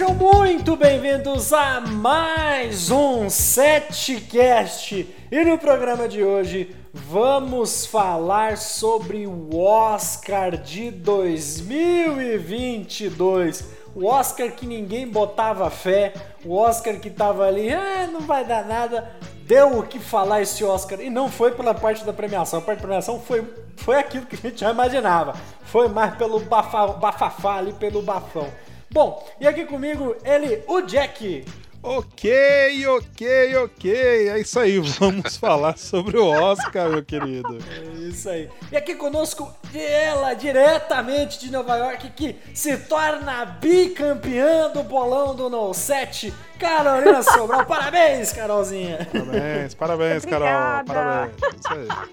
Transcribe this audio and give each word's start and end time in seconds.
Sejam 0.00 0.14
muito 0.14 0.76
bem-vindos 0.76 1.52
a 1.52 1.78
mais 1.78 2.90
um 2.90 3.28
Setcast. 3.28 5.06
E 5.30 5.44
no 5.44 5.58
programa 5.58 6.08
de 6.08 6.24
hoje 6.24 6.74
vamos 6.90 7.84
falar 7.84 8.56
sobre 8.56 9.26
o 9.26 9.58
Oscar 9.58 10.56
de 10.56 10.90
2022. 10.90 13.62
O 13.94 14.06
Oscar 14.06 14.52
que 14.52 14.64
ninguém 14.64 15.06
botava 15.06 15.68
fé, 15.68 16.14
o 16.46 16.56
Oscar 16.56 16.98
que 16.98 17.10
tava 17.10 17.44
ali, 17.44 17.70
ah, 17.70 18.08
não 18.10 18.22
vai 18.22 18.42
dar 18.42 18.64
nada. 18.64 19.06
Deu 19.44 19.80
o 19.80 19.82
que 19.82 19.98
falar 19.98 20.40
esse 20.40 20.64
Oscar 20.64 20.98
e 20.98 21.10
não 21.10 21.28
foi 21.28 21.50
pela 21.50 21.74
parte 21.74 22.06
da 22.06 22.12
premiação. 22.14 22.60
A 22.60 22.62
parte 22.62 22.78
da 22.78 22.86
premiação 22.86 23.20
foi, 23.20 23.46
foi 23.76 23.98
aquilo 23.98 24.24
que 24.24 24.36
a 24.36 24.38
gente 24.38 24.60
já 24.60 24.70
imaginava. 24.70 25.34
Foi 25.64 25.88
mais 25.88 26.14
pelo 26.14 26.40
bafa, 26.40 26.86
bafafá 26.86 27.56
ali, 27.56 27.74
pelo 27.74 28.00
bafão. 28.00 28.48
Bom, 28.92 29.24
e 29.40 29.46
aqui 29.46 29.64
comigo 29.64 30.16
ele, 30.24 30.62
o 30.66 30.80
Jack. 30.82 31.44
Ok, 31.82 32.86
ok, 32.88 33.56
ok. 33.56 34.28
É 34.28 34.38
isso 34.40 34.58
aí, 34.60 34.78
vamos 34.78 35.36
falar 35.38 35.78
sobre 35.78 36.18
o 36.18 36.26
Oscar, 36.26 36.90
meu 36.90 37.02
querido. 37.02 37.56
É 37.56 38.08
isso 38.08 38.28
aí. 38.28 38.50
E 38.70 38.76
aqui 38.76 38.94
conosco 38.96 39.50
ela, 39.74 40.34
diretamente 40.34 41.38
de 41.38 41.50
Nova 41.50 41.76
York, 41.76 42.10
que 42.10 42.36
se 42.52 42.76
torna 42.76 43.46
bicampeã 43.46 44.70
do 44.70 44.82
bolão 44.82 45.34
do 45.34 45.48
No 45.48 45.72
7, 45.72 46.34
Carolina 46.58 47.22
Sobral. 47.24 47.64
parabéns, 47.64 48.30
Carolzinha. 48.32 49.08
Parabéns, 49.10 49.74
parabéns, 49.74 50.24
Carol. 50.26 50.84
Parabéns. 50.84 51.32
É 51.42 51.48
isso 51.56 51.92
aí. 51.94 52.10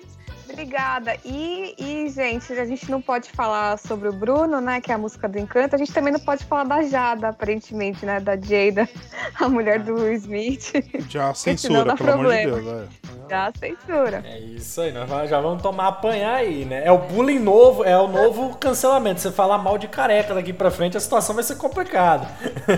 Obrigada. 0.57 1.15
E, 1.23 1.75
e, 1.77 2.09
gente, 2.09 2.51
a 2.51 2.65
gente 2.65 2.89
não 2.89 2.99
pode 2.99 3.29
falar 3.29 3.77
sobre 3.77 4.09
o 4.09 4.11
Bruno, 4.11 4.59
né? 4.59 4.81
Que 4.81 4.91
é 4.91 4.95
a 4.95 4.97
música 4.97 5.29
do 5.29 5.37
Encanto. 5.37 5.75
A 5.75 5.77
gente 5.77 5.93
também 5.93 6.11
não 6.11 6.19
pode 6.19 6.43
falar 6.45 6.63
da 6.63 6.81
Jada, 6.81 7.29
aparentemente, 7.29 8.03
né? 8.03 8.19
Da 8.19 8.35
Jada, 8.35 8.89
a 9.39 9.47
mulher 9.47 9.83
do 9.83 9.93
Will 9.93 10.13
Smith. 10.13 10.73
Já 11.07 11.31
censura, 11.35 11.95
pelo 11.95 11.97
problema. 11.97 12.57
amor 12.57 12.59
de 12.59 12.65
Deus. 12.71 12.89
É. 13.03 13.07
Já 13.29 13.51
censura. 13.59 14.23
É 14.25 14.39
isso 14.39 14.79
aí, 14.79 14.91
nós 14.91 15.29
já 15.29 15.39
vamos 15.41 15.61
tomar 15.61 15.87
apanhar 15.87 16.35
aí, 16.35 16.63
né? 16.63 16.83
É 16.85 16.91
o 16.91 16.97
bullying 16.97 17.39
novo, 17.39 17.83
é 17.83 17.97
o 17.97 18.07
novo 18.07 18.55
cancelamento. 18.55 19.19
Você 19.19 19.31
falar 19.31 19.57
mal 19.57 19.77
de 19.77 19.87
careca 19.87 20.33
daqui 20.33 20.53
pra 20.53 20.71
frente, 20.71 20.95
a 20.95 20.99
situação 20.99 21.35
vai 21.35 21.43
ser 21.43 21.57
complicada. 21.57 22.27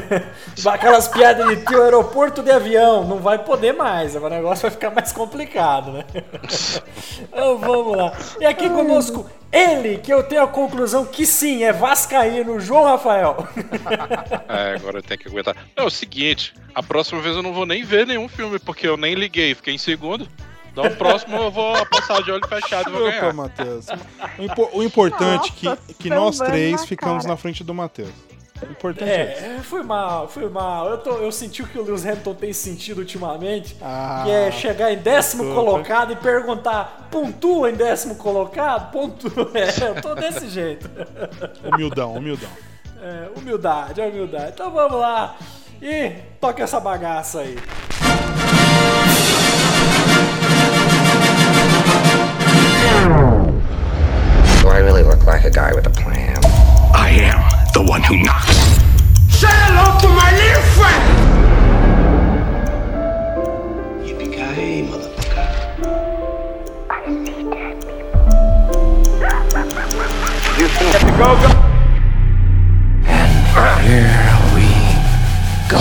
Aquelas 0.66 1.08
piadas 1.08 1.48
de 1.48 1.64
tio 1.64 1.82
aeroporto 1.84 2.42
de 2.42 2.52
avião, 2.52 3.06
não 3.06 3.18
vai 3.18 3.38
poder 3.40 3.74
mais. 3.74 4.16
O 4.16 4.30
negócio 4.30 4.64
vai 4.64 4.72
ficar 4.72 4.90
mais 4.90 5.12
complicado, 5.12 5.92
né? 5.92 6.04
Eu 7.32 7.60
vamos 7.72 7.98
lá. 7.98 8.14
E 8.40 8.46
aqui 8.46 8.70
conosco, 8.70 9.30
ele, 9.52 9.98
que 9.98 10.14
eu 10.14 10.24
tenho 10.24 10.44
a 10.44 10.48
conclusão 10.48 11.06
que 11.06 11.26
sim, 11.26 11.64
é 11.64 11.74
Vascaíno, 11.74 12.60
João 12.60 12.86
Rafael. 12.86 13.48
É, 14.50 14.76
agora 14.76 14.98
eu 14.98 15.04
tenho 15.04 15.20
que 15.20 15.28
aguentar. 15.28 15.56
Não, 15.78 15.84
é 15.84 15.88
o 15.88 15.92
seguinte, 15.92 16.54
a 16.74 16.82
próxima 16.82 17.22
vez 17.22 17.36
eu 17.36 17.44
não 17.44 17.54
vou 17.54 17.68
nem 17.68 17.84
ver 17.84 18.08
nenhum 18.08 18.28
filme, 18.28 18.58
porque 18.58 18.88
eu 18.88 18.98
nem 18.98 19.14
liguei, 19.14 19.54
fiquei 19.54 19.76
em 19.76 19.78
segundo. 19.78 20.28
Então 20.72 20.86
o 20.86 20.96
próximo 20.96 21.36
eu 21.36 21.52
vou 21.52 21.74
passar 21.86 22.24
de 22.24 22.32
olho 22.32 22.48
fechado 22.48 22.90
e 22.90 22.92
vou 22.92 23.04
ganhar. 23.04 23.26
Opa, 23.26 23.34
Matheus. 23.34 23.86
O, 24.38 24.44
impo 24.44 24.70
o 24.74 24.84
importante 24.84 25.54
é 25.68 25.76
que, 25.76 25.94
que 25.94 26.10
nós 26.10 26.40
três 26.40 26.84
ficamos 26.86 27.26
na 27.26 27.38
frente 27.38 27.64
do 27.64 27.74
Matheus. 27.74 28.10
Importante 28.70 29.10
é, 29.10 29.58
é 29.58 29.64
foi 29.64 29.84
mal, 29.84 30.28
foi 30.28 30.50
mal. 30.50 30.90
Eu, 30.90 30.98
tô, 30.98 31.12
eu 31.18 31.32
senti 31.32 31.62
o 31.62 31.68
que 31.68 31.78
o 31.78 31.84
Lewis 31.84 32.06
Hamilton 32.06 32.34
tem 32.34 32.54
sentido 32.54 33.00
ultimamente, 33.00 33.76
ah, 33.82 34.24
que 34.26 34.32
é 34.32 34.52
chegar 34.52 34.92
em 34.92 34.98
décimo 34.98 35.44
desculpa. 35.44 35.72
colocado 35.72 36.14
e 36.14 36.16
perguntar, 36.16 37.08
pontua 37.10 37.70
em 37.70 37.76
décimo 37.76 38.16
colocado? 38.16 38.92
Pontua. 38.92 39.50
É, 39.60 39.90
eu 39.90 40.02
tô 40.02 40.16
desse 40.16 40.50
jeito. 40.50 40.90
Humildão, 41.64 42.14
humildão. 42.14 42.50
É, 43.02 43.30
humildade, 43.36 44.02
é 44.02 44.08
humildade. 44.08 44.52
Então 44.54 44.72
vamos 44.72 45.00
lá 45.00 45.38
e 45.82 46.12
toca 46.40 46.64
essa 46.64 46.80
bagaça 46.80 47.40
aí. 47.42 47.58
Do 54.62 54.70
I 54.70 54.80
really 54.80 55.04
look 55.04 55.26
like 55.26 55.46
a 55.46 55.50
guy 55.50 55.74
with 55.74 55.88
a 55.88 55.90
plan? 55.90 56.40
I 56.94 57.10
am 57.10 57.72
the 57.74 57.82
one 57.82 58.04
who 58.04 58.18
knocks. 58.18 58.59
Go, 71.20 71.36
go. 71.36 71.52
And 73.06 73.32
here 73.84 74.38
we 74.56 74.68
go. 75.70 75.80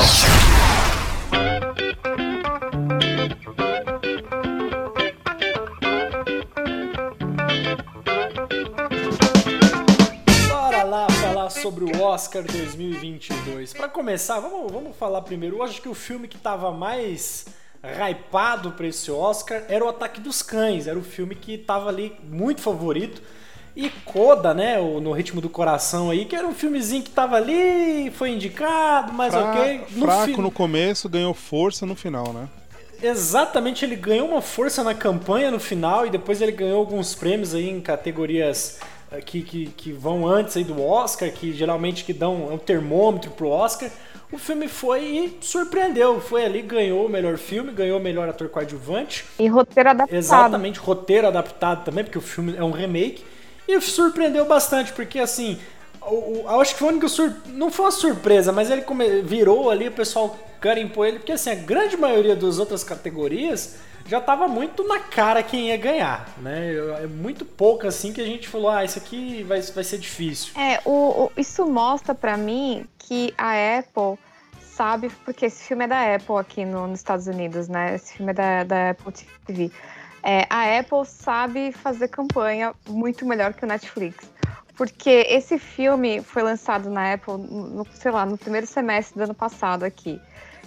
sobre 11.63 11.85
o 11.85 12.03
Oscar 12.03 12.43
2022. 12.43 13.73
Para 13.73 13.89
começar, 13.89 14.39
vamos, 14.39 14.71
vamos 14.71 14.97
falar 14.97 15.23
primeiro. 15.23 15.57
Eu 15.57 15.63
acho 15.63 15.81
que 15.81 15.89
o 15.89 15.95
filme 15.95 16.29
que 16.29 16.37
estava 16.37 16.71
mais 16.73 17.47
hypado 17.83 18.73
para 18.73 18.87
esse 18.87 19.11
Oscar 19.11 19.65
era 19.69 19.85
o 19.85 19.89
Ataque 19.89 20.21
dos 20.21 20.43
Cães. 20.43 20.87
Era 20.87 20.99
o 20.99 21.03
filme 21.03 21.35
que 21.35 21.55
estava 21.55 21.89
ali 21.89 22.15
muito 22.23 22.61
favorito. 22.61 23.23
E 23.79 23.91
Coda, 24.05 24.53
né, 24.53 24.81
o 24.81 25.01
No 25.01 25.13
Ritmo 25.13 25.41
do 25.41 25.49
Coração 25.49 26.11
aí, 26.11 26.25
que 26.25 26.35
era 26.35 26.45
um 26.45 26.53
filmezinho 26.53 27.01
que 27.01 27.11
tava 27.11 27.37
ali, 27.37 28.11
foi 28.11 28.31
indicado, 28.31 29.13
mas 29.13 29.33
Fra 29.33 29.53
ok. 29.53 29.85
No 29.93 30.05
fraco 30.05 30.25
fi... 30.25 30.37
no 30.37 30.51
começo, 30.51 31.09
ganhou 31.09 31.33
força 31.33 31.87
no 31.87 31.95
final, 31.95 32.33
né? 32.33 32.49
Exatamente, 33.01 33.85
ele 33.85 33.95
ganhou 33.95 34.27
uma 34.27 34.43
força 34.43 34.83
na 34.83 34.97
campanha 34.97 35.53
no 35.53 35.61
final 35.61 36.05
e 36.05 36.11
depois 36.11 36.43
ele 36.43 36.51
ganhou 36.51 36.81
alguns 36.81 37.15
prêmios 37.15 37.55
aí 37.55 37.71
em 37.71 37.81
categorias 37.81 38.81
que, 39.25 39.43
que, 39.43 39.67
que 39.67 39.93
vão 39.93 40.27
antes 40.27 40.57
aí 40.57 40.65
do 40.65 40.83
Oscar, 40.83 41.31
que 41.31 41.53
geralmente 41.53 42.05
que 42.05 42.13
dão 42.13 42.53
um 42.53 42.59
termômetro 42.59 43.31
pro 43.31 43.49
Oscar. 43.49 43.89
O 44.33 44.39
filme 44.39 44.67
foi 44.67 45.05
e 45.05 45.39
surpreendeu. 45.41 46.21
Foi 46.21 46.45
ali, 46.45 46.63
ganhou 46.63 47.07
o 47.07 47.09
melhor 47.09 47.39
filme, 47.39 47.71
ganhou 47.71 48.01
o 48.01 48.03
melhor 48.03 48.29
ator 48.29 48.49
coadjuvante. 48.49 49.25
E 49.39 49.47
roteiro 49.47 49.91
adaptado. 49.91 50.19
Exatamente, 50.19 50.81
roteiro 50.81 51.29
adaptado 51.29 51.85
também, 51.85 52.03
porque 52.03 52.19
o 52.19 52.21
filme 52.21 52.57
é 52.57 52.65
um 52.65 52.73
remake. 52.73 53.25
E 53.69 53.81
surpreendeu 53.83 54.47
bastante, 54.47 54.93
porque 54.93 55.19
assim, 55.19 55.61
eu, 56.03 56.43
eu 56.45 56.61
acho 56.61 56.73
que 56.73 56.79
foi 56.79 56.89
o 56.89 56.91
único 56.93 57.09
sur... 57.09 57.33
não 57.49 57.71
foi 57.71 57.85
uma 57.85 57.93
surpresa, 57.93 58.51
mas 58.51 58.71
ele 58.71 58.83
virou 59.23 59.71
ali, 59.71 59.89
o 59.89 59.93
pessoal 59.93 60.37
carimpou 60.59 61.05
ele, 61.05 61.19
porque 61.19 61.33
assim, 61.33 61.51
a 61.51 61.55
grande 61.55 61.97
maioria 61.97 62.35
das 62.35 62.59
outras 62.59 62.83
categorias 62.83 63.77
já 64.07 64.19
estava 64.19 64.49
muito 64.49 64.89
na 64.89 64.99
cara 64.99 65.43
quem 65.43 65.69
ia 65.69 65.77
ganhar, 65.77 66.33
né? 66.39 66.75
É 67.03 67.07
muito 67.07 67.45
pouco 67.45 67.87
assim 67.87 68.11
que 68.11 68.23
a 68.23 68.25
gente 68.25 68.49
falou, 68.49 68.71
ah, 68.71 68.83
isso 68.83 68.99
aqui 68.99 69.43
vai, 69.43 69.61
vai 69.61 69.85
ser 69.85 69.99
difícil. 69.99 70.59
É, 70.59 70.81
o, 70.87 71.25
o 71.25 71.33
isso 71.37 71.67
mostra 71.67 72.15
para 72.15 72.37
mim 72.39 72.87
que 72.99 73.35
a 73.37 73.79
Apple 73.79 74.19
sabe, 74.79 75.11
porque 75.25 75.47
esse 75.47 75.65
filme 75.65 75.85
é 75.85 75.89
da 75.89 76.15
Apple 76.15 76.37
aqui 76.37 76.65
no, 76.65 76.87
nos 76.87 77.01
Estados 77.01 77.27
Unidos, 77.27 77.69
né? 77.69 77.97
Esse 77.97 78.15
filme 78.15 78.31
é 78.31 78.35
da, 78.35 78.65
da 78.65 78.91
Apple 78.91 79.13
TV. 79.45 79.71
É, 80.23 80.47
a 80.51 80.79
Apple 80.79 81.07
sabe 81.07 81.73
fazer 81.73 82.09
campanha 82.09 82.75
muito 82.89 83.25
melhor 83.25 83.55
que 83.55 83.65
o 83.65 83.69
Netflix. 83.69 84.31
Porque 84.77 85.27
esse 85.29 85.59
filme 85.59 86.23
foi 86.23 86.43
lançado 86.43 86.89
na 86.89 87.15
Apple, 87.15 87.37
no, 87.37 87.85
sei 87.93 88.11
lá, 88.11 88.25
no 88.25 88.39
primeiro 88.39 88.67
semestre 88.67 89.19
do 89.19 89.25
ano 89.25 89.35
passado 89.35 89.85
aqui. 89.85 90.21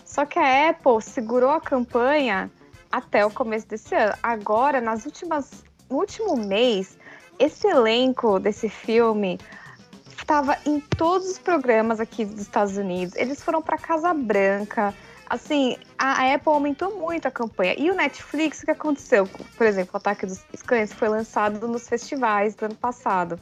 Só 0.03 0.25
que 0.25 0.38
a 0.38 0.69
Apple 0.69 1.01
segurou 1.01 1.51
a 1.51 1.61
campanha 1.61 2.51
até 2.91 3.25
o 3.25 3.31
começo 3.31 3.67
desse 3.67 3.95
ano. 3.95 4.13
Agora, 4.22 4.81
nas 4.81 5.06
últimas, 5.06 5.63
no 5.90 5.97
último 5.97 6.35
mês, 6.35 6.97
esse 7.40 7.66
elenco 7.67 8.37
desse 8.37 8.67
filme 8.67 9.40
estava 10.09 10.58
em 10.66 10.79
todos 10.79 11.31
os 11.31 11.40
programas 11.40 11.99
aqui 11.99 12.26
dos 12.26 12.41
Estados 12.41 12.78
Unidos. 12.78 13.16
Eles 13.16 13.41
foram 13.41 13.61
para 13.61 13.78
Casa 13.78 14.14
Branca. 14.14 14.93
Assim, 15.31 15.78
a 15.97 16.33
Apple 16.33 16.51
aumentou 16.51 16.99
muito 16.99 17.25
a 17.25 17.31
campanha. 17.31 17.73
E 17.78 17.89
o 17.89 17.95
Netflix, 17.95 18.61
o 18.61 18.66
que 18.66 18.72
aconteceu? 18.72 19.25
Por 19.55 19.66
exemplo, 19.66 19.91
o 19.93 19.97
Ataque 19.97 20.25
dos 20.25 20.43
Cães 20.67 20.91
foi 20.91 21.07
lançado 21.07 21.69
nos 21.69 21.87
festivais 21.87 22.53
do 22.53 22.66
ano 22.66 22.75
passado. 22.75 23.39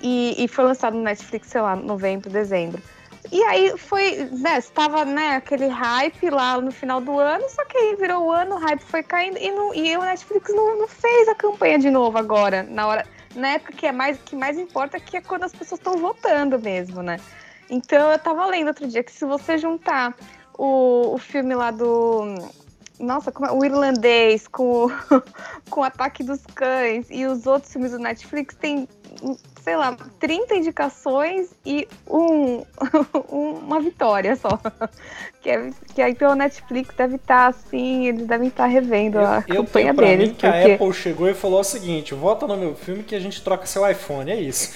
E, 0.00 0.34
e 0.42 0.48
foi 0.48 0.64
lançado 0.64 0.96
no 0.96 1.02
Netflix, 1.02 1.48
sei 1.48 1.60
lá, 1.60 1.76
novembro, 1.76 2.30
dezembro. 2.30 2.82
E 3.30 3.42
aí 3.42 3.76
foi, 3.76 4.30
né, 4.32 4.56
estava, 4.56 5.04
né, 5.04 5.36
aquele 5.36 5.68
hype 5.68 6.30
lá 6.30 6.58
no 6.58 6.72
final 6.72 7.02
do 7.02 7.18
ano, 7.18 7.44
só 7.50 7.66
que 7.66 7.76
aí 7.76 7.96
virou 7.96 8.24
o 8.24 8.32
ano, 8.32 8.54
o 8.54 8.58
hype 8.58 8.80
foi 8.80 9.02
caindo 9.02 9.36
e, 9.36 9.50
não, 9.50 9.74
e 9.74 9.94
o 9.98 10.00
Netflix 10.00 10.50
não, 10.54 10.78
não 10.78 10.88
fez 10.88 11.28
a 11.28 11.34
campanha 11.34 11.78
de 11.78 11.90
novo 11.90 12.16
agora, 12.16 12.62
na 12.62 12.86
hora, 12.86 13.06
na 13.34 13.48
época 13.48 13.74
que 13.74 13.86
é 13.86 13.92
mais 13.92 14.18
que 14.24 14.34
mais 14.34 14.58
importa 14.58 14.98
que 14.98 15.18
é 15.18 15.20
quando 15.20 15.44
as 15.44 15.52
pessoas 15.52 15.78
estão 15.78 15.98
votando 15.98 16.58
mesmo, 16.58 17.02
né? 17.02 17.18
Então 17.68 18.10
eu 18.10 18.18
tava 18.18 18.46
lendo 18.46 18.68
outro 18.68 18.88
dia 18.88 19.04
que 19.04 19.12
se 19.12 19.24
você 19.24 19.58
juntar 19.58 20.16
o, 20.58 21.14
o 21.14 21.18
filme 21.18 21.54
lá 21.54 21.70
do 21.70 22.34
nossa, 22.98 23.30
é, 23.30 23.50
o 23.52 23.64
irlandês 23.64 24.46
com 24.46 24.86
o, 24.86 24.92
com 25.70 25.80
o 25.80 25.84
ataque 25.84 26.22
dos 26.22 26.40
cães 26.54 27.06
e 27.10 27.24
os 27.24 27.46
outros 27.46 27.72
filmes 27.72 27.92
do 27.92 27.98
Netflix 27.98 28.54
tem 28.54 28.86
sei 29.62 29.76
lá, 29.76 29.94
30 30.18 30.54
indicações 30.56 31.50
e 31.66 31.86
um, 32.08 32.62
uma 33.30 33.80
vitória 33.80 34.36
só. 34.36 34.48
Que, 35.42 35.48
é, 35.48 35.70
que 35.94 36.02
aí 36.02 36.14
pelo 36.14 36.34
Netflix 36.34 36.94
deve 36.94 37.16
estar 37.16 37.46
assim, 37.46 38.08
eles 38.08 38.26
devem 38.26 38.48
estar 38.48 38.66
revendo 38.66 39.16
Eu, 39.18 39.26
a 39.26 39.36
eu 39.48 39.64
campanha 39.64 39.70
tenho 39.72 39.94
pra 39.94 40.06
deles. 40.08 40.28
mim 40.28 40.34
que 40.34 40.46
a 40.46 40.52
porque- 40.52 40.72
Apple 40.74 40.92
chegou 40.92 41.30
e 41.30 41.32
falou 41.32 41.60
o 41.60 41.64
seguinte: 41.64 42.12
vota 42.12 42.46
no 42.46 42.58
meu 42.58 42.74
filme 42.74 43.02
que 43.02 43.14
a 43.14 43.18
gente 43.18 43.42
troca 43.42 43.64
seu 43.64 43.90
iPhone, 43.90 44.30
é 44.30 44.38
isso. 44.38 44.74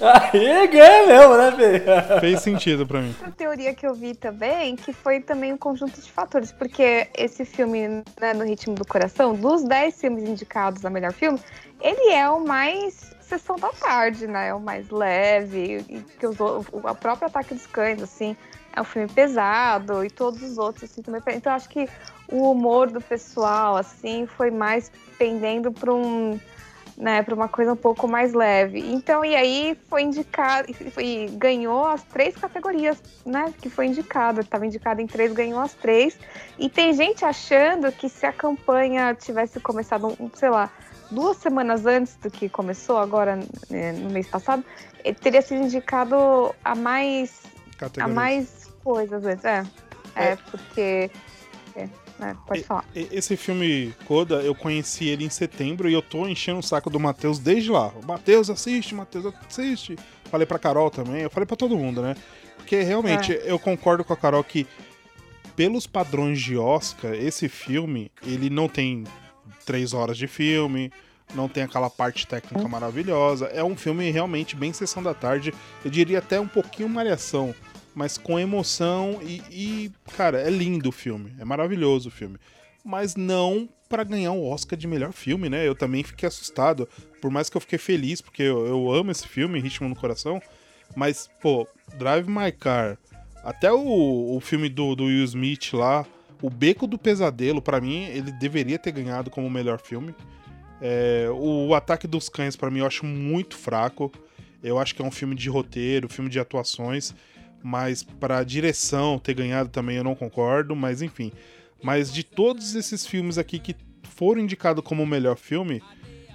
Aí 0.00 0.66
ganha 0.68 1.06
mesmo, 1.06 1.36
né, 1.36 1.52
Fê? 1.52 2.20
Fez 2.20 2.40
sentido 2.40 2.86
pra 2.86 3.00
mim. 3.00 3.08
Outra 3.08 3.32
teoria 3.32 3.74
que 3.74 3.86
eu 3.86 3.94
vi 3.94 4.14
também, 4.14 4.76
que 4.76 4.92
foi 4.92 5.20
também 5.20 5.52
um 5.52 5.56
conjunto 5.56 6.00
de 6.00 6.10
fatores, 6.10 6.52
porque 6.52 7.08
esse 7.16 7.44
filme, 7.44 8.02
né, 8.20 8.32
No 8.34 8.44
Ritmo 8.44 8.74
do 8.74 8.86
Coração, 8.86 9.34
dos 9.34 9.64
10 9.64 10.00
filmes 10.00 10.24
indicados 10.24 10.84
a 10.84 10.90
melhor 10.90 11.12
filme, 11.12 11.40
ele 11.80 12.12
é 12.12 12.28
o 12.28 12.44
mais 12.44 13.14
sessão 13.20 13.56
da 13.56 13.70
tarde, 13.70 14.26
né? 14.26 14.48
É 14.48 14.54
o 14.54 14.60
mais 14.60 14.90
leve, 14.90 15.84
e 15.88 16.00
que 16.18 16.26
os, 16.26 16.38
o 16.38 16.94
próprio 16.94 17.26
Ataque 17.26 17.54
dos 17.54 17.66
Cães, 17.66 18.02
assim, 18.02 18.36
é 18.74 18.80
um 18.80 18.84
filme 18.84 19.08
pesado, 19.08 20.04
e 20.04 20.10
todos 20.10 20.42
os 20.42 20.58
outros, 20.58 20.90
assim, 20.90 21.02
também. 21.02 21.22
Então, 21.28 21.52
eu 21.52 21.56
acho 21.56 21.68
que 21.68 21.88
o 22.28 22.50
humor 22.50 22.90
do 22.90 23.00
pessoal, 23.00 23.76
assim, 23.76 24.26
foi 24.26 24.50
mais 24.50 24.90
pendendo 25.18 25.72
para 25.72 25.92
um 25.92 26.38
né, 26.96 27.22
para 27.22 27.34
uma 27.34 27.48
coisa 27.48 27.72
um 27.72 27.76
pouco 27.76 28.06
mais 28.06 28.32
leve. 28.32 28.80
Então, 28.80 29.24
e 29.24 29.34
aí 29.34 29.76
foi 29.88 30.02
indicado, 30.02 30.70
e 30.70 30.90
foi- 30.90 31.26
ganhou 31.32 31.86
as 31.86 32.02
três 32.04 32.36
categorias, 32.36 33.02
né, 33.26 33.52
que 33.60 33.68
foi 33.68 33.86
indicado. 33.86 34.40
Estava 34.40 34.64
indicado 34.66 35.00
em 35.00 35.06
três, 35.06 35.32
ganhou 35.32 35.60
as 35.60 35.74
três. 35.74 36.16
E 36.58 36.68
tem 36.68 36.92
gente 36.92 37.24
achando 37.24 37.90
que 37.90 38.08
se 38.08 38.24
a 38.26 38.32
campanha 38.32 39.14
tivesse 39.14 39.58
começado, 39.60 40.06
um, 40.20 40.30
sei 40.34 40.50
lá, 40.50 40.70
duas 41.10 41.36
semanas 41.38 41.84
antes 41.84 42.16
do 42.16 42.30
que 42.30 42.48
começou, 42.48 42.96
agora 42.98 43.38
né, 43.68 43.92
no 43.92 44.10
mês 44.10 44.28
passado, 44.28 44.64
ele 45.04 45.16
teria 45.16 45.42
sido 45.42 45.62
indicado 45.62 46.54
a 46.64 46.74
mais, 46.74 47.42
a 48.00 48.08
mais 48.08 48.68
coisas 48.82 49.24
antes. 49.24 49.44
É, 49.44 49.64
é, 50.16 50.24
É. 50.32 50.36
porque. 50.50 51.10
É, 52.20 52.34
pode 52.46 52.62
falar. 52.62 52.84
Esse 52.94 53.36
filme 53.36 53.94
Coda, 54.06 54.36
eu 54.36 54.54
conheci 54.54 55.08
ele 55.08 55.24
em 55.24 55.30
setembro 55.30 55.88
e 55.88 55.92
eu 55.92 56.02
tô 56.02 56.26
enchendo 56.28 56.60
o 56.60 56.62
saco 56.62 56.88
do 56.88 57.00
Matheus 57.00 57.38
desde 57.38 57.70
lá. 57.70 57.92
Matheus 58.06 58.48
assiste, 58.48 58.94
Matheus 58.94 59.32
assiste. 59.48 59.96
Falei 60.30 60.46
pra 60.46 60.58
Carol 60.58 60.90
também, 60.90 61.22
eu 61.22 61.30
falei 61.30 61.46
pra 61.46 61.56
todo 61.56 61.76
mundo, 61.76 62.02
né? 62.02 62.16
Porque 62.56 62.82
realmente 62.82 63.38
eu 63.44 63.58
concordo 63.58 64.04
com 64.04 64.12
a 64.12 64.16
Carol 64.16 64.42
que, 64.42 64.66
pelos 65.54 65.86
padrões 65.86 66.40
de 66.40 66.56
Oscar, 66.56 67.14
esse 67.14 67.48
filme, 67.48 68.10
ele 68.24 68.48
não 68.48 68.68
tem 68.68 69.04
três 69.66 69.92
horas 69.92 70.16
de 70.16 70.26
filme, 70.26 70.90
não 71.34 71.48
tem 71.48 71.62
aquela 71.62 71.90
parte 71.90 72.26
técnica 72.26 72.66
maravilhosa. 72.68 73.46
É 73.46 73.62
um 73.62 73.76
filme 73.76 74.10
realmente 74.10 74.56
bem 74.56 74.72
sessão 74.72 75.02
da 75.02 75.14
tarde. 75.14 75.52
Eu 75.84 75.90
diria 75.90 76.18
até 76.18 76.40
um 76.40 76.48
pouquinho 76.48 76.88
malhação, 76.88 77.54
mas 77.94 78.18
com 78.18 78.38
emoção 78.38 79.20
e, 79.22 79.42
e, 79.50 79.92
cara, 80.16 80.40
é 80.40 80.50
lindo 80.50 80.88
o 80.88 80.92
filme. 80.92 81.32
É 81.38 81.44
maravilhoso 81.44 82.08
o 82.08 82.12
filme. 82.12 82.38
Mas 82.84 83.16
não 83.16 83.68
pra 83.88 84.02
ganhar 84.04 84.32
um 84.32 84.44
Oscar 84.44 84.78
de 84.78 84.86
melhor 84.86 85.12
filme, 85.12 85.48
né? 85.48 85.66
Eu 85.66 85.74
também 85.74 86.02
fiquei 86.02 86.26
assustado. 86.26 86.88
Por 87.20 87.30
mais 87.30 87.48
que 87.48 87.56
eu 87.56 87.60
fiquei 87.60 87.78
feliz, 87.78 88.20
porque 88.20 88.42
eu, 88.42 88.66
eu 88.66 88.92
amo 88.92 89.10
esse 89.10 89.26
filme, 89.26 89.60
Ritmo 89.60 89.88
no 89.88 89.96
Coração. 89.96 90.42
Mas, 90.94 91.30
pô, 91.40 91.66
Drive 91.96 92.28
My 92.28 92.50
Car, 92.52 92.98
até 93.42 93.72
o, 93.72 94.36
o 94.36 94.40
filme 94.40 94.68
do, 94.68 94.94
do 94.94 95.04
Will 95.04 95.24
Smith 95.24 95.72
lá, 95.72 96.06
O 96.42 96.50
Beco 96.50 96.86
do 96.86 96.98
Pesadelo, 96.98 97.62
pra 97.62 97.80
mim, 97.80 98.04
ele 98.04 98.32
deveria 98.32 98.78
ter 98.78 98.92
ganhado 98.92 99.30
como 99.30 99.48
melhor 99.48 99.80
filme. 99.80 100.14
É, 100.80 101.28
o 101.30 101.74
Ataque 101.74 102.06
dos 102.06 102.28
Cães, 102.28 102.56
pra 102.56 102.70
mim, 102.70 102.80
eu 102.80 102.86
acho 102.86 103.06
muito 103.06 103.56
fraco. 103.56 104.12
Eu 104.62 104.78
acho 104.78 104.94
que 104.94 105.02
é 105.02 105.04
um 105.04 105.10
filme 105.10 105.34
de 105.34 105.48
roteiro, 105.48 106.08
filme 106.08 106.30
de 106.30 106.40
atuações, 106.40 107.14
mas 107.64 108.02
pra 108.02 108.44
direção 108.44 109.18
ter 109.18 109.32
ganhado 109.32 109.70
também 109.70 109.96
eu 109.96 110.04
não 110.04 110.14
concordo, 110.14 110.76
mas 110.76 111.00
enfim. 111.00 111.32
Mas 111.82 112.12
de 112.12 112.22
todos 112.22 112.74
esses 112.74 113.06
filmes 113.06 113.38
aqui 113.38 113.58
que 113.58 113.74
foram 114.10 114.42
indicados 114.42 114.84
como 114.84 115.02
o 115.02 115.06
melhor 115.06 115.36
filme, 115.36 115.82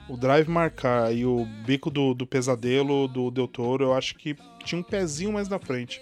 o 0.09 0.17
Drive 0.17 0.47
Marcar 0.49 1.13
e 1.15 1.23
o 1.23 1.45
Beco 1.65 1.91
do, 1.91 2.15
do 2.15 2.25
Pesadelo 2.25 3.07
do 3.07 3.29
Del 3.29 3.47
Toro, 3.47 3.83
eu 3.85 3.93
acho 3.93 4.15
que 4.15 4.35
tinha 4.65 4.79
um 4.79 4.83
pezinho 4.83 5.31
mais 5.31 5.47
na 5.47 5.59
frente. 5.59 6.01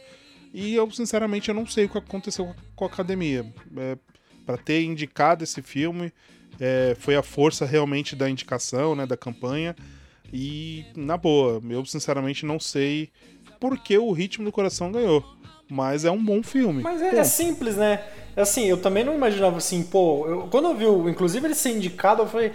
E 0.53 0.73
eu, 0.73 0.89
sinceramente, 0.89 1.49
eu 1.49 1.55
não 1.55 1.65
sei 1.65 1.85
o 1.85 1.89
que 1.89 1.97
aconteceu 1.97 2.45
com 2.45 2.51
a- 2.51 2.55
com 2.75 2.85
a 2.85 2.87
academia. 2.87 3.45
É, 3.75 3.97
para 4.45 4.57
ter 4.57 4.81
indicado 4.83 5.43
esse 5.43 5.61
filme, 5.61 6.11
é, 6.57 6.95
foi 6.97 7.17
a 7.17 7.21
força 7.21 7.65
realmente 7.65 8.15
da 8.15 8.29
indicação, 8.29 8.95
né, 8.95 9.05
da 9.05 9.17
campanha. 9.17 9.75
E, 10.33 10.85
na 10.95 11.17
boa, 11.17 11.61
eu 11.69 11.85
sinceramente 11.85 12.45
não 12.45 12.59
sei 12.59 13.09
por 13.59 13.77
que 13.79 13.97
o 13.97 14.11
Ritmo 14.11 14.45
do 14.45 14.51
Coração 14.51 14.91
ganhou. 14.91 15.23
Mas 15.69 16.05
é 16.05 16.11
um 16.11 16.23
bom 16.23 16.41
filme. 16.41 16.81
Mas 16.81 17.01
é, 17.01 17.17
é 17.17 17.23
simples, 17.23 17.75
né? 17.75 18.01
Assim, 18.35 18.65
eu 18.65 18.77
também 18.77 19.03
não 19.03 19.13
imaginava 19.15 19.57
assim, 19.57 19.83
pô. 19.83 20.25
eu- 20.27 20.47
quando 20.49 20.65
eu 20.69 20.75
vi, 20.75 20.85
o- 20.85 21.09
inclusive, 21.09 21.45
ele 21.45 21.55
ser 21.55 21.71
indicado, 21.71 22.21
eu 22.21 22.27
falei. 22.27 22.51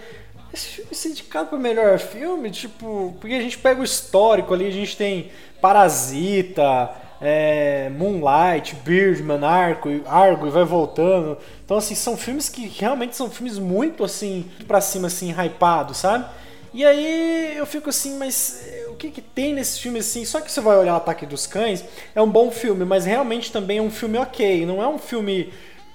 Esse 0.53 0.67
filme 0.67 0.93
ser 0.95 1.09
indicado 1.09 1.49
para 1.49 1.57
melhor 1.59 1.97
filme, 1.99 2.49
tipo, 2.51 3.15
porque 3.19 3.35
a 3.35 3.41
gente 3.41 3.57
pega 3.57 3.81
o 3.81 3.83
histórico 3.83 4.53
ali, 4.53 4.67
a 4.67 4.71
gente 4.71 4.95
tem 4.95 5.31
Parasita, 5.59 6.91
é, 7.21 7.89
Moonlight, 7.97 8.75
Birdman, 8.83 9.43
Argo, 9.43 9.89
Argo 10.05 10.47
e 10.47 10.49
vai 10.51 10.63
voltando. 10.63 11.37
Então, 11.65 11.77
assim, 11.77 11.95
são 11.95 12.15
filmes 12.15 12.49
que 12.49 12.67
realmente 12.67 13.15
são 13.15 13.29
filmes 13.29 13.57
muito 13.57 14.03
assim, 14.03 14.45
pra 14.67 14.79
cima, 14.81 15.07
assim, 15.07 15.31
hypados, 15.31 15.97
sabe? 15.97 16.25
E 16.73 16.83
aí 16.85 17.55
eu 17.57 17.65
fico 17.65 17.89
assim, 17.89 18.17
mas 18.17 18.63
o 18.93 18.95
que 18.95 19.09
que 19.09 19.21
tem 19.21 19.53
nesse 19.53 19.79
filme 19.79 19.99
assim? 19.99 20.23
Só 20.23 20.39
que 20.39 20.51
você 20.51 20.61
vai 20.61 20.77
olhar 20.77 20.93
o 20.93 20.97
Ataque 20.97 21.25
dos 21.25 21.45
Cães, 21.45 21.83
é 22.15 22.21
um 22.21 22.29
bom 22.29 22.51
filme, 22.51 22.85
mas 22.85 23.05
realmente 23.05 23.51
também 23.51 23.79
é 23.79 23.81
um 23.81 23.91
filme 23.91 24.17
ok, 24.17 24.65
não 24.65 24.81
é 24.81 24.87
um 24.87 24.97
filme 24.97 25.51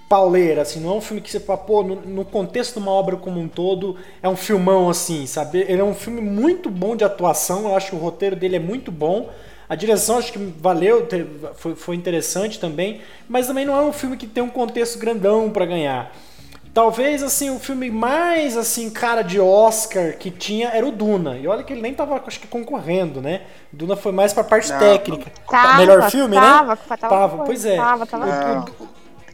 pauleira, 0.08 0.62
assim, 0.62 0.80
não 0.80 0.90
é 0.90 0.94
um 0.94 1.00
filme 1.00 1.20
que 1.20 1.30
você 1.30 1.38
fala, 1.38 1.58
pô, 1.58 1.82
no, 1.82 1.96
no 1.96 2.24
contexto 2.24 2.74
de 2.74 2.78
uma 2.78 2.90
obra 2.90 3.16
como 3.16 3.38
um 3.38 3.46
todo, 3.46 3.96
é 4.22 4.28
um 4.28 4.36
filmão 4.36 4.88
assim, 4.88 5.26
sabe? 5.26 5.64
Ele 5.68 5.80
é 5.80 5.84
um 5.84 5.94
filme 5.94 6.20
muito 6.20 6.70
bom 6.70 6.96
de 6.96 7.04
atuação, 7.04 7.64
eu 7.68 7.76
acho 7.76 7.90
que 7.90 7.96
o 7.96 7.98
roteiro 7.98 8.34
dele 8.34 8.56
é 8.56 8.60
muito 8.60 8.90
bom. 8.90 9.30
A 9.68 9.74
direção 9.74 10.16
acho 10.16 10.32
que 10.32 10.38
valeu, 10.38 11.06
foi, 11.56 11.74
foi 11.74 11.94
interessante 11.94 12.58
também, 12.58 13.02
mas 13.28 13.46
também 13.46 13.66
não 13.66 13.76
é 13.76 13.82
um 13.82 13.92
filme 13.92 14.16
que 14.16 14.26
tem 14.26 14.42
um 14.42 14.48
contexto 14.48 14.98
grandão 14.98 15.50
pra 15.50 15.66
ganhar. 15.66 16.10
Talvez 16.78 17.24
assim 17.24 17.50
o 17.50 17.58
filme 17.58 17.90
mais 17.90 18.56
assim 18.56 18.88
cara 18.88 19.22
de 19.22 19.40
Oscar 19.40 20.16
que 20.16 20.30
tinha 20.30 20.68
era 20.68 20.86
o 20.86 20.92
Duna. 20.92 21.36
E 21.36 21.44
olha 21.48 21.64
que 21.64 21.72
ele 21.72 21.82
nem 21.82 21.92
tava 21.92 22.22
acho 22.24 22.38
que 22.38 22.46
concorrendo, 22.46 23.20
né? 23.20 23.42
Duna 23.72 23.96
foi 23.96 24.12
mais 24.12 24.32
pra 24.32 24.44
parte 24.44 24.70
Não. 24.70 24.78
técnica. 24.78 25.32
Tava, 25.50 25.76
Melhor 25.76 26.08
filme, 26.08 26.36
tava, 26.36 26.74
né? 26.76 26.78
Tava, 26.86 26.96
Tava, 27.08 27.44
pois 27.44 27.64
é. 27.64 27.76
Tava, 27.76 28.06
tava. 28.06 28.26
Não, 28.26 28.64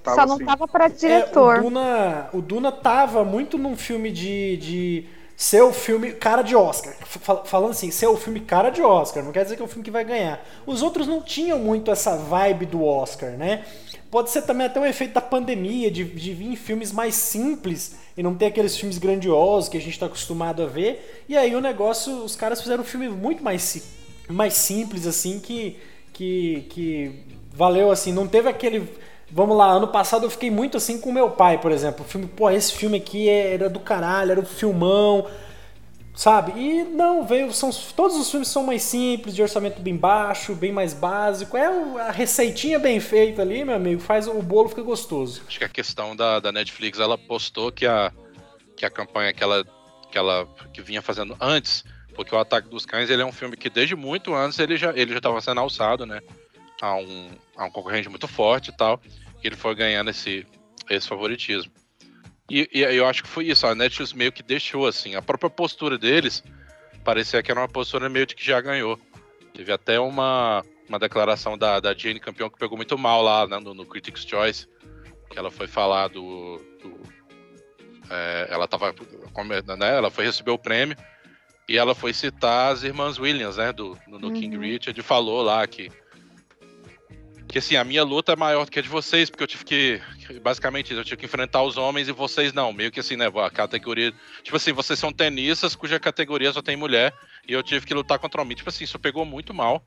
tava 0.02 0.16
Só 0.16 0.26
não 0.26 0.36
assim. 0.36 0.46
tava 0.46 0.66
pra 0.66 0.86
É, 0.86 0.88
diretor. 0.88 1.58
o, 1.58 1.62
Duna, 1.64 2.28
o 2.32 2.40
Duna 2.40 2.72
tava 2.72 3.22
muito 3.26 3.58
num 3.58 3.76
filme 3.76 4.10
de, 4.10 4.56
de 4.56 5.06
ser 5.36 5.62
o 5.62 5.72
filme 5.72 6.12
cara 6.12 6.42
de 6.42 6.54
Oscar. 6.54 6.94
Fal- 7.04 7.44
Falando 7.44 7.70
assim, 7.72 7.90
ser 7.90 8.06
o 8.06 8.16
filme 8.16 8.40
cara 8.40 8.70
de 8.70 8.82
Oscar. 8.82 9.22
Não 9.22 9.32
quer 9.32 9.44
dizer 9.44 9.56
que 9.56 9.62
é 9.62 9.64
o 9.64 9.68
filme 9.68 9.84
que 9.84 9.90
vai 9.90 10.04
ganhar. 10.04 10.44
Os 10.66 10.82
outros 10.82 11.06
não 11.06 11.20
tinham 11.20 11.58
muito 11.58 11.90
essa 11.90 12.16
vibe 12.16 12.66
do 12.66 12.84
Oscar, 12.84 13.30
né? 13.30 13.64
Pode 14.10 14.30
ser 14.30 14.42
também 14.42 14.66
até 14.66 14.78
um 14.78 14.86
efeito 14.86 15.14
da 15.14 15.20
pandemia, 15.20 15.90
de, 15.90 16.04
de 16.04 16.32
vir 16.34 16.52
em 16.52 16.56
filmes 16.56 16.92
mais 16.92 17.16
simples 17.16 17.96
e 18.16 18.22
não 18.22 18.34
ter 18.34 18.46
aqueles 18.46 18.76
filmes 18.76 18.96
grandiosos 18.96 19.68
que 19.68 19.76
a 19.76 19.80
gente 19.80 19.94
está 19.94 20.06
acostumado 20.06 20.62
a 20.62 20.66
ver. 20.66 21.24
E 21.28 21.36
aí 21.36 21.54
o 21.56 21.60
negócio, 21.60 22.22
os 22.22 22.36
caras 22.36 22.62
fizeram 22.62 22.82
um 22.82 22.86
filme 22.86 23.08
muito 23.08 23.42
mais, 23.42 23.82
mais 24.28 24.54
simples, 24.54 25.04
assim, 25.04 25.40
que, 25.40 25.76
que, 26.12 26.64
que 26.70 27.24
valeu, 27.52 27.90
assim, 27.90 28.12
não 28.12 28.28
teve 28.28 28.48
aquele... 28.48 28.88
Vamos 29.30 29.56
lá, 29.56 29.70
ano 29.70 29.88
passado 29.88 30.24
eu 30.24 30.30
fiquei 30.30 30.50
muito 30.50 30.76
assim 30.76 31.00
com 31.00 31.10
meu 31.10 31.30
pai, 31.30 31.58
por 31.58 31.72
exemplo. 31.72 32.04
O 32.04 32.08
filme, 32.08 32.26
pô, 32.26 32.50
esse 32.50 32.72
filme 32.72 32.98
aqui 32.98 33.28
era 33.28 33.68
do 33.68 33.80
caralho, 33.80 34.32
era 34.32 34.40
um 34.40 34.44
filmão, 34.44 35.26
sabe? 36.14 36.52
E 36.56 36.84
não, 36.84 37.26
veio, 37.26 37.52
são, 37.52 37.70
todos 37.96 38.16
os 38.16 38.30
filmes 38.30 38.48
são 38.48 38.62
mais 38.62 38.82
simples, 38.82 39.34
de 39.34 39.42
orçamento 39.42 39.80
bem 39.80 39.96
baixo, 39.96 40.54
bem 40.54 40.72
mais 40.72 40.94
básico. 40.94 41.56
É 41.56 41.66
a 42.00 42.10
receitinha 42.10 42.78
bem 42.78 43.00
feita 43.00 43.42
ali, 43.42 43.64
meu 43.64 43.74
amigo, 43.74 44.00
faz 44.00 44.28
o 44.28 44.40
bolo 44.40 44.68
fica 44.68 44.82
gostoso. 44.82 45.42
Acho 45.46 45.58
que 45.58 45.64
a 45.64 45.68
questão 45.68 46.14
da, 46.14 46.38
da 46.38 46.52
Netflix, 46.52 47.00
ela 47.00 47.18
postou 47.18 47.72
que 47.72 47.86
a, 47.86 48.12
que 48.76 48.86
a 48.86 48.90
campanha 48.90 49.32
que 49.32 49.42
ela, 49.42 49.64
que 50.10 50.16
ela 50.16 50.46
que 50.72 50.80
vinha 50.80 51.02
fazendo 51.02 51.36
antes, 51.40 51.84
porque 52.14 52.34
o 52.34 52.38
Ataque 52.38 52.68
dos 52.68 52.86
Cães 52.86 53.10
ele 53.10 53.22
é 53.22 53.26
um 53.26 53.32
filme 53.32 53.56
que 53.56 53.68
desde 53.68 53.96
muito 53.96 54.34
antes 54.34 54.58
ele 54.58 54.76
já 54.76 54.90
ele 54.90 55.10
já 55.10 55.18
estava 55.18 55.40
sendo 55.40 55.60
alçado, 55.60 56.06
né, 56.06 56.20
a 56.80 56.94
um, 56.94 57.30
a 57.56 57.64
um 57.64 57.70
concorrente 57.70 58.08
muito 58.08 58.26
forte 58.28 58.70
e 58.70 58.76
tal, 58.76 59.00
e 59.42 59.46
ele 59.46 59.56
foi 59.56 59.74
ganhando 59.74 60.10
esse 60.10 60.46
esse 60.90 61.08
favoritismo. 61.08 61.72
E, 62.50 62.68
e 62.72 62.80
eu 62.82 63.06
acho 63.06 63.22
que 63.22 63.28
foi 63.28 63.46
isso, 63.46 63.66
a 63.66 63.74
Netflix 63.74 64.12
meio 64.12 64.30
que 64.30 64.42
deixou 64.42 64.86
assim, 64.86 65.14
a 65.14 65.22
própria 65.22 65.48
postura 65.48 65.96
deles 65.96 66.42
parecia 67.02 67.42
que 67.42 67.50
era 67.50 67.60
uma 67.60 67.68
postura 67.68 68.08
meio 68.08 68.26
de 68.26 68.34
que 68.34 68.44
já 68.44 68.60
ganhou. 68.60 68.98
Teve 69.54 69.72
até 69.72 70.00
uma, 70.00 70.62
uma 70.88 70.98
declaração 70.98 71.56
da, 71.56 71.80
da 71.80 71.94
Jane 71.94 72.20
Campion 72.20 72.50
que 72.50 72.58
pegou 72.58 72.76
muito 72.76 72.98
mal 72.98 73.22
lá 73.22 73.46
né, 73.46 73.58
no, 73.58 73.72
no 73.72 73.86
Critics' 73.86 74.26
Choice, 74.26 74.66
que 75.30 75.38
ela 75.38 75.50
foi 75.50 75.66
falar 75.66 76.08
do, 76.08 76.58
do, 76.82 77.00
é, 78.10 78.48
ela 78.50 78.66
tava. 78.66 78.92
Né, 78.92 79.96
ela 79.96 80.10
foi 80.10 80.24
receber 80.24 80.50
o 80.50 80.58
prêmio 80.58 80.96
e 81.68 81.78
ela 81.78 81.94
foi 81.94 82.12
citar 82.12 82.72
as 82.72 82.82
irmãs 82.82 83.18
Williams, 83.18 83.56
né? 83.56 83.72
Do, 83.72 83.98
no, 84.06 84.18
no 84.18 84.28
uhum. 84.28 84.34
King 84.34 84.56
Richard, 84.56 84.98
e 84.98 85.02
falou 85.02 85.42
lá 85.42 85.66
que. 85.66 85.90
Que 87.46 87.58
assim, 87.58 87.76
a 87.76 87.84
minha 87.84 88.02
luta 88.02 88.32
é 88.32 88.36
maior 88.36 88.64
do 88.64 88.70
que 88.70 88.78
a 88.78 88.82
de 88.82 88.88
vocês, 88.88 89.30
porque 89.30 89.42
eu 89.42 89.46
tive 89.46 89.64
que. 89.64 90.00
Basicamente, 90.42 90.92
eu 90.92 91.04
tive 91.04 91.18
que 91.18 91.26
enfrentar 91.26 91.62
os 91.62 91.76
homens 91.76 92.08
e 92.08 92.12
vocês 92.12 92.52
não. 92.52 92.72
Meio 92.72 92.90
que 92.90 93.00
assim, 93.00 93.16
né? 93.16 93.26
A 93.26 93.50
categoria. 93.50 94.12
Tipo 94.42 94.56
assim, 94.56 94.72
vocês 94.72 94.98
são 94.98 95.12
tenistas 95.12 95.76
cuja 95.76 96.00
categoria 96.00 96.52
só 96.52 96.62
tem 96.62 96.76
mulher. 96.76 97.14
E 97.46 97.52
eu 97.52 97.62
tive 97.62 97.86
que 97.86 97.94
lutar 97.94 98.18
contra 98.18 98.42
homem. 98.42 98.56
Tipo 98.56 98.70
assim, 98.70 98.84
isso 98.84 98.98
pegou 98.98 99.24
muito 99.24 99.52
mal. 99.54 99.84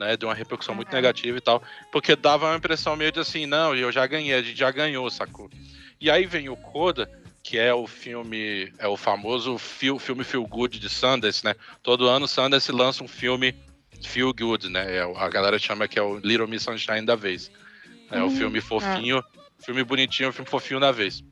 Né, 0.00 0.16
deu 0.16 0.28
uma 0.28 0.34
repercussão 0.34 0.76
muito 0.76 0.92
negativa 0.92 1.36
e 1.36 1.40
tal, 1.40 1.60
porque 1.90 2.14
dava 2.14 2.46
uma 2.46 2.56
impressão 2.56 2.94
meio 2.94 3.10
de 3.10 3.18
assim, 3.18 3.46
não, 3.46 3.74
eu 3.74 3.90
já 3.90 4.06
ganhei, 4.06 4.32
a 4.32 4.40
gente 4.40 4.56
já 4.56 4.70
ganhou, 4.70 5.10
sacou? 5.10 5.50
E 6.00 6.08
aí 6.08 6.24
vem 6.24 6.48
o 6.48 6.56
Coda, 6.56 7.10
que 7.42 7.58
é 7.58 7.74
o 7.74 7.86
filme, 7.86 8.72
é 8.78 8.86
o 8.86 8.96
famoso 8.96 9.58
feel, 9.58 9.98
filme 9.98 10.22
Feel 10.22 10.46
Good 10.46 10.78
de 10.78 10.88
Sundance, 10.88 11.44
né? 11.44 11.56
Todo 11.82 12.06
ano 12.06 12.28
Sundance 12.28 12.70
lança 12.70 13.02
um 13.02 13.08
filme 13.08 13.54
Feel 14.02 14.32
Good, 14.32 14.68
né? 14.68 14.96
É, 14.96 15.00
a 15.02 15.28
galera 15.28 15.58
chama 15.58 15.88
que 15.88 15.98
é 15.98 16.02
o 16.02 16.18
Little 16.18 16.46
Miss 16.46 16.62
Sunshine 16.62 17.04
da 17.04 17.14
vez. 17.14 17.50
É 18.10 18.20
o 18.20 18.24
uhum. 18.24 18.36
filme 18.36 18.60
fofinho, 18.60 19.18
é. 19.18 19.22
filme 19.64 19.84
bonitinho, 19.84 20.32
filme 20.32 20.48
fofinho 20.48 20.80
da 20.80 20.90
vez. 20.90 21.22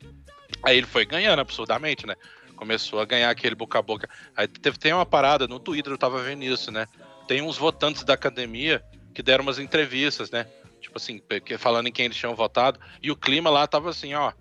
Aí 0.63 0.77
ele 0.77 0.87
foi 0.87 1.05
ganhando 1.05 1.39
absurdamente, 1.39 2.05
né? 2.05 2.15
Começou 2.55 2.99
a 2.99 3.05
ganhar 3.05 3.29
aquele 3.29 3.55
boca 3.55 3.79
a 3.79 3.81
boca. 3.81 4.09
Aí 4.35 4.47
teve, 4.47 4.77
tem 4.77 4.93
uma 4.93 5.05
parada, 5.05 5.47
no 5.47 5.59
Twitter 5.59 5.93
eu 5.93 5.97
tava 5.97 6.21
vendo 6.21 6.43
isso, 6.43 6.71
né? 6.71 6.87
Tem 7.27 7.41
uns 7.41 7.57
votantes 7.57 8.03
da 8.03 8.13
academia 8.13 8.83
que 9.13 9.21
deram 9.21 9.43
umas 9.43 9.59
entrevistas, 9.59 10.31
né? 10.31 10.45
Tipo 10.79 10.97
assim, 10.97 11.21
falando 11.57 11.87
em 11.87 11.91
quem 11.91 12.05
eles 12.05 12.17
tinham 12.17 12.35
votado. 12.35 12.79
E 13.01 13.11
o 13.11 13.15
clima 13.15 13.49
lá 13.49 13.67
tava 13.67 13.89
assim, 13.89 14.13
ó 14.13 14.31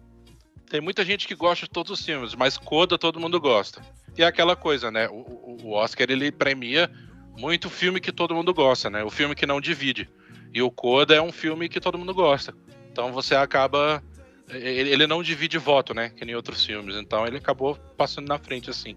tem 0.68 0.80
muita 0.80 1.04
gente 1.04 1.26
que 1.26 1.34
gosta 1.34 1.64
de 1.64 1.70
todos 1.70 1.92
os 1.92 2.04
filmes, 2.04 2.34
mas 2.34 2.58
Coda 2.58 2.98
todo 2.98 3.20
mundo 3.20 3.40
gosta. 3.40 3.80
E 4.16 4.22
é 4.22 4.26
aquela 4.26 4.56
coisa, 4.56 4.90
né? 4.90 5.08
O, 5.08 5.58
o 5.62 5.72
Oscar 5.72 6.06
ele 6.10 6.32
premia 6.32 6.90
muito 7.36 7.70
filme 7.70 8.00
que 8.00 8.12
todo 8.12 8.34
mundo 8.34 8.52
gosta, 8.52 8.90
né? 8.90 9.04
O 9.04 9.10
filme 9.10 9.34
que 9.34 9.46
não 9.46 9.60
divide. 9.60 10.08
E 10.52 10.62
o 10.62 10.70
Coda 10.70 11.14
é 11.14 11.20
um 11.20 11.32
filme 11.32 11.68
que 11.68 11.80
todo 11.80 11.98
mundo 11.98 12.14
gosta. 12.14 12.54
Então 12.90 13.12
você 13.12 13.34
acaba. 13.34 14.02
Ele 14.48 15.06
não 15.06 15.22
divide 15.22 15.58
voto, 15.58 15.92
né? 15.92 16.10
Que 16.10 16.24
nem 16.24 16.34
outros 16.34 16.64
filmes. 16.64 16.96
Então 16.96 17.26
ele 17.26 17.38
acabou 17.38 17.76
passando 17.96 18.28
na 18.28 18.38
frente, 18.38 18.70
assim. 18.70 18.96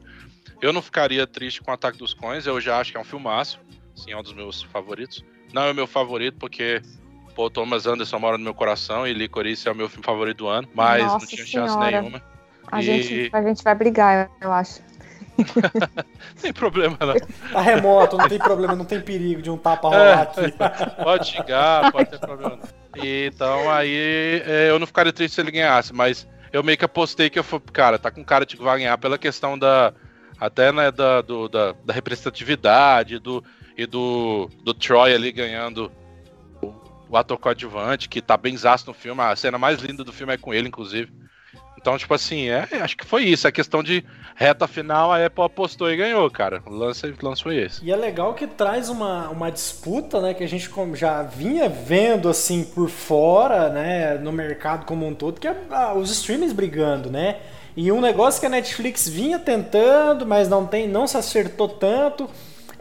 Eu 0.62 0.72
não 0.72 0.81
ficaria 0.81 1.25
triste 1.25 1.62
com 1.62 1.72
o 1.72 1.74
Ataque 1.74 1.98
dos 1.98 2.13
Cões, 2.13 2.46
eu 2.46 2.60
já 2.60 2.79
acho 2.79 2.91
que 2.91 2.98
é 2.98 3.01
um 3.01 3.05
filmaço. 3.05 3.60
Sim, 3.96 4.12
é 4.12 4.17
um 4.17 4.24
dos 4.24 4.34
meus 4.34 4.62
favoritos. 4.63 5.24
Não 5.51 5.63
é 5.63 5.72
o 5.72 5.75
meu 5.75 5.88
favorito, 5.88 6.38
porque 6.38 6.81
Pô, 7.39 7.50
Thomas 7.50 7.88
Anderson 7.88 8.19
mora 8.19 8.38
no 8.38 8.43
meu 8.43 8.53
coração 8.53 9.08
e 9.08 9.13
Licorice 9.13 9.69
é 9.69 9.72
o 9.72 9.75
meu 9.75 9.88
filme 9.88 10.03
favorito 10.03 10.39
do 10.39 10.48
ano, 10.50 10.67
mas 10.74 11.01
Nossa 11.03 11.19
não 11.19 11.25
tinha 11.25 11.46
senhora. 11.46 11.69
chance 11.69 11.91
nenhuma. 11.91 12.22
A, 12.69 12.81
e... 12.81 12.84
gente, 12.84 13.29
a 13.31 13.41
gente 13.41 13.63
vai 13.63 13.75
brigar, 13.75 14.29
eu 14.41 14.51
acho. 14.51 14.81
Tem 16.41 16.53
problema, 16.53 16.98
não. 17.00 17.15
Tá 17.51 17.62
remoto, 17.62 18.17
não 18.17 18.27
tem 18.27 18.39
problema, 18.39 18.75
não 18.75 18.86
tem 18.86 19.01
perigo 19.01 19.41
de 19.41 19.50
um 19.50 19.58
tapa 19.58 19.89
rolar 19.89 20.00
é, 20.01 20.22
aqui. 20.22 20.53
Pode 21.03 21.27
xingar, 21.27 21.91
pode 21.91 22.10
ter 22.10 22.19
problema. 22.19 22.60
Então 22.96 23.69
aí 23.72 24.41
é, 24.46 24.69
eu 24.69 24.79
não 24.79 24.88
ficaria 24.88 25.13
triste 25.13 25.36
se 25.36 25.41
ele 25.41 25.51
ganhasse, 25.51 25.93
mas 25.93 26.27
eu 26.51 26.63
meio 26.63 26.77
que 26.77 26.86
apostei 26.86 27.29
que 27.29 27.39
eu 27.39 27.43
fui, 27.43 27.60
cara, 27.72 28.00
tá 28.00 28.10
com 28.12 28.24
cara 28.24 28.46
de 28.46 28.58
que 28.58 28.63
vai 28.63 28.77
ganhar 28.77 28.98
pela 28.98 29.17
questão 29.17 29.58
da. 29.58 29.93
Até 30.39 30.72
né, 30.72 30.89
da, 30.89 31.22
do, 31.22 31.50
da, 31.50 31.74
da 31.84 31.93
representatividade 31.93 33.19
do, 33.19 33.43
e 33.77 33.86
do, 33.86 34.50
do 34.63 34.74
Troy 34.74 35.13
ali 35.13 35.34
ganhando 35.34 35.91
o 37.10 37.17
ator 37.17 37.38
coadjuvante, 37.38 38.08
que 38.08 38.22
tá 38.22 38.38
bem 38.38 38.55
zaço 38.55 38.88
no 38.88 38.93
filme. 38.93 39.22
A 39.22 39.36
cena 39.36 39.58
mais 39.58 39.81
linda 39.81 40.03
do 40.03 40.13
filme 40.13 40.34
é 40.34 40.38
com 40.38 40.53
ele, 40.53 40.67
inclusive. 40.67 41.12
Então, 41.80 41.98
tipo 41.98 42.14
assim, 42.14 42.50
é, 42.50 42.68
acho 42.82 42.98
que 42.98 43.06
foi 43.06 43.24
isso. 43.24 43.48
A 43.48 43.52
questão 43.52 43.82
de 43.82 44.04
reta 44.36 44.68
final, 44.68 45.12
a 45.12 45.26
Apple 45.26 45.44
apostou 45.44 45.90
e 45.90 45.96
ganhou, 45.96 46.30
cara. 46.30 46.62
O 46.66 46.74
lance, 46.74 47.08
o 47.08 47.26
lance 47.26 47.42
foi 47.42 47.58
esse. 47.58 47.84
E 47.84 47.92
é 47.92 47.96
legal 47.96 48.34
que 48.34 48.46
traz 48.46 48.90
uma, 48.90 49.30
uma 49.30 49.50
disputa, 49.50 50.20
né? 50.20 50.34
Que 50.34 50.44
a 50.44 50.48
gente 50.48 50.70
já 50.96 51.24
vinha 51.24 51.70
vendo, 51.70 52.28
assim, 52.28 52.66
por 52.66 52.90
fora, 52.90 53.70
né? 53.70 54.16
No 54.16 54.32
mercado 54.32 54.86
como 54.86 55.08
um 55.08 55.16
todo, 55.16 55.40
que 55.40 55.48
é 55.48 55.56
ah, 55.72 55.94
os 55.94 56.12
streamers 56.12 56.52
brigando, 56.52 57.10
né? 57.10 57.38
E 57.78 57.92
um 57.92 58.02
negócio 58.02 58.42
que 58.42 58.46
a 58.46 58.50
Netflix 58.50 59.08
vinha 59.08 59.40
tentando, 59.40 60.26
mas 60.26 60.50
não, 60.50 60.66
tem, 60.66 60.88
não 60.88 61.08
se 61.08 61.16
acertou 61.16 61.70
tanto 61.70 62.30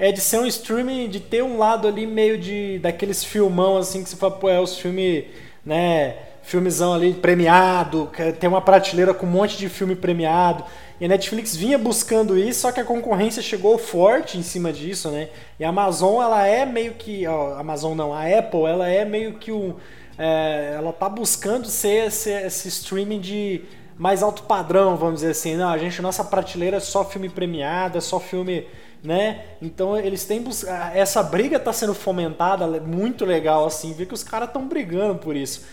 é 0.00 0.12
de 0.12 0.20
ser 0.20 0.38
um 0.38 0.46
streaming, 0.46 1.08
de 1.08 1.18
ter 1.18 1.42
um 1.42 1.58
lado 1.58 1.88
ali 1.88 2.06
meio 2.06 2.38
de 2.38 2.78
daqueles 2.78 3.24
filmão 3.24 3.76
assim 3.76 4.04
que 4.04 4.08
você 4.08 4.14
fala, 4.14 4.32
pô, 4.32 4.48
é 4.48 4.60
os 4.60 4.78
filmes, 4.78 5.24
né, 5.66 6.14
filmezão 6.48 6.94
ali 6.94 7.12
premiado, 7.12 8.10
tem 8.40 8.48
uma 8.48 8.62
prateleira 8.62 9.12
com 9.12 9.26
um 9.26 9.30
monte 9.30 9.58
de 9.58 9.68
filme 9.68 9.94
premiado. 9.94 10.64
E 10.98 11.04
a 11.04 11.08
Netflix 11.08 11.54
vinha 11.54 11.76
buscando 11.76 12.38
isso, 12.38 12.60
só 12.62 12.72
que 12.72 12.80
a 12.80 12.84
concorrência 12.84 13.42
chegou 13.42 13.76
forte 13.76 14.38
em 14.38 14.42
cima 14.42 14.72
disso, 14.72 15.10
né? 15.10 15.28
E 15.60 15.64
a 15.64 15.68
Amazon, 15.68 16.22
ela 16.22 16.46
é 16.46 16.64
meio 16.64 16.94
que. 16.94 17.26
Ó, 17.26 17.54
Amazon 17.54 17.94
não, 17.94 18.14
a 18.14 18.22
Apple, 18.22 18.64
ela 18.64 18.88
é 18.88 19.04
meio 19.04 19.34
que 19.34 19.52
um. 19.52 19.74
É, 20.18 20.72
ela 20.76 20.90
tá 20.90 21.06
buscando 21.06 21.68
ser 21.68 22.06
esse, 22.06 22.30
esse 22.30 22.68
streaming 22.68 23.20
de 23.20 23.60
mais 23.98 24.22
alto 24.22 24.44
padrão, 24.44 24.96
vamos 24.96 25.16
dizer 25.16 25.32
assim. 25.32 25.54
Não, 25.54 25.68
a 25.68 25.76
gente, 25.76 26.00
nossa 26.00 26.24
prateleira 26.24 26.78
é 26.78 26.80
só 26.80 27.04
filme 27.04 27.28
premiado, 27.28 27.98
é 27.98 28.00
só 28.00 28.18
filme 28.18 28.66
né? 29.02 29.42
Então 29.62 29.96
eles 29.96 30.24
têm 30.24 30.42
bus... 30.42 30.64
essa 30.94 31.22
briga 31.22 31.56
está 31.56 31.72
sendo 31.72 31.94
fomentada, 31.94 32.66
muito 32.80 33.24
legal 33.24 33.64
assim, 33.66 33.92
ver 33.92 34.06
que 34.06 34.14
os 34.14 34.24
caras 34.24 34.48
estão 34.48 34.66
brigando 34.66 35.16
por 35.16 35.36
isso. 35.36 35.64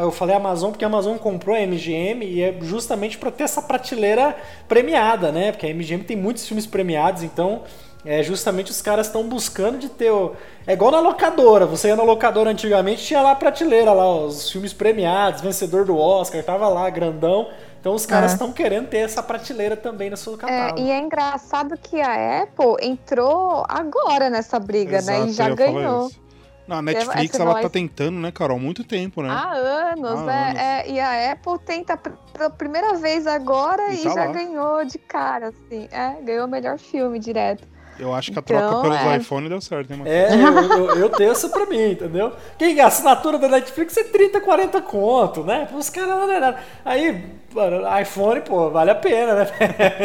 Eu 0.00 0.12
falei 0.12 0.36
Amazon 0.36 0.70
porque 0.70 0.84
a 0.84 0.88
Amazon 0.88 1.16
comprou 1.16 1.56
a 1.56 1.60
MGM 1.60 2.24
e 2.24 2.42
é 2.42 2.56
justamente 2.60 3.18
para 3.18 3.30
ter 3.30 3.44
essa 3.44 3.62
prateleira 3.62 4.36
premiada, 4.68 5.32
né? 5.32 5.52
Porque 5.52 5.66
a 5.66 5.74
MGM 5.74 6.04
tem 6.04 6.16
muitos 6.16 6.46
filmes 6.46 6.66
premiados, 6.66 7.22
então 7.22 7.62
é 8.04 8.22
justamente 8.22 8.70
os 8.70 8.82
caras 8.82 9.06
estão 9.06 9.26
buscando 9.26 9.78
de 9.78 9.88
ter 9.88 10.10
o... 10.10 10.32
é 10.66 10.74
igual 10.74 10.90
na 10.90 11.00
locadora. 11.00 11.64
Você 11.64 11.88
ia 11.88 11.96
na 11.96 12.02
locadora 12.02 12.50
antigamente, 12.50 13.02
tinha 13.02 13.22
lá 13.22 13.30
a 13.30 13.34
prateleira 13.34 13.92
lá, 13.92 14.14
os 14.14 14.50
filmes 14.50 14.74
premiados, 14.74 15.40
vencedor 15.40 15.86
do 15.86 15.96
Oscar, 15.96 16.42
tava 16.44 16.68
lá 16.68 16.88
grandão. 16.90 17.48
Então 17.84 17.94
os 17.94 18.06
caras 18.06 18.32
estão 18.32 18.48
é. 18.48 18.52
querendo 18.54 18.88
ter 18.88 19.00
essa 19.00 19.22
prateleira 19.22 19.76
também 19.76 20.08
no 20.08 20.16
seu 20.16 20.38
catálogo. 20.38 20.80
É, 20.80 20.82
e 20.82 20.90
é 20.90 20.98
engraçado 20.98 21.76
que 21.76 22.00
a 22.00 22.42
Apple 22.44 22.76
entrou 22.80 23.62
agora 23.68 24.30
nessa 24.30 24.58
briga, 24.58 24.96
Exato, 24.96 25.20
né? 25.20 25.28
E 25.28 25.32
já 25.34 25.54
ganhou. 25.54 26.10
Na 26.66 26.80
Netflix 26.80 27.38
ela 27.38 27.60
tá 27.60 27.68
tentando, 27.68 28.18
né, 28.18 28.32
Carol? 28.32 28.58
Muito 28.58 28.84
tempo, 28.84 29.20
né? 29.20 29.28
Há 29.28 29.52
anos, 29.52 30.26
Há 30.26 30.32
é, 30.32 30.48
anos. 30.48 30.60
é, 30.62 30.90
E 30.92 30.98
a 30.98 31.32
Apple 31.32 31.58
tenta 31.58 31.94
pela 31.98 32.48
primeira 32.48 32.94
vez 32.94 33.26
agora 33.26 33.92
e, 33.92 34.00
e 34.00 34.04
tá 34.04 34.14
já 34.14 34.24
lá. 34.24 34.32
ganhou 34.32 34.82
de 34.86 34.96
cara, 34.96 35.48
assim. 35.48 35.86
É, 35.92 36.22
ganhou 36.22 36.46
o 36.46 36.50
melhor 36.50 36.78
filme 36.78 37.18
direto. 37.18 37.68
Eu 37.98 38.12
acho 38.12 38.32
que 38.32 38.38
a 38.38 38.42
troca 38.42 38.66
então, 38.66 38.82
pelos 38.82 38.96
é. 38.96 39.16
iPhone 39.16 39.48
deu 39.48 39.60
certo, 39.60 39.90
hein, 39.90 39.98
mano? 39.98 40.10
É, 40.10 40.34
eu, 40.34 40.78
eu, 40.78 40.96
eu, 40.96 41.10
tenho 41.10 41.30
essa 41.30 41.48
pra 41.48 41.66
mim, 41.66 41.92
entendeu? 41.92 42.32
Quem 42.58 42.80
a 42.80 42.86
assinatura 42.86 43.38
da 43.38 43.48
Netflix 43.48 43.96
é 43.96 44.04
30, 44.04 44.40
40 44.40 44.82
conto, 44.82 45.44
né? 45.44 45.68
Os 45.72 45.88
caras 45.90 46.10
não 46.10 46.30
é 46.30 46.40
nada. 46.40 46.58
Aí, 46.84 47.24
mano, 47.52 47.82
iPhone, 48.00 48.40
pô, 48.40 48.70
vale 48.70 48.90
a 48.90 48.94
pena, 48.94 49.34
né? 49.34 49.46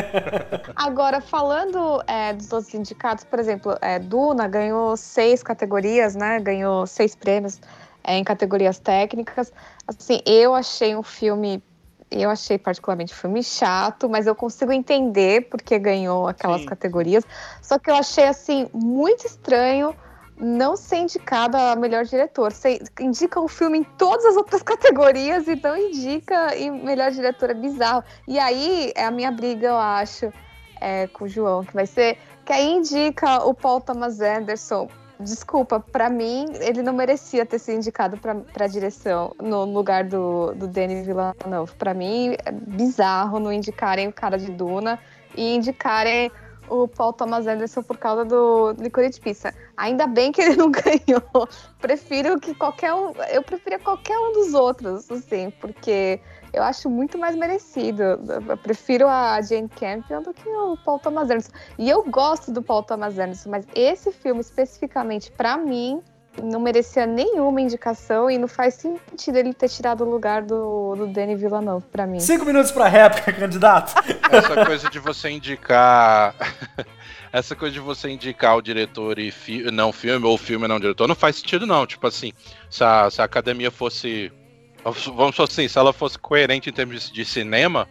Agora, 0.76 1.20
falando 1.20 2.02
é, 2.06 2.34
dos 2.34 2.52
outros 2.54 2.74
indicados, 2.74 3.24
por 3.24 3.40
exemplo, 3.40 3.76
é, 3.82 3.98
Duna 3.98 4.48
ganhou 4.48 4.96
seis 4.96 5.42
categorias, 5.42 6.16
né? 6.16 6.40
Ganhou 6.40 6.86
seis 6.86 7.16
prêmios 7.16 7.60
é, 8.04 8.18
em 8.18 8.24
categorias 8.24 8.80
técnicas. 8.80 9.52
Assim, 9.88 10.22
eu 10.26 10.54
achei 10.54 10.96
um 10.96 11.04
filme 11.04 11.64
eu 12.12 12.30
achei 12.30 12.58
particularmente 12.58 13.14
o 13.14 13.16
filme 13.16 13.44
chato, 13.44 14.10
mas 14.10 14.26
eu 14.26 14.36
consigo 14.36 14.72
entender 14.72 15.48
porque 15.50 15.78
ganhou 15.78 16.28
aquelas 16.28 16.62
Sim. 16.62 16.68
categorias. 16.68 17.24
Só 17.62 17.78
que 17.78 17.90
eu 17.90 17.96
achei 17.96 18.26
assim 18.26 18.68
muito 18.74 19.26
estranho 19.26 19.96
não 20.40 20.76
ser 20.76 20.98
indicado 20.98 21.58
a 21.58 21.76
melhor 21.76 22.06
diretor. 22.06 22.52
Você 22.52 22.82
indica 23.00 23.40
o 23.40 23.48
filme 23.48 23.80
em 23.80 23.84
todas 23.84 24.26
as 24.26 24.38
outras 24.38 24.64
categorias 24.64 25.48
e 25.48 25.56
não 25.56 25.76
indica 25.76 26.56
em 26.56 26.72
melhor 26.72 27.12
diretor, 27.12 27.50
é 27.50 27.54
bizarro. 27.54 28.04
E 28.28 28.40
aí 28.40 28.92
é 28.96 29.06
a 29.06 29.12
minha 29.12 29.32
briga, 29.32 29.68
eu 29.68 29.78
acho, 29.78 30.32
é, 30.80 31.08
com 31.08 31.26
o 31.26 31.28
João, 31.28 31.64
que 31.64 31.74
vai 31.74 31.86
ser 31.86 32.18
que 32.46 32.54
aí 32.54 32.72
indica 32.72 33.44
o 33.46 33.54
Paul 33.54 33.82
Thomas 33.82 34.22
Anderson 34.22 34.90
desculpa, 35.20 35.80
para 35.80 36.10
mim, 36.10 36.46
ele 36.62 36.82
não 36.82 36.94
merecia 36.94 37.46
ter 37.46 37.60
sido 37.60 37.78
indicado 37.78 38.18
para 38.18 38.68
direção 38.68 39.36
no 39.42 39.66
lugar 39.66 40.06
do, 40.06 40.54
do 40.54 40.68
Denis 40.68 41.06
Villeneuve. 41.06 41.74
Para 41.78 41.94
mim, 41.94 42.36
é 42.46 42.52
bizarro 42.52 43.40
não 43.40 43.52
indicarem 43.52 44.08
o 44.08 44.14
cara 44.14 44.38
de 44.38 44.52
Duna 44.52 44.98
e 45.36 45.56
indicarem 45.56 46.32
o 46.70 46.88
Paul 46.88 47.12
Thomas 47.12 47.48
Anderson 47.48 47.82
por 47.82 47.98
causa 47.98 48.24
do 48.24 48.72
Licorice 48.80 49.20
Pizza. 49.20 49.54
Ainda 49.76 50.08
bem 50.08 50.32
que 50.32 50.42
ele 50.42 50.56
não 50.56 50.72
ganhou. 50.72 51.48
Prefiro 51.80 52.40
que 52.40 52.54
qualquer 52.54 52.94
um, 52.94 53.12
eu 53.32 53.42
preferia 53.44 53.80
qualquer 53.80 54.18
um 54.18 54.34
dos 54.34 54.54
outros, 54.54 55.10
assim, 55.12 55.52
porque 55.60 56.20
eu 56.54 56.64
acho 56.64 56.90
muito 56.90 57.18
mais 57.18 57.36
merecido. 57.36 58.04
Eu 58.04 58.58
prefiro 58.58 59.08
a 59.08 59.42
Jane 59.42 59.70
Campion 59.70 60.22
do 60.22 60.34
que 60.34 60.48
o 60.48 60.78
Paul 60.78 61.00
Thomas 61.00 61.30
Anderson. 61.30 61.52
E 61.78 61.90
eu 61.90 62.04
gosto 62.04 62.52
do 62.52 62.62
Paul 62.62 62.84
Thomas 62.84 63.18
Anderson, 63.18 63.50
mas 63.50 63.66
esse 63.76 64.12
filme 64.12 64.42
especificamente, 64.42 65.32
para 65.32 65.58
mim, 65.58 66.02
não 66.44 66.60
merecia 66.60 67.06
nenhuma 67.06 67.62
indicação 67.62 68.30
e 68.30 68.38
não 68.38 68.48
faz 68.48 68.76
sentido 68.76 69.38
ele 69.38 69.54
ter 69.54 69.70
tirado 69.70 70.04
o 70.04 70.10
lugar 70.10 70.42
do, 70.42 70.96
do 70.96 71.08
Denis 71.08 71.40
Villeneuve 71.40 71.86
pra 71.92 72.06
mim. 72.06 72.20
Cinco 72.20 72.46
minutos 72.46 72.72
pra 72.72 72.88
réplica, 72.88 73.32
candidato. 73.34 73.94
Essa 74.32 74.66
coisa 74.66 74.90
de 74.90 75.00
você 75.00 75.30
indicar. 75.30 76.36
Essa 77.32 77.56
coisa 77.56 77.74
de 77.74 77.80
você 77.80 78.10
indicar 78.10 78.58
o 78.58 78.62
diretor 78.62 79.20
e 79.20 79.30
fi... 79.30 79.70
não 79.72 79.92
filme, 79.92 80.26
ou 80.26 80.36
filme 80.36 80.68
não 80.68 80.80
diretor, 80.80 81.08
não 81.08 81.14
faz 81.14 81.36
sentido, 81.36 81.68
não. 81.68 81.86
Tipo 81.86 82.08
assim, 82.08 82.32
se 82.70 82.84
a, 82.84 83.10
se 83.10 83.22
a 83.22 83.26
academia 83.26 83.70
fosse. 83.70 84.32
Vamos 84.84 85.40
assim, 85.40 85.68
se 85.68 85.78
ela 85.78 85.92
fosse 85.92 86.18
coerente 86.18 86.70
em 86.70 86.74
termos 86.74 87.12
de 87.12 87.26
cinema, 87.26 87.88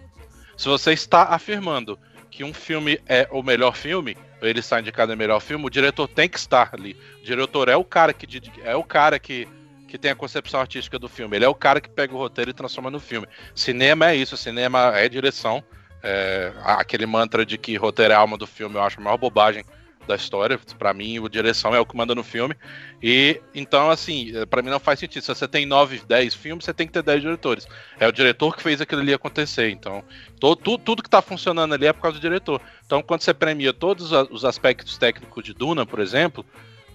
se 0.56 0.68
você 0.68 0.92
está 0.92 1.24
afirmando 1.24 1.98
que 2.30 2.44
um 2.44 2.52
filme 2.52 3.00
é 3.06 3.28
o 3.30 3.42
melhor 3.42 3.76
filme, 3.76 4.16
ele 4.40 4.60
está 4.60 4.80
indicado 4.80 5.12
em 5.12 5.16
melhor 5.16 5.40
filme, 5.40 5.66
o 5.66 5.70
diretor 5.70 6.08
tem 6.08 6.28
que 6.28 6.38
estar 6.38 6.70
ali. 6.72 6.96
O 7.20 7.24
diretor 7.24 7.68
é 7.68 7.76
o 7.76 7.84
cara 7.84 8.12
que 8.12 8.26
é 8.62 8.76
o 8.76 8.84
cara 8.84 9.18
que, 9.18 9.46
que 9.86 9.98
tem 9.98 10.10
a 10.10 10.14
concepção 10.14 10.60
artística 10.60 10.98
do 10.98 11.08
filme. 11.08 11.36
Ele 11.36 11.44
é 11.44 11.48
o 11.48 11.54
cara 11.54 11.80
que 11.80 11.88
pega 11.88 12.14
o 12.14 12.18
roteiro 12.18 12.50
e 12.50 12.54
transforma 12.54 12.90
no 12.90 13.00
filme. 13.00 13.26
Cinema 13.54 14.10
é 14.10 14.16
isso, 14.16 14.36
cinema 14.36 14.96
é 14.96 15.08
direção. 15.08 15.62
É, 16.02 16.52
aquele 16.62 17.06
mantra 17.06 17.44
de 17.44 17.58
que 17.58 17.76
roteiro 17.76 18.12
é 18.12 18.16
a 18.16 18.20
alma 18.20 18.38
do 18.38 18.46
filme, 18.46 18.76
eu 18.76 18.82
acho 18.82 19.00
a 19.00 19.02
maior 19.02 19.16
bobagem 19.16 19.64
da 20.08 20.16
história. 20.16 20.58
Para 20.78 20.92
mim, 20.92 21.20
o 21.20 21.28
direção 21.28 21.74
é 21.74 21.78
o 21.78 21.86
que 21.86 21.96
manda 21.96 22.14
no 22.14 22.24
filme. 22.24 22.56
E 23.02 23.40
então, 23.54 23.90
assim, 23.90 24.32
para 24.50 24.62
mim 24.62 24.70
não 24.70 24.80
faz 24.80 24.98
sentido. 24.98 25.22
Se 25.22 25.28
você 25.28 25.46
tem 25.46 25.66
9, 25.66 26.02
10 26.08 26.34
filmes, 26.34 26.64
você 26.64 26.74
tem 26.74 26.86
que 26.86 26.92
ter 26.92 27.02
10 27.02 27.20
diretores. 27.20 27.68
É 28.00 28.08
o 28.08 28.12
diretor 28.12 28.56
que 28.56 28.62
fez 28.62 28.80
aquilo 28.80 29.02
ali 29.02 29.14
acontecer. 29.14 29.70
Então, 29.70 30.02
todo, 30.40 30.56
tudo, 30.56 30.82
tudo 30.82 31.02
que 31.02 31.10
tá 31.10 31.22
funcionando 31.22 31.74
ali 31.74 31.86
é 31.86 31.92
por 31.92 32.02
causa 32.02 32.18
do 32.18 32.20
diretor. 32.20 32.60
Então, 32.84 33.02
quando 33.02 33.20
você 33.20 33.32
premia 33.32 33.72
todos 33.72 34.10
os 34.30 34.44
aspectos 34.44 34.98
técnicos 34.98 35.44
de 35.44 35.52
Duna, 35.52 35.86
por 35.86 36.00
exemplo, 36.00 36.44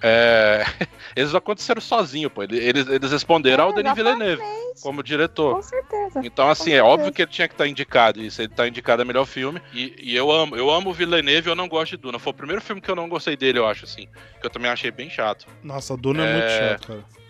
é... 0.03 0.65
eles 1.15 1.33
aconteceram 1.33 1.79
sozinho, 1.79 2.29
pô. 2.29 2.43
Eles, 2.43 2.87
eles 2.87 3.11
responderam 3.11 3.63
é, 3.63 3.67
ao 3.67 3.73
Denis 3.73 3.93
Villeneuve 3.93 4.41
como 4.81 5.01
diretor. 5.01 5.55
Com 5.55 5.61
certeza. 5.61 6.21
Então, 6.23 6.49
assim, 6.49 6.73
é 6.73 6.83
óbvio 6.83 7.11
que 7.11 7.21
ele 7.21 7.31
tinha 7.31 7.47
que 7.47 7.53
estar 7.53 7.63
tá 7.63 7.69
indicado. 7.69 8.21
Isso, 8.21 8.41
ele 8.41 8.49
tá 8.49 8.67
indicado 8.67 9.01
a 9.01 9.05
melhor 9.05 9.25
filme. 9.25 9.61
E, 9.73 9.95
e, 9.97 10.15
eu 10.15 10.29
amo, 10.29 10.57
eu 10.57 10.69
amo 10.69 10.89
o 10.89 10.93
Villeneuve 10.93 11.47
e 11.47 11.51
eu 11.51 11.55
não 11.55 11.69
gosto 11.69 11.91
de 11.91 11.97
Duna. 11.97 12.19
Foi 12.19 12.31
o 12.31 12.35
primeiro 12.35 12.61
filme 12.61 12.81
que 12.81 12.91
eu 12.91 12.95
não 12.95 13.07
gostei 13.07 13.37
dele, 13.37 13.59
eu 13.59 13.65
acho, 13.65 13.85
assim. 13.85 14.07
Que 14.41 14.45
eu 14.45 14.49
também 14.49 14.69
achei 14.69 14.91
bem 14.91 15.09
chato. 15.09 15.47
Nossa, 15.63 15.95
Duna 15.95 16.25
é, 16.25 16.29
é 16.29 16.33
muito 16.33 16.51
chato, 16.51 16.87
cara. 16.87 17.22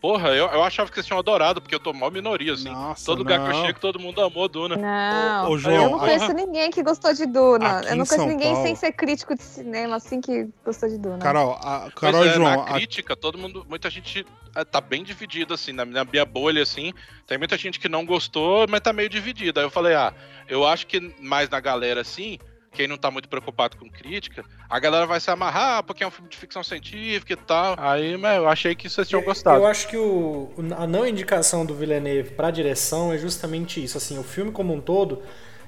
Porra, 0.00 0.30
eu, 0.30 0.46
eu 0.46 0.62
achava 0.62 0.88
que 0.88 0.94
vocês 0.94 1.06
tinham 1.06 1.18
adorado, 1.18 1.60
porque 1.60 1.74
eu 1.74 1.80
tô 1.80 1.92
mal 1.92 2.10
minoria, 2.10 2.54
assim. 2.54 2.70
Nossa, 2.70 3.04
todo 3.04 3.18
lugar 3.18 3.38
não. 3.38 3.46
que 3.46 3.56
eu 3.56 3.66
chego, 3.66 3.78
todo 3.78 4.00
mundo 4.00 4.22
amou 4.22 4.48
Duna. 4.48 4.74
Não, 4.74 5.50
ô, 5.50 5.52
ô, 5.52 5.58
João, 5.58 5.74
eu 5.74 5.90
não 5.90 5.98
conheço 5.98 6.30
a... 6.30 6.34
ninguém 6.34 6.70
que 6.70 6.82
gostou 6.82 7.12
de 7.12 7.26
Duna. 7.26 7.78
Aqui 7.78 7.88
eu 7.88 7.96
não 7.96 8.06
conheço 8.06 8.26
ninguém 8.26 8.52
Paulo... 8.52 8.66
sem 8.66 8.76
ser 8.76 8.92
crítico 8.92 9.34
de 9.34 9.42
cinema, 9.42 9.96
assim, 9.96 10.22
que 10.22 10.48
gostou 10.64 10.88
de 10.88 10.96
Duna. 10.96 11.18
Carol, 11.18 11.52
a, 11.62 11.90
Carol 11.94 12.24
é, 12.24 12.32
João... 12.32 12.64
Na 12.64 12.64
crítica, 12.72 13.14
todo 13.14 13.36
mundo, 13.36 13.66
muita 13.68 13.90
gente 13.90 14.24
é, 14.54 14.64
tá 14.64 14.80
bem 14.80 15.04
dividido, 15.04 15.52
assim, 15.52 15.72
na 15.72 15.84
minha, 15.84 16.02
minha 16.02 16.24
bolha, 16.24 16.62
assim. 16.62 16.94
Tem 17.26 17.36
muita 17.36 17.58
gente 17.58 17.78
que 17.78 17.88
não 17.88 18.06
gostou, 18.06 18.66
mas 18.70 18.80
tá 18.80 18.94
meio 18.94 19.08
dividida. 19.10 19.60
Aí 19.60 19.66
eu 19.66 19.70
falei, 19.70 19.94
ah, 19.94 20.14
eu 20.48 20.66
acho 20.66 20.86
que 20.86 21.14
mais 21.20 21.50
na 21.50 21.60
galera, 21.60 22.00
assim, 22.00 22.38
quem 22.72 22.86
não 22.86 22.96
tá 22.96 23.10
muito 23.10 23.28
preocupado 23.28 23.76
com 23.76 23.88
crítica, 23.88 24.44
a 24.68 24.78
galera 24.78 25.06
vai 25.06 25.20
se 25.20 25.30
amarrar 25.30 25.82
porque 25.82 26.04
é 26.04 26.06
um 26.06 26.10
filme 26.10 26.28
de 26.28 26.36
ficção 26.36 26.62
científica 26.62 27.32
e 27.32 27.36
tal. 27.36 27.74
Aí, 27.78 28.16
mas 28.16 28.36
eu 28.36 28.48
achei 28.48 28.74
que 28.74 28.88
vocês 28.88 29.08
tinham 29.08 29.22
gostado. 29.22 29.58
Eu 29.58 29.66
acho 29.66 29.88
que 29.88 29.96
o, 29.96 30.50
a 30.76 30.86
não 30.86 31.06
indicação 31.06 31.66
do 31.66 31.74
Villeneuve 31.74 32.30
pra 32.30 32.50
direção 32.50 33.12
é 33.12 33.18
justamente 33.18 33.82
isso. 33.82 33.98
Assim, 33.98 34.18
o 34.18 34.22
filme 34.22 34.52
como 34.52 34.72
um 34.72 34.80
todo, 34.80 35.22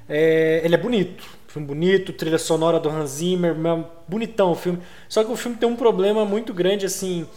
é, 0.08 0.60
ele 0.64 0.74
é 0.74 0.78
bonito. 0.78 1.24
Filme 1.48 1.68
bonito, 1.68 2.12
trilha 2.12 2.38
sonora 2.38 2.80
do 2.80 2.88
Hans 2.88 3.10
Zimmer, 3.10 3.54
bonitão 4.08 4.52
o 4.52 4.54
filme. 4.54 4.78
Só 5.08 5.22
que 5.22 5.30
o 5.30 5.36
filme 5.36 5.56
tem 5.56 5.68
um 5.68 5.76
problema 5.76 6.24
muito 6.24 6.54
grande, 6.54 6.86
assim, 6.86 7.28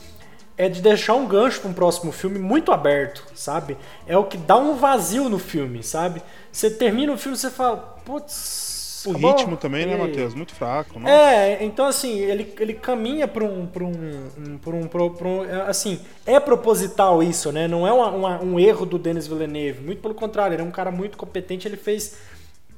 é 0.58 0.70
de 0.70 0.82
deixar 0.82 1.16
um 1.16 1.28
gancho 1.28 1.60
para 1.60 1.70
um 1.70 1.74
próximo 1.74 2.12
filme 2.12 2.40
muito 2.40 2.72
aberto, 2.72 3.26
sabe? 3.34 3.78
É 4.08 4.18
o 4.18 4.24
que 4.24 4.38
dá 4.38 4.56
um 4.56 4.76
vazio 4.76 5.28
no 5.28 5.38
filme, 5.38 5.84
sabe? 5.84 6.22
Você 6.50 6.70
termina 6.70 7.12
o 7.12 7.18
filme 7.18 7.36
e 7.36 7.40
você 7.40 7.50
fala, 7.50 7.76
putz, 8.06 8.65
o 9.08 9.12
Acabou? 9.12 9.32
ritmo 9.32 9.58
também, 9.58 9.86
né, 9.86 9.96
Matheus? 9.96 10.34
Muito 10.34 10.54
fraco. 10.54 11.00
Nossa. 11.00 11.14
É, 11.14 11.64
então 11.64 11.86
assim, 11.86 12.20
ele, 12.20 12.54
ele 12.60 12.74
caminha 12.74 13.28
para 13.28 13.44
um, 13.44 13.66
pra 13.66 13.84
um, 13.84 14.30
um, 14.38 14.58
pra 14.58 14.76
um, 14.76 14.88
pra 14.88 15.28
um, 15.28 15.42
Assim, 15.68 16.00
é 16.26 16.40
proposital 16.40 17.22
isso, 17.22 17.52
né? 17.52 17.68
Não 17.68 17.88
é 17.88 17.92
uma, 17.92 18.10
uma, 18.10 18.42
um 18.42 18.60
erro 18.60 18.86
do 18.86 18.98
Denis 18.98 19.28
Villeneuve. 19.28 19.82
Muito 19.82 20.02
pelo 20.02 20.14
contrário, 20.14 20.56
ele 20.56 20.62
é 20.62 20.66
um 20.66 20.72
cara 20.72 20.92
muito 20.92 21.18
competente, 21.18 21.68
ele 21.68 21.78
fez 21.78 22.18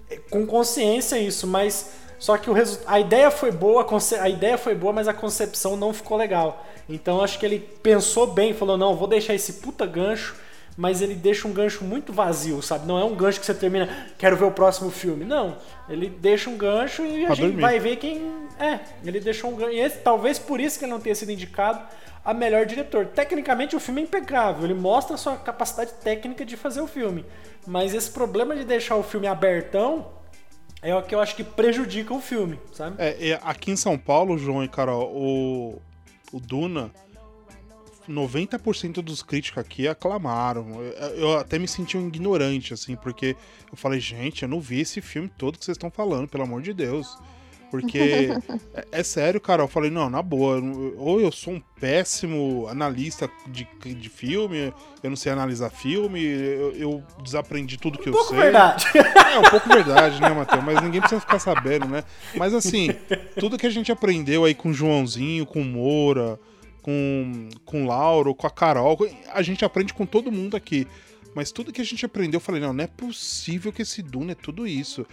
é, 0.10 0.18
com 0.30 0.46
consciência 0.46 1.18
isso, 1.18 1.48
mas. 1.48 1.92
Só 2.20 2.36
que 2.36 2.50
o 2.50 2.54
resu... 2.54 2.80
a 2.88 3.00
ideia 3.00 3.30
foi 3.30 3.52
boa, 3.52 3.86
a 4.20 4.30
ideia 4.30 4.58
foi 4.58 4.74
boa, 4.74 4.92
mas 4.92 5.08
a 5.08 5.14
concepção 5.14 5.78
não 5.78 5.94
ficou 5.94 6.18
legal. 6.18 6.66
Então 6.90 7.22
acho 7.22 7.38
que 7.38 7.46
ele 7.46 7.60
pensou 7.60 8.26
bem, 8.26 8.54
falou: 8.54 8.78
não, 8.78 8.96
vou 8.96 9.08
deixar 9.08 9.36
esse 9.36 9.54
puta 9.54 9.86
gancho 9.86 10.36
mas 10.78 11.02
ele 11.02 11.16
deixa 11.16 11.48
um 11.48 11.52
gancho 11.52 11.84
muito 11.84 12.14
vazio, 12.14 12.62
sabe? 12.62 12.86
Não 12.86 13.00
é 13.00 13.04
um 13.04 13.16
gancho 13.16 13.40
que 13.40 13.46
você 13.48 13.54
termina, 13.56 14.08
quero 14.16 14.38
ver 14.38 14.46
o 14.46 14.52
próximo 14.52 14.92
filme. 14.92 15.26
Não, 15.26 15.58
ele 15.90 16.08
deixa 16.08 16.52
um 16.52 16.56
gancho 16.56 17.04
e 17.04 17.24
a 17.24 17.28
pra 17.28 17.36
gente 17.36 17.48
dormir. 17.48 17.62
vai 17.62 17.80
ver 17.80 17.96
quem 17.96 18.32
é. 18.60 18.80
Ele 19.04 19.20
deixou 19.20 19.52
um 19.52 19.56
gancho. 19.56 19.72
E 19.72 19.80
esse, 19.80 19.98
talvez 19.98 20.38
por 20.38 20.60
isso 20.60 20.78
que 20.78 20.86
ele 20.86 20.92
não 20.92 21.00
tenha 21.00 21.16
sido 21.16 21.32
indicado 21.32 21.82
a 22.24 22.32
melhor 22.32 22.66
diretor. 22.68 23.08
Tecnicamente 23.08 23.76
o 23.76 23.80
filme 23.80 24.02
é 24.02 24.04
impecável, 24.04 24.66
ele 24.66 24.76
mostra 24.76 25.16
a 25.16 25.18
sua 25.18 25.36
capacidade 25.36 25.94
técnica 25.94 26.46
de 26.46 26.56
fazer 26.56 26.82
o 26.82 26.88
filme. 26.88 27.26
Mas 27.66 27.96
esse 27.96 28.12
problema 28.12 28.56
de 28.56 28.64
deixar 28.64 28.98
o 28.98 29.04
filme 29.04 29.26
abertão 29.26 30.06
é 30.82 30.96
o 30.96 31.02
que 31.02 31.16
eu 31.16 31.20
acho 31.20 31.36
que 31.36 31.44
prejudica 31.44 32.14
o 32.14 32.22
filme, 32.22 32.60
sabe? 32.72 32.98
É, 33.00 33.30
é 33.30 33.40
aqui 33.42 33.72
em 33.72 33.76
São 33.76 33.98
Paulo, 33.98 34.38
João 34.38 34.64
e 34.64 34.68
Carol, 34.68 35.12
o, 35.12 35.82
o 36.32 36.40
Duna 36.40 36.92
90% 38.10 39.02
dos 39.02 39.22
críticos 39.22 39.60
aqui 39.60 39.88
aclamaram. 39.88 40.82
Eu, 41.16 41.38
até 41.38 41.60
me 41.60 41.68
senti 41.68 41.98
um 41.98 42.08
ignorante, 42.08 42.74
assim, 42.74 42.96
porque 42.96 43.36
eu 43.72 43.78
falei, 43.78 44.00
gente, 44.00 44.44
eu 44.44 44.50
não 44.50 44.60
vi 44.60 44.82
esse 44.82 45.02
filme 45.02 45.30
todo 45.38 45.58
que 45.58 45.66
vocês 45.66 45.76
estão 45.76 45.92
falando, 45.92 46.28
pelo 46.28 46.44
amor 46.44 46.62
de 46.62 46.74
Deus. 46.74 47.18
Porque 47.70 48.30
é, 48.74 48.86
é, 48.92 49.04
sério, 49.04 49.42
cara. 49.42 49.62
Eu 49.62 49.68
falei, 49.68 49.92
não, 49.92 50.10
na 50.10 50.22
boa, 50.22 50.62
ou 50.98 51.20
eu 51.20 51.32
sou 51.32 51.56
um 51.56 51.62
péssimo 51.80 52.66
analista 52.70 53.30
de, 53.48 53.68
de 53.84 54.10
filme, 54.10 54.74
eu 55.04 55.10
não 55.10 55.18
sei 55.18 55.32
analisar 55.32 55.70
filme, 55.70 56.24
eu, 56.24 56.72
eu 56.76 57.04
desaprendi 57.22 57.78
tudo 57.78 58.00
que 58.00 58.10
um 58.10 58.14
eu 58.14 58.18
pouco 58.18 58.30
sei. 58.30 58.40
verdade. 58.40 58.86
É, 58.96 59.40
um 59.40 59.50
pouco 59.50 59.68
verdade, 59.68 60.22
né, 60.22 60.30
Matheus? 60.30 60.64
Mas 60.64 60.82
ninguém 60.82 61.02
precisa 61.02 61.22
ficar 61.22 61.40
sabendo, 61.40 61.88
né? 61.88 62.04
Mas 62.36 62.54
assim, 62.54 62.90
tudo 63.40 63.58
que 63.58 63.68
a 63.68 63.70
gente 63.70 63.92
aprendeu 63.92 64.46
aí 64.46 64.56
com 64.56 64.70
o 64.70 64.74
Joãozinho, 64.74 65.46
com 65.46 65.62
o 65.62 65.66
Moura 65.66 66.40
com, 66.88 67.50
com 67.66 67.84
o 67.84 67.88
Lauro, 67.88 68.34
com 68.34 68.48
a 68.48 68.50
Carol. 68.50 68.98
A 69.34 69.42
gente 69.42 69.66
aprende 69.66 69.94
com 69.94 70.06
todo 70.06 70.32
mundo 70.32 70.56
aqui. 70.56 70.88
Mas 71.36 71.52
tudo 71.52 71.74
que 71.74 71.82
a 71.82 71.84
gente 71.84 72.06
aprendeu, 72.06 72.38
eu 72.38 72.42
falei, 72.42 72.62
não, 72.62 72.72
não 72.72 72.82
é 72.82 72.88
possível 72.88 73.74
que 73.74 73.82
esse 73.82 74.02
Duna 74.02 74.32
é 74.32 74.36
tudo 74.36 74.66
isso. 74.66 75.06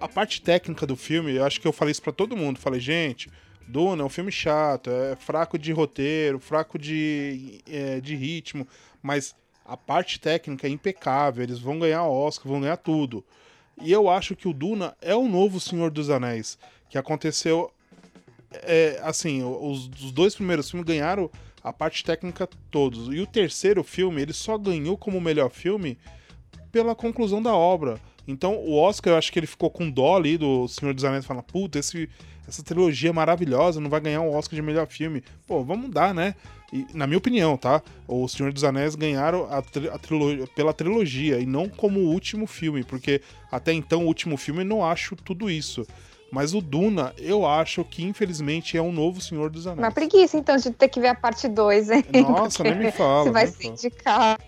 A 0.00 0.08
parte 0.08 0.42
técnica 0.42 0.84
do 0.84 0.96
filme, 0.96 1.36
eu 1.36 1.44
acho 1.44 1.60
que 1.60 1.68
eu 1.68 1.72
falei 1.72 1.92
isso 1.92 2.02
para 2.02 2.12
todo 2.12 2.36
mundo. 2.36 2.58
Falei, 2.58 2.80
gente, 2.80 3.30
Duna 3.68 4.02
é 4.02 4.04
um 4.04 4.08
filme 4.08 4.32
chato, 4.32 4.90
é 4.90 5.14
fraco 5.14 5.56
de 5.56 5.70
roteiro, 5.70 6.40
fraco 6.40 6.76
de, 6.76 7.60
é, 7.70 8.00
de 8.00 8.16
ritmo, 8.16 8.66
mas 9.00 9.36
a 9.64 9.76
parte 9.76 10.18
técnica 10.18 10.66
é 10.66 10.70
impecável, 10.70 11.44
eles 11.44 11.60
vão 11.60 11.78
ganhar 11.78 12.02
Oscar, 12.02 12.50
vão 12.50 12.60
ganhar 12.60 12.76
tudo. 12.76 13.24
E 13.80 13.92
eu 13.92 14.10
acho 14.10 14.34
que 14.34 14.48
o 14.48 14.52
Duna 14.52 14.96
é 15.00 15.14
o 15.14 15.28
novo 15.28 15.60
Senhor 15.60 15.92
dos 15.92 16.10
Anéis, 16.10 16.58
que 16.90 16.98
aconteceu 16.98 17.70
é, 18.62 19.00
assim, 19.02 19.42
os, 19.42 19.88
os, 20.02 20.12
dois 20.12 20.34
primeiros 20.34 20.70
filmes 20.70 20.86
ganharam 20.86 21.30
a 21.62 21.72
parte 21.72 22.04
técnica 22.04 22.48
todos. 22.70 23.08
E 23.14 23.20
o 23.20 23.26
terceiro 23.26 23.82
filme, 23.82 24.22
ele 24.22 24.32
só 24.32 24.56
ganhou 24.58 24.96
como 24.96 25.20
melhor 25.20 25.50
filme 25.50 25.98
pela 26.70 26.94
conclusão 26.94 27.42
da 27.42 27.54
obra. 27.54 28.00
Então, 28.26 28.56
o 28.56 28.76
Oscar, 28.76 29.12
eu 29.12 29.18
acho 29.18 29.32
que 29.32 29.38
ele 29.38 29.46
ficou 29.46 29.70
com 29.70 29.90
dó 29.90 30.16
ali 30.16 30.38
do 30.38 30.66
Senhor 30.68 30.94
dos 30.94 31.04
Anéis, 31.04 31.24
falando, 31.24 31.44
puta, 31.44 31.78
esse, 31.78 32.08
essa 32.48 32.62
trilogia 32.62 33.10
é 33.10 33.12
maravilhosa, 33.12 33.80
não 33.80 33.90
vai 33.90 34.00
ganhar 34.00 34.22
o 34.22 34.30
um 34.30 34.34
Oscar 34.34 34.56
de 34.56 34.62
melhor 34.62 34.86
filme. 34.86 35.22
Pô, 35.46 35.62
vamos 35.62 35.90
dar, 35.90 36.14
né? 36.14 36.34
E, 36.72 36.86
na 36.92 37.06
minha 37.06 37.18
opinião, 37.18 37.56
tá? 37.56 37.82
O 38.08 38.26
Senhor 38.26 38.52
dos 38.52 38.64
Anéis 38.64 38.94
ganharam 38.94 39.46
a, 39.50 39.58
a 39.58 40.48
pela 40.48 40.72
trilogia 40.72 41.38
e 41.38 41.46
não 41.46 41.68
como 41.68 42.00
o 42.00 42.10
último 42.10 42.46
filme, 42.46 42.82
porque 42.82 43.20
até 43.52 43.72
então 43.72 44.04
o 44.04 44.06
último 44.06 44.36
filme 44.36 44.62
eu 44.62 44.66
não 44.66 44.84
acho 44.84 45.14
tudo 45.16 45.48
isso. 45.50 45.86
Mas 46.34 46.52
o 46.52 46.60
Duna, 46.60 47.14
eu 47.16 47.46
acho 47.46 47.84
que 47.84 48.02
infelizmente 48.02 48.76
é 48.76 48.82
um 48.82 48.90
novo 48.90 49.20
Senhor 49.20 49.48
dos 49.48 49.68
Anéis. 49.68 49.78
Uma 49.78 49.92
preguiça, 49.92 50.36
então, 50.36 50.56
de 50.56 50.68
ter 50.72 50.88
que 50.88 50.98
ver 50.98 51.06
a 51.06 51.14
parte 51.14 51.46
2, 51.46 51.90
hein? 51.90 52.04
Nossa, 52.26 52.64
nem 52.64 52.74
me 52.74 52.90
fala. 52.90 53.22
Você 53.22 53.30
vai 53.30 53.46
ser 53.46 53.66
indicado. 53.68 54.42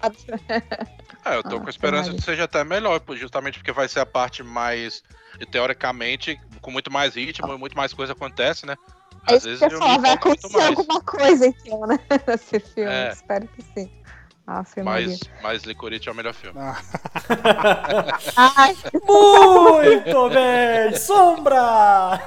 É, 1.25 1.37
eu 1.37 1.45
tô 1.45 1.57
ah, 1.57 1.61
com 1.61 1.71
esperança 1.71 2.11
de 2.11 2.17
que 2.17 2.23
seja 2.23 2.43
até 2.43 2.65
melhor, 2.65 3.01
justamente 3.15 3.59
porque 3.59 3.71
vai 3.71 3.89
ser 3.89 4.01
a 4.01 4.07
parte 4.07 4.43
mais, 4.43 5.03
teoricamente, 5.51 6.41
com 6.61 6.73
muito 6.73 6.91
mais 6.91 7.15
ritmo 7.15 7.53
e 7.53 7.57
muito 7.59 7.77
mais 7.77 7.93
coisa 7.93 8.15
acontece, 8.15 8.67
né? 8.67 8.77
Às 9.25 9.45
é 9.45 9.51
vezes 9.51 9.63
eu 9.63 9.79
falar, 9.79 9.99
vai 9.99 10.13
acontecer 10.13 10.63
alguma 10.63 11.01
coisa, 11.01 11.47
então, 11.47 11.87
né? 11.87 11.99
Nesse 12.27 12.59
filme, 12.61 12.91
é. 12.91 13.13
espero 13.13 13.49
que 13.49 13.63
sim. 13.75 13.91
Mas, 14.85 15.21
mas 15.43 15.63
Licorice 15.65 16.09
é 16.09 16.13
o 16.13 16.15
melhor 16.15 16.33
filme. 16.33 16.59
Ah, 16.61 16.81
Ai, 18.57 18.77
Muito 18.93 20.31
bem! 20.31 20.97
Sombra! 20.97 22.21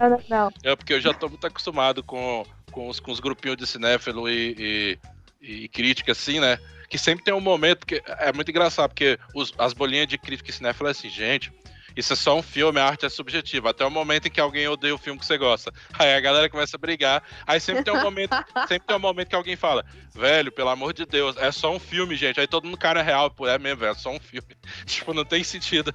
Não, 0.00 0.20
não. 0.28 0.52
É 0.62 0.74
porque 0.76 0.94
eu 0.94 1.00
já 1.00 1.12
tô 1.12 1.28
muito 1.28 1.46
acostumado 1.46 2.02
com, 2.02 2.44
com, 2.70 2.88
os, 2.88 2.98
com 3.00 3.10
os 3.12 3.20
grupinhos 3.20 3.56
de 3.56 3.66
cinéfilo 3.66 4.28
e, 4.28 4.98
e, 5.40 5.54
e 5.64 5.68
crítica, 5.68 6.12
assim, 6.12 6.40
né? 6.40 6.58
Que 6.88 6.98
sempre 6.98 7.24
tem 7.24 7.32
um 7.34 7.40
momento 7.40 7.86
que 7.86 8.02
é 8.18 8.32
muito 8.32 8.50
engraçado, 8.50 8.90
porque 8.90 9.18
os- 9.34 9.52
as 9.58 9.72
bolinhas 9.72 10.06
de 10.06 10.18
crítica 10.18 10.50
e 10.50 10.52
cinéfilo 10.52 10.88
é 10.88 10.92
assim, 10.92 11.08
gente. 11.08 11.52
Isso 11.96 12.12
é 12.12 12.16
só 12.16 12.36
um 12.36 12.42
filme, 12.42 12.80
a 12.80 12.86
arte 12.86 13.06
é 13.06 13.08
subjetiva. 13.08 13.70
Até 13.70 13.84
o 13.84 13.90
momento 13.90 14.26
em 14.26 14.30
que 14.30 14.40
alguém 14.40 14.66
odeia 14.68 14.94
o 14.94 14.98
filme 14.98 15.18
que 15.18 15.26
você 15.26 15.36
gosta. 15.38 15.72
Aí 15.98 16.14
a 16.14 16.20
galera 16.20 16.48
começa 16.48 16.76
a 16.76 16.78
brigar. 16.78 17.22
Aí 17.46 17.60
sempre 17.60 17.84
tem 17.84 17.94
um 17.94 18.02
momento, 18.02 18.32
sempre 18.68 18.86
tem 18.86 18.96
um 18.96 19.00
momento 19.00 19.28
que 19.28 19.36
alguém 19.36 19.56
fala, 19.56 19.84
velho, 20.14 20.52
pelo 20.52 20.68
amor 20.68 20.92
de 20.92 21.04
Deus, 21.06 21.36
é 21.36 21.50
só 21.50 21.74
um 21.74 21.78
filme, 21.78 22.16
gente. 22.16 22.40
Aí 22.40 22.46
todo 22.46 22.64
mundo 22.64 22.78
cara 22.78 23.02
real, 23.02 23.30
pô, 23.30 23.46
é 23.46 23.58
mesmo, 23.58 23.80
velho, 23.80 23.92
é 23.92 23.94
só 23.94 24.10
um 24.10 24.20
filme. 24.20 24.48
Tipo, 24.86 25.14
não 25.14 25.24
tem 25.24 25.42
sentido 25.44 25.94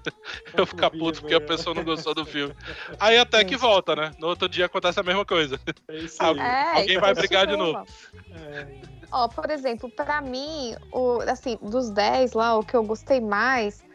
eu 0.56 0.66
ficar 0.66 0.90
puto 0.90 1.22
porque 1.22 1.36
a 1.36 1.42
pessoa 1.42 1.76
não 1.76 1.84
gostou 1.84 2.14
do 2.14 2.26
filme. 2.26 2.54
Aí 3.00 3.18
até 3.18 3.44
que 3.44 3.56
volta, 3.56 3.96
né? 3.96 4.12
No 4.20 4.28
outro 4.28 4.48
dia 4.48 4.66
acontece 4.66 5.00
a 5.00 5.04
mesma 5.04 5.26
coisa. 5.26 5.60
É 5.88 5.98
isso 5.98 6.22
aí. 6.22 6.40
É, 6.40 6.72
Alguém 6.72 6.92
isso 6.92 7.02
vai 7.02 7.12
é 7.12 7.14
brigar 7.14 7.48
de 7.48 7.56
novo. 7.56 7.86
É. 8.34 8.98
Ó, 9.12 9.28
por 9.28 9.50
exemplo, 9.50 9.90
pra 9.90 10.22
mim, 10.22 10.76
o, 10.92 11.22
assim, 11.22 11.58
dos 11.62 11.90
10 11.90 12.34
lá, 12.34 12.58
o 12.58 12.64
que 12.64 12.76
eu 12.76 12.84
gostei 12.84 13.22
mais 13.22 13.87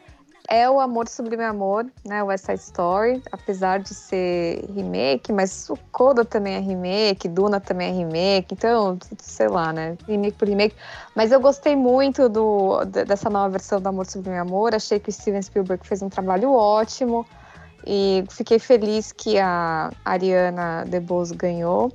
é 0.54 0.68
o 0.68 0.78
Amor 0.78 1.08
Sublime 1.08 1.44
Amor, 1.44 1.86
né? 2.04 2.22
O 2.22 2.26
West 2.26 2.44
Side 2.44 2.60
Story, 2.60 3.22
apesar 3.32 3.80
de 3.80 3.94
ser 3.94 4.62
remake, 4.74 5.32
mas 5.32 5.70
o 5.70 5.78
Coda 5.90 6.26
também 6.26 6.54
é 6.54 6.58
remake, 6.58 7.26
Duna 7.26 7.58
também 7.58 7.88
é 7.88 7.92
remake, 7.92 8.52
então, 8.52 8.98
sei 9.18 9.48
lá, 9.48 9.72
né? 9.72 9.96
Remake 10.06 10.36
por 10.36 10.46
remake. 10.46 10.76
Mas 11.14 11.32
eu 11.32 11.40
gostei 11.40 11.74
muito 11.74 12.28
do, 12.28 12.84
de- 12.84 13.04
dessa 13.06 13.30
nova 13.30 13.48
versão 13.48 13.80
do 13.80 13.88
Amor 13.88 14.04
Sublime 14.04 14.36
Amor, 14.36 14.74
achei 14.74 15.00
que 15.00 15.08
o 15.08 15.12
Steven 15.12 15.40
Spielberg 15.40 15.86
fez 15.86 16.02
um 16.02 16.10
trabalho 16.10 16.52
ótimo 16.52 17.24
e 17.86 18.22
fiquei 18.30 18.58
feliz 18.58 19.10
que 19.10 19.38
a 19.38 19.90
Ariana 20.04 20.84
DeBose 20.86 21.34
ganhou. 21.34 21.90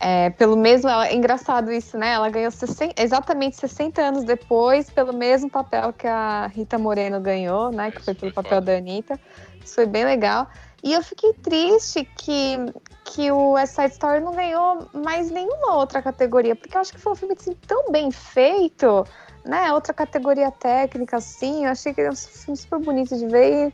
É, 0.00 0.30
pelo 0.30 0.56
mesmo, 0.56 0.88
ela- 0.88 1.08
é 1.08 1.14
engraçado 1.14 1.72
isso, 1.72 1.96
né? 1.96 2.12
Ela 2.12 2.28
ganhou 2.28 2.50
60 2.50 3.00
exatamente 3.00 3.56
60 3.56 4.02
anos 4.02 4.24
depois, 4.24 4.90
pelo 4.90 5.12
mesmo 5.12 5.48
papel 5.48 5.92
que 5.92 6.06
a 6.06 6.46
Rita 6.48 6.78
Moreno 6.78 7.20
ganhou, 7.20 7.70
né? 7.70 7.90
Que 7.90 8.02
foi 8.02 8.14
pelo 8.14 8.32
papel 8.32 8.60
da 8.60 8.76
Anitta. 8.76 9.18
Isso 9.64 9.74
foi 9.76 9.86
bem 9.86 10.04
legal. 10.04 10.46
E 10.82 10.92
eu 10.92 11.02
fiquei 11.02 11.32
triste 11.32 12.06
que, 12.16 12.56
que 13.04 13.30
o 13.30 13.52
West 13.52 13.74
Side 13.74 13.92
Story 13.92 14.20
não 14.20 14.34
ganhou 14.34 14.86
mais 14.92 15.30
nenhuma 15.30 15.76
outra 15.76 16.02
categoria, 16.02 16.54
porque 16.54 16.76
eu 16.76 16.80
acho 16.82 16.92
que 16.92 17.00
foi 17.00 17.12
um 17.12 17.16
filme 17.16 17.34
assim, 17.38 17.54
tão 17.66 17.90
bem 17.90 18.10
feito, 18.10 19.06
né? 19.44 19.72
Outra 19.72 19.94
categoria 19.94 20.50
técnica, 20.50 21.16
assim. 21.16 21.64
Eu 21.64 21.70
achei 21.70 21.94
que 21.94 22.02
era 22.02 22.12
um 22.12 22.16
filme 22.16 22.56
super 22.58 22.78
bonito 22.80 23.16
de 23.16 23.26
ver 23.26 23.72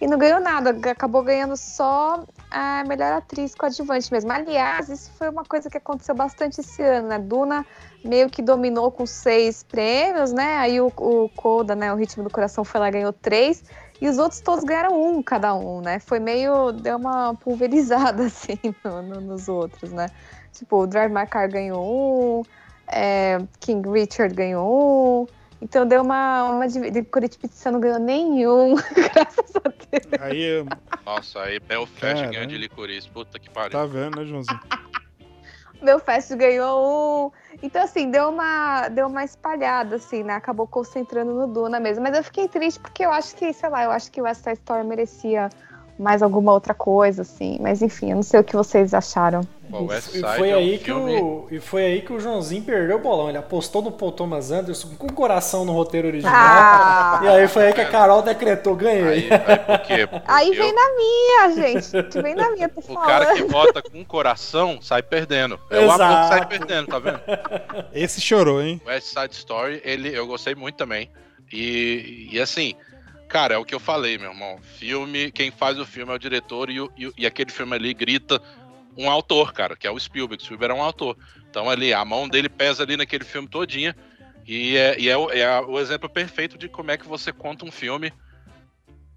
e, 0.00 0.04
e 0.04 0.06
não 0.06 0.16
ganhou 0.16 0.38
nada. 0.40 0.70
Acabou 0.90 1.24
ganhando 1.24 1.56
só 1.56 2.22
a 2.52 2.84
melhor 2.86 3.12
atriz 3.14 3.54
coadjuvante 3.54 4.12
mesmo. 4.12 4.30
Aliás, 4.30 4.88
isso 4.88 5.10
foi 5.12 5.28
uma 5.30 5.44
coisa 5.44 5.70
que 5.70 5.78
aconteceu 5.78 6.14
bastante 6.14 6.60
esse 6.60 6.82
ano, 6.82 7.08
né? 7.08 7.18
Duna 7.18 7.64
meio 8.04 8.28
que 8.28 8.42
dominou 8.42 8.90
com 8.90 9.06
seis 9.06 9.62
prêmios, 9.62 10.32
né? 10.32 10.56
Aí 10.58 10.80
o, 10.80 10.88
o 10.96 11.28
Coda, 11.30 11.74
né? 11.74 11.92
O 11.92 11.96
Ritmo 11.96 12.22
do 12.22 12.30
Coração 12.30 12.62
foi 12.64 12.78
lá 12.80 12.90
ganhou 12.90 13.12
três. 13.12 13.64
E 14.00 14.08
os 14.08 14.18
outros 14.18 14.40
todos 14.40 14.64
ganharam 14.64 15.00
um 15.00 15.22
cada 15.22 15.54
um, 15.54 15.80
né? 15.80 15.98
Foi 15.98 16.18
meio. 16.20 16.72
deu 16.72 16.98
uma 16.98 17.34
pulverizada, 17.34 18.24
assim, 18.26 18.58
no- 18.84 19.00
no- 19.02 19.20
nos 19.20 19.48
outros, 19.48 19.90
né? 19.92 20.08
Tipo, 20.52 20.82
o 20.82 20.86
Drive 20.86 21.10
My 21.12 21.26
Car 21.26 21.50
ganhou 21.50 22.40
um, 22.40 22.42
é, 22.86 23.40
King 23.60 23.88
Richard 23.88 24.34
ganhou 24.34 25.22
um. 25.22 25.41
Então 25.62 25.86
deu 25.86 26.02
uma. 26.02 26.50
uma 26.50 26.66
divi- 26.66 26.90
de 26.90 27.04
Curitiba 27.04 27.42
Pizza 27.42 27.70
não 27.70 27.78
ganhou 27.78 28.00
nenhum, 28.00 28.74
graças 29.14 29.54
a 29.56 29.68
Deus. 29.68 30.20
aí, 30.20 30.64
Nossa, 31.06 31.40
aí 31.42 31.60
Belfast 31.60 32.00
Caramba. 32.00 32.32
ganha 32.32 32.46
de 32.48 32.58
licorice. 32.58 33.08
Puta 33.08 33.38
que 33.38 33.48
pariu. 33.48 33.70
tá 33.70 33.86
vendo, 33.86 34.16
né, 34.18 34.24
Joãozinho? 34.26 34.58
Belfast 35.80 36.34
ganhou 36.36 37.30
um. 37.30 37.56
Então, 37.62 37.82
assim, 37.82 38.10
deu 38.10 38.28
uma, 38.28 38.88
deu 38.88 39.06
uma 39.06 39.24
espalhada, 39.24 39.96
assim, 39.96 40.22
né? 40.22 40.34
Acabou 40.34 40.66
concentrando 40.66 41.32
no 41.32 41.46
Duna 41.46 41.78
mesmo. 41.80 42.02
Mas 42.02 42.16
eu 42.16 42.22
fiquei 42.24 42.48
triste 42.48 42.78
porque 42.80 43.04
eu 43.04 43.12
acho 43.12 43.34
que, 43.36 43.52
sei 43.52 43.68
lá, 43.68 43.84
eu 43.84 43.90
acho 43.90 44.10
que 44.10 44.20
o 44.20 44.24
West 44.24 44.42
Side 44.42 44.58
Story 44.58 44.84
merecia 44.86 45.48
mais 45.98 46.22
alguma 46.22 46.52
outra 46.52 46.72
coisa, 46.74 47.22
assim. 47.22 47.58
Mas 47.60 47.82
enfim, 47.82 48.10
eu 48.10 48.16
não 48.16 48.22
sei 48.22 48.40
o 48.40 48.44
que 48.44 48.54
vocês 48.56 48.94
acharam. 48.94 49.42
Pô, 49.72 49.84
West 49.86 50.08
E 50.08 50.12
Side 50.12 50.36
foi, 50.36 50.50
é 50.50 50.54
um 50.54 50.58
aí 50.58 50.78
que 50.78 50.92
o, 50.92 51.48
e 51.50 51.58
foi 51.58 51.84
aí 51.86 52.02
que 52.02 52.12
o 52.12 52.20
Joãozinho 52.20 52.62
perdeu 52.62 52.96
o 52.96 53.00
bolão. 53.00 53.30
Ele 53.30 53.38
apostou 53.38 53.80
no 53.80 53.90
Paul 53.90 54.12
Thomas 54.12 54.50
Anderson 54.50 54.90
com 54.98 55.06
o 55.06 55.12
coração 55.12 55.64
no 55.64 55.72
roteiro 55.72 56.08
original. 56.08 56.34
Ah! 56.36 57.20
E 57.24 57.28
aí 57.28 57.48
foi 57.48 57.68
aí 57.68 57.72
que 57.72 57.80
a 57.80 57.88
Carol 57.88 58.20
decretou, 58.20 58.76
ganhei. 58.76 59.02
Aí, 59.04 59.28
aí 59.46 59.58
por 59.58 59.78
quê? 59.80 60.06
Porque 60.12 60.30
Aí 60.30 60.48
eu- 60.48 60.54
vem 60.62 60.72
na 60.74 60.94
minha, 60.94 61.50
gente. 61.72 62.20
Vem 62.22 62.34
na 62.34 62.50
minha, 62.50 62.68
tô 62.68 62.80
O 62.80 62.82
falando. 62.82 63.06
cara 63.06 63.34
que 63.34 63.42
vota 63.44 63.80
com 63.82 63.98
o 64.00 64.04
coração 64.04 64.78
sai 64.82 65.02
perdendo. 65.02 65.58
É 65.70 65.78
o 65.80 65.90
amor 65.90 66.06
que 66.22 66.28
sai 66.28 66.46
perdendo, 66.46 66.88
tá 66.88 66.98
vendo? 66.98 67.20
Esse 67.94 68.20
chorou, 68.20 68.62
hein? 68.62 68.80
West 68.86 69.06
Side 69.06 69.34
Story, 69.34 69.80
ele, 69.84 70.14
eu 70.14 70.26
gostei 70.26 70.54
muito 70.54 70.76
também. 70.76 71.10
E, 71.52 72.28
e 72.32 72.40
assim, 72.40 72.74
cara, 73.28 73.54
é 73.54 73.58
o 73.58 73.64
que 73.64 73.74
eu 73.74 73.80
falei, 73.80 74.18
meu 74.18 74.30
irmão. 74.30 74.58
Filme, 74.78 75.30
quem 75.30 75.50
faz 75.50 75.78
o 75.78 75.84
filme 75.86 76.12
é 76.12 76.14
o 76.14 76.18
diretor 76.18 76.70
e, 76.70 76.80
o- 76.80 76.90
e 76.96 77.10
e 77.18 77.26
aquele 77.26 77.50
filme 77.50 77.74
ali 77.74 77.92
grita 77.94 78.40
um 78.96 79.10
autor, 79.10 79.52
cara, 79.52 79.76
que 79.76 79.86
é 79.86 79.90
o 79.90 79.98
Spielberg. 79.98 80.42
O 80.42 80.44
Spielberg 80.44 80.74
é 80.74 80.78
um 80.78 80.82
autor. 80.82 81.16
Então 81.48 81.68
ali, 81.68 81.92
a 81.92 82.04
mão 82.04 82.28
dele 82.28 82.48
pesa 82.48 82.82
ali 82.82 82.96
naquele 82.96 83.24
filme 83.24 83.48
todinha. 83.48 83.96
E 84.46 84.76
é, 84.76 84.98
e 84.98 85.08
é 85.08 85.16
o, 85.16 85.30
é 85.30 85.60
o 85.60 85.78
exemplo 85.78 86.08
perfeito 86.08 86.58
de 86.58 86.68
como 86.68 86.90
é 86.90 86.96
que 86.96 87.06
você 87.06 87.32
conta 87.32 87.64
um 87.64 87.70
filme 87.70 88.12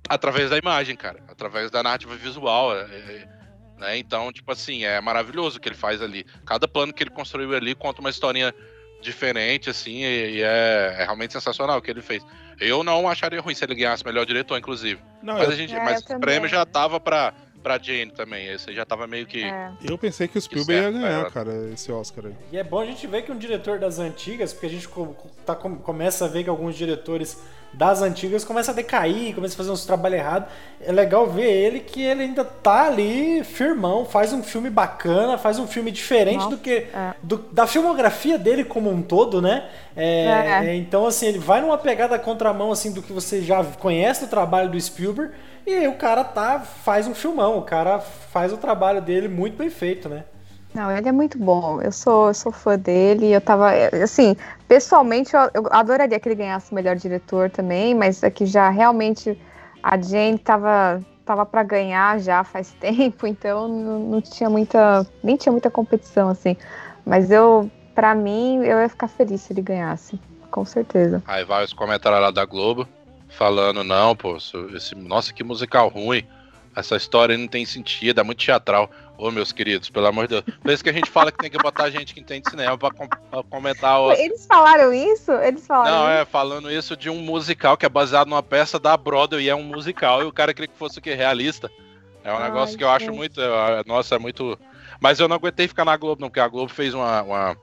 através 0.08 0.50
da 0.50 0.58
imagem, 0.58 0.96
cara. 0.96 1.24
Através 1.28 1.72
da 1.72 1.82
narrativa 1.84 2.16
visual. 2.16 2.76
é- 2.76 2.84
é- 2.84 3.36
né? 3.78 3.98
Então, 3.98 4.32
tipo 4.32 4.50
assim, 4.52 4.86
é 4.86 5.02
maravilhoso 5.02 5.58
o 5.58 5.60
que 5.60 5.68
ele 5.68 5.76
faz 5.76 6.02
ali. 6.02 6.26
Cada 6.46 6.66
plano 6.66 6.94
que 6.94 7.04
ele 7.04 7.10
construiu 7.10 7.54
ali 7.54 7.76
conta 7.76 8.00
uma 8.00 8.10
historinha 8.10 8.54
diferente, 9.02 9.70
assim, 9.70 10.04
e, 10.04 10.38
e 10.38 10.42
é, 10.42 10.96
é 11.00 11.04
realmente 11.04 11.34
sensacional 11.34 11.78
o 11.78 11.82
que 11.82 11.92
ele 11.92 12.02
fez. 12.02 12.26
Eu 12.60 12.84
não 12.84 13.08
acharia 13.08 13.42
ruim 13.42 13.54
se 13.54 13.66
ele 13.66 13.76
ganhasse 13.76 14.06
melhor 14.06 14.26
diretor, 14.26 14.58
inclusive. 14.58 15.02
Não, 15.22 15.34
Mas, 15.34 15.48
eu, 15.50 15.54
a 15.54 15.56
gente, 15.56 15.76
É, 15.76 15.80
mas 15.84 16.02
o 16.10 16.20
prêmio 16.20 16.48
já 16.48 16.66
tava 16.66 17.00
pra, 17.00 17.34
pra 17.66 17.80
Jane 17.82 18.12
também. 18.12 18.46
Esse 18.48 18.72
já 18.72 18.86
tava 18.86 19.08
meio 19.08 19.26
que. 19.26 19.44
É. 19.44 19.72
eu 19.84 19.98
pensei 19.98 20.28
que 20.28 20.38
o 20.38 20.42
Spielberg 20.42 20.84
ia 20.96 21.02
ganhar, 21.02 21.32
cara. 21.32 21.52
esse 21.74 21.92
Oscar 21.92 22.28
aí. 22.28 22.34
E 22.52 22.58
é 22.60 22.64
bom 22.64 22.80
a 22.80 22.86
gente 22.86 23.08
ver 23.08 23.24
que 23.24 23.32
um 23.32 23.38
diretor 23.38 23.80
das 23.80 23.98
antigas, 23.98 24.54
porque 24.54 24.68
a 24.68 24.70
gente 24.70 24.88
tá, 25.44 25.56
com- 25.56 25.76
começa 25.78 26.26
a 26.26 26.28
ver 26.28 26.44
que 26.44 26.50
alguns 26.50 26.76
diretores 26.76 27.42
das 27.74 28.04
antigas 28.04 28.46
começam 28.46 28.72
a 28.72 28.76
decair, 28.76 29.34
começam 29.34 29.56
a 29.56 29.58
fazer 29.58 29.72
uns 29.72 29.84
trabalhos 29.84 30.20
errados. 30.20 30.48
É 30.80 30.92
legal 30.92 31.26
ver 31.28 31.52
ele 31.52 31.80
que 31.80 32.04
ele 32.04 32.22
ainda 32.22 32.46
tá 32.46 32.86
ali 32.86 33.44
firmão, 33.44 34.06
faz 34.06 34.32
um 34.32 34.44
filme 34.44 34.70
bacana, 34.70 35.36
faz 35.36 35.58
um 35.58 35.66
filme 35.66 35.92
diferente 35.92 36.38
Nossa, 36.38 36.50
do 36.52 36.58
que 36.58 36.86
é. 36.94 37.16
do- 37.24 37.46
da 37.52 37.66
filmografia 37.66 38.38
dele 38.38 38.64
como 38.64 38.92
um 38.92 39.02
todo, 39.02 39.42
né? 39.42 39.68
É. 39.98 40.68
é, 40.68 40.76
então 40.76 41.08
assim 41.08 41.26
ele 41.26 41.40
vai 41.40 41.62
numa 41.62 41.78
pegada 41.80 42.20
contramão 42.20 42.72
assim 42.72 42.92
do 42.94 43.02
que 43.02 43.12
você 43.12 43.42
já 43.42 43.64
conhece 43.64 44.26
do 44.26 44.30
trabalho 44.30 44.70
do 44.70 44.80
Spielberg 44.80 45.34
e 45.66 45.74
aí 45.74 45.88
o 45.88 45.96
cara 45.96 46.24
tá 46.24 46.60
faz 46.60 47.08
um 47.08 47.16
filmão, 47.16 47.58
o 47.58 47.64
cara 47.64 48.00
faz 48.00 48.54
o 48.54 48.58
trabalho 48.58 49.02
dele 49.02 49.28
muito 49.28 49.58
bem 49.58 49.70
feito, 49.70 50.08
né? 50.08 50.24
Não, 50.76 50.92
ele 50.92 51.08
é 51.08 51.12
muito 51.12 51.38
bom. 51.38 51.82
Eu 51.82 51.92
sou, 51.92 52.28
eu 52.28 52.34
sou 52.34 52.52
fã 52.52 52.78
dele. 52.78 53.32
Eu 53.32 53.40
tava, 53.40 53.72
assim, 54.04 54.36
pessoalmente, 54.68 55.34
eu, 55.34 55.50
eu 55.54 55.68
adoraria 55.72 56.20
que 56.20 56.28
ele 56.28 56.36
ganhasse 56.36 56.70
o 56.70 56.76
melhor 56.76 56.98
diretor 56.98 57.50
também, 57.50 57.96
mas 57.96 58.22
é 58.22 58.30
que 58.30 58.46
já 58.46 58.70
realmente 58.70 59.40
a 59.82 59.98
Jane 59.98 60.38
tava, 60.38 61.02
tava 61.26 61.46
para 61.46 61.64
ganhar 61.64 62.20
já 62.20 62.44
faz 62.44 62.74
tempo, 62.80 63.26
então 63.26 63.70
não, 63.70 64.00
não 64.00 64.22
tinha 64.22 64.50
muita, 64.50 65.08
nem 65.24 65.38
tinha 65.38 65.52
muita 65.52 65.72
competição 65.72 66.28
assim. 66.28 66.58
Mas 67.06 67.32
eu, 67.32 67.72
para 67.94 68.14
mim, 68.14 68.58
eu 68.58 68.78
ia 68.78 68.90
ficar 68.90 69.08
feliz 69.08 69.42
se 69.42 69.54
ele 69.54 69.62
ganhasse, 69.62 70.20
com 70.52 70.66
certeza. 70.66 71.24
Aí 71.26 71.46
vai 71.46 71.64
os 71.64 71.72
comentários 71.72 72.22
lá 72.22 72.32
da 72.32 72.44
Globo 72.44 72.86
falando, 73.36 73.84
não, 73.84 74.16
pô, 74.16 74.38
esse, 74.76 74.96
nossa, 74.96 75.34
que 75.34 75.44
musical 75.44 75.88
ruim. 75.90 76.26
Essa 76.76 76.98
história 76.98 77.38
não 77.38 77.48
tem 77.48 77.66
sentido, 77.66 78.20
é 78.20 78.24
muito 78.24 78.44
teatral. 78.44 78.92
Ô, 79.18 79.32
meus 79.32 79.54
queridos, 79.54 79.90
pelo 79.90 80.08
amor 80.08 80.28
de 80.28 80.42
Deus. 80.42 80.58
Por 80.62 80.72
isso 80.74 80.84
que 80.84 80.90
a 80.90 80.94
gente 80.94 81.10
fala 81.10 81.32
que 81.32 81.38
tem 81.38 81.50
que 81.50 81.58
botar 81.58 81.90
gente 81.90 82.14
que 82.14 82.20
entende 82.20 82.50
cinema 82.50 82.78
pra, 82.78 82.92
com- 82.92 83.08
pra 83.08 83.44
comentar 83.44 84.02
o. 84.02 84.12
Eles 84.12 84.46
falaram 84.46 84.92
isso? 84.94 85.32
Eles 85.32 85.66
falaram 85.66 86.00
Não, 86.00 86.10
é, 86.10 86.26
falando 86.26 86.70
isso 86.70 86.98
de 86.98 87.10
um 87.10 87.22
musical 87.22 87.78
que 87.78 87.86
é 87.86 87.90
baseado 87.90 88.28
numa 88.28 88.44
peça 88.44 88.78
da 88.78 88.98
Broadway 88.98 89.46
e 89.46 89.50
é 89.50 89.56
um 89.56 89.64
musical. 89.64 90.22
E 90.22 90.26
o 90.26 90.34
cara 90.34 90.54
queria 90.54 90.68
que 90.68 90.78
fosse 90.78 91.00
o 91.00 91.02
quê? 91.02 91.14
Realista. 91.14 91.72
É 92.26 92.34
um 92.34 92.38
Ai, 92.38 92.44
negócio 92.44 92.78
que 92.78 92.84
eu 92.84 92.90
acho 92.90 93.14
muito. 93.14 93.40
Nossa, 93.86 94.16
é 94.16 94.20
muito. 94.20 94.60
Mas 95.00 95.18
eu 95.22 95.30
não 95.30 95.38
aguentei 95.38 95.70
ficar 95.70 95.86
na 95.86 95.96
Globo, 95.96 96.20
não, 96.22 96.28
porque 96.28 96.42
a 96.42 96.48
Globo 96.50 96.74
fez 96.74 96.94
uma, 96.94 97.22
uma, 97.22 97.58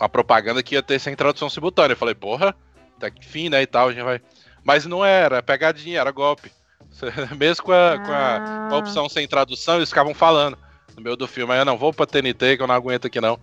uma 0.00 0.08
propaganda 0.08 0.62
que 0.62 0.74
ia 0.74 0.82
ter 0.82 0.98
sem 0.98 1.14
tradução 1.14 1.50
simultânea. 1.50 1.92
Eu 1.92 1.96
falei, 1.98 2.14
porra, 2.14 2.54
tá 2.98 3.10
que 3.10 3.26
fim, 3.26 3.50
né? 3.50 3.60
E 3.60 3.66
tal, 3.66 3.88
a 3.88 3.92
gente 3.92 4.04
vai. 4.04 4.22
Mas 4.68 4.84
não 4.84 5.02
era, 5.02 5.38
é 5.38 5.42
pegadinha, 5.42 5.98
era 5.98 6.10
golpe. 6.10 6.52
Mesmo 7.40 7.64
com 7.64 7.72
a, 7.72 7.96
com 7.96 8.02
a, 8.02 8.06
com 8.08 8.12
a 8.12 8.68
Ah. 8.70 8.76
opção 8.76 9.08
sem 9.08 9.26
tradução, 9.26 9.76
eles 9.76 9.88
ficavam 9.88 10.12
falando 10.14 10.58
no 10.94 11.02
meio 11.02 11.16
do 11.16 11.26
filme. 11.26 11.54
Aí 11.54 11.58
eu 11.60 11.64
não 11.64 11.78
vou 11.78 11.90
pra 11.90 12.04
TNT, 12.04 12.58
que 12.58 12.62
eu 12.62 12.66
não 12.66 12.74
aguento 12.74 13.06
aqui 13.06 13.18
não. 13.18 13.38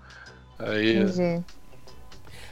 Aí. 0.59 0.99
Entendi. 0.99 1.43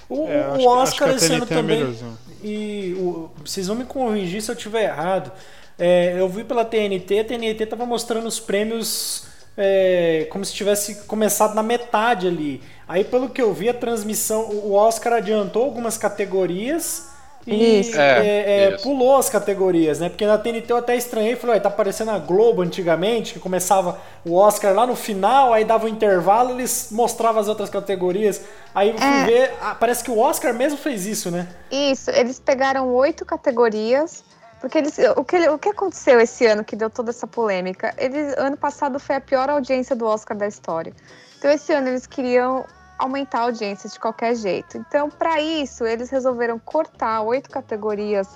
O, 0.09 0.27
É, 0.27 0.47
o 0.57 0.65
Oscar 0.67 1.09
que 1.09 1.15
esse 1.17 1.33
ano 1.33 1.43
é 1.43 1.47
também. 1.47 1.77
melhorzinho. 1.81 2.17
E 2.43 2.95
o- 2.97 3.29
vocês 3.45 3.67
vão 3.67 3.75
me 3.75 3.85
corrigir 3.85 4.41
se 4.41 4.49
eu 4.49 4.55
estiver 4.55 4.83
errado. 4.85 5.31
É, 5.77 6.15
eu 6.17 6.27
vi 6.27 6.43
pela 6.43 6.65
TNT, 6.65 7.19
a 7.19 7.23
TNT 7.25 7.67
tava 7.67 7.85
mostrando 7.85 8.27
os 8.27 8.39
prêmios 8.39 9.27
é, 9.55 10.27
como 10.31 10.43
se 10.43 10.51
tivesse 10.51 11.05
começado 11.05 11.53
na 11.53 11.61
metade 11.61 12.25
ali. 12.27 12.59
Aí, 12.87 13.03
pelo 13.03 13.29
que 13.29 13.39
eu 13.39 13.53
vi, 13.53 13.69
a 13.69 13.73
transmissão, 13.73 14.49
o 14.49 14.73
Oscar 14.73 15.13
adiantou 15.13 15.63
algumas 15.63 15.95
categorias 15.95 17.12
e 17.45 17.79
Isso. 17.81 17.99
é, 17.99 18.25
É, 18.25 18.63
é, 18.65 18.75
isso. 18.75 18.83
pulou 18.83 19.17
as 19.17 19.29
categorias, 19.29 19.99
né? 19.99 20.09
Porque 20.09 20.25
na 20.25 20.37
TNT 20.37 20.71
eu 20.71 20.77
até 20.77 20.95
estranhei, 20.95 21.35
falei, 21.35 21.59
tá 21.59 21.69
parecendo 21.69 22.11
a 22.11 22.17
Globo 22.19 22.61
antigamente, 22.61 23.33
que 23.33 23.39
começava 23.39 23.99
o 24.25 24.35
Oscar 24.35 24.73
lá 24.73 24.87
no 24.87 24.95
final, 24.95 25.53
aí 25.53 25.65
dava 25.65 25.85
um 25.85 25.89
intervalo, 25.89 26.51
eles 26.51 26.87
mostravam 26.91 27.41
as 27.41 27.47
outras 27.47 27.69
categorias. 27.69 28.41
Aí 28.73 28.89
eu 28.91 28.97
fui 28.97 29.05
É. 29.05 29.25
ver, 29.25 29.53
ah, 29.61 29.75
parece 29.75 30.03
que 30.03 30.11
o 30.11 30.17
Oscar 30.19 30.53
mesmo 30.53 30.77
fez 30.77 31.05
isso, 31.05 31.29
né? 31.29 31.47
Isso, 31.71 32.09
eles 32.11 32.39
pegaram 32.39 32.87
oito 32.93 33.25
categorias, 33.25 34.23
porque 34.61 34.77
eles, 34.77 34.97
o, 35.17 35.23
que, 35.25 35.49
o 35.49 35.57
que 35.59 35.69
aconteceu 35.69 36.19
esse 36.21 36.45
ano 36.45 36.63
que 36.63 36.75
deu 36.75 36.89
toda 36.89 37.09
essa 37.09 37.27
polêmica? 37.27 37.93
Eles, 37.97 38.33
ano 38.37 38.55
passado 38.55 38.97
foi 38.99 39.17
a 39.17 39.21
pior 39.21 39.49
audiência 39.49 39.95
do 39.95 40.05
Oscar 40.05 40.37
da 40.37 40.47
história. 40.47 40.93
Então 41.37 41.51
esse 41.51 41.73
ano 41.73 41.89
eles 41.89 42.07
queriam 42.07 42.65
aumentar 43.03 43.39
a 43.39 43.43
audiência 43.43 43.89
de 43.89 43.99
qualquer 43.99 44.35
jeito. 44.35 44.77
Então, 44.77 45.09
para 45.09 45.41
isso, 45.41 45.85
eles 45.85 46.09
resolveram 46.09 46.57
cortar 46.57 47.21
oito 47.21 47.49
categorias 47.49 48.27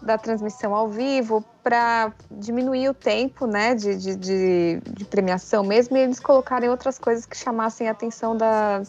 da 0.00 0.18
transmissão 0.18 0.74
ao 0.74 0.88
vivo 0.88 1.44
para 1.62 2.12
diminuir 2.30 2.88
o 2.88 2.94
tempo 2.94 3.46
né, 3.46 3.74
de, 3.74 3.96
de, 3.96 4.16
de, 4.16 4.80
de 4.84 5.04
premiação 5.04 5.62
mesmo, 5.62 5.96
e 5.96 6.00
eles 6.00 6.18
colocarem 6.18 6.68
outras 6.68 6.98
coisas 6.98 7.24
que 7.24 7.36
chamassem 7.36 7.88
a 7.88 7.92
atenção 7.92 8.36
da, 8.36 8.82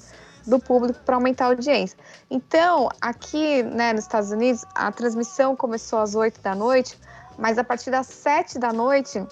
do 0.46 0.60
público 0.60 1.00
para 1.06 1.16
aumentar 1.16 1.46
a 1.46 1.48
audiência. 1.50 1.98
Então, 2.30 2.90
aqui 3.00 3.62
né, 3.64 3.94
nos 3.94 4.04
Estados 4.04 4.32
Unidos, 4.32 4.66
a 4.74 4.92
transmissão 4.92 5.56
começou 5.56 6.00
às 6.00 6.16
8 6.16 6.42
da 6.42 6.56
noite, 6.56 7.00
mas 7.38 7.58
a 7.58 7.64
partir 7.64 7.92
das 7.92 8.08
7 8.08 8.58
da 8.58 8.74
noite, 8.74 9.24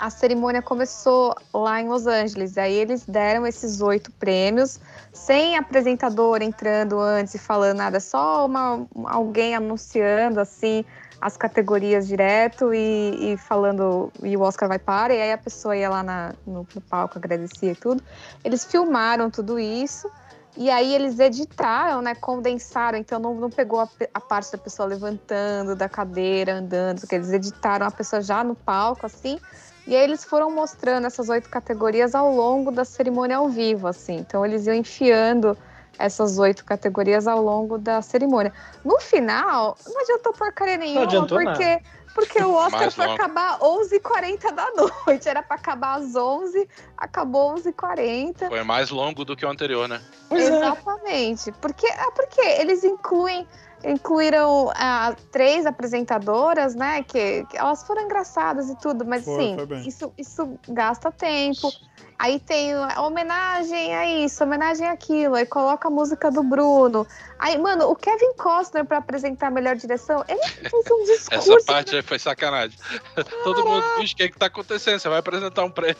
a 0.00 0.08
cerimônia 0.08 0.62
começou 0.62 1.34
lá 1.52 1.80
em 1.80 1.88
Los 1.88 2.06
Angeles. 2.06 2.56
Aí 2.56 2.72
eles 2.72 3.04
deram 3.06 3.46
esses 3.46 3.82
oito 3.82 4.10
prêmios, 4.12 4.80
sem 5.12 5.58
apresentador 5.58 6.40
entrando 6.40 6.98
antes 6.98 7.34
e 7.34 7.38
falando 7.38 7.76
nada, 7.76 8.00
só 8.00 8.46
uma, 8.46 8.86
alguém 9.04 9.54
anunciando 9.54 10.40
assim 10.40 10.84
as 11.20 11.36
categorias 11.36 12.08
direto 12.08 12.72
e, 12.72 13.34
e 13.34 13.36
falando 13.36 14.10
e 14.22 14.34
o 14.38 14.40
Oscar 14.40 14.66
vai 14.66 14.78
para, 14.78 15.14
e 15.14 15.20
aí 15.20 15.32
a 15.32 15.38
pessoa 15.38 15.76
ia 15.76 15.90
lá 15.90 16.02
na- 16.02 16.32
no, 16.46 16.66
no 16.74 16.80
palco, 16.80 17.18
agradecia 17.18 17.72
e 17.72 17.76
tudo. 17.76 18.02
Eles 18.42 18.64
filmaram 18.64 19.30
tudo 19.30 19.58
isso. 19.58 20.10
E 20.56 20.68
aí 20.68 20.92
eles 20.94 21.18
editaram, 21.20 22.02
né? 22.02 22.14
Condensaram, 22.14 22.98
então 22.98 23.20
não, 23.20 23.34
não 23.34 23.50
pegou 23.50 23.80
a, 23.80 23.88
a 24.12 24.20
parte 24.20 24.50
da 24.50 24.58
pessoa 24.58 24.88
levantando 24.88 25.76
da 25.76 25.88
cadeira, 25.88 26.54
andando, 26.54 27.00
porque 27.00 27.14
eles 27.14 27.30
editaram 27.30 27.86
a 27.86 27.90
pessoa 27.90 28.20
já 28.20 28.42
no 28.42 28.56
palco, 28.56 29.06
assim. 29.06 29.38
E 29.90 29.96
aí 29.96 30.04
eles 30.04 30.24
foram 30.24 30.52
mostrando 30.52 31.04
essas 31.04 31.28
oito 31.28 31.50
categorias 31.50 32.14
ao 32.14 32.32
longo 32.32 32.70
da 32.70 32.84
cerimônia 32.84 33.38
ao 33.38 33.48
vivo, 33.48 33.88
assim. 33.88 34.18
Então 34.18 34.46
eles 34.46 34.64
iam 34.68 34.76
enfiando 34.76 35.58
essas 35.98 36.38
oito 36.38 36.64
categorias 36.64 37.26
ao 37.26 37.42
longo 37.42 37.76
da 37.76 38.00
cerimônia. 38.00 38.52
No 38.84 39.00
final, 39.00 39.76
não 39.84 40.00
adiantou 40.00 40.32
porcaria 40.32 40.76
nenhuma, 40.76 41.02
adiantou 41.02 41.42
porque, 41.42 41.82
porque 42.14 42.40
o 42.40 42.54
Oscar 42.54 42.88
foi 42.92 43.04
acabar 43.06 43.58
11h40 43.58 44.52
da 44.54 44.70
noite. 44.70 45.28
Era 45.28 45.42
para 45.42 45.56
acabar 45.56 45.98
às 45.98 46.14
11 46.14 46.68
acabou 46.96 47.56
11h40. 47.56 48.46
Foi 48.46 48.62
mais 48.62 48.90
longo 48.90 49.24
do 49.24 49.36
que 49.36 49.44
o 49.44 49.48
anterior, 49.48 49.88
né? 49.88 50.00
É. 50.30 50.36
Exatamente. 50.36 51.50
Porque, 51.60 51.88
é 51.88 52.10
porque 52.12 52.40
eles 52.40 52.84
incluem, 52.84 53.44
incluíram 53.84 54.70
ah, 54.74 55.14
três 55.30 55.66
apresentadoras, 55.66 56.74
né? 56.74 57.02
Que, 57.02 57.44
que 57.46 57.56
elas 57.56 57.86
foram 57.86 58.02
engraçadas 58.02 58.68
e 58.68 58.76
tudo, 58.76 59.04
mas 59.04 59.24
Foi, 59.24 59.36
sim, 59.36 59.56
foi 59.66 59.78
isso, 59.80 60.12
isso 60.18 60.58
gasta 60.68 61.10
tempo. 61.10 61.70
Aí 62.18 62.38
tem 62.38 62.76
homenagem 62.98 63.96
a 63.96 64.06
isso, 64.06 64.44
homenagem 64.44 64.86
àquilo, 64.86 65.36
aí 65.36 65.46
coloca 65.46 65.88
a 65.88 65.90
música 65.90 66.30
do 66.30 66.42
Bruno. 66.42 67.06
Aí, 67.38 67.56
mano, 67.56 67.88
o 67.90 67.96
Kevin 67.96 68.34
Costner, 68.34 68.84
pra 68.84 68.98
apresentar 68.98 69.46
a 69.46 69.50
melhor 69.50 69.74
direção, 69.74 70.22
ele 70.28 70.46
fez 70.46 70.84
um 70.90 71.04
discurso. 71.04 71.56
Essa 71.56 71.64
parte 71.64 71.96
aí 71.96 72.02
foi 72.02 72.18
sacanagem. 72.18 72.78
Todo 73.42 73.64
mundo 73.64 73.82
diz 74.00 74.12
o 74.12 74.16
que, 74.16 74.28
que 74.28 74.38
tá 74.38 74.46
acontecendo. 74.46 74.98
Você 74.98 75.08
vai 75.08 75.20
apresentar 75.20 75.64
um 75.64 75.70
prêmio. 75.70 75.96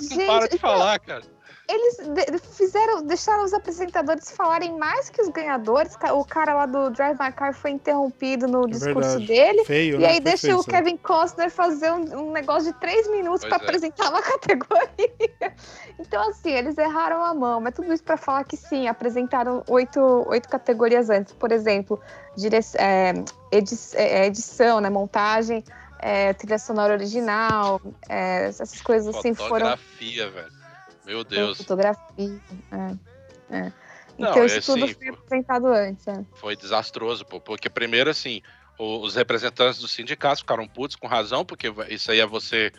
Não 0.00 0.08
Gente, 0.10 0.26
para 0.26 0.48
de 0.48 0.58
falar, 0.58 0.98
cara. 0.98 1.35
Eles 1.68 1.96
de- 1.96 2.38
fizeram, 2.38 3.02
deixaram 3.02 3.42
os 3.42 3.52
apresentadores 3.52 4.30
falarem 4.30 4.78
mais 4.78 5.10
que 5.10 5.20
os 5.20 5.28
ganhadores. 5.28 5.96
Ca- 5.96 6.12
O 6.14 6.24
cara 6.24 6.54
lá 6.54 6.64
do 6.66 6.90
Drive 6.90 7.18
My 7.18 7.32
Car 7.32 7.52
foi 7.52 7.72
interrompido 7.72 8.46
no 8.46 8.64
É 8.66 8.70
discurso 8.70 9.18
verdade. 9.18 9.26
dele. 9.26 9.64
Feio, 9.64 9.96
E 9.96 9.98
né? 9.98 10.08
aí 10.10 10.20
deixa 10.20 10.46
feio 10.46 10.60
o. 10.60 10.64
Kevin 10.64 10.96
Costner 10.96 11.50
fazer 11.50 11.90
um, 11.90 12.28
um 12.28 12.30
negócio 12.30 12.72
de 12.72 12.78
três 12.78 13.10
minutos 13.10 13.40
para 13.44 13.56
é. 13.56 13.60
apresentar 13.60 14.10
uma 14.10 14.22
categoria. 14.22 15.54
Então, 15.98 16.28
assim, 16.28 16.50
eles 16.52 16.78
erraram 16.78 17.20
a 17.24 17.34
mão. 17.34 17.60
Mas 17.60 17.74
tudo 17.74 17.92
isso 17.92 18.04
para 18.04 18.16
falar 18.16 18.44
que 18.44 18.56
sim, 18.56 18.86
apresentaram 18.86 19.64
oito, 19.68 20.00
oito 20.28 20.48
categorias 20.48 21.10
antes. 21.10 21.32
Por 21.32 21.50
exemplo, 21.50 22.00
dire- 22.36 22.58
é, 22.78 23.12
edi- 23.50 23.76
é, 23.94 24.26
edição, 24.26 24.80
né, 24.80 24.88
montagem, 24.88 25.64
é, 25.98 26.32
trilha 26.34 26.58
sonora 26.60 26.92
original, 26.92 27.80
é, 28.08 28.46
essas 28.46 28.80
coisas 28.82 29.16
assim 29.16 29.34
foram 29.34 29.66
Fotografia, 29.70 30.30
velho. 30.30 30.65
Meu 31.06 31.22
Deus. 31.24 31.56
Fotografia. 31.58 32.00
É, 32.18 33.56
é. 33.56 33.72
Não, 34.18 34.30
Então, 34.30 34.42
é 34.42 34.46
isso 34.46 34.72
tudo 34.74 34.84
assim, 34.84 34.94
foi 34.94 35.06
pô. 35.06 35.14
apresentado 35.24 35.66
antes. 35.68 36.06
É. 36.08 36.24
Foi 36.34 36.56
desastroso, 36.56 37.24
pô. 37.24 37.40
Porque 37.40 37.70
primeiro, 37.70 38.10
assim, 38.10 38.42
os 38.78 39.14
representantes 39.14 39.78
dos 39.80 39.92
sindicatos 39.92 40.40
ficaram 40.40 40.66
putos 40.66 40.96
com 40.96 41.06
razão, 41.06 41.44
porque 41.44 41.72
isso 41.88 42.10
aí 42.10 42.18
é 42.18 42.26
você, 42.26 42.72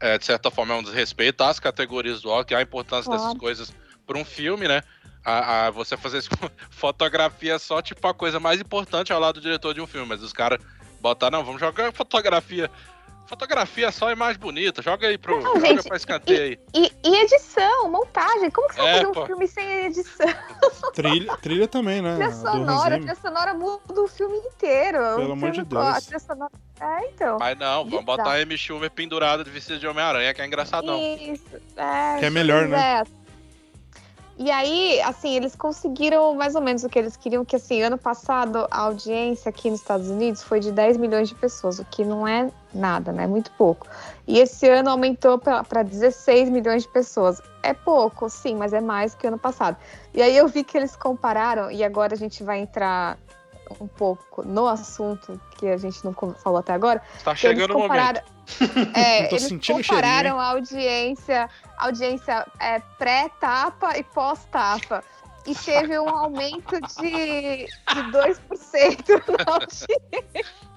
é, 0.00 0.18
de 0.18 0.24
certa 0.24 0.50
forma, 0.50 0.74
é 0.74 0.78
um 0.78 0.82
desrespeito 0.82 1.44
às 1.44 1.60
categorias 1.60 2.20
do 2.20 2.28
Oscar, 2.30 2.58
a 2.58 2.62
importância 2.62 3.10
dessas 3.10 3.26
Claro. 3.26 3.38
coisas 3.38 3.72
para 4.04 4.18
um 4.18 4.24
filme, 4.24 4.66
né? 4.66 4.82
A, 5.24 5.66
a- 5.66 5.70
você 5.70 5.96
fazer 5.96 6.22
fotografia 6.70 7.54
é 7.54 7.58
só, 7.58 7.80
tipo, 7.80 8.04
a 8.08 8.14
coisa 8.14 8.40
mais 8.40 8.60
importante 8.60 9.12
ao 9.12 9.20
lado 9.20 9.34
do 9.34 9.42
diretor 9.42 9.72
de 9.74 9.80
um 9.80 9.86
filme, 9.86 10.06
mas 10.08 10.22
os 10.22 10.32
caras 10.32 10.58
botaram, 11.00 11.38
não, 11.38 11.44
vamos 11.44 11.60
jogar 11.60 11.92
fotografia. 11.92 12.70
Fotografia 13.30 13.86
é 13.86 13.90
só 13.92 14.08
a 14.08 14.12
imagem 14.12 14.40
bonita, 14.40 14.82
joga 14.82 15.06
aí 15.06 15.16
pro. 15.16 15.40
Não, 15.40 15.54
joga 15.54 15.66
gente, 15.68 15.86
pra 15.86 15.96
escanteio 15.96 16.42
aí. 16.42 16.58
E, 16.74 16.92
e 17.04 17.14
edição, 17.22 17.88
montagem. 17.88 18.50
Como 18.50 18.66
que 18.68 18.74
você 18.74 18.80
vai 18.82 18.90
É, 18.90 18.94
fazer 18.96 19.06
um 19.06 19.12
pô. 19.12 19.24
filme 19.26 19.46
sem 19.46 19.84
edição? 19.86 20.26
Trilha, 20.92 21.36
trilha 21.36 21.68
também, 21.68 22.02
né? 22.02 22.16
Trilha 22.16 22.32
sonora, 22.32 22.96
trilha 22.96 23.14
sonora 23.14 23.54
muda 23.54 24.02
o 24.02 24.08
filme 24.08 24.36
inteiro. 24.36 24.98
Pelo 24.98 25.28
O 25.28 25.32
amor 25.32 25.52
de 25.52 25.60
filme- 25.60 25.70
Deus. 25.70 25.84
A 25.96 26.00
trilha 26.00 26.18
sonora... 26.18 26.50
É, 26.80 27.06
então. 27.08 27.36
Mas 27.38 27.56
não, 27.56 27.84
vamos 27.84 28.04
botar 28.04 28.32
a 28.32 28.42
Amy 28.42 28.58
Schumer 28.58 28.90
pendurada 28.90 29.44
de 29.44 29.50
vestido 29.50 29.78
de 29.78 29.86
Homem-Aranha, 29.86 30.34
que 30.34 30.42
é 30.42 30.46
engraçadão. 30.46 30.98
Isso. 31.00 31.44
É, 31.76 32.18
Que 32.18 32.24
é 32.26 32.30
melhor, 32.30 32.66
né? 32.66 33.02
é. 33.06 33.19
E 34.42 34.50
aí, 34.50 34.98
assim, 35.02 35.36
eles 35.36 35.54
conseguiram 35.54 36.34
mais 36.34 36.54
ou 36.54 36.62
menos 36.62 36.82
o 36.82 36.88
que 36.88 36.98
eles 36.98 37.14
queriam, 37.14 37.44
que 37.44 37.56
assim, 37.56 37.82
ano 37.82 37.98
passado 37.98 38.66
a 38.70 38.80
audiência 38.84 39.50
aqui 39.50 39.68
nos 39.70 39.80
Estados 39.80 40.08
Unidos 40.08 40.42
foi 40.42 40.60
de 40.60 40.72
10 40.72 40.96
milhões 40.96 41.28
de 41.28 41.34
pessoas, 41.34 41.78
o 41.78 41.84
que 41.84 42.06
não 42.06 42.26
é 42.26 42.50
nada, 42.72 43.12
né? 43.12 43.26
Muito 43.26 43.50
pouco. 43.50 43.86
E 44.26 44.38
esse 44.38 44.66
ano 44.66 44.88
aumentou 44.88 45.38
para 45.38 45.82
16 45.82 46.48
milhões 46.48 46.84
de 46.84 46.88
pessoas. 46.88 47.42
É 47.62 47.74
pouco, 47.74 48.30
sim, 48.30 48.56
mas 48.56 48.72
é 48.72 48.80
mais 48.80 49.14
que 49.14 49.26
ano 49.26 49.38
passado. 49.38 49.76
E 50.14 50.22
aí 50.22 50.34
eu 50.34 50.48
vi 50.48 50.64
que 50.64 50.78
eles 50.78 50.96
compararam, 50.96 51.70
e 51.70 51.84
agora 51.84 52.14
a 52.14 52.16
gente 52.16 52.42
vai 52.42 52.60
entrar 52.60 53.18
um 53.80 53.86
pouco 53.86 54.42
no 54.46 54.66
assunto 54.66 55.40
que 55.56 55.68
a 55.68 55.76
gente 55.76 56.04
não 56.04 56.12
falou 56.12 56.58
até 56.58 56.72
agora. 56.72 57.02
Tá 57.22 57.30
eles 57.30 57.40
chegando 57.40 57.76
o 57.76 57.80
momento. 57.80 58.22
é, 58.94 59.26
tô 59.26 59.36
eles 59.36 59.66
compararam 59.66 60.40
a 60.40 60.46
audiência, 60.46 61.48
a 61.76 61.86
audiência 61.86 62.46
é, 62.58 62.80
pré-tapa 62.98 63.98
e 63.98 64.02
pós-tapa. 64.02 65.04
E 65.46 65.54
teve 65.54 65.98
um 65.98 66.08
aumento 66.08 66.78
de, 66.80 67.66
de 67.66 68.02
2% 68.12 69.22
na 69.28 69.52
audiência. 69.54 70.69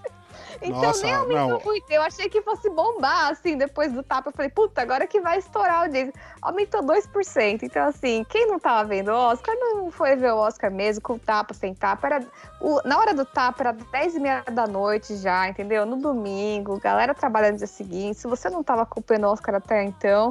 Então 0.62 0.82
Nossa, 0.82 1.04
nem 1.06 1.13
aumentou 1.16 1.50
não. 1.50 1.62
muito. 1.66 1.89
Eu 1.89 2.02
achei 2.02 2.30
que 2.30 2.42
fosse 2.42 2.70
bombar, 2.70 3.32
assim, 3.32 3.58
depois 3.58 3.92
do 3.92 4.04
tapa. 4.04 4.30
Eu 4.30 4.34
falei, 4.34 4.50
puta, 4.50 4.82
agora 4.82 5.06
que 5.08 5.20
vai 5.20 5.38
estourar 5.39 5.76
a 5.76 5.80
audiência. 5.82 6.13
Aumentou 6.42 6.82
2%. 6.84 7.63
Então, 7.63 7.88
assim, 7.88 8.24
quem 8.30 8.48
não 8.48 8.60
tava 8.60 8.88
vendo 8.88 9.10
o 9.12 9.16
Oscar 9.16 9.56
não 9.60 9.92
foi 9.92 10.16
ver 10.16 10.32
o 10.34 10.38
Oscar 10.38 10.72
mesmo, 10.72 11.02
com 11.02 11.18
tapa, 11.18 11.54
sem 11.54 11.74
tapa. 11.74 12.08
Era, 12.08 12.26
o- 12.62 12.82
na 12.86 12.98
hora 12.98 13.13
do 13.13 13.26
tapa, 13.26 13.63
era 13.63 13.74
10 13.74 14.16
e 14.16 14.20
meia 14.20 14.44
da 14.52 14.68
noite 14.68 15.16
já, 15.18 15.48
entendeu? 15.50 15.86
No 15.86 15.98
domingo, 15.98 16.80
galera 16.80 17.13
trabalhando 17.13 17.54
no 17.54 17.58
dia 17.60 17.68
seguinte. 17.68 18.20
Se 18.20 18.28
você 18.28 18.50
não 18.50 18.63
tava 18.63 18.84
acompanhando 18.84 19.26
o 19.26 19.32
Oscar 19.32 19.56
até 19.56 19.84
então, 19.84 20.30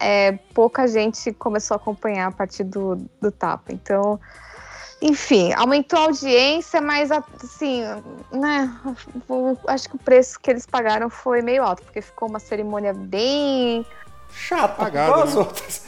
é, 0.00 0.32
pouca 0.54 0.86
gente 0.86 1.32
começou 1.32 1.74
a 1.74 1.78
acompanhar 1.78 2.28
a 2.28 2.32
partir 2.32 2.64
do, 2.64 2.96
do 3.20 3.32
tapa. 3.32 3.72
Então, 3.72 4.20
enfim, 5.00 5.52
aumentou 5.52 5.98
a 5.98 6.02
audiência, 6.04 6.80
mas 6.80 7.10
assim, 7.10 7.82
né? 8.32 8.74
acho 9.68 9.88
que 9.88 9.96
o 9.96 9.98
preço 9.98 10.40
que 10.40 10.50
eles 10.50 10.66
pagaram 10.66 11.08
foi 11.08 11.40
meio 11.40 11.62
alto, 11.62 11.82
porque 11.84 12.00
ficou 12.00 12.28
uma 12.28 12.40
cerimônia 12.40 12.92
bem 12.92 13.86
Chato, 14.30 14.80
Apagado, 14.80 15.10
igual 15.10 15.22
as 15.24 15.34
né? 15.34 15.40
outras. 15.40 15.86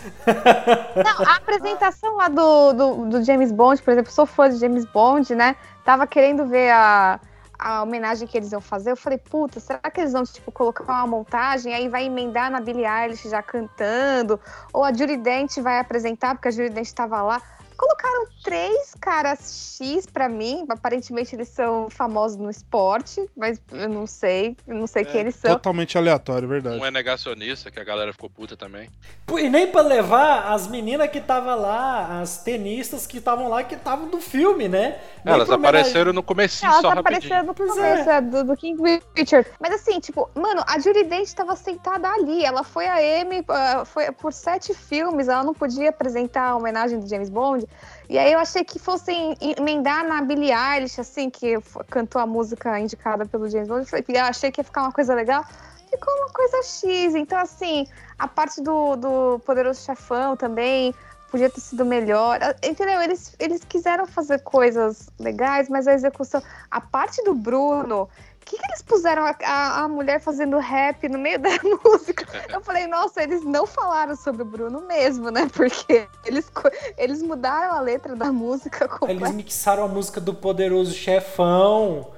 Não, 1.04 1.26
a 1.26 1.36
apresentação 1.36 2.16
lá 2.16 2.28
do, 2.28 2.72
do, 2.72 3.06
do 3.06 3.24
James 3.24 3.52
Bond, 3.52 3.82
por 3.82 3.92
exemplo, 3.92 4.10
sou 4.10 4.26
fã 4.26 4.48
de 4.48 4.56
James 4.56 4.84
Bond, 4.86 5.34
né? 5.34 5.56
Tava 5.84 6.06
querendo 6.06 6.46
ver 6.46 6.70
a, 6.70 7.20
a 7.58 7.82
homenagem 7.82 8.26
que 8.26 8.36
eles 8.36 8.50
iam 8.50 8.60
fazer. 8.60 8.92
Eu 8.92 8.96
falei, 8.96 9.18
puta, 9.18 9.60
será 9.60 9.78
que 9.78 10.00
eles 10.00 10.12
vão, 10.12 10.24
tipo, 10.24 10.50
colocar 10.50 10.84
uma 10.84 11.06
montagem, 11.06 11.74
aí 11.74 11.88
vai 11.88 12.06
emendar 12.06 12.50
na 12.50 12.60
Billie 12.60 12.86
Eilish 12.86 13.28
já 13.28 13.42
cantando? 13.42 14.40
Ou 14.72 14.84
a 14.84 14.92
Judy 14.92 15.18
Dent 15.18 15.58
vai 15.58 15.78
apresentar, 15.78 16.34
porque 16.34 16.48
a 16.48 16.50
Judy 16.50 16.70
Dent 16.70 16.90
tava 16.92 17.22
lá. 17.22 17.42
Colocaram 17.80 18.26
três 18.44 18.94
caras 19.00 19.78
X 19.80 20.04
pra 20.04 20.28
mim. 20.28 20.66
Aparentemente 20.68 21.34
eles 21.34 21.48
são 21.48 21.88
famosos 21.88 22.36
no 22.36 22.50
esporte, 22.50 23.26
mas 23.34 23.58
eu 23.72 23.88
não 23.88 24.06
sei, 24.06 24.54
eu 24.68 24.74
não 24.74 24.86
sei 24.86 25.02
quem 25.02 25.22
eles 25.22 25.36
são. 25.36 25.52
Totalmente 25.52 25.96
aleatório, 25.96 26.46
verdade. 26.46 26.78
Um 26.78 26.84
é 26.84 26.90
negacionista, 26.90 27.70
que 27.70 27.80
a 27.80 27.84
galera 27.84 28.12
ficou 28.12 28.28
puta 28.28 28.54
também. 28.54 28.90
Pô, 29.24 29.38
E 29.38 29.48
nem 29.48 29.66
pra 29.66 29.80
levar 29.80 30.52
as 30.52 30.68
meninas 30.68 31.08
que 31.08 31.16
estavam 31.16 31.58
lá, 31.58 32.20
as 32.20 32.42
tenistas 32.42 33.06
que 33.06 33.16
estavam 33.16 33.48
lá, 33.48 33.64
que 33.64 33.76
estavam 33.76 34.08
do 34.08 34.20
filme, 34.20 34.68
né? 34.68 35.00
Nem 35.24 35.32
Elas 35.32 35.48
apareceram 35.50 36.12
no 36.12 36.22
comecinho, 36.22 36.70
Elas 36.70 36.82
só 36.82 36.90
rapidinho. 36.90 37.16
apareceram 37.16 37.46
no 37.46 37.54
começo 37.54 38.10
é, 38.10 38.20
do, 38.20 38.44
do 38.44 38.56
King 38.58 39.00
Richard. 39.16 39.48
Mas 39.58 39.72
assim, 39.72 40.00
tipo, 40.00 40.28
mano, 40.34 40.62
a 40.66 40.78
Judy 40.78 41.04
Dent 41.04 41.32
tava 41.32 41.56
sentada 41.56 42.10
ali. 42.10 42.44
Ela 42.44 42.62
foi 42.62 42.86
a 42.86 43.20
Emmy 43.20 43.42
ah, 43.48 43.84
foi 43.86 44.12
por 44.12 44.34
sete 44.34 44.74
filmes, 44.74 45.28
ela 45.28 45.42
não 45.42 45.54
podia 45.54 45.88
apresentar 45.88 46.50
a 46.50 46.56
homenagem 46.56 47.00
do 47.00 47.08
James 47.08 47.30
Bond. 47.30 47.69
E 48.08 48.18
aí 48.18 48.32
eu 48.32 48.40
achei 48.40 48.64
que 48.64 48.78
fossem 48.78 49.36
emendar 49.40 50.04
na 50.04 50.20
Billie 50.20 50.52
Eilish, 50.52 51.00
assim, 51.00 51.30
que 51.30 51.56
cantou 51.88 52.20
a 52.20 52.26
música 52.26 52.78
indicada 52.80 53.24
pelo 53.24 53.48
James 53.48 53.68
Bond. 53.68 53.86
Eu 54.08 54.24
achei 54.24 54.50
que 54.50 54.60
ia 54.60 54.64
ficar 54.64 54.82
uma 54.82 54.92
coisa 54.92 55.14
legal. 55.14 55.44
Ficou 55.88 56.12
uma 56.14 56.30
coisa 56.30 56.62
X. 56.64 57.14
Então, 57.14 57.38
assim, 57.38 57.86
a 58.18 58.26
parte 58.26 58.60
do, 58.60 58.96
do 58.96 59.38
Poderoso 59.46 59.80
Chefão 59.84 60.36
também 60.36 60.92
podia 61.30 61.48
ter 61.48 61.60
sido 61.60 61.84
melhor. 61.84 62.40
Ah, 62.42 62.54
Entendeu? 62.66 63.00
Eles, 63.00 63.34
eles 63.38 63.62
quiseram 63.64 64.06
fazer 64.06 64.40
coisas 64.40 65.08
legais, 65.18 65.68
mas 65.68 65.86
a 65.86 65.94
execução. 65.94 66.42
A 66.70 66.80
parte 66.80 67.22
do 67.22 67.32
Bruno. 67.32 68.08
Que, 68.50 68.56
que 68.56 68.66
eles 68.66 68.82
puseram 68.82 69.24
a, 69.24 69.36
a, 69.44 69.82
a 69.82 69.88
mulher 69.88 70.20
fazendo 70.20 70.58
rap 70.58 71.08
no 71.08 71.18
meio 71.18 71.38
da 71.40 71.50
música? 71.84 72.26
Eu 72.48 72.60
falei, 72.60 72.88
nossa, 72.88 73.22
eles 73.22 73.44
não 73.44 73.64
falaram 73.64 74.16
sobre 74.16 74.42
o 74.42 74.44
Bruno 74.44 74.80
mesmo, 74.88 75.30
né? 75.30 75.48
Porque 75.54 76.08
eles, 76.26 76.50
eles 76.98 77.22
mudaram 77.22 77.76
a 77.76 77.80
letra 77.80 78.16
da 78.16 78.32
música 78.32 78.88
Eles 79.08 79.30
mixaram 79.30 79.84
a 79.84 79.88
música 79.88 80.20
do 80.20 80.34
Poderoso 80.34 80.92
Chefão. 80.92 82.10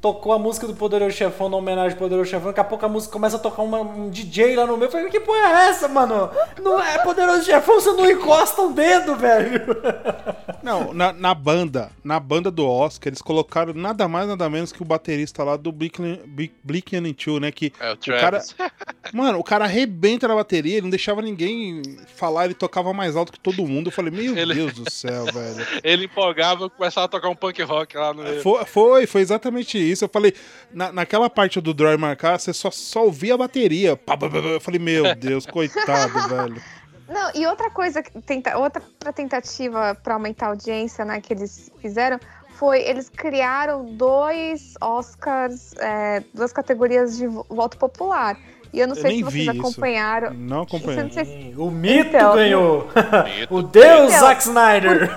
Tocou 0.00 0.32
a 0.32 0.38
música 0.38 0.64
do 0.64 0.74
Poderoso 0.76 1.16
Chefão 1.16 1.48
na 1.48 1.56
homenagem 1.56 1.92
ao 1.94 1.98
Poderoso 1.98 2.30
Chefão. 2.30 2.46
Daqui 2.48 2.60
a 2.60 2.64
pouco 2.64 2.86
a 2.86 2.88
música 2.88 3.12
começa 3.12 3.34
a 3.36 3.40
tocar 3.40 3.62
uma- 3.62 3.80
um 3.80 4.08
DJ 4.08 4.54
lá 4.54 4.64
no 4.64 4.76
meio. 4.76 4.86
Eu 4.86 4.92
falei, 4.92 5.08
que 5.10 5.18
porra 5.18 5.38
é 5.38 5.68
essa, 5.70 5.88
mano? 5.88 6.30
Não 6.62 6.80
é 6.80 6.98
Poderoso 6.98 7.44
Chefão, 7.44 7.80
você 7.80 7.92
não 7.92 8.08
encosta 8.08 8.62
um 8.62 8.72
dedo, 8.72 9.16
velho. 9.16 9.60
Não, 10.62 10.92
na, 10.92 11.12
na 11.12 11.32
banda, 11.34 11.90
na 12.04 12.18
banda 12.20 12.50
do 12.50 12.66
Oscar, 12.68 13.08
eles 13.08 13.22
colocaram 13.22 13.72
nada 13.72 14.06
mais, 14.08 14.28
nada 14.28 14.50
menos 14.50 14.70
que 14.72 14.82
o 14.82 14.84
baterista 14.84 15.42
lá 15.44 15.56
do 15.56 15.72
Blink-182, 15.72 17.40
né? 17.40 17.50
Que 17.52 17.72
É 17.80 17.90
o 17.90 17.94
o 17.94 17.98
cara, 17.98 18.40
Travis. 18.40 18.54
mano, 19.14 19.38
o 19.38 19.44
cara 19.44 19.64
arrebenta 19.64 20.26
na 20.28 20.34
bateria, 20.34 20.74
ele 20.74 20.82
não 20.82 20.90
deixava 20.90 21.22
ninguém 21.22 21.80
falar, 22.16 22.44
ele 22.46 22.54
tocava 22.54 22.92
mais 22.92 23.16
alto 23.16 23.32
que 23.32 23.40
todo 23.40 23.66
mundo. 23.66 23.86
Eu 23.88 23.92
falei, 23.92 24.10
meu 24.10 24.36
Ele- 24.36 24.54
Deus 24.54 24.72
do 24.74 24.90
céu, 24.90 25.24
velho. 25.26 25.66
Ele 25.82 26.04
empolgava 26.06 26.66
e 26.66 26.70
começava 26.70 27.04
a 27.06 27.08
tocar 27.08 27.28
um 27.28 27.36
punk 27.36 27.62
rock 27.62 27.96
lá 27.96 28.12
no 28.12 28.22
meio. 28.24 28.42
Foi, 28.42 28.64
foi, 28.66 29.06
foi 29.06 29.20
exatamente 29.22 29.78
isso. 29.78 29.87
Eu 30.04 30.08
falei, 30.08 30.34
na, 30.72 30.92
naquela 30.92 31.28
parte 31.30 31.60
do 31.60 31.72
e 31.94 31.96
Marcar, 31.96 32.38
você 32.38 32.52
só, 32.52 32.70
só 32.70 33.04
ouvia 33.04 33.34
a 33.34 33.38
bateria. 33.38 33.96
Pá, 33.96 34.16
pá, 34.16 34.28
pá, 34.28 34.40
pá. 34.42 34.48
Eu 34.48 34.60
falei, 34.60 34.78
meu 34.80 35.14
Deus, 35.14 35.46
coitado, 35.46 36.12
velho. 36.28 36.62
Não, 37.08 37.30
e 37.34 37.46
outra 37.46 37.70
coisa, 37.70 38.02
tenta, 38.26 38.58
outra 38.58 38.82
tentativa 39.14 39.94
para 40.02 40.14
aumentar 40.14 40.46
a 40.46 40.48
audiência, 40.50 41.04
né, 41.06 41.20
que 41.22 41.32
eles 41.32 41.70
fizeram 41.80 42.20
foi 42.50 42.80
eles 42.82 43.08
criaram 43.08 43.84
dois 43.84 44.74
Oscars, 44.80 45.74
é, 45.78 46.22
duas 46.34 46.52
categorias 46.52 47.16
de 47.16 47.26
vo- 47.26 47.46
voto 47.48 47.78
popular. 47.78 48.36
E 48.72 48.80
eu 48.80 48.86
não 48.86 48.94
Eu 48.94 49.00
sei 49.02 49.16
se 49.16 49.22
vocês 49.22 49.48
isso. 49.48 49.58
acompanharam. 49.60 50.34
Não 50.34 50.62
acompanhei. 50.62 51.02
Não 51.02 51.10
se- 51.10 51.54
O 51.56 51.70
mito 51.70 52.08
Então, 52.16 52.34
ganhou. 52.34 52.86
O 53.50 53.62
Deus 53.62 54.08
Então, 54.12 54.20
Zack 54.20 54.42
Snyder. 54.42 55.10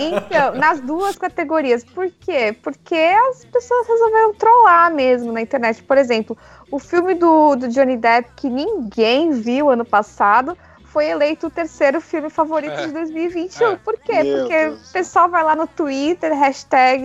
Então, 0.00 0.54
nas 0.54 0.80
duas 0.80 1.16
categorias. 1.16 1.84
Por 1.84 2.10
quê? 2.20 2.54
Porque 2.62 2.94
as 2.94 3.44
pessoas 3.44 3.86
resolveram 3.88 4.34
trollar 4.34 4.92
mesmo 4.94 5.32
na 5.32 5.40
internet. 5.40 5.82
Por 5.82 5.98
exemplo, 5.98 6.36
o 6.70 6.78
filme 6.78 7.14
do, 7.14 7.56
do 7.56 7.68
Johnny 7.68 7.96
Depp, 7.96 8.30
que 8.36 8.48
ninguém 8.48 9.30
viu 9.32 9.68
ano 9.70 9.84
passado, 9.84 10.56
foi 10.92 11.06
eleito 11.06 11.46
o 11.46 11.50
terceiro 11.50 12.00
filme 12.02 12.28
favorito 12.28 12.74
É. 12.74 12.86
de 12.86 12.92
2021. 12.92 13.72
É. 13.72 13.76
Por 13.76 13.98
quê? 13.98 14.22
Meu 14.22 14.38
Porque 14.40 14.66
Deus. 14.66 14.90
o 14.90 14.92
pessoal 14.92 15.28
vai 15.28 15.42
lá 15.42 15.56
no 15.56 15.66
Twitter, 15.66 16.34
hashtag 16.34 17.02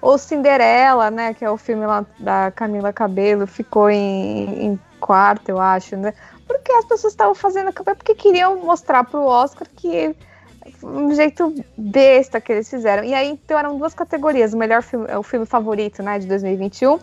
ou 0.00 0.16
Cinderela, 0.16 1.10
né? 1.10 1.34
Que 1.34 1.44
é 1.44 1.50
o 1.50 1.56
filme 1.56 1.84
lá 1.84 2.06
da 2.18 2.52
Camila 2.52 2.92
Cabelo, 2.92 3.46
ficou 3.48 3.90
em, 3.90 4.64
em 4.66 4.80
quarto, 5.00 5.48
eu 5.48 5.60
acho, 5.60 5.96
né? 5.96 6.14
Porque 6.46 6.70
as 6.72 6.84
pessoas 6.84 7.12
estavam 7.12 7.34
fazendo 7.34 7.68
a 7.68 7.72
campanha 7.72 7.96
porque 7.96 8.14
queriam 8.14 8.56
mostrar 8.60 9.02
pro 9.04 9.24
Oscar 9.24 9.66
que 9.74 10.14
um 10.82 11.12
jeito 11.14 11.52
besta 11.76 12.40
que 12.40 12.52
eles 12.52 12.70
fizeram. 12.70 13.02
E 13.02 13.12
aí, 13.12 13.30
então, 13.30 13.58
eram 13.58 13.76
duas 13.76 13.92
categorias: 13.92 14.54
o 14.54 14.56
melhor 14.56 14.82
filme, 14.82 15.12
o 15.16 15.22
filme 15.22 15.46
favorito, 15.46 16.02
né, 16.02 16.18
de 16.18 16.26
2021, 16.26 16.98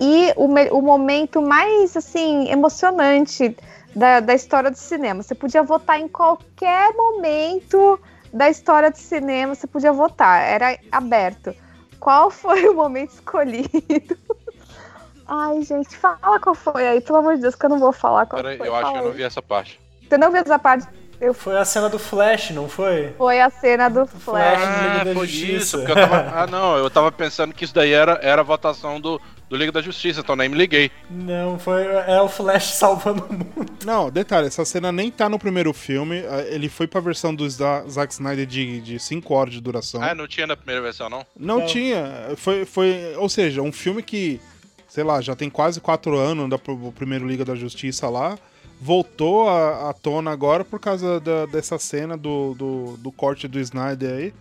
e 0.00 0.32
o, 0.36 0.46
o 0.78 0.82
momento 0.82 1.42
mais, 1.42 1.96
assim, 1.96 2.48
emocionante 2.50 3.56
da, 3.94 4.20
da 4.20 4.34
história 4.34 4.70
do 4.70 4.76
cinema. 4.76 5.22
Você 5.22 5.34
podia 5.34 5.62
votar 5.62 6.00
em 6.00 6.08
qualquer 6.08 6.92
momento 6.94 8.00
da 8.32 8.50
história 8.50 8.90
do 8.90 8.98
cinema, 8.98 9.54
você 9.54 9.66
podia 9.66 9.92
votar, 9.92 10.42
era 10.42 10.76
aberto. 10.90 11.54
Qual 12.00 12.30
foi 12.30 12.68
o 12.68 12.74
momento 12.74 13.10
escolhido? 13.10 13.70
Ai, 15.26 15.62
gente, 15.62 15.96
fala 15.96 16.38
qual 16.40 16.54
foi 16.54 16.86
aí, 16.86 17.00
pelo 17.00 17.18
amor 17.18 17.36
de 17.36 17.42
Deus, 17.42 17.54
que 17.54 17.64
eu 17.64 17.70
não 17.70 17.78
vou 17.78 17.92
falar 17.92 18.26
qual 18.26 18.42
Peraí, 18.42 18.58
foi. 18.58 18.68
eu 18.68 18.74
acho 18.74 18.92
que 18.92 18.98
eu 18.98 19.04
não 19.04 19.12
vi 19.12 19.22
essa 19.22 19.40
parte. 19.40 19.80
Você 20.06 20.18
não 20.18 20.30
viu 20.30 20.40
essa 20.40 20.58
parte? 20.58 20.86
Foi 21.32 21.56
a 21.56 21.64
cena 21.64 21.88
do 21.88 21.98
Flash, 21.98 22.50
não 22.50 22.68
foi? 22.68 23.14
Foi 23.16 23.40
a 23.40 23.48
cena 23.48 23.88
do 23.88 24.04
Flash. 24.04 24.60
Ah, 24.62 25.14
foi 25.14 25.26
isso. 25.26 25.78
Porque 25.78 25.92
eu 25.92 25.96
tava... 25.96 26.32
Ah, 26.34 26.46
não, 26.46 26.76
eu 26.76 26.90
tava 26.90 27.10
pensando 27.10 27.54
que 27.54 27.64
isso 27.64 27.74
daí 27.74 27.92
era, 27.92 28.18
era 28.20 28.42
a 28.42 28.44
votação 28.44 29.00
do, 29.00 29.18
do 29.48 29.56
Liga 29.56 29.70
da 29.70 29.82
Justiça, 29.82 30.20
então 30.20 30.34
nem 30.34 30.48
me 30.48 30.56
liguei. 30.56 30.90
Não, 31.10 31.58
foi 31.58 31.84
é 31.84 32.20
o 32.20 32.28
Flash 32.28 32.74
salvando 32.74 33.24
o 33.24 33.32
mundo. 33.32 33.72
Não, 33.84 34.10
detalhe, 34.10 34.46
essa 34.46 34.64
cena 34.64 34.90
nem 34.90 35.10
tá 35.10 35.28
no 35.28 35.38
primeiro 35.38 35.72
filme. 35.72 36.22
Ele 36.48 36.68
foi 36.68 36.86
pra 36.86 37.00
versão 37.00 37.34
do 37.34 37.48
Za- 37.48 37.84
Zack 37.88 38.12
Snyder 38.14 38.46
de 38.46 38.98
5 38.98 39.34
horas 39.34 39.54
de 39.54 39.60
duração. 39.60 40.02
Ah, 40.02 40.14
não 40.14 40.26
tinha 40.26 40.46
na 40.46 40.56
primeira 40.56 40.80
versão, 40.82 41.08
não? 41.10 41.24
Não, 41.38 41.58
Não. 41.60 41.66
tinha. 41.66 42.32
Foi, 42.36 42.64
foi, 42.64 43.14
ou 43.16 43.28
seja, 43.28 43.60
um 43.62 43.70
filme 43.70 44.02
que, 44.02 44.40
sei 44.88 45.04
lá, 45.04 45.20
já 45.20 45.36
tem 45.36 45.50
quase 45.50 45.80
quatro 45.80 46.16
anos 46.18 46.48
da 46.48 46.58
primeiro 46.58 47.26
Liga 47.26 47.44
da 47.44 47.54
Justiça 47.54 48.08
lá. 48.08 48.38
Voltou 48.80 49.48
à 49.48 49.90
à 49.90 49.92
tona 49.92 50.30
agora 50.32 50.64
por 50.64 50.80
causa 50.80 51.20
da- 51.20 51.46
dessa 51.46 51.78
cena 51.78 52.16
do, 52.16 52.54
do, 52.54 52.96
do 52.98 53.12
corte 53.12 53.46
do 53.46 53.60
Snyder 53.60 54.10
aí. 54.12 54.34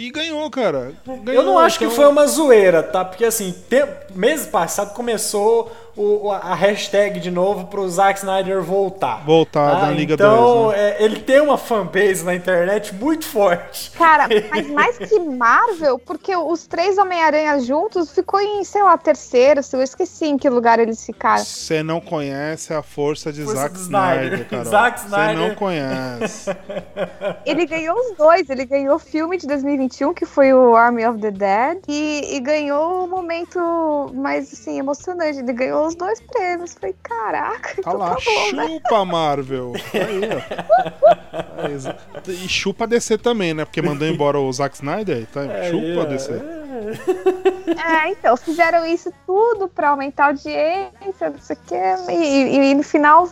E 0.00 0.10
ganhou, 0.10 0.48
cara. 0.48 0.94
Eu 1.06 1.16
Ganhou, 1.18 1.44
não 1.44 1.58
acho 1.58 1.78
que 1.78 1.84
então- 1.84 1.94
foi 1.94 2.06
uma 2.06 2.26
zoeira, 2.26 2.82
tá? 2.82 3.04
Porque 3.04 3.22
assim, 3.22 3.54
tem- 3.68 3.84
mês 4.14 4.46
passado 4.46 4.94
começou 4.94 5.70
o- 5.96 6.30
a 6.30 6.54
hashtag 6.54 7.20
de 7.20 7.30
novo 7.30 7.66
pro 7.66 7.88
Zack 7.88 8.18
Snyder 8.20 8.62
voltar. 8.62 9.24
Voltar 9.24 9.76
Ah, 9.76 9.80
da 9.86 9.90
Liga 9.90 10.14
então, 10.14 10.64
2, 10.66 10.76
né? 10.76 10.90
é, 10.98 11.02
ele 11.04 11.20
tem 11.20 11.40
uma 11.40 11.58
fanbase 11.58 12.24
na 12.24 12.34
internet 12.34 12.94
muito 12.94 13.24
forte. 13.26 13.90
Cara, 13.92 14.26
mas 14.50 14.68
mais 14.70 14.98
que 14.98 15.18
Marvel, 15.18 15.98
porque 15.98 16.34
os 16.36 16.66
três 16.66 16.98
Homem-Aranha 16.98 17.58
juntos 17.60 18.10
ficou 18.12 18.40
em, 18.40 18.62
sei 18.64 18.82
lá, 18.82 18.96
terceiro, 18.98 19.60
eu 19.72 19.82
esqueci 19.82 20.26
em 20.26 20.36
que 20.38 20.48
lugar 20.48 20.78
eles 20.78 21.04
ficaram. 21.04 21.44
Você 21.44 21.82
não 21.82 22.00
conhece 22.00 22.72
a 22.74 22.82
força 22.82 23.32
de 23.32 23.42
Força 23.44 23.60
Zack 23.62 23.76
Snyder. 23.78 24.24
Snyder, 24.24 24.48
cara. 24.50 24.64
Zack 24.64 25.00
Você 25.00 25.06
Snyder. 25.06 25.36
não 25.48 25.54
conhece. 25.54 26.50
Ele 27.46 27.66
ganhou 27.66 27.96
os 27.96 28.16
dois, 28.16 28.48
ele 28.50 28.64
ganhou 28.64 28.96
o 28.96 28.98
filme 28.98 29.36
de 29.36 29.46
2021, 29.46 30.12
que 30.14 30.26
foi 30.26 30.52
o 30.52 30.76
Army 30.76 31.06
of 31.06 31.18
the 31.20 31.30
Dead, 31.30 31.78
e, 31.88 32.36
e 32.36 32.40
ganhou 32.40 33.04
o 33.04 33.08
momento 33.08 34.10
mais, 34.14 34.52
assim, 34.52 34.78
emocionante. 34.78 35.38
Ele 35.38 35.52
ganhou 35.52 35.79
os 35.86 35.94
dois 35.94 36.20
prêmios. 36.20 36.74
Falei, 36.74 36.94
caraca, 37.02 37.68
Tá 37.68 37.74
então 37.78 37.96
lá, 37.96 38.10
tá 38.14 38.16
bom, 38.24 38.56
né? 38.56 38.66
chupa 38.68 39.04
Marvel. 39.04 39.72
Aí, 39.94 40.20
ó. 40.36 41.00
É, 41.60 42.30
e 42.32 42.48
chupa 42.48 42.86
DC 42.86 43.18
também, 43.18 43.54
né? 43.54 43.64
Porque 43.64 43.80
mandou 43.82 44.08
embora 44.08 44.38
o 44.40 44.52
Zack 44.52 44.74
Snyder. 44.76 45.26
Tá? 45.26 45.44
É, 45.44 45.70
chupa 45.70 45.84
é. 46.02 46.06
DC. 46.06 46.32
É, 46.32 48.08
então, 48.10 48.36
fizeram 48.36 48.84
isso 48.86 49.12
tudo 49.26 49.68
pra 49.68 49.90
aumentar 49.90 50.24
a 50.24 50.26
audiência, 50.28 51.30
não 51.30 51.38
sei 51.40 51.56
o 51.56 51.58
quê. 51.66 51.76
E, 52.08 52.12
e- 52.14 52.70
e 52.70 52.74
no 52.74 52.82
final 52.82 53.28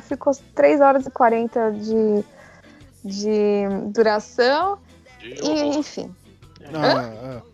ficou 0.00 0.32
3 0.54 0.80
horas 0.80 1.06
e 1.06 1.10
40 1.10 1.70
de, 1.72 2.24
de 3.04 3.62
duração. 3.92 4.78
De 5.20 5.28
E, 5.28 5.78
enfim. 5.78 6.14
Ah, 6.74 7.04
é. 7.36 7.49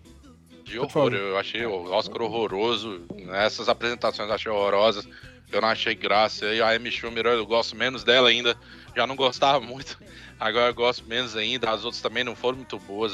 De 0.66 0.80
horror, 0.80 1.14
eu 1.14 1.38
achei 1.38 1.64
o 1.64 1.92
Oscar 1.92 2.22
horroroso. 2.22 3.06
Essas 3.32 3.68
apresentações 3.68 4.28
eu 4.28 4.34
achei 4.34 4.50
horrorosas. 4.50 5.08
Eu 5.52 5.60
não 5.60 5.68
achei 5.68 5.94
graça. 5.94 6.44
E 6.46 6.60
a 6.60 6.70
Amy 6.70 6.90
Schumer, 6.90 7.24
eu 7.24 7.46
gosto 7.46 7.76
menos 7.76 8.02
dela 8.02 8.28
ainda. 8.28 8.56
Já 8.94 9.06
não 9.06 9.14
gostava 9.14 9.60
muito. 9.60 9.96
Agora 10.40 10.70
eu 10.70 10.74
gosto 10.74 11.06
menos 11.06 11.36
ainda. 11.36 11.70
As 11.70 11.84
outras 11.84 12.02
também 12.02 12.24
não 12.24 12.34
foram 12.34 12.58
muito 12.58 12.80
boas. 12.80 13.12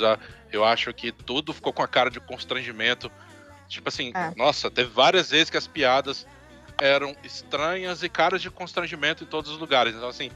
Eu 0.50 0.64
acho 0.64 0.94
que 0.94 1.12
tudo 1.12 1.52
ficou 1.52 1.74
com 1.74 1.82
a 1.82 1.88
cara 1.88 2.10
de 2.10 2.20
constrangimento. 2.20 3.12
Tipo 3.68 3.90
assim, 3.90 4.12
é. 4.14 4.32
nossa, 4.34 4.70
teve 4.70 4.88
várias 4.88 5.30
vezes 5.30 5.50
que 5.50 5.58
as 5.58 5.66
piadas 5.66 6.26
eram 6.80 7.14
estranhas 7.22 8.02
e 8.02 8.08
caras 8.08 8.40
de 8.40 8.50
constrangimento 8.50 9.24
em 9.24 9.26
todos 9.26 9.50
os 9.50 9.58
lugares. 9.58 9.94
Então, 9.94 10.08
assim, 10.08 10.30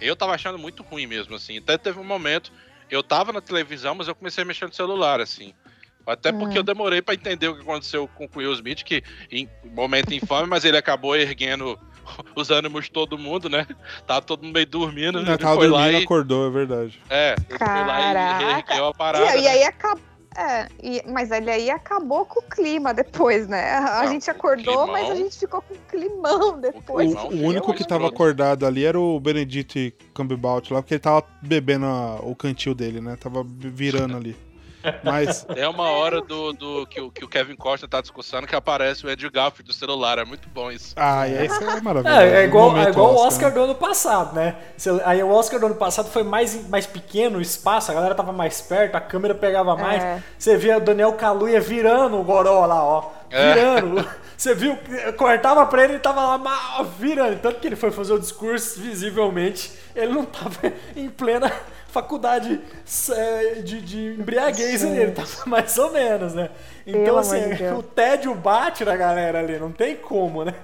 eu 0.00 0.14
tava 0.14 0.34
achando 0.34 0.56
muito 0.56 0.84
ruim 0.84 1.06
mesmo, 1.06 1.34
assim. 1.34 1.58
Até 1.58 1.76
teve 1.76 1.98
um 1.98 2.04
momento, 2.04 2.52
eu 2.88 3.02
tava 3.02 3.32
na 3.32 3.40
televisão, 3.40 3.96
mas 3.96 4.06
eu 4.06 4.14
comecei 4.14 4.42
a 4.42 4.46
mexer 4.46 4.66
no 4.66 4.72
celular, 4.72 5.20
assim. 5.20 5.52
Até 6.06 6.32
porque 6.32 6.58
eu 6.58 6.62
demorei 6.62 7.00
para 7.00 7.14
entender 7.14 7.48
o 7.48 7.54
que 7.54 7.62
aconteceu 7.62 8.08
com 8.08 8.24
o 8.24 8.28
Will 8.36 8.52
Smith, 8.54 8.82
que 8.82 9.02
em 9.30 9.48
momento 9.72 10.12
infame, 10.12 10.48
mas 10.48 10.64
ele 10.64 10.76
acabou 10.76 11.14
erguendo 11.14 11.78
os 12.34 12.50
ânimos 12.50 12.84
de 12.84 12.90
todo 12.90 13.18
mundo, 13.18 13.48
né? 13.48 13.66
Tava 14.06 14.22
todo 14.22 14.42
mundo 14.42 14.54
meio 14.54 14.66
dormindo. 14.66 15.22
Não, 15.22 15.28
ele 15.28 15.38
tava 15.38 15.56
foi 15.56 15.68
dormindo, 15.68 15.92
lá 15.92 15.98
e 15.98 16.02
acordou, 16.02 16.46
é 16.46 16.50
verdade. 16.50 17.00
É, 17.08 17.34
ele 17.48 17.58
Caraca. 17.58 17.84
foi 17.84 18.12
lá 18.12 18.42
e 18.42 18.58
ergueu 18.58 18.86
a 18.86 18.94
parada. 18.94 19.36
E, 19.36 19.42
e 19.42 19.48
aí 19.48 19.64
acabou. 19.64 20.10
É, 20.36 20.68
e, 20.80 21.02
mas 21.10 21.32
ele 21.32 21.50
aí 21.50 21.70
acabou 21.70 22.24
com 22.24 22.38
o 22.38 22.42
clima 22.42 22.94
depois, 22.94 23.48
né? 23.48 23.72
A 23.74 24.06
gente 24.06 24.30
acordou, 24.30 24.86
climão. 24.86 24.92
mas 24.92 25.10
a 25.10 25.14
gente 25.16 25.36
ficou 25.36 25.60
com 25.60 25.74
climão 25.88 26.60
depois. 26.60 27.12
O, 27.12 27.18
o 27.18 27.42
único 27.46 27.74
que 27.74 27.84
tava 27.84 28.06
acordado 28.06 28.64
ali 28.64 28.84
era 28.84 28.98
o 28.98 29.18
Benedict 29.18 29.92
Cumberbatch 30.14 30.70
lá, 30.70 30.80
porque 30.80 30.94
ele 30.94 31.00
tava 31.00 31.24
bebendo 31.42 31.84
a, 31.84 32.20
o 32.22 32.36
cantil 32.36 32.74
dele, 32.76 33.00
né? 33.00 33.16
Tava 33.16 33.44
virando 33.44 34.16
ali. 34.16 34.36
Mas... 35.02 35.46
É 35.56 35.68
uma 35.68 35.90
hora 35.90 36.20
do, 36.20 36.52
do 36.52 36.86
que, 36.86 37.00
o, 37.00 37.10
que 37.10 37.24
o 37.24 37.28
Kevin 37.28 37.56
Costa 37.56 37.86
tá 37.86 38.00
discussando 38.00 38.46
que 38.46 38.54
aparece 38.54 39.04
o 39.04 39.10
Ed 39.10 39.28
Garfield 39.28 39.68
do 39.68 39.72
celular. 39.72 40.18
É 40.18 40.24
muito 40.24 40.48
bom 40.48 40.70
isso. 40.70 40.94
Ah, 40.96 41.28
e 41.28 41.46
isso 41.46 41.62
é 41.62 41.80
maravilhoso. 41.80 42.20
É, 42.20 42.42
é 42.42 42.44
igual, 42.44 42.76
é 42.76 42.88
igual 42.88 43.14
Oscar. 43.14 43.22
o 43.22 43.26
Oscar 43.26 43.54
do 43.54 43.60
ano 43.62 43.74
passado, 43.74 44.34
né? 44.34 44.56
Aí 45.04 45.22
o 45.22 45.30
Oscar 45.30 45.60
do 45.60 45.66
ano 45.66 45.74
passado 45.74 46.08
foi 46.10 46.22
mais, 46.22 46.68
mais 46.68 46.86
pequeno 46.86 47.38
o 47.38 47.42
espaço, 47.42 47.90
a 47.90 47.94
galera 47.94 48.14
tava 48.14 48.32
mais 48.32 48.60
perto, 48.60 48.96
a 48.96 49.00
câmera 49.00 49.34
pegava 49.34 49.76
mais. 49.76 50.02
É. 50.02 50.22
Você 50.38 50.56
via 50.56 50.78
o 50.78 50.80
Daniel 50.80 51.12
Kaluuya 51.14 51.60
virando 51.60 52.18
o 52.18 52.24
Goró 52.24 52.66
lá, 52.66 52.82
ó. 52.82 53.10
É. 53.30 53.54
Virando. 53.54 54.00
É. 54.00 54.06
Você 54.40 54.54
viu, 54.54 54.78
cortava 55.18 55.66
pra 55.66 55.84
ele 55.84 55.96
e 55.96 55.98
tava 55.98 56.22
lá 56.22 56.38
mal, 56.38 56.84
virando. 56.98 57.38
Tanto 57.40 57.60
que 57.60 57.66
ele 57.66 57.76
foi 57.76 57.90
fazer 57.90 58.14
o 58.14 58.18
discurso, 58.18 58.80
visivelmente, 58.80 59.70
ele 59.94 60.14
não 60.14 60.24
tava 60.24 60.72
em 60.96 61.10
plena 61.10 61.52
faculdade 61.90 62.60
é, 63.10 63.54
de, 63.62 63.80
de 63.80 64.14
embriaguez 64.18 64.84
ali, 64.84 64.98
ele 64.98 65.12
tava 65.12 65.28
mais 65.46 65.76
ou 65.78 65.92
menos, 65.92 66.34
né? 66.34 66.50
Então, 66.86 67.04
Pelo 67.04 67.18
assim, 67.18 67.38
o 67.78 67.82
tédio 67.82 68.34
bate 68.34 68.84
na 68.84 68.96
galera 68.96 69.38
ali, 69.38 69.58
não 69.58 69.72
tem 69.72 69.96
como, 69.96 70.44
né? 70.44 70.54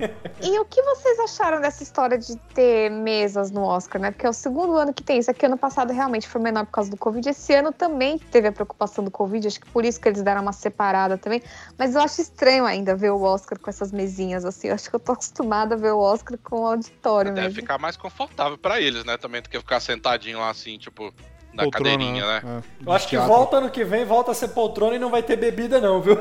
E 0.43 0.59
o 0.59 0.65
que 0.65 0.83
vocês 0.83 1.19
acharam 1.21 1.61
dessa 1.61 1.83
história 1.83 2.19
de 2.19 2.37
ter 2.55 2.91
mesas 2.91 3.51
no 3.51 3.63
Oscar, 3.63 4.01
né? 4.01 4.11
Porque 4.11 4.27
é 4.27 4.29
o 4.29 4.33
segundo 4.33 4.77
ano 4.77 4.93
que 4.93 5.03
tem 5.03 5.19
isso. 5.19 5.31
Aqui 5.31 5.47
ano 5.47 5.59
passado 5.59 5.93
realmente 5.93 6.29
foi 6.29 6.41
menor 6.41 6.65
por 6.67 6.73
causa 6.73 6.91
do 6.91 6.97
Covid. 6.97 7.29
Esse 7.29 7.55
ano 7.55 7.73
também 7.73 8.19
teve 8.19 8.49
a 8.49 8.53
preocupação 8.53 9.05
do 9.05 9.11
Covid, 9.11 9.47
acho 9.47 9.61
que 9.61 9.71
por 9.71 9.85
isso 9.85 10.01
que 10.01 10.09
eles 10.09 10.23
deram 10.23 10.43
uma 10.43 10.53
separada 10.53 11.17
também. 11.19 11.43
Mas 11.79 11.95
eu 11.95 12.01
acho 12.01 12.21
estranho 12.21 12.65
ainda 12.65 12.95
ver 12.95 13.11
o 13.11 13.23
Oscar 13.23 13.59
com 13.59 13.71
essas 13.71 13.93
mesinhas, 13.93 14.45
assim. 14.45 14.69
Eu 14.69 14.75
acho 14.75 14.89
que 14.89 14.97
eu 14.97 15.01
tô 15.01 15.13
acostumada 15.13 15.75
a 15.75 15.79
ver 15.79 15.93
o 15.93 15.99
Oscar 15.99 16.39
com 16.43 16.61
o 16.61 16.67
auditório 16.67 17.33
Deve 17.33 17.49
mesmo. 17.49 17.61
ficar 17.61 17.79
mais 17.79 17.97
confortável 17.97 18.59
para 18.59 18.81
eles, 18.81 19.05
né? 19.05 19.17
Também 19.17 19.43
do 19.43 19.49
que 19.49 19.59
ficar 19.59 19.81
sentadinho 19.81 20.39
lá 20.39 20.51
assim, 20.51 20.79
tipo 20.79 21.13
da 21.57 21.65
poltrona, 21.65 21.91
cadeirinha, 21.91 22.27
né? 22.27 22.43
É, 22.45 22.87
eu 22.87 22.93
acho 22.93 23.09
que 23.09 23.17
volta 23.17 23.57
ano 23.57 23.71
que 23.71 23.85
vem, 23.85 24.05
volta 24.05 24.31
a 24.31 24.35
ser 24.35 24.49
poltrona 24.49 24.97
e 24.97 24.99
não 24.99 25.11
vai 25.11 25.23
ter 25.23 25.37
bebida, 25.37 25.81
não, 25.81 26.01
viu? 26.01 26.17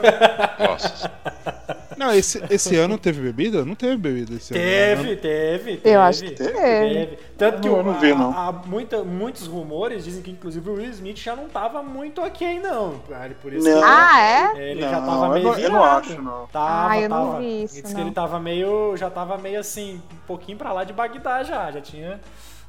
Nossa. 0.60 1.12
Não, 1.98 2.14
esse, 2.14 2.44
esse 2.50 2.76
ano 2.76 2.98
teve 2.98 3.22
bebida? 3.22 3.64
Não 3.64 3.76
teve 3.76 3.98
bebida 3.98 4.36
esse 4.36 4.54
teve, 4.54 5.02
ano. 5.02 5.10
Né? 5.10 5.16
Teve, 5.16 5.78
teve. 5.78 5.90
Eu 5.90 6.02
acho 6.02 6.24
que 6.24 6.32
teve. 6.32 6.52
teve. 6.52 7.20
Tanto 7.38 7.62
que 7.62 7.70
não, 7.70 7.84
não 7.84 8.00
vi, 8.00 8.14
não. 8.14 8.32
Há, 8.32 8.52
muita, 8.52 9.04
muitos 9.04 9.48
rumores 9.48 10.04
dizem 10.04 10.22
que, 10.22 10.32
inclusive, 10.32 10.70
o 10.70 10.74
Will 10.74 10.90
Smith 10.90 11.18
já 11.18 11.36
não 11.36 11.48
tava 11.48 11.82
muito 11.82 12.22
ok, 12.22 12.60
não. 12.60 13.00
Por 13.42 13.54
isso 13.54 13.70
não. 13.70 13.82
ah, 13.84 14.22
é? 14.22 14.72
Ele 14.72 14.82
não, 14.82 14.90
já 14.90 15.02
tava 15.02 15.30
meio 15.30 15.48
eu 15.48 15.52
não, 15.52 15.60
eu 15.60 15.72
não 15.72 15.84
acho, 15.84 16.22
não. 16.22 16.48
Tava, 16.48 16.90
ah, 16.92 17.00
eu 17.00 17.10
tava. 17.10 17.26
não 17.26 17.40
vi 17.40 17.64
isso, 17.64 17.82
Diz 17.82 17.94
que 17.94 18.02
ele 18.02 18.12
tava 18.12 18.40
meio, 18.40 18.98
já 18.98 19.10
tava 19.10 19.38
meio 19.38 19.60
assim, 19.60 20.02
um 20.12 20.28
pouquinho 20.28 20.58
pra 20.58 20.72
lá 20.72 20.84
de 20.84 20.94
Bagdá 20.94 21.44
já. 21.44 21.72
Já 21.72 21.82
tinha 21.82 22.20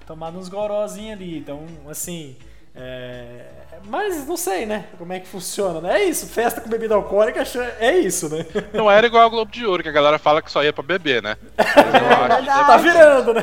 tomado 0.07 0.39
uns 0.39 0.49
gorozinhos 0.49 1.13
ali. 1.13 1.39
Então, 1.39 1.65
assim... 1.89 2.37
É... 2.77 3.57
Mas 3.89 4.27
não 4.27 4.37
sei, 4.37 4.67
né? 4.67 4.87
Como 4.99 5.13
é 5.13 5.21
que 5.21 5.29
funciona, 5.29 5.81
né? 5.81 6.01
É 6.01 6.05
isso, 6.05 6.27
festa 6.27 6.61
com 6.61 6.69
bebida 6.69 6.95
alcoólica 6.95 7.45
é 7.79 7.99
isso, 7.99 8.29
né? 8.29 8.45
Não 8.75 8.91
era 8.91 9.07
igual 9.07 9.25
a 9.25 9.29
Globo 9.29 9.51
de 9.51 9.65
Ouro, 9.65 9.83
que 9.83 9.89
a 9.89 9.93
galera 9.93 10.19
fala 10.19 10.43
que 10.43 10.51
só 10.51 10.63
ia 10.65 10.73
pra 10.73 10.83
beber, 10.83 11.23
né? 11.23 11.37
É 11.57 11.63
tá 12.67 12.77
virando, 12.79 13.35
né? 13.35 13.43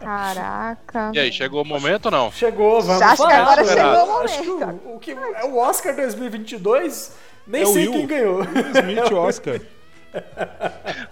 Caraca. 0.00 1.12
E 1.14 1.18
aí, 1.18 1.30
chegou 1.30 1.62
o 1.62 1.64
momento 1.64 2.06
ou 2.06 2.10
não? 2.10 2.32
Chegou, 2.32 2.80
vamos 2.80 3.02
Acho 3.02 3.26
que 3.26 3.32
agora 3.32 3.64
chegou 3.64 4.04
o 4.04 4.06
momento. 4.06 4.24
Acho 4.24 4.42
que 4.42 4.48
o, 4.48 4.94
o, 4.94 4.98
que, 4.98 5.10
é 5.12 5.44
o 5.44 5.58
Oscar 5.58 5.94
2022, 5.94 7.16
nem 7.46 7.62
é 7.62 7.66
sei 7.66 7.86
Will. 7.86 7.92
quem 7.92 8.06
ganhou. 8.06 8.38
Will 8.38 8.70
Smith, 8.74 9.12
Oscar. 9.12 9.60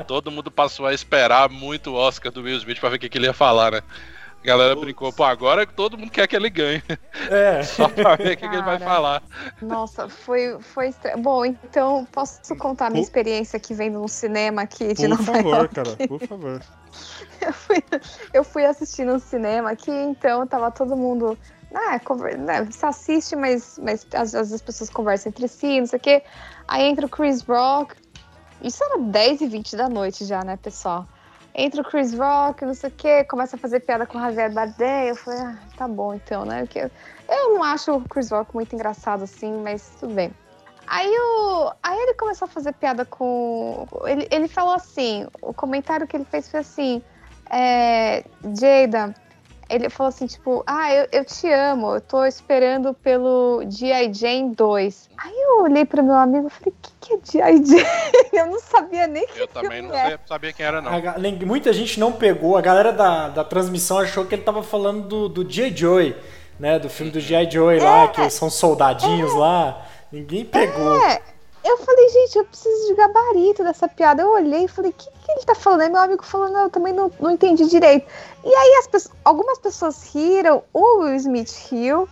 Todo 0.06 0.30
mundo 0.30 0.50
passou 0.50 0.86
a 0.86 0.94
esperar 0.94 1.48
muito 1.48 1.90
o 1.90 1.94
Oscar 1.94 2.32
do 2.32 2.42
Will 2.42 2.56
Smith 2.56 2.80
pra 2.80 2.88
ver 2.88 2.96
o 2.96 2.98
que, 2.98 3.08
que 3.08 3.18
ele 3.18 3.26
ia 3.26 3.34
falar, 3.34 3.72
né? 3.72 3.82
A 4.42 4.46
galera 4.46 4.74
Putz. 4.74 4.84
brincou, 4.84 5.12
pô, 5.12 5.24
agora 5.24 5.66
todo 5.66 5.98
mundo 5.98 6.10
quer 6.10 6.26
que 6.26 6.36
ele 6.36 6.48
ganhe. 6.48 6.82
É. 7.30 7.62
Só 7.64 7.88
pra 7.88 8.16
ver 8.16 8.34
o 8.34 8.36
que, 8.36 8.44
ele 8.44 8.62
vai 8.62 8.78
falar. 8.78 9.22
Nossa, 9.60 10.08
foi, 10.08 10.58
foi 10.60 10.88
estranho. 10.88 11.18
Bom, 11.18 11.44
então 11.44 12.06
posso 12.12 12.54
contar 12.56 12.86
a 12.86 12.90
minha 12.90 13.02
experiência 13.02 13.56
aqui 13.56 13.74
vendo 13.74 13.98
no 13.98 14.08
cinema 14.08 14.62
aqui 14.62 14.94
de 14.94 15.02
por 15.02 15.08
Nova 15.08 15.22
favor, 15.24 15.54
York? 15.56 15.74
cara, 15.74 15.96
por 16.08 16.20
favor. 16.26 16.62
eu, 17.40 17.52
fui, 17.52 17.84
eu 18.32 18.44
fui 18.44 18.64
assistir 18.64 19.04
no 19.04 19.18
cinema 19.18 19.70
aqui, 19.70 19.90
então 19.90 20.46
tava 20.46 20.70
todo 20.70 20.96
mundo. 20.96 21.36
Ah, 21.74 21.98
conver... 21.98 22.38
né, 22.38 22.64
você 22.64 22.86
assiste, 22.86 23.36
mas, 23.36 23.78
mas 23.82 24.06
às 24.14 24.32
vezes 24.32 24.54
as 24.54 24.62
pessoas 24.62 24.88
conversam 24.88 25.30
entre 25.30 25.46
si, 25.48 25.80
não 25.80 25.86
sei 25.86 25.98
o 25.98 26.02
quê. 26.02 26.22
Aí 26.66 26.84
entra 26.84 27.06
o 27.06 27.08
Chris 27.08 27.42
Rock. 27.42 27.94
Isso 28.62 28.82
era 28.82 28.98
10 28.98 29.42
e 29.42 29.46
20 29.46 29.76
da 29.76 29.88
noite 29.88 30.24
já, 30.24 30.42
né, 30.42 30.56
pessoal? 30.56 31.06
Entra 31.58 31.82
o 31.82 31.84
Chris 31.84 32.14
Rock, 32.14 32.64
não 32.64 32.72
sei 32.72 32.88
o 32.88 32.92
quê, 32.92 33.24
começa 33.24 33.56
a 33.56 33.58
fazer 33.58 33.80
piada 33.80 34.06
com 34.06 34.16
o 34.16 34.20
Javier 34.20 34.52
Bardem. 34.52 35.08
Eu 35.08 35.16
falei, 35.16 35.40
ah, 35.40 35.58
tá 35.76 35.88
bom 35.88 36.14
então, 36.14 36.44
né? 36.44 36.60
Porque 36.60 36.88
eu 37.28 37.54
não 37.54 37.64
acho 37.64 37.96
o 37.96 38.08
Chris 38.08 38.30
Rock 38.30 38.54
muito 38.54 38.74
engraçado 38.74 39.24
assim, 39.24 39.52
mas 39.60 39.90
tudo 39.98 40.14
bem. 40.14 40.32
Aí, 40.86 41.10
o, 41.10 41.72
aí 41.82 41.98
ele 41.98 42.14
começou 42.14 42.46
a 42.46 42.48
fazer 42.48 42.72
piada 42.74 43.04
com. 43.04 43.86
Ele, 44.06 44.26
ele 44.30 44.48
falou 44.48 44.72
assim: 44.72 45.26
o 45.42 45.52
comentário 45.52 46.06
que 46.06 46.16
ele 46.16 46.24
fez 46.24 46.48
foi 46.48 46.60
assim: 46.60 47.02
é, 47.50 48.24
Jada, 48.58 49.12
ele 49.68 49.90
falou 49.90 50.08
assim, 50.08 50.26
tipo, 50.26 50.62
ah, 50.66 50.92
eu, 50.94 51.06
eu 51.12 51.24
te 51.24 51.50
amo, 51.52 51.94
eu 51.94 52.00
tô 52.00 52.24
esperando 52.24 52.94
pelo 52.94 53.62
G.I. 53.68 54.12
Jane 54.14 54.54
2. 54.54 55.10
Aí 55.18 55.34
eu 55.34 55.62
olhei 55.64 55.84
pro 55.84 56.02
meu 56.02 56.14
amigo 56.14 56.46
e 56.46 56.50
falei, 56.50 56.72
o 56.72 56.90
que, 57.00 57.18
que 57.20 57.42
é 57.42 57.52
G.I. 57.52 57.66
Jane? 57.66 57.84
eu 58.32 58.46
não 58.46 58.60
sabia 58.60 59.06
nem 59.06 59.26
que 59.26 59.40
Eu 59.40 59.48
também 59.48 59.82
não 59.82 59.94
é. 59.94 60.18
sabia 60.26 60.52
quem 60.52 60.64
era, 60.64 60.80
não. 60.80 60.90
A, 60.90 61.46
muita 61.46 61.72
gente 61.72 62.00
não 62.00 62.12
pegou, 62.12 62.56
a 62.56 62.60
galera 62.62 62.92
da, 62.92 63.28
da 63.28 63.44
transmissão 63.44 63.98
achou 63.98 64.24
que 64.24 64.34
ele 64.34 64.42
tava 64.42 64.62
falando 64.62 65.06
do, 65.06 65.28
do 65.28 65.50
G.I. 65.50 65.76
Joy, 65.76 66.16
né, 66.58 66.78
do 66.78 66.88
filme 66.88 67.12
do 67.12 67.20
G.I. 67.20 67.50
Joy 67.50 67.78
é, 67.78 67.82
lá, 67.82 68.08
que 68.08 68.30
são 68.30 68.48
soldadinhos 68.48 69.32
é, 69.34 69.36
lá. 69.36 69.86
Ninguém 70.10 70.46
pegou. 70.46 71.04
É, 71.04 71.20
eu 71.68 71.78
falei, 71.78 72.08
gente, 72.08 72.38
eu 72.38 72.44
preciso 72.44 72.86
de 72.88 72.94
gabarito 72.94 73.62
dessa 73.62 73.88
piada. 73.88 74.22
Eu 74.22 74.30
olhei 74.30 74.64
e 74.64 74.68
falei, 74.68 74.90
o 74.90 74.94
que, 74.94 75.10
que 75.10 75.32
ele 75.32 75.44
tá 75.44 75.54
falando? 75.54 75.82
Aí 75.82 75.90
meu 75.90 76.00
amigo 76.00 76.24
falou, 76.24 76.50
não, 76.50 76.62
eu 76.62 76.70
também 76.70 76.92
não, 76.92 77.10
não 77.20 77.30
entendi 77.30 77.66
direito. 77.66 78.06
E 78.44 78.54
aí 78.54 78.74
as 78.78 78.86
pessoas, 78.86 79.14
algumas 79.24 79.58
pessoas 79.58 80.14
riram, 80.14 80.62
o 80.72 81.00
Will 81.00 81.14
Smith 81.16 81.50
riu 81.70 82.08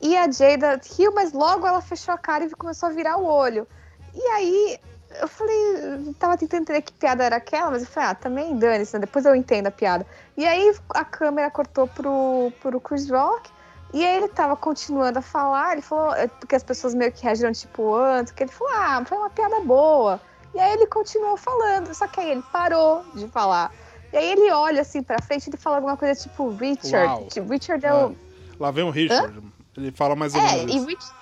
e 0.00 0.16
a 0.16 0.30
Jada 0.30 0.80
riu, 0.96 1.12
mas 1.14 1.32
logo 1.32 1.66
ela 1.66 1.80
fechou 1.80 2.14
a 2.14 2.18
cara 2.18 2.44
e 2.44 2.50
começou 2.50 2.88
a 2.88 2.92
virar 2.92 3.16
o 3.16 3.24
olho. 3.24 3.66
E 4.14 4.22
aí 4.28 4.78
eu 5.20 5.28
falei, 5.28 6.14
tava 6.18 6.36
tentando 6.36 6.62
entender 6.62 6.82
que 6.82 6.92
piada 6.92 7.24
era 7.24 7.36
aquela, 7.36 7.70
mas 7.70 7.82
eu 7.82 7.88
falei, 7.88 8.10
ah, 8.10 8.14
também 8.14 8.56
dane-se, 8.56 8.94
né? 8.94 9.00
depois 9.00 9.24
eu 9.24 9.34
entendo 9.34 9.66
a 9.66 9.70
piada. 9.70 10.06
E 10.36 10.46
aí 10.46 10.74
a 10.90 11.04
câmera 11.04 11.50
cortou 11.50 11.86
pro, 11.88 12.52
pro 12.60 12.80
Chris 12.80 13.10
Rock 13.10 13.50
e 13.92 14.04
aí 14.04 14.16
ele 14.16 14.28
tava 14.28 14.56
continuando 14.56 15.18
a 15.18 15.22
falar, 15.22 15.72
ele 15.72 15.82
falou, 15.82 16.14
é, 16.14 16.28
porque 16.28 16.54
as 16.54 16.62
pessoas 16.62 16.94
meio 16.94 17.10
que 17.10 17.22
reagiram 17.24 17.52
tipo 17.52 17.94
antes, 17.94 18.32
que 18.32 18.44
ele 18.44 18.52
falou, 18.52 18.72
ah, 18.74 19.02
foi 19.04 19.18
uma 19.18 19.30
piada 19.30 19.60
boa. 19.60 20.20
E 20.54 20.58
aí 20.58 20.72
ele 20.72 20.86
continuou 20.86 21.36
falando, 21.36 21.92
só 21.94 22.06
que 22.06 22.20
aí 22.20 22.30
ele 22.30 22.42
parou 22.52 23.04
de 23.14 23.26
falar. 23.28 23.72
E 24.12 24.16
aí 24.16 24.32
ele 24.32 24.50
olha 24.50 24.82
assim 24.82 25.02
pra 25.02 25.20
frente 25.22 25.46
e 25.46 25.50
ele 25.50 25.56
fala 25.56 25.76
alguma 25.76 25.96
coisa 25.96 26.20
tipo 26.20 26.50
Richard. 26.50 27.28
Tipo, 27.28 27.50
Richard 27.50 27.84
é 27.84 27.94
o. 27.94 28.16
Lá 28.58 28.70
vem 28.70 28.84
o 28.84 28.90
Richard. 28.90 29.38
Hã? 29.38 29.42
Ele 29.76 29.92
fala 29.92 30.16
mais 30.16 30.34
ou 30.34 30.42
menos. 30.42 30.74
É, 30.74 30.76
e, 30.76 30.84
Rich... 30.84 31.12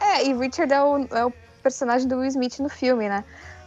é, 0.00 0.24
e 0.26 0.34
Richard 0.34 0.72
é 0.72 0.82
o, 0.82 1.06
é 1.10 1.24
o 1.24 1.32
personagem 1.62 2.06
do 2.06 2.16
Will 2.16 2.28
Smith 2.28 2.58
no 2.58 2.68
filme, 2.68 3.08
né? 3.08 3.24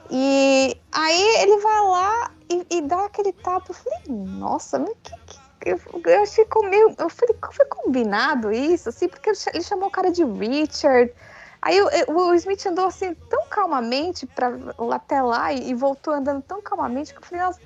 E 0.10 0.78
aí 0.92 1.42
ele 1.42 1.58
vai 1.58 1.82
lá 1.82 2.32
e, 2.50 2.78
e 2.78 2.82
dá 2.82 3.06
aquele 3.06 3.34
tapa. 3.34 3.66
Eu 3.70 3.76
falei, 3.76 4.00
nossa, 4.08 4.80
mas 4.80 4.94
que, 5.04 5.14
que 5.26 5.37
eu, 5.68 5.80
eu 6.06 6.22
achei 6.22 6.46
meio. 6.70 6.96
Eu 6.98 7.10
falei, 7.10 7.36
foi 7.52 7.66
combinado 7.66 8.52
isso, 8.52 8.90
assim, 8.90 9.08
porque 9.08 9.30
ele 9.30 9.64
chamou 9.64 9.88
o 9.88 9.92
cara 9.92 10.12
de 10.12 10.24
Richard. 10.24 11.14
Aí 11.62 11.82
o, 12.08 12.34
Smith 12.36 12.66
andou 12.66 12.86
assim 12.86 13.14
tão 13.30 13.48
calmamente 13.50 14.26
para 14.28 14.54
até 14.94 15.22
lá 15.22 15.52
e, 15.52 15.70
e, 15.70 15.74
voltou 15.74 16.14
andando 16.14 16.42
tão 16.42 16.62
calmamente 16.62 17.14
que 17.14 17.20
eu 17.20 17.24
falei, 17.24 17.44
nossa. 17.44 17.60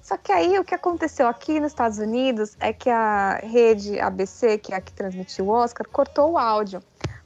Só 0.00 0.16
que 0.16 0.30
aí 0.30 0.58
o 0.58 0.64
que 0.64 0.74
aconteceu 0.74 1.26
aqui 1.26 1.58
nos 1.58 1.72
Estados 1.72 1.98
Unidos 1.98 2.56
é 2.60 2.72
que 2.72 2.88
a 2.88 3.40
rede 3.42 3.98
ABC, 3.98 4.58
que 4.58 4.72
é 4.72 4.76
a 4.76 4.80
que 4.80 4.92
transmitiu 4.92 5.46
o 5.46 5.50
Oscar, 5.50 5.86
cortou 5.88 6.32
o 6.32 6.38
áudio. 6.38 6.82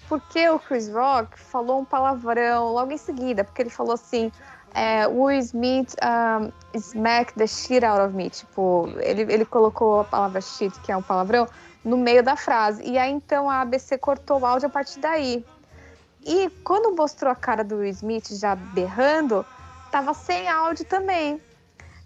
Porque 0.09 0.49
o 0.49 0.59
Chris 0.59 0.89
Rock 0.89 1.39
falou 1.39 1.81
um 1.81 1.85
palavrão 1.85 2.73
logo 2.73 2.93
em 2.93 2.99
seguida, 2.99 3.45
porque 3.45 3.63
ele 3.63 3.71
falou 3.71 3.95
assim: 3.95 4.33
é, 4.75 5.07
Will 5.07 5.39
Smith 5.39 5.95
um, 6.03 6.53
smack 6.79 7.33
the 7.35 7.47
shit 7.47 7.85
out 7.85 8.01
of 8.01 8.15
me. 8.15 8.31
Tipo, 8.31 8.89
ele, 9.01 9.23
ele 9.33 9.45
colocou 9.45 10.01
a 10.01 10.05
palavra 10.05 10.41
shit, 10.41 10.79
que 10.81 10.93
é 10.93 10.97
um 10.97 11.03
palavrão, 11.03 11.49
no 11.85 11.97
meio 11.97 12.23
da 12.23 12.37
frase. 12.37 12.83
E 12.85 12.99
aí 12.99 13.11
então 13.11 13.49
a 13.49 13.61
ABC 13.61 13.99
cortou 13.99 14.41
o 14.41 14.47
áudio 14.47 14.69
a 14.69 14.71
partir 14.71 15.01
daí. 15.01 15.45
E 16.25 16.49
quando 16.65 16.95
mostrou 16.95 17.33
a 17.33 17.35
cara 17.35 17.65
do 17.65 17.77
Will 17.77 17.91
Smith 17.91 18.29
já 18.31 18.55
berrando, 18.55 19.45
tava 19.91 20.15
sem 20.15 20.49
áudio 20.49 20.85
também. 20.85 21.41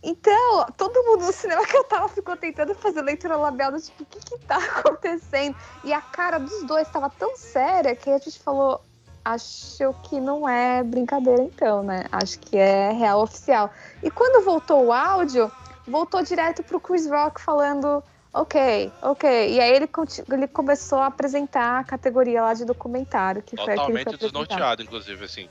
Então, 0.02 0.66
todo 0.76 1.02
mundo 1.02 1.26
no 1.26 1.32
cinema 1.32 1.66
que 1.66 1.76
eu 1.76 1.82
tava 1.82 2.08
ficou 2.08 2.36
tentando 2.36 2.74
fazer 2.76 3.02
leitura 3.02 3.36
labial 3.36 3.72
do 3.72 3.80
tipo, 3.80 4.04
o 4.04 4.06
que 4.06 4.20
que 4.20 4.38
tá 4.46 4.56
acontecendo? 4.78 5.56
E 5.82 5.92
a 5.92 6.00
cara 6.00 6.38
dos 6.38 6.62
dois 6.62 6.88
tava 6.88 7.10
tão 7.10 7.36
séria 7.36 7.94
que 7.96 8.08
a 8.08 8.18
gente 8.18 8.38
falou, 8.38 8.80
acho 9.27 9.93
que 10.05 10.20
não 10.20 10.49
é 10.49 10.85
brincadeira 10.85 11.43
então, 11.43 11.83
né? 11.83 12.05
Acho 12.12 12.39
que 12.39 12.57
é 12.57 12.93
real 12.93 13.22
oficial. 13.22 13.72
E 14.01 14.09
quando 14.09 14.45
voltou 14.45 14.87
o 14.87 14.93
áudio, 14.93 15.51
voltou 15.87 16.22
direto 16.22 16.62
pro 16.62 16.79
Chris 16.79 17.11
Rock 17.11 17.41
falando 17.41 18.05
ok, 18.33 18.93
ok. 19.03 19.29
E 19.53 19.61
aí 19.61 19.74
ele, 19.74 19.89
ele 20.31 20.47
começou 20.47 20.99
a 21.01 21.07
apresentar 21.07 21.81
a 21.81 21.85
categoria 21.85 22.41
lá 22.41 22.55
de 22.55 22.64
documentário, 22.64 23.43
que 23.43 23.57
Totalmente 23.57 24.05
foi 24.05 24.16
desnorteado, 24.16 24.83
inclusive, 24.83 25.24
assim. 25.24 25.49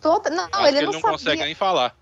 Toda... 0.00 0.30
Não, 0.30 0.48
Acho 0.50 0.66
ele, 0.66 0.78
ele 0.78 0.86
não, 0.86 0.92
não 0.94 1.00
consegue 1.02 1.44
nem 1.44 1.54
falar. 1.54 1.94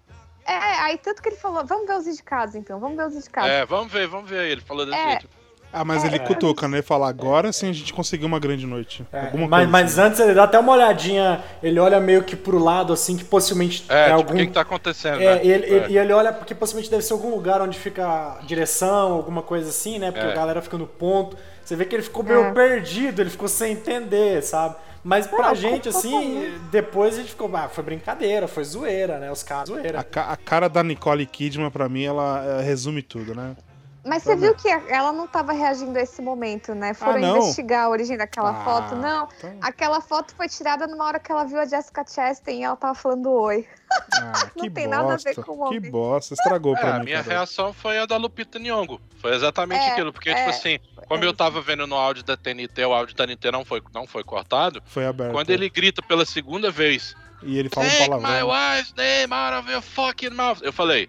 É, 0.47 0.55
aí 0.55 0.99
tanto 0.99 1.21
que 1.21 1.31
ele 1.31 1.37
falou, 1.37 1.66
vamos 1.66 1.87
ver 1.87 1.99
os 1.99 2.07
indicados 2.07 2.55
então, 2.55 2.79
vamos 2.79 2.97
ver 2.97 3.07
os 3.09 3.14
indicados. 3.16 3.51
É, 3.51 3.66
vamos 3.66 3.93
ver, 3.93 4.07
vamos 4.07 4.31
ver. 4.31 4.51
Ele 4.51 4.61
falou 4.61 4.87
desse 4.87 4.97
é, 4.97 5.11
jeito. 5.11 5.29
Ah, 5.73 5.85
mas 5.85 6.03
é, 6.03 6.07
ele 6.07 6.19
cutuca, 6.21 6.66
né? 6.66 6.81
Fala, 6.81 7.09
agora 7.09 7.53
sim 7.53 7.69
a 7.69 7.73
gente 7.73 7.93
conseguiu 7.93 8.27
uma 8.27 8.39
grande 8.39 8.66
noite. 8.66 9.07
É, 9.12 9.31
mas, 9.49 9.69
mas 9.69 9.99
assim. 9.99 10.09
antes 10.09 10.21
ele 10.21 10.35
dá 10.35 10.45
até 10.45 10.59
uma 10.59 10.73
olhadinha, 10.73 11.43
ele 11.62 11.79
olha 11.79 12.01
meio 12.01 12.23
que 12.25 12.35
pro 12.35 12.59
lado, 12.59 12.93
assim, 12.93 13.16
que 13.16 13.25
possivelmente 13.25 13.85
é, 13.89 13.95
é 13.95 14.05
tipo, 14.05 14.16
algum... 14.16 14.35
o 14.35 14.37
que, 14.37 14.47
que 14.47 14.53
tá 14.53 14.62
acontecendo, 14.62 15.21
é, 15.21 15.37
né? 15.37 15.45
E 15.45 15.51
ele, 15.51 15.66
é. 15.66 15.69
ele, 15.69 15.99
ele, 15.99 16.12
olha 16.12 16.33
porque 16.33 16.55
possivelmente 16.55 16.91
deve 16.91 17.03
ser 17.03 17.12
algum 17.12 17.31
lugar 17.31 17.61
onde 17.61 17.79
fica 17.79 18.07
a 18.07 18.39
direção, 18.45 19.12
alguma 19.12 19.43
coisa 19.43 19.69
assim, 19.69 19.99
né? 19.99 20.11
Porque 20.11 20.27
é. 20.27 20.33
a 20.33 20.35
galera 20.35 20.62
fica 20.62 20.79
no 20.79 20.87
ponto. 20.87 21.37
Você 21.62 21.77
vê 21.77 21.85
que 21.85 21.95
ele 21.95 22.03
ficou 22.03 22.25
meio 22.25 22.45
é. 22.45 22.53
perdido, 22.53 23.21
ele 23.21 23.31
ficou 23.31 23.49
sem 23.49 23.73
entender, 23.73 24.43
sabe? 24.43 24.77
Mas 25.05 25.27
pra 25.27 25.55
gente, 25.55 25.89
assim, 25.89 26.53
depois 26.71 27.14
a 27.14 27.19
gente 27.19 27.31
ficou, 27.31 27.51
ah, 27.55 27.69
foi 27.69 27.85
brincadeira, 27.85 28.49
foi 28.49 28.64
zoeira, 28.64 29.19
né? 29.19 29.31
Os 29.31 29.43
caras, 29.43 29.69
zoeira. 29.69 30.01
A, 30.01 30.33
a, 30.33 30.37
cara 30.37 30.69
da 30.69 30.83
Nicole 30.83 31.25
Kidman, 31.25 31.71
pra 31.71 31.89
mim, 31.89 32.05
ela 32.05 32.61
resume 32.62 33.03
tudo, 33.03 33.35
né? 33.35 33.55
Mas 34.09 34.22
você 34.22 34.34
viu 34.34 34.54
que 34.54 34.68
ela 34.68 35.12
não 35.12 35.26
estava 35.26 35.52
reagindo 35.52 35.96
a 35.98 36.02
esse 36.02 36.22
momento, 36.22 36.74
né? 36.74 36.94
Foram 36.94 37.16
ah, 37.16 37.38
investigar 37.38 37.84
a 37.84 37.88
origem 37.90 38.16
daquela 38.16 38.50
ah, 38.50 38.64
foto. 38.64 38.96
Não, 38.96 39.26
tá. 39.26 39.52
aquela 39.61 40.00
foto 40.00 40.34
foi 40.34 40.48
tirada 40.48 40.86
numa 40.86 41.04
hora 41.04 41.20
que 41.20 41.30
ela 41.30 41.44
viu 41.44 41.61
a 41.61 41.66
Jessica 41.66 42.04
Chastain 42.09 42.61
e 42.61 42.64
ela 42.64 42.74
tava 42.74 42.94
falando 42.94 43.30
oi. 43.30 43.66
Ah, 44.14 44.50
não 44.56 44.70
tem 44.70 44.88
bosta, 44.88 44.88
nada 44.88 45.14
a 45.14 45.16
ver 45.16 45.34
com 45.36 45.52
o 45.52 45.68
Que 45.68 45.80
bosta, 45.80 46.34
estragou 46.34 46.74
é, 46.74 46.80
pra 46.80 46.92
mim. 46.94 47.00
A 47.00 47.04
minha 47.04 47.22
reação 47.22 47.72
foi 47.72 47.98
a 47.98 48.06
da 48.06 48.16
Lupita 48.16 48.59
Nyong'o. 48.59 48.98
Foi 49.20 49.34
exatamente 49.34 49.82
é, 49.82 49.92
aquilo, 49.92 50.12
porque, 50.12 50.30
tipo 50.30 50.40
é, 50.40 50.52
tipo 50.52 50.56
assim, 50.56 50.78
como 51.06 51.24
eu 51.24 51.34
tava 51.34 51.61
vendo 51.61 51.86
no 51.86 51.96
áudio 51.96 52.24
da 52.24 52.36
TNT, 52.36 52.84
o 52.86 52.94
áudio 52.94 53.14
da 53.14 53.26
TNT 53.26 53.50
não 53.50 53.64
foi, 53.64 53.82
não 53.94 54.06
foi 54.06 54.24
cortado. 54.24 54.82
Foi 54.86 55.06
aberto. 55.06 55.32
Quando 55.32 55.50
ele 55.50 55.68
grita 55.68 56.00
pela 56.00 56.24
segunda 56.24 56.70
vez... 56.70 57.14
E 57.42 57.56
ele 57.56 57.68
fala 57.68 57.86
um 57.86 58.20
palavrão. 58.20 58.30
my 58.30 58.42
wife's 58.42 58.94
name 58.96 59.32
out 59.32 59.54
of 59.54 59.70
your 59.70 59.80
fucking 59.80 60.30
mouth. 60.30 60.59
Eu 60.61 60.72
falei, 60.72 61.09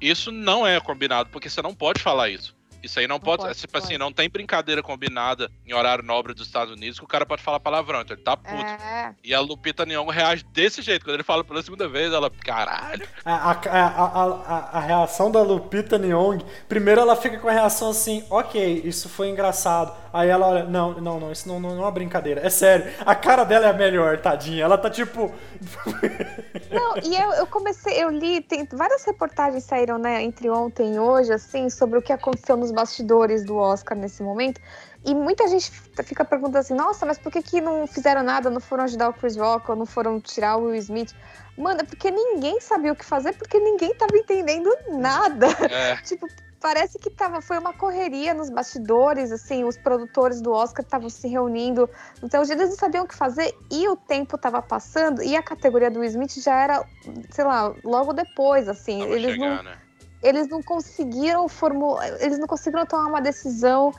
isso 0.00 0.32
não 0.32 0.66
é 0.66 0.80
combinado, 0.80 1.30
porque 1.30 1.48
você 1.48 1.60
não 1.62 1.74
pode 1.74 2.02
falar 2.02 2.28
isso. 2.28 2.56
Isso 2.82 2.98
aí 2.98 3.06
não, 3.06 3.16
não 3.16 3.20
pode, 3.20 3.42
pode, 3.42 3.58
Tipo 3.58 3.72
pode. 3.72 3.84
assim, 3.84 3.98
não 3.98 4.12
tem 4.12 4.28
brincadeira 4.28 4.82
combinada 4.82 5.50
em 5.66 5.72
horário 5.74 6.04
nobre 6.04 6.34
dos 6.34 6.46
Estados 6.46 6.72
Unidos 6.74 6.98
que 6.98 7.04
o 7.04 7.08
cara 7.08 7.26
pode 7.26 7.42
falar 7.42 7.60
palavrão, 7.60 8.00
então 8.00 8.16
ele 8.16 8.22
tá 8.22 8.36
puto. 8.36 8.54
É. 8.54 9.14
E 9.22 9.34
a 9.34 9.40
Lupita 9.40 9.84
Nyong'o 9.84 10.10
reage 10.10 10.44
desse 10.44 10.82
jeito. 10.82 11.04
Quando 11.04 11.14
ele 11.14 11.22
fala 11.22 11.44
pela 11.44 11.62
segunda 11.62 11.88
vez, 11.88 12.12
ela, 12.12 12.30
caralho. 12.30 13.06
A, 13.24 13.50
a, 13.50 13.52
a, 13.52 14.24
a, 14.26 14.78
a 14.78 14.80
reação 14.80 15.30
da 15.30 15.42
Lupita 15.42 15.98
Nyong'o, 15.98 16.44
primeiro 16.68 17.00
ela 17.00 17.16
fica 17.16 17.38
com 17.38 17.48
a 17.48 17.52
reação 17.52 17.90
assim, 17.90 18.24
ok, 18.30 18.82
isso 18.84 19.08
foi 19.08 19.28
engraçado. 19.28 19.94
Aí 20.12 20.28
ela 20.28 20.48
olha, 20.48 20.64
não, 20.64 21.00
não, 21.00 21.20
não, 21.20 21.32
isso 21.32 21.48
não, 21.48 21.60
não, 21.60 21.70
não 21.70 21.82
é 21.82 21.84
uma 21.84 21.90
brincadeira. 21.90 22.40
É 22.44 22.50
sério, 22.50 22.92
a 23.06 23.14
cara 23.14 23.44
dela 23.44 23.66
é 23.66 23.70
a 23.70 23.72
melhor, 23.72 24.18
tadinha. 24.18 24.64
Ela 24.64 24.76
tá 24.76 24.90
tipo. 24.90 25.32
não, 26.70 26.96
e 26.98 27.14
eu, 27.14 27.32
eu 27.34 27.46
comecei, 27.46 28.02
eu 28.02 28.10
li, 28.10 28.40
tem 28.40 28.66
várias 28.72 29.04
reportagens 29.04 29.64
saíram, 29.64 29.98
né, 29.98 30.22
entre 30.22 30.50
ontem 30.50 30.94
e 30.94 30.98
hoje, 30.98 31.32
assim, 31.32 31.70
sobre 31.70 31.98
o 31.98 32.02
que 32.02 32.12
aconteceu 32.12 32.56
nos 32.56 32.69
bastidores 32.70 33.44
do 33.44 33.56
Oscar 33.56 33.96
nesse 33.96 34.22
momento. 34.22 34.60
E 35.04 35.14
muita 35.14 35.48
gente 35.48 35.70
fica 36.04 36.24
perguntando 36.24 36.58
assim, 36.58 36.74
nossa, 36.74 37.06
mas 37.06 37.18
por 37.18 37.32
que, 37.32 37.42
que 37.42 37.60
não 37.60 37.86
fizeram 37.86 38.22
nada, 38.22 38.50
não 38.50 38.60
foram 38.60 38.84
ajudar 38.84 39.08
o 39.08 39.14
Chris 39.14 39.36
Rock, 39.36 39.70
ou 39.70 39.76
não 39.76 39.86
foram 39.86 40.20
tirar 40.20 40.56
o 40.56 40.64
Will 40.64 40.74
Smith? 40.76 41.14
Mano, 41.56 41.80
é 41.80 41.84
porque 41.84 42.10
ninguém 42.10 42.60
sabia 42.60 42.92
o 42.92 42.96
que 42.96 43.04
fazer, 43.04 43.32
porque 43.34 43.58
ninguém 43.58 43.94
tava 43.94 44.16
entendendo 44.16 44.70
nada. 44.88 45.46
É. 45.70 45.96
tipo, 46.04 46.26
parece 46.60 46.98
que 46.98 47.08
tava, 47.10 47.40
foi 47.40 47.58
uma 47.58 47.72
correria 47.72 48.34
nos 48.34 48.50
bastidores, 48.50 49.32
assim, 49.32 49.64
os 49.64 49.78
produtores 49.78 50.40
do 50.42 50.52
Oscar 50.52 50.84
estavam 50.84 51.08
se 51.08 51.26
reunindo, 51.26 51.88
então 52.22 52.42
eles 52.42 52.68
não 52.68 52.76
sabiam 52.76 53.04
o 53.04 53.08
que 53.08 53.14
fazer 53.14 53.54
e 53.70 53.88
o 53.88 53.96
tempo 53.96 54.36
estava 54.36 54.60
passando 54.60 55.22
e 55.22 55.34
a 55.34 55.42
categoria 55.42 55.90
do 55.90 56.04
Smith 56.04 56.38
já 56.38 56.60
era, 56.60 56.84
sei 57.30 57.44
lá, 57.44 57.74
logo 57.82 58.12
depois, 58.12 58.68
assim, 58.68 59.02
eles 59.02 59.32
chegar, 59.32 59.56
não, 59.56 59.62
né? 59.62 59.78
Eles 60.22 60.48
não 60.48 60.62
conseguiram 60.62 61.48
formular, 61.48 62.20
eles 62.20 62.38
não 62.38 62.46
conseguiram 62.46 62.86
tomar 62.86 63.06
uma 63.06 63.20
decisão 63.20 63.92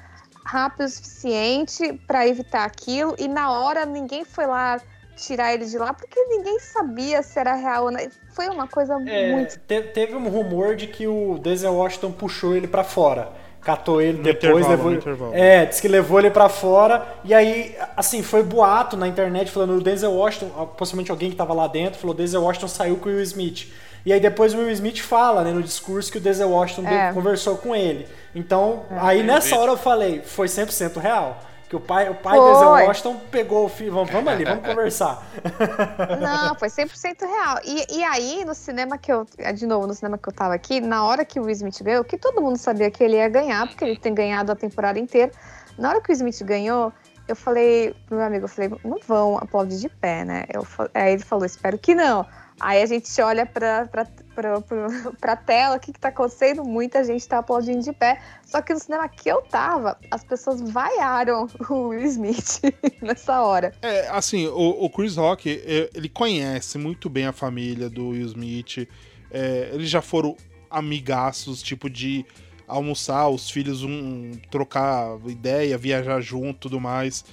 rápida 0.45 0.85
o 0.85 0.89
suficiente 0.89 1.93
para 2.07 2.27
evitar 2.27 2.65
aquilo 2.65 3.15
e 3.17 3.27
na 3.27 3.51
hora 3.51 3.85
ninguém 3.85 4.25
foi 4.25 4.45
lá 4.45 4.79
tirar 5.15 5.53
ele 5.53 5.65
de 5.65 5.77
lá, 5.77 5.93
porque 5.93 6.19
ninguém 6.25 6.59
sabia 6.59 7.21
se 7.21 7.39
era 7.39 7.53
real 7.53 7.85
ou 7.85 7.91
não. 7.91 7.99
Foi 8.33 8.47
uma 8.49 8.67
coisa 8.67 8.95
é, 9.07 9.31
muito. 9.31 9.59
Te, 9.59 9.81
teve 9.81 10.15
um 10.15 10.27
rumor 10.29 10.75
de 10.75 10.87
que 10.87 11.07
o 11.07 11.37
Denzel 11.37 11.75
Washington 11.75 12.11
puxou 12.11 12.55
ele 12.55 12.67
para 12.67 12.83
fora. 12.83 13.31
Catou 13.61 14.01
ele 14.01 14.17
no 14.17 14.23
depois, 14.23 14.67
levou. 14.67 15.33
É, 15.33 15.65
disse 15.65 15.81
que 15.81 15.87
levou 15.87 16.17
ele 16.19 16.31
para 16.31 16.49
fora. 16.49 17.05
E 17.23 17.31
aí, 17.31 17.75
assim, 17.95 18.23
foi 18.23 18.41
boato 18.41 18.97
na 18.97 19.07
internet 19.07 19.51
falando 19.51 19.75
o 19.75 19.81
Denzel 19.81 20.11
Washington, 20.11 20.65
possivelmente 20.77 21.11
alguém 21.11 21.29
que 21.29 21.35
tava 21.35 21.53
lá 21.53 21.67
dentro, 21.67 21.99
falou: 21.99 22.15
Denzel 22.15 22.41
Washington 22.41 22.67
saiu 22.67 22.97
com 22.97 23.09
o 23.09 23.11
Will 23.11 23.21
Smith. 23.21 23.67
E 24.03 24.11
aí 24.11 24.19
depois 24.19 24.53
o 24.53 24.57
Will 24.57 24.71
Smith 24.71 24.99
fala, 24.99 25.43
né, 25.43 25.51
no 25.51 25.61
discurso 25.61 26.11
que 26.11 26.17
o 26.17 26.21
Denzel 26.21 26.49
Washington 26.49 26.87
é. 26.87 27.13
conversou 27.13 27.55
com 27.57 27.75
ele. 27.75 28.07
Então, 28.33 28.83
é. 28.89 28.95
aí 28.99 29.23
nessa 29.23 29.55
hora 29.55 29.71
eu 29.73 29.77
falei, 29.77 30.21
foi 30.25 30.47
100% 30.47 30.99
real. 30.99 31.39
Que 31.71 31.77
o 31.77 31.79
pai, 31.79 32.09
o 32.09 32.15
pai 32.15 32.37
Denzel 32.37 32.67
Washington 32.67 33.21
pegou 33.31 33.63
o 33.63 33.69
filho. 33.69 33.93
Vamos, 33.93 34.11
vamos 34.11 34.27
ali, 34.29 34.43
vamos 34.43 34.67
conversar. 34.67 35.25
Não, 36.19 36.53
foi 36.55 36.67
100% 36.67 37.21
real. 37.21 37.59
E, 37.63 37.97
e 37.97 38.03
aí, 38.03 38.43
no 38.43 38.53
cinema 38.53 38.97
que 38.97 39.09
eu. 39.09 39.25
De 39.55 39.65
novo, 39.65 39.87
no 39.87 39.93
cinema 39.93 40.17
que 40.17 40.27
eu 40.27 40.33
tava 40.33 40.53
aqui, 40.53 40.81
na 40.81 41.05
hora 41.05 41.23
que 41.23 41.39
o 41.39 41.43
Will 41.43 41.53
Smith 41.53 41.81
ganhou, 41.81 42.03
que 42.03 42.17
todo 42.17 42.41
mundo 42.41 42.57
sabia 42.57 42.91
que 42.91 43.01
ele 43.01 43.15
ia 43.15 43.29
ganhar, 43.29 43.65
porque 43.69 43.85
ele 43.85 43.97
tem 43.97 44.13
ganhado 44.13 44.51
a 44.51 44.55
temporada 44.55 44.99
inteira. 44.99 45.31
Na 45.77 45.91
hora 45.91 46.01
que 46.01 46.11
o 46.11 46.13
Smith 46.13 46.43
ganhou, 46.43 46.91
eu 47.25 47.37
falei 47.37 47.95
pro 48.05 48.17
meu 48.17 48.25
amigo, 48.25 48.43
eu 48.43 48.49
falei, 48.49 48.69
não 48.83 48.99
vão 49.07 49.37
aplaudir 49.37 49.77
de 49.77 49.87
pé, 49.87 50.25
né? 50.25 50.43
Eu, 50.53 50.67
aí 50.93 51.13
ele 51.13 51.23
falou, 51.23 51.45
espero 51.45 51.77
que 51.77 51.95
não. 51.95 52.25
Aí 52.61 52.79
a 52.79 52.85
gente 52.85 53.19
olha 53.19 53.43
pra, 53.43 53.87
pra 53.87 55.35
tela, 55.35 55.77
o 55.77 55.79
que, 55.79 55.91
tá 55.93 56.09
acontecendo? 56.09 56.63
Muita 56.63 57.03
gente 57.03 57.27
tá 57.27 57.39
aplaudindo 57.39 57.81
de 57.81 57.91
pé. 57.91 58.21
Só 58.45 58.61
que 58.61 58.71
no 58.71 58.79
cinema 58.79 59.09
que 59.09 59.27
eu 59.27 59.41
tava, 59.41 59.97
as 60.11 60.23
pessoas 60.23 60.61
vaiaram 60.61 61.47
o 61.69 61.87
Will 61.87 62.05
Smith 62.05 62.61
nessa 63.01 63.41
hora. 63.41 63.73
É, 63.81 64.07
assim, 64.09 64.45
o, 64.45 64.85
o, 64.85 64.89
Chris 64.91 65.15
Rock, 65.15 65.49
ele 65.95 66.07
conhece 66.07 66.77
muito 66.77 67.09
bem 67.09 67.25
a 67.25 67.33
família 67.33 67.89
do 67.89 68.09
Will 68.09 68.27
Smith. 68.27 68.87
É, 69.31 69.71
eles 69.73 69.89
já 69.89 70.01
foram 70.01 70.37
amigaços, 70.69 71.63
tipo 71.63 71.89
de 71.89 72.23
almoçar, 72.67 73.27
os 73.27 73.49
filhos 73.49 73.83
um, 73.83 74.31
trocar 74.51 75.17
ideia, 75.27 75.77
viajar 75.79 76.21
junto 76.21 76.59
tudo 76.59 76.79
mais. 76.79 77.25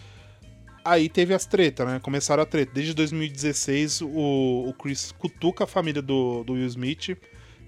Aí 0.89 1.07
teve 1.07 1.35
as 1.35 1.45
tretas, 1.45 1.87
né? 1.87 2.01
Começaram 2.01 2.43
a 2.43 2.47
treta. 2.47 2.73
Desde 2.73 2.95
2016, 2.95 4.01
o, 4.01 4.65
o 4.69 4.73
Chris 4.73 5.13
cutuca 5.13 5.65
a 5.65 5.67
família 5.67 6.01
do, 6.01 6.43
do 6.45 6.55
Will 6.55 6.65
Smith. 6.65 7.15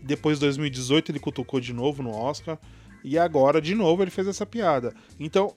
Depois, 0.02 0.38
de 0.38 0.46
2018, 0.46 1.12
ele 1.12 1.18
cutucou 1.18 1.60
de 1.60 1.74
novo 1.74 2.02
no 2.02 2.16
Oscar. 2.16 2.58
E 3.04 3.18
agora, 3.18 3.60
de 3.60 3.74
novo, 3.74 4.02
ele 4.02 4.10
fez 4.10 4.26
essa 4.26 4.46
piada. 4.46 4.94
Então, 5.18 5.54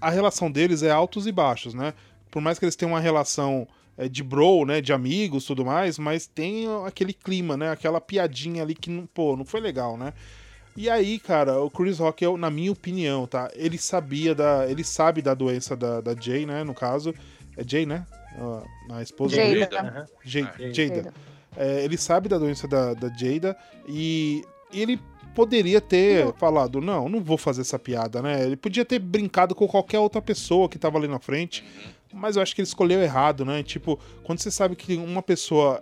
a 0.00 0.08
relação 0.08 0.50
deles 0.50 0.82
é 0.82 0.90
altos 0.90 1.26
e 1.26 1.32
baixos, 1.32 1.74
né? 1.74 1.92
Por 2.30 2.40
mais 2.40 2.58
que 2.58 2.64
eles 2.64 2.74
tenham 2.74 2.92
uma 2.92 3.00
relação 3.00 3.68
é, 3.98 4.08
de 4.08 4.22
bro, 4.22 4.64
né? 4.64 4.80
De 4.80 4.94
amigos 4.94 5.44
tudo 5.44 5.62
mais, 5.62 5.98
mas 5.98 6.26
tem 6.26 6.66
aquele 6.86 7.12
clima, 7.12 7.54
né? 7.54 7.70
Aquela 7.70 8.00
piadinha 8.00 8.62
ali 8.62 8.74
que, 8.74 8.90
pô, 9.12 9.36
não 9.36 9.44
foi 9.44 9.60
legal, 9.60 9.98
né? 9.98 10.14
E 10.76 10.90
aí, 10.90 11.18
cara, 11.18 11.60
o 11.60 11.70
Chris 11.70 11.98
Rock, 11.98 12.26
na 12.36 12.50
minha 12.50 12.72
opinião, 12.72 13.26
tá? 13.26 13.50
Ele 13.54 13.78
sabia 13.78 14.34
da. 14.34 14.68
Ele 14.68 14.82
sabe 14.82 15.22
da 15.22 15.32
doença 15.32 15.76
da, 15.76 16.00
da 16.00 16.14
Jay, 16.14 16.44
né? 16.44 16.64
No 16.64 16.74
caso. 16.74 17.14
É 17.56 17.62
Jay, 17.64 17.86
né? 17.86 18.04
a, 18.90 19.02
esposa 19.02 19.36
Jada. 19.36 19.48
dele. 19.48 19.64
Aham. 19.64 20.06
Jada. 20.24 20.52
Jada. 20.58 20.74
Jada. 20.74 21.14
É, 21.56 21.84
ele 21.84 21.96
sabe 21.96 22.28
da 22.28 22.38
doença 22.38 22.66
da, 22.66 22.94
da 22.94 23.08
Jada 23.08 23.56
e 23.88 24.42
ele 24.72 24.98
poderia 25.34 25.80
ter 25.80 26.32
falado, 26.34 26.80
não, 26.80 27.08
não 27.08 27.20
vou 27.20 27.36
fazer 27.36 27.60
essa 27.60 27.78
piada, 27.78 28.22
né? 28.22 28.44
Ele 28.44 28.56
podia 28.56 28.84
ter 28.84 28.98
brincado 28.98 29.54
com 29.54 29.66
qualquer 29.66 29.98
outra 29.98 30.22
pessoa 30.22 30.68
que 30.68 30.78
tava 30.78 30.98
ali 30.98 31.08
na 31.08 31.18
frente, 31.18 31.64
mas 32.12 32.36
eu 32.36 32.42
acho 32.42 32.54
que 32.54 32.60
ele 32.60 32.68
escolheu 32.68 33.00
errado, 33.02 33.44
né? 33.44 33.62
Tipo, 33.62 33.98
quando 34.22 34.38
você 34.38 34.50
sabe 34.50 34.76
que 34.76 34.96
uma 34.96 35.22
pessoa 35.22 35.80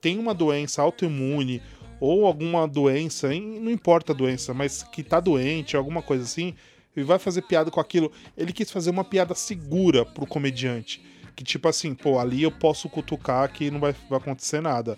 tem 0.00 0.18
uma 0.18 0.34
doença 0.34 0.82
autoimune 0.82 1.62
ou 2.04 2.26
alguma 2.26 2.68
doença, 2.68 3.34
em- 3.34 3.58
não 3.60 3.70
importa 3.70 4.12
a 4.12 4.14
doença, 4.14 4.52
mas 4.52 4.82
que 4.82 5.02
tá 5.02 5.20
doente, 5.20 5.76
alguma 5.76 6.02
coisa 6.02 6.24
assim, 6.24 6.54
e 6.96 7.02
vai 7.02 7.18
fazer 7.18 7.42
piada 7.42 7.70
com 7.70 7.80
aquilo, 7.80 8.12
ele 8.36 8.52
quis 8.52 8.70
fazer 8.70 8.90
uma 8.90 9.04
piada 9.04 9.34
segura 9.34 10.04
pro 10.04 10.26
comediante. 10.26 11.02
Que 11.34 11.42
tipo 11.42 11.66
assim, 11.66 11.94
pô, 11.94 12.18
ali 12.18 12.42
eu 12.44 12.50
posso 12.52 12.88
cutucar 12.88 13.52
que 13.52 13.70
não 13.70 13.80
vai, 13.80 13.94
vai 14.08 14.18
acontecer 14.18 14.60
nada. 14.60 14.96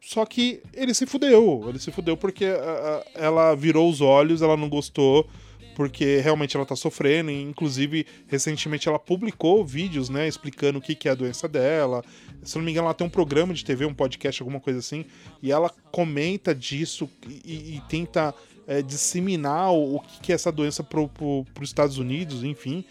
Só 0.00 0.24
que 0.26 0.60
ele 0.74 0.92
se 0.92 1.06
fudeu. 1.06 1.64
Ele 1.68 1.78
se 1.78 1.90
fudeu 1.90 2.16
porque 2.16 2.44
ah, 2.44 3.02
ah, 3.04 3.10
ela 3.14 3.54
virou 3.54 3.88
os 3.88 4.00
olhos, 4.00 4.42
ela 4.42 4.56
não 4.56 4.68
gostou, 4.68 5.26
porque 5.74 6.18
realmente 6.18 6.56
ela 6.56 6.66
tá 6.66 6.76
sofrendo. 6.76 7.30
E, 7.30 7.42
inclusive, 7.42 8.06
recentemente 8.28 8.86
ela 8.88 8.98
publicou 8.98 9.64
vídeos, 9.64 10.08
né, 10.08 10.28
explicando 10.28 10.78
o 10.78 10.82
que, 10.82 10.94
que 10.94 11.08
é 11.08 11.12
a 11.12 11.14
doença 11.14 11.48
dela. 11.48 12.04
Se 12.42 12.56
não 12.56 12.64
me 12.64 12.70
engano, 12.70 12.86
ela 12.86 12.94
tem 12.94 13.06
um 13.06 13.10
programa 13.10 13.52
de 13.52 13.64
TV, 13.64 13.84
um 13.84 13.94
podcast, 13.94 14.40
alguma 14.42 14.60
coisa 14.60 14.78
assim. 14.78 15.04
E 15.42 15.50
ela 15.50 15.70
comenta 15.90 16.54
disso 16.54 17.08
e, 17.44 17.76
e 17.76 17.82
tenta 17.88 18.34
é, 18.66 18.82
disseminar 18.82 19.72
o, 19.72 19.96
o 19.96 20.00
que, 20.00 20.32
é 20.32 20.34
essa 20.34 20.50
doença 20.50 20.82
pro, 20.82 21.08
pro, 21.08 21.44
pros 21.54 21.68
Estados 21.68 21.98
Unidos, 21.98 22.42
enfim. 22.44 22.84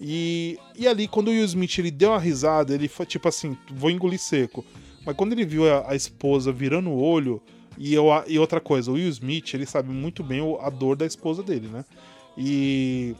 E, 0.00 0.58
e 0.76 0.88
ali, 0.88 1.06
quando 1.06 1.28
o 1.28 1.30
Will 1.30 1.44
Smith 1.44 1.78
ele 1.78 1.90
deu 1.90 2.10
uma 2.10 2.18
risada, 2.18 2.74
ele 2.74 2.88
foi 2.88 3.06
tipo 3.06 3.28
assim: 3.28 3.56
vou 3.72 3.90
engolir 3.90 4.18
seco. 4.18 4.64
Mas 5.04 5.16
quando 5.16 5.32
ele 5.32 5.44
viu 5.44 5.72
a, 5.72 5.90
a 5.90 5.94
esposa 5.94 6.52
virando 6.52 6.90
o 6.90 7.02
olho, 7.02 7.42
e, 7.76 7.94
eu, 7.94 8.06
e 8.26 8.38
outra 8.38 8.60
coisa, 8.60 8.90
o 8.90 8.94
Will 8.94 9.08
Smith, 9.08 9.54
ele 9.54 9.66
sabe 9.66 9.90
muito 9.90 10.22
bem 10.22 10.40
a 10.60 10.70
dor 10.70 10.96
da 10.96 11.06
esposa 11.06 11.42
dele, 11.42 11.68
né? 11.68 11.84
E. 12.36 13.14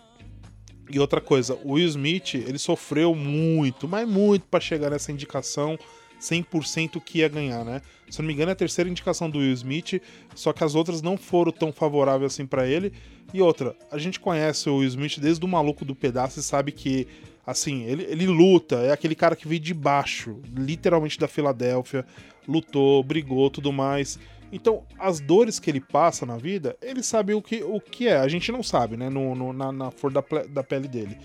E 0.91 0.99
outra 0.99 1.21
coisa, 1.21 1.57
o 1.63 1.75
Will 1.75 1.87
Smith, 1.87 2.35
ele 2.35 2.59
sofreu 2.59 3.15
muito, 3.15 3.87
mas 3.87 4.09
muito 4.09 4.45
pra 4.51 4.59
chegar 4.59 4.91
nessa 4.91 5.13
indicação 5.13 5.79
100% 6.21 7.01
que 7.01 7.19
ia 7.19 7.29
ganhar, 7.29 7.65
né? 7.65 7.81
Se 8.11 8.21
não 8.21 8.27
me 8.27 8.35
engano, 8.35 8.51
é 8.51 8.53
a 8.53 8.57
terceira 8.57 8.91
indicação 8.91 9.31
do 9.31 9.39
Will 9.39 9.53
Smith, 9.53 10.03
só 10.35 10.53
que 10.53 10.65
as 10.65 10.75
outras 10.75 11.01
não 11.01 11.17
foram 11.17 11.53
tão 11.53 11.73
favoráveis 11.73 12.33
assim 12.33 12.45
pra 12.45 12.67
ele. 12.67 12.93
E 13.33 13.41
outra, 13.41 13.77
a 13.91 13.99
gente 13.99 14.19
conhece 14.19 14.69
o 14.69 14.79
Will 14.79 14.89
Smith 14.89 15.19
desde 15.19 15.45
o 15.45 15.49
maluco 15.49 15.85
do 15.85 15.95
pedaço 15.95 16.41
e 16.41 16.43
sabe 16.43 16.73
que, 16.73 17.07
assim, 17.47 17.85
ele, 17.85 18.03
ele 18.05 18.27
luta, 18.27 18.77
é 18.79 18.93
aquele 18.93 19.15
cara 19.15 19.37
que 19.37 19.47
veio 19.47 19.61
de 19.61 19.73
baixo, 19.73 20.41
literalmente 20.57 21.19
da 21.19 21.29
Filadélfia, 21.29 22.05
lutou, 22.47 23.03
brigou, 23.05 23.49
tudo 23.49 23.73
mais. 23.73 24.19
Então, 24.53 24.83
as 24.99 25.21
dores 25.21 25.59
que 25.61 25.71
ele 25.71 25.81
passa 25.81 26.27
na 26.27 26.37
vida, 26.37 26.77
ele 26.83 27.03
sabe 27.03 27.35
o 27.35 27.41
que, 27.43 27.63
o 27.63 27.81
que 27.81 28.09
é. 28.09 28.17
A 28.17 28.27
gente 28.29 28.51
não 28.51 28.63
sabe, 28.63 28.97
né? 28.97 29.09
No, 29.09 29.35
no- 29.35 29.53
na, 29.53 29.71
na 29.71 29.91
flor 29.91 30.13
da, 30.13 30.23
da 30.49 30.63
pele 30.65 30.89
dele. 30.89 31.17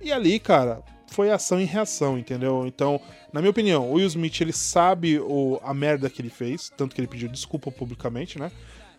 E 0.00 0.10
ali, 0.12 0.38
cara, 0.40 0.82
foi 1.08 1.30
ação 1.30 1.60
e 1.60 1.64
reação, 1.64 2.18
entendeu? 2.18 2.64
Então, 2.66 3.00
na 3.32 3.40
minha 3.40 3.50
opinião, 3.50 3.88
o 3.88 3.94
Will 3.94 4.06
Smith, 4.06 4.40
ele 4.40 4.52
sabe 4.52 5.18
o, 5.20 5.60
a 5.62 5.72
merda 5.72 6.10
que 6.10 6.20
ele 6.20 6.30
fez, 6.30 6.70
tanto 6.76 6.94
que 6.94 7.00
ele 7.00 7.08
pediu 7.08 7.28
desculpa 7.28 7.70
publicamente, 7.70 8.38
né? 8.38 8.50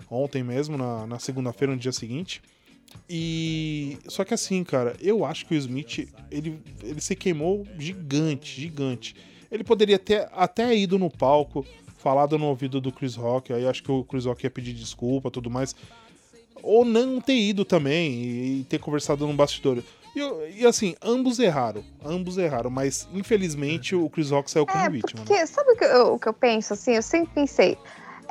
Ontem 0.09 0.43
mesmo, 0.43 0.77
na, 0.77 1.05
na 1.05 1.19
segunda-feira, 1.19 1.73
no 1.73 1.79
dia 1.79 1.91
seguinte. 1.91 2.41
E. 3.09 3.97
Só 4.07 4.23
que 4.23 4.33
assim, 4.33 4.63
cara, 4.63 4.95
eu 5.01 5.23
acho 5.25 5.45
que 5.45 5.53
o 5.53 5.55
Will 5.55 5.61
Smith, 5.65 6.09
ele, 6.31 6.59
ele 6.81 7.01
se 7.01 7.15
queimou 7.15 7.67
gigante, 7.77 8.59
gigante. 8.61 9.15
Ele 9.51 9.63
poderia 9.63 9.99
ter 9.99 10.27
até 10.31 10.75
ido 10.75 10.97
no 10.97 11.09
palco, 11.09 11.65
falado 12.09 12.39
no 12.39 12.47
ouvido 12.47 12.81
do 12.81 12.91
Chris 12.91 13.15
Rock, 13.15 13.53
aí 13.53 13.67
acho 13.67 13.83
que 13.83 13.91
o 13.91 14.03
Chris 14.03 14.25
Rock 14.25 14.43
ia 14.43 14.49
pedir 14.49 14.73
desculpa 14.73 15.29
tudo 15.29 15.47
mais. 15.47 15.75
Ou 16.63 16.83
não 16.83 17.21
ter 17.21 17.37
ido 17.37 17.63
também 17.63 18.11
e, 18.11 18.65
ter 18.67 18.79
conversado 18.79 19.27
no 19.27 19.33
bastidor. 19.33 19.83
E, 20.15 20.61
e 20.61 20.65
assim, 20.65 20.95
ambos 21.03 21.37
erraram. 21.37 21.83
Ambos 22.03 22.39
erraram, 22.39 22.71
mas 22.71 23.07
infelizmente 23.13 23.95
o 23.95 24.09
Chris 24.09 24.31
Rock 24.31 24.49
saiu 24.49 24.65
como 24.65 24.83
É, 24.83 24.89
vítima. 24.89 25.19
né? 25.19 25.25
porque 25.27 25.45
sabe 25.45 25.71
o 25.71 25.75
que, 25.75 25.85
eu, 25.85 26.13
o 26.15 26.19
que 26.19 26.27
eu 26.27 26.33
penso, 26.33 26.73
assim? 26.73 26.93
Eu 26.93 27.03
sempre 27.03 27.31
pensei 27.35 27.77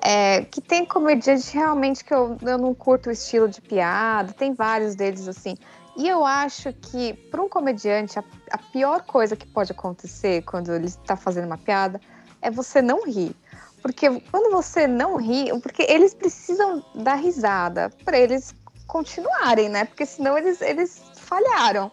é, 0.02 0.42
que 0.42 0.60
tem 0.60 0.84
comediante 0.84 1.54
realmente 1.54 2.04
que 2.04 2.12
eu, 2.12 2.36
eu 2.42 2.58
não 2.58 2.74
curto 2.74 3.10
o 3.10 3.12
estilo 3.12 3.48
de 3.48 3.60
piada, 3.60 4.32
tem 4.32 4.54
vários 4.54 4.96
deles, 4.96 5.28
assim. 5.28 5.56
E 5.96 6.08
eu 6.08 6.24
acho 6.24 6.72
que, 6.72 7.12
para 7.30 7.40
um 7.40 7.48
comediante, 7.48 8.18
a, 8.18 8.24
a 8.50 8.58
pior 8.58 9.02
coisa 9.02 9.36
que 9.36 9.46
pode 9.46 9.70
acontecer 9.70 10.42
quando 10.42 10.72
ele 10.74 10.86
está 10.86 11.16
fazendo 11.16 11.46
uma 11.46 11.58
piada 11.58 12.00
é 12.40 12.50
você 12.50 12.80
não 12.80 13.04
rir. 13.04 13.34
Porque 13.82 14.20
quando 14.30 14.50
você 14.50 14.86
não 14.86 15.16
ri, 15.16 15.48
porque 15.62 15.82
eles 15.88 16.14
precisam 16.14 16.84
dar 16.94 17.14
risada 17.14 17.90
para 18.04 18.18
eles 18.18 18.54
continuarem, 18.86 19.68
né? 19.68 19.84
Porque 19.84 20.04
senão 20.04 20.36
eles, 20.36 20.60
eles 20.60 21.02
falharam. 21.14 21.90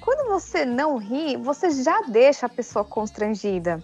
Quando 0.00 0.28
você 0.28 0.64
não 0.64 0.96
ri, 0.96 1.36
você 1.36 1.70
já 1.70 2.02
deixa 2.02 2.46
a 2.46 2.48
pessoa 2.48 2.84
constrangida. 2.84 3.82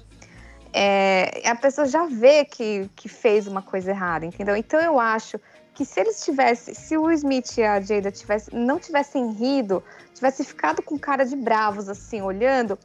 É, 0.72 1.42
a 1.49 1.55
pessoa 1.55 1.86
já 1.86 2.07
vê 2.07 2.44
que, 2.44 2.90
que 2.97 3.09
fez 3.09 3.47
uma 3.47 3.62
coisa 3.62 3.90
errada, 3.90 4.26
entendeu? 4.26 4.57
Então 4.57 4.80
eu 4.80 4.99
acho 4.99 5.38
que 5.74 5.84
se 5.84 6.01
eles 6.01 6.24
tivessem, 6.24 6.74
se 6.74 6.97
o 6.97 7.11
Smith 7.12 7.59
e 7.59 7.62
a 7.62 7.80
Jada 7.80 8.11
tivesse, 8.11 8.55
não 8.55 8.78
tivessem 8.78 9.30
rido, 9.32 9.82
tivesse 10.14 10.42
ficado 10.42 10.82
com 10.82 10.99
cara 10.99 11.24
de 11.24 11.36
bravos 11.36 11.88
assim, 11.88 12.22
olhando, 12.22 12.78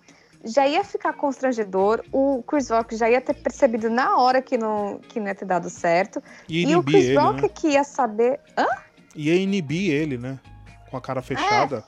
já 0.44 0.68
ia 0.68 0.84
ficar 0.84 1.14
constrangedor. 1.14 2.04
O 2.12 2.44
Chris 2.44 2.70
Rock 2.70 2.96
já 2.96 3.10
ia 3.10 3.22
ter 3.22 3.34
percebido 3.36 3.90
na 3.90 4.18
hora 4.18 4.42
que 4.42 4.58
não, 4.58 5.00
que 5.00 5.20
não 5.20 5.28
ia 5.28 5.36
ter 5.36 5.46
dado 5.46 5.70
certo. 5.70 6.22
E 6.48 6.64
E 6.66 6.76
o 6.76 6.84
Chris 6.84 7.06
ele, 7.06 7.18
Rock 7.18 7.42
né? 7.44 7.50
que 7.50 7.68
ia 7.70 7.84
saber. 7.84 8.40
Hã? 8.58 8.68
Ia 9.16 9.36
inibir 9.36 9.92
ele, 9.92 10.18
né? 10.18 10.40
Com 10.90 10.98
a 10.98 11.02
cara 11.02 11.22
fechada. 11.22 11.84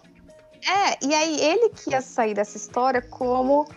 É, 0.66 1.06
e 1.06 1.14
aí 1.14 1.40
ele 1.42 1.70
que 1.70 1.92
ia 1.92 2.02
sair 2.02 2.34
dessa 2.34 2.58
história 2.58 3.02
como 3.02 3.68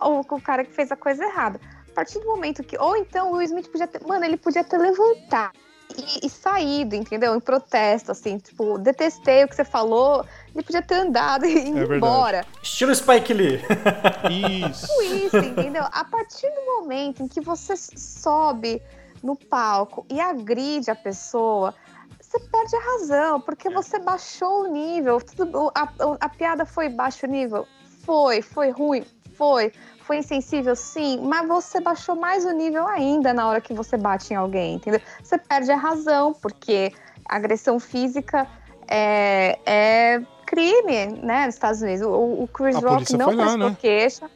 o, 0.00 0.20
o 0.20 0.40
cara 0.40 0.64
que 0.64 0.72
fez 0.72 0.90
a 0.90 0.96
coisa 0.96 1.24
errada. 1.24 1.60
A 1.90 1.94
partir 1.94 2.18
do 2.20 2.26
momento 2.26 2.62
que. 2.62 2.78
Ou 2.78 2.96
então 2.96 3.30
o 3.30 3.36
Will 3.36 3.42
Smith 3.42 3.70
podia 3.70 3.86
ter. 3.86 4.02
Mano, 4.06 4.24
ele 4.24 4.36
podia 4.36 4.64
ter 4.64 4.78
levantado 4.78 5.52
e, 5.96 6.26
e 6.26 6.30
saído, 6.30 6.94
entendeu? 6.94 7.34
Em 7.34 7.40
protesto, 7.40 8.12
assim, 8.12 8.38
tipo, 8.38 8.78
detestei 8.78 9.44
o 9.44 9.48
que 9.48 9.56
você 9.56 9.64
falou. 9.64 10.24
Ele 10.54 10.64
podia 10.64 10.82
ter 10.82 10.94
andado 10.94 11.44
e 11.46 11.68
ido 11.68 11.92
É 11.92 11.96
embora. 11.96 12.46
Estilo 12.62 12.94
Spike 12.94 13.32
Lee. 13.32 13.60
Isso. 14.68 14.86
Tudo 14.86 15.02
isso, 15.16 15.36
entendeu? 15.36 15.84
A 15.90 16.04
partir 16.04 16.48
do 16.50 16.64
momento 16.66 17.22
em 17.22 17.28
que 17.28 17.40
você 17.40 17.74
sobe 17.76 18.82
no 19.22 19.36
palco 19.36 20.04
e 20.10 20.20
agride 20.20 20.90
a 20.90 20.96
pessoa, 20.96 21.74
você 22.20 22.40
perde 22.40 22.76
a 22.76 22.80
razão, 22.80 23.40
porque 23.40 23.68
você 23.70 23.98
baixou 23.98 24.64
o 24.64 24.72
nível. 24.72 25.20
Tudo, 25.20 25.70
a, 25.74 25.88
a 26.20 26.28
piada 26.28 26.64
foi 26.64 26.88
baixo 26.88 27.26
nível? 27.26 27.66
Foi. 28.04 28.40
Foi 28.42 28.70
ruim? 28.70 29.04
Foi. 29.34 29.72
Foi 30.02 30.18
insensível? 30.18 30.74
Sim. 30.74 31.20
Mas 31.22 31.46
você 31.46 31.80
baixou 31.80 32.16
mais 32.16 32.44
o 32.44 32.50
nível 32.50 32.86
ainda 32.86 33.32
na 33.32 33.46
hora 33.46 33.60
que 33.60 33.72
você 33.72 33.96
bate 33.96 34.32
em 34.32 34.36
alguém, 34.36 34.74
entendeu? 34.74 35.00
Você 35.22 35.38
perde 35.38 35.70
a 35.70 35.76
razão, 35.76 36.32
porque 36.34 36.92
agressão 37.28 37.78
física 37.78 38.46
é, 38.88 39.58
é 39.64 40.22
crime, 40.46 41.06
né, 41.22 41.46
nos 41.46 41.54
Estados 41.54 41.80
Unidos. 41.80 42.02
O, 42.02 42.42
o 42.42 42.48
Chris 42.48 42.76
A 42.76 42.80
Rock 42.80 43.16
não 43.16 43.30
lá, 43.30 43.44
prestou 43.44 43.70
né? 43.70 43.76
queixa. 43.80 44.30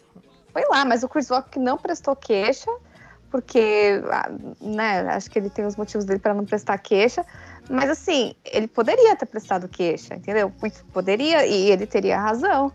Foi 0.52 0.62
lá, 0.70 0.84
mas 0.84 1.02
o 1.02 1.08
Chris 1.08 1.28
Rock 1.28 1.58
não 1.58 1.76
prestou 1.76 2.16
queixa, 2.16 2.70
porque, 3.30 4.02
ah, 4.10 4.30
né, 4.60 5.00
acho 5.10 5.30
que 5.30 5.38
ele 5.38 5.50
tem 5.50 5.66
os 5.66 5.76
motivos 5.76 6.06
dele 6.06 6.18
para 6.18 6.32
não 6.32 6.46
prestar 6.46 6.78
queixa. 6.78 7.24
Mas 7.68 7.90
assim, 7.90 8.34
ele 8.44 8.66
poderia 8.66 9.14
ter 9.16 9.26
prestado 9.26 9.68
queixa, 9.68 10.14
entendeu? 10.14 10.50
Poderia 10.92 11.44
e 11.44 11.70
ele 11.70 11.86
teria 11.86 12.18
razão. 12.18 12.72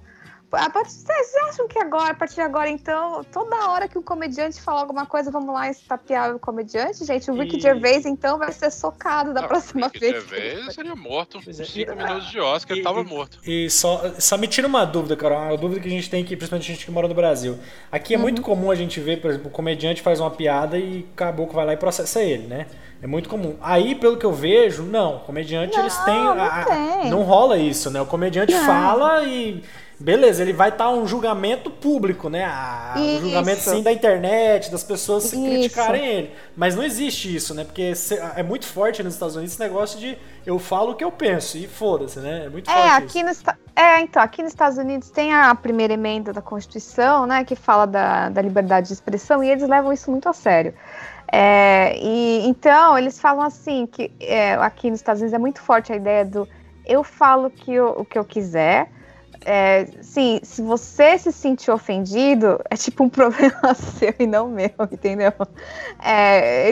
A 0.52 0.70
partir, 0.70 0.92
vocês 0.92 1.32
acham 1.50 1.66
que 1.68 1.80
agora, 1.80 2.12
a 2.12 2.14
partir 2.14 2.36
de 2.36 2.42
agora, 2.42 2.70
então, 2.70 3.24
toda 3.32 3.56
hora 3.70 3.88
que 3.88 3.98
um 3.98 4.02
comediante 4.02 4.62
falar 4.62 4.82
alguma 4.82 5.06
coisa, 5.06 5.32
vamos 5.32 5.54
lá 5.54 5.70
estapear 5.70 6.36
o 6.36 6.40
comediante, 6.40 7.06
gente? 7.06 7.32
O 7.32 7.34
Ricky 7.36 7.56
E- 7.56 7.60
Gervais, 7.62 8.06
então, 8.06 8.38
vai 8.38 8.52
ser 8.52 8.70
socado 8.70 9.34
da 9.34 9.42
Não, 9.42 9.48
próxima 9.48 9.88
Ricky 9.88 10.00
vez. 10.00 10.14
Gervais 10.28 10.74
seria 10.76 10.94
morto 10.96 11.38
é, 11.38 11.42
com 11.46 11.54
5 11.54 11.92
e- 11.92 11.96
minutos 11.96 12.30
de 12.30 12.40
Oscar, 12.42 12.72
ele 12.76 12.82
e- 12.82 12.84
tava 12.84 13.00
e- 13.00 13.04
morto. 13.06 13.38
E 13.48 13.70
só, 13.70 14.02
só 14.20 14.38
me 14.38 14.46
tira 14.48 14.68
uma 14.68 14.84
dúvida, 14.84 15.16
cara, 15.16 15.38
uma 15.40 15.58
dúvida 15.58 15.80
que 15.80 15.88
a 15.88 15.92
gente 15.92 16.10
tem 16.10 16.22
aqui, 16.22 16.36
principalmente 16.36 16.70
a 16.70 16.76
gente 16.76 16.86
que 16.86 16.92
mora 16.92 17.08
no 17.08 17.14
Brasil. 17.16 17.58
Aqui 17.90 18.14
é 18.14 18.18
Uhum. 18.18 18.24
muito 18.24 18.42
comum 18.42 18.70
a 18.70 18.76
gente 18.76 19.00
ver, 19.00 19.22
por 19.22 19.30
exemplo, 19.32 19.48
o 19.48 19.52
comediante 19.52 20.02
faz 20.02 20.20
uma 20.20 20.32
piada 20.32 20.78
e 20.78 21.08
o 21.12 21.16
caboclo 21.16 21.56
vai 21.56 21.66
lá 21.66 21.74
e 21.74 21.78
processa 21.78 22.22
ele, 22.22 22.48
né? 22.48 22.68
É 23.02 23.08
muito 23.08 23.30
comum. 23.30 23.56
Aí, 23.62 23.96
pelo 23.96 24.18
que 24.18 24.26
eu 24.26 24.34
vejo, 24.34 24.84
não. 24.84 25.20
Comediante, 25.20 25.74
Não, 25.76 25.82
eles 25.84 25.98
têm. 26.00 26.14
não 26.24 26.32
a- 26.34 26.46
a- 26.62 26.66
tem. 26.66 27.10
não 27.10 27.24
rola 27.24 27.58
isso, 27.58 27.90
né? 27.90 28.00
O 28.02 28.06
comediante 28.06 28.54
Não. 28.54 28.66
fala 28.66 29.24
e. 29.24 29.64
Beleza, 30.02 30.42
ele 30.42 30.52
vai 30.52 30.70
estar 30.70 30.90
um 30.90 31.06
julgamento 31.06 31.70
público, 31.70 32.28
né? 32.28 32.44
Ah, 32.46 32.96
um 32.98 33.20
julgamento 33.20 33.62
sim 33.62 33.84
da 33.84 33.92
internet, 33.92 34.72
das 34.72 34.84
pessoas 34.84 35.26
se 35.26 35.36
Isso. 35.36 35.46
criticarem 35.46 36.06
ele. 36.06 36.32
Mas 36.56 36.76
não 36.76 36.84
existe 36.84 37.34
isso, 37.34 37.54
né? 37.54 37.64
Porque 37.64 37.94
é 38.36 38.42
muito 38.42 38.66
forte 38.66 39.04
nos 39.04 39.14
Estados 39.14 39.36
Unidos 39.36 39.54
esse 39.54 39.62
negócio 39.62 40.00
de 40.00 40.18
eu 40.46 40.58
falo 40.58 40.92
o 40.92 40.96
que 40.96 41.04
eu 41.04 41.12
penso 41.12 41.56
e 41.58 41.68
foda-se, 41.68 42.20
né? 42.20 42.46
É 42.46 42.50
muito 42.50 42.70
É, 42.70 42.74
forte 42.74 43.04
aqui, 43.04 43.20
isso. 43.30 43.44
no, 43.46 43.54
É, 43.76 44.02
então, 44.02 44.22
aqui 44.24 44.42
nos 44.42 44.52
Estados 44.52 44.78
Unidos 44.80 45.12
tem 45.12 45.34
a 45.34 45.54
primeira 45.54 45.94
emenda 45.94 46.34
da 46.34 46.42
Constituição, 46.42 47.28
né, 47.28 47.44
que 47.46 47.56
fala 47.56 47.86
da, 47.86 48.30
da 48.30 48.42
liberdade 48.42 48.88
de 48.88 48.94
expressão, 48.94 49.44
e 49.44 49.50
eles 49.50 49.68
levam 49.70 49.94
isso 49.94 50.10
muito 50.10 50.28
a 50.28 50.34
sério. 50.34 50.74
É, 51.32 51.96
e 51.98 52.46
então 52.48 52.98
eles 52.98 53.20
falam 53.20 53.42
assim 53.44 53.86
que 53.86 54.12
é, 54.20 54.56
aqui 54.56 54.90
nos 54.90 55.00
Estados 55.00 55.22
Unidos 55.22 55.34
é 55.34 55.40
muito 55.40 55.62
forte 55.62 55.94
a 55.94 55.96
ideia 55.96 56.26
do 56.26 56.48
eu 56.86 57.04
falo 57.04 57.50
que 57.50 57.74
eu, 57.74 57.90
o 57.98 58.04
que 58.04 58.18
eu 58.18 58.26
quiser. 58.26 58.90
É, 59.44 59.86
sim, 60.02 60.40
se 60.44 60.62
você 60.62 61.18
se 61.18 61.32
sentir 61.32 61.72
ofendido, 61.72 62.60
é 62.70 62.76
tipo 62.76 63.04
um 63.04 63.10
problema 63.10 63.74
seu 63.74 64.14
e 64.20 64.28
não 64.28 64.48
meu, 64.48 64.70
entendeu? 64.92 65.34
É, 66.04 66.70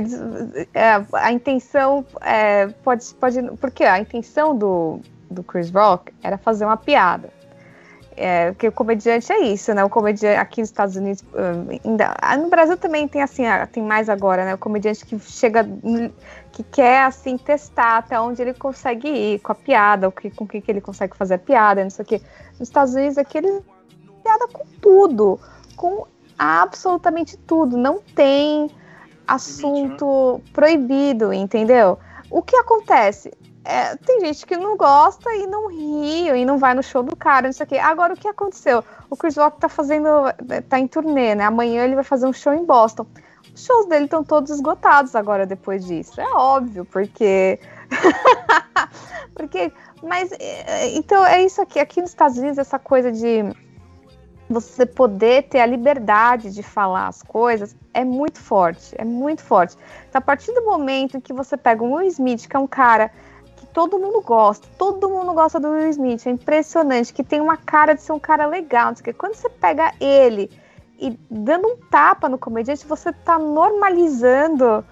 é, 0.73 1.05
a 1.13 1.31
intenção 1.31 2.05
é, 2.21 2.67
pode, 2.83 3.13
pode. 3.15 3.41
Porque 3.57 3.83
a 3.83 3.99
intenção 3.99 4.55
do, 4.55 4.99
do 5.29 5.43
Chris 5.43 5.71
Rock 5.71 6.13
era 6.21 6.37
fazer 6.37 6.65
uma 6.65 6.77
piada. 6.77 7.38
É, 8.21 8.51
porque 8.51 8.67
o 8.67 8.71
comediante 8.73 9.31
é 9.31 9.39
isso, 9.45 9.73
né? 9.73 9.81
O 9.81 9.89
comediante 9.89 10.37
aqui 10.37 10.59
nos 10.59 10.67
Estados 10.67 10.97
Unidos, 10.97 11.23
ainda, 11.85 12.13
ah, 12.21 12.35
no 12.35 12.49
Brasil 12.49 12.75
também 12.75 13.07
tem 13.07 13.21
assim, 13.21 13.45
ah, 13.45 13.65
tem 13.65 13.81
mais 13.81 14.09
agora, 14.09 14.43
né? 14.43 14.55
O 14.55 14.57
comediante 14.57 15.05
que 15.05 15.17
chega, 15.19 15.65
que 16.51 16.61
quer 16.63 17.03
assim 17.03 17.37
testar 17.37 17.99
até 17.99 18.19
onde 18.19 18.41
ele 18.41 18.53
consegue 18.53 19.07
ir 19.07 19.39
com 19.39 19.53
a 19.53 19.55
piada, 19.55 20.09
o 20.09 20.11
que, 20.11 20.29
com 20.29 20.43
o 20.43 20.47
que 20.49 20.61
ele 20.67 20.81
consegue 20.81 21.15
fazer 21.15 21.35
a 21.35 21.37
piada, 21.37 21.81
não 21.81 21.89
sei 21.89 22.03
o 22.03 22.05
quê. 22.05 22.21
Nos 22.59 22.67
Estados 22.67 22.93
Unidos 22.93 23.17
aqui 23.17 23.37
ele 23.37 23.61
piada 24.21 24.49
com 24.49 24.65
tudo, 24.81 25.39
com 25.77 26.05
absolutamente 26.37 27.37
tudo, 27.37 27.77
não 27.77 28.01
tem 28.01 28.69
assunto 29.25 30.41
proibido, 30.51 31.31
entendeu? 31.31 31.97
O 32.29 32.41
que 32.41 32.57
acontece? 32.57 33.31
É, 33.63 33.95
tem 33.97 34.21
gente 34.21 34.45
que 34.45 34.55
não 34.55 34.77
gosta 34.77 35.29
e 35.35 35.45
não 35.45 35.67
ri 35.67 36.29
e 36.29 36.45
não 36.45 36.57
vai 36.57 36.73
no 36.73 36.81
show 36.81 37.03
do 37.03 37.15
cara, 37.15 37.47
não 37.47 37.53
sei 37.53 37.65
o 37.65 37.67
quê. 37.67 37.77
Agora, 37.77 38.13
o 38.13 38.17
que 38.17 38.27
aconteceu? 38.27 38.83
O 39.09 39.17
Chris 39.17 39.35
Rock 39.35 39.59
tá 39.59 39.67
fazendo, 39.67 40.07
tá 40.67 40.79
em 40.79 40.87
turnê, 40.87 41.35
né? 41.35 41.43
Amanhã 41.43 41.83
ele 41.83 41.95
vai 41.95 42.03
fazer 42.03 42.25
um 42.25 42.33
show 42.33 42.53
em 42.53 42.65
Boston. 42.65 43.05
Os 43.53 43.65
shows 43.65 43.85
dele 43.87 44.05
estão 44.05 44.23
todos 44.23 44.51
esgotados 44.51 45.15
agora 45.15 45.45
depois 45.45 45.85
disso. 45.85 46.19
É 46.21 46.29
óbvio, 46.33 46.85
porque. 46.85 47.59
porque. 49.35 49.71
Mas. 50.01 50.31
É, 50.31 50.95
então, 50.95 51.25
é 51.25 51.43
isso 51.43 51.61
aqui. 51.61 51.79
Aqui 51.79 52.01
nos 52.01 52.11
Estados 52.11 52.37
Unidos, 52.37 52.57
essa 52.57 52.79
coisa 52.79 53.11
de 53.11 53.43
você 54.49 54.85
poder 54.85 55.43
ter 55.43 55.59
a 55.59 55.65
liberdade 55.65 56.51
de 56.51 56.63
falar 56.63 57.07
as 57.07 57.21
coisas 57.21 57.75
é 57.93 58.03
muito 58.03 58.39
forte, 58.39 58.95
é 58.97 59.05
muito 59.05 59.43
forte. 59.43 59.75
Então, 60.09 60.17
a 60.17 60.21
partir 60.21 60.51
do 60.53 60.63
momento 60.63 61.17
em 61.17 61.19
que 61.19 61.31
você 61.31 61.55
pega 61.55 61.83
um 61.83 61.93
Will 61.95 62.07
Smith, 62.07 62.47
que 62.47 62.55
é 62.55 62.59
um 62.59 62.65
cara 62.65 63.11
todo 63.73 63.99
mundo 63.99 64.21
gosta. 64.21 64.67
Todo 64.77 65.09
mundo 65.09 65.33
gosta 65.33 65.59
do 65.59 65.69
Will 65.69 65.89
Smith. 65.89 66.25
É 66.25 66.29
impressionante 66.29 67.13
que 67.13 67.23
tem 67.23 67.41
uma 67.41 67.57
cara 67.57 67.93
de 67.93 68.01
ser 68.01 68.11
um 68.11 68.19
cara 68.19 68.45
legal. 68.45 68.93
Que 68.95 69.13
quando 69.13 69.35
você 69.35 69.49
pega 69.49 69.93
ele 69.99 70.49
e 70.99 71.17
dando 71.29 71.67
um 71.67 71.77
tapa 71.89 72.27
no 72.27 72.37
comediante, 72.37 72.85
você 72.85 73.11
tá 73.13 73.39
normalizando 73.39 74.83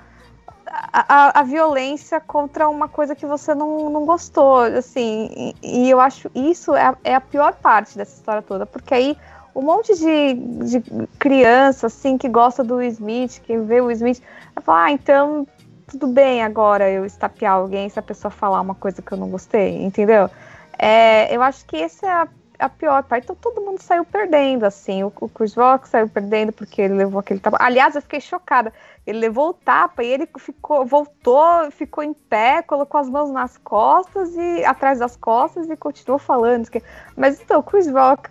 a, 0.65 1.05
a, 1.07 1.39
a, 1.39 1.43
violência 1.43 2.19
contra 2.19 2.67
uma 2.67 2.87
coisa 2.87 3.15
que 3.15 3.25
você 3.25 3.53
não, 3.53 3.89
não 3.89 4.05
gostou, 4.05 4.59
assim, 4.59 5.53
e, 5.63 5.85
e 5.85 5.89
eu 5.89 5.99
acho 5.99 6.29
isso 6.35 6.75
é 6.75 6.87
a, 6.87 6.97
é 7.03 7.15
a, 7.15 7.21
pior 7.21 7.53
parte 7.55 7.97
dessa 7.97 8.15
história 8.15 8.41
toda, 8.41 8.65
porque 8.65 8.93
aí 8.93 9.17
um 9.55 9.61
monte 9.61 9.95
de, 9.95 10.33
de 10.33 11.07
criança, 11.17 11.87
assim, 11.87 12.17
que 12.17 12.29
gosta 12.29 12.63
do 12.63 12.75
Will 12.75 12.89
Smith, 12.89 13.41
que 13.41 13.57
vê 13.57 13.81
o 13.81 13.85
Will 13.85 13.95
Smith, 13.95 14.21
vai 14.53 14.63
falar, 14.63 14.83
ah, 14.83 14.91
então 14.91 15.47
tudo 15.87 16.07
bem 16.07 16.43
agora 16.43 16.89
eu 16.89 17.05
estapear 17.05 17.53
alguém 17.53 17.87
se 17.87 17.97
a 17.97 18.01
pessoa 18.01 18.29
falar 18.29 18.59
uma 18.59 18.75
coisa 18.75 19.01
que 19.01 19.11
eu 19.11 19.17
não 19.17 19.29
gostei, 19.29 19.81
entendeu? 19.81 20.29
É, 20.77 21.33
eu 21.35 21.41
acho 21.41 21.65
que 21.65 21.77
essa 21.77 22.05
é 22.05 22.09
a, 22.09 22.27
a, 22.59 22.69
pior 22.69 23.03
parte. 23.03 23.23
Então 23.23 23.35
todo 23.35 23.61
mundo 23.61 23.81
saiu 23.81 24.05
perdendo, 24.05 24.65
assim. 24.65 25.03
O, 25.03 25.11
o 25.21 25.29
Chris 25.29 25.55
Rock 25.55 25.87
saiu 25.87 26.07
perdendo 26.07 26.51
porque 26.51 26.81
ele 26.81 26.93
levou 26.93 27.19
aquele 27.19 27.39
tapa. 27.39 27.57
Aliás, 27.59 27.95
eu 27.95 28.01
fiquei 28.01 28.19
chocada. 28.19 28.71
Ele 29.05 29.19
levou 29.19 29.49
o 29.49 29.53
tapa 29.53 30.03
e 30.03 30.07
ele 30.07 30.29
ficou, 30.37 30.85
voltou, 30.85 31.71
ficou 31.71 32.03
em 32.03 32.13
pé, 32.13 32.61
colocou 32.61 32.99
as 32.99 33.09
mãos 33.09 33.31
nas 33.31 33.57
costas 33.57 34.35
e 34.35 34.65
atrás 34.65 34.99
das 34.99 35.15
costas 35.15 35.69
e 35.69 35.77
continuou 35.77 36.19
falando. 36.19 36.67
Mas 37.15 37.41
então, 37.41 37.61
o 37.61 37.63
Chris 37.63 37.89
Rock, 37.89 38.29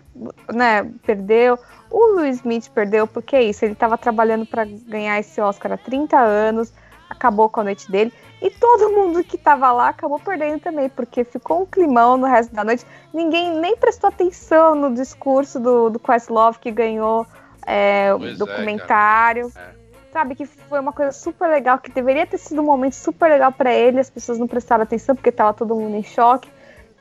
né, 0.53 0.83
perdeu. 1.05 1.57
O 1.89 2.17
Will 2.17 2.27
Smith 2.27 2.69
perdeu 2.69 3.07
porque 3.07 3.35
é 3.35 3.43
isso. 3.43 3.65
Ele 3.65 3.73
estava 3.73 3.97
trabalhando 3.97 4.45
para 4.45 4.63
ganhar 4.63 5.19
esse 5.19 5.41
Oscar 5.41 5.73
há 5.73 5.77
30 5.77 6.17
anos 6.17 6.71
acabou 7.09 7.49
com 7.49 7.61
a 7.61 7.63
noite 7.63 7.89
dele. 7.91 8.13
E 8.41 8.49
todo 8.51 8.91
mundo 8.91 9.23
que 9.23 9.37
tava 9.37 9.71
lá 9.71 9.89
acabou 9.89 10.19
perdendo 10.19 10.59
também, 10.59 10.89
porque 10.89 11.23
ficou 11.23 11.63
um 11.63 11.65
climão 11.65 12.17
no 12.17 12.27
resto 12.27 12.53
da 12.53 12.63
noite. 12.63 12.85
Ninguém 13.13 13.57
nem 13.59 13.75
prestou 13.75 14.09
atenção 14.09 14.75
no 14.75 14.93
discurso 14.93 15.59
do, 15.59 15.89
do 15.89 15.99
Questlove 15.99 16.59
que 16.59 16.71
ganhou 16.71 17.25
é, 17.65 18.13
o 18.13 18.23
é, 18.23 18.33
documentário. 18.33 19.51
É, 19.55 19.87
Sabe, 20.13 20.35
que 20.35 20.45
foi 20.45 20.79
uma 20.79 20.93
coisa 20.93 21.11
super 21.11 21.47
legal, 21.47 21.77
que 21.77 21.91
deveria 21.91 22.25
ter 22.25 22.37
sido 22.39 22.61
um 22.61 22.65
momento 22.65 22.93
super 22.93 23.29
legal 23.29 23.51
para 23.51 23.71
ele, 23.71 23.99
as 23.99 24.09
pessoas 24.09 24.39
não 24.39 24.47
prestaram 24.47 24.81
atenção 24.81 25.13
porque 25.15 25.31
tava 25.31 25.53
todo 25.53 25.75
mundo 25.75 25.95
em 25.95 26.01
choque. 26.01 26.49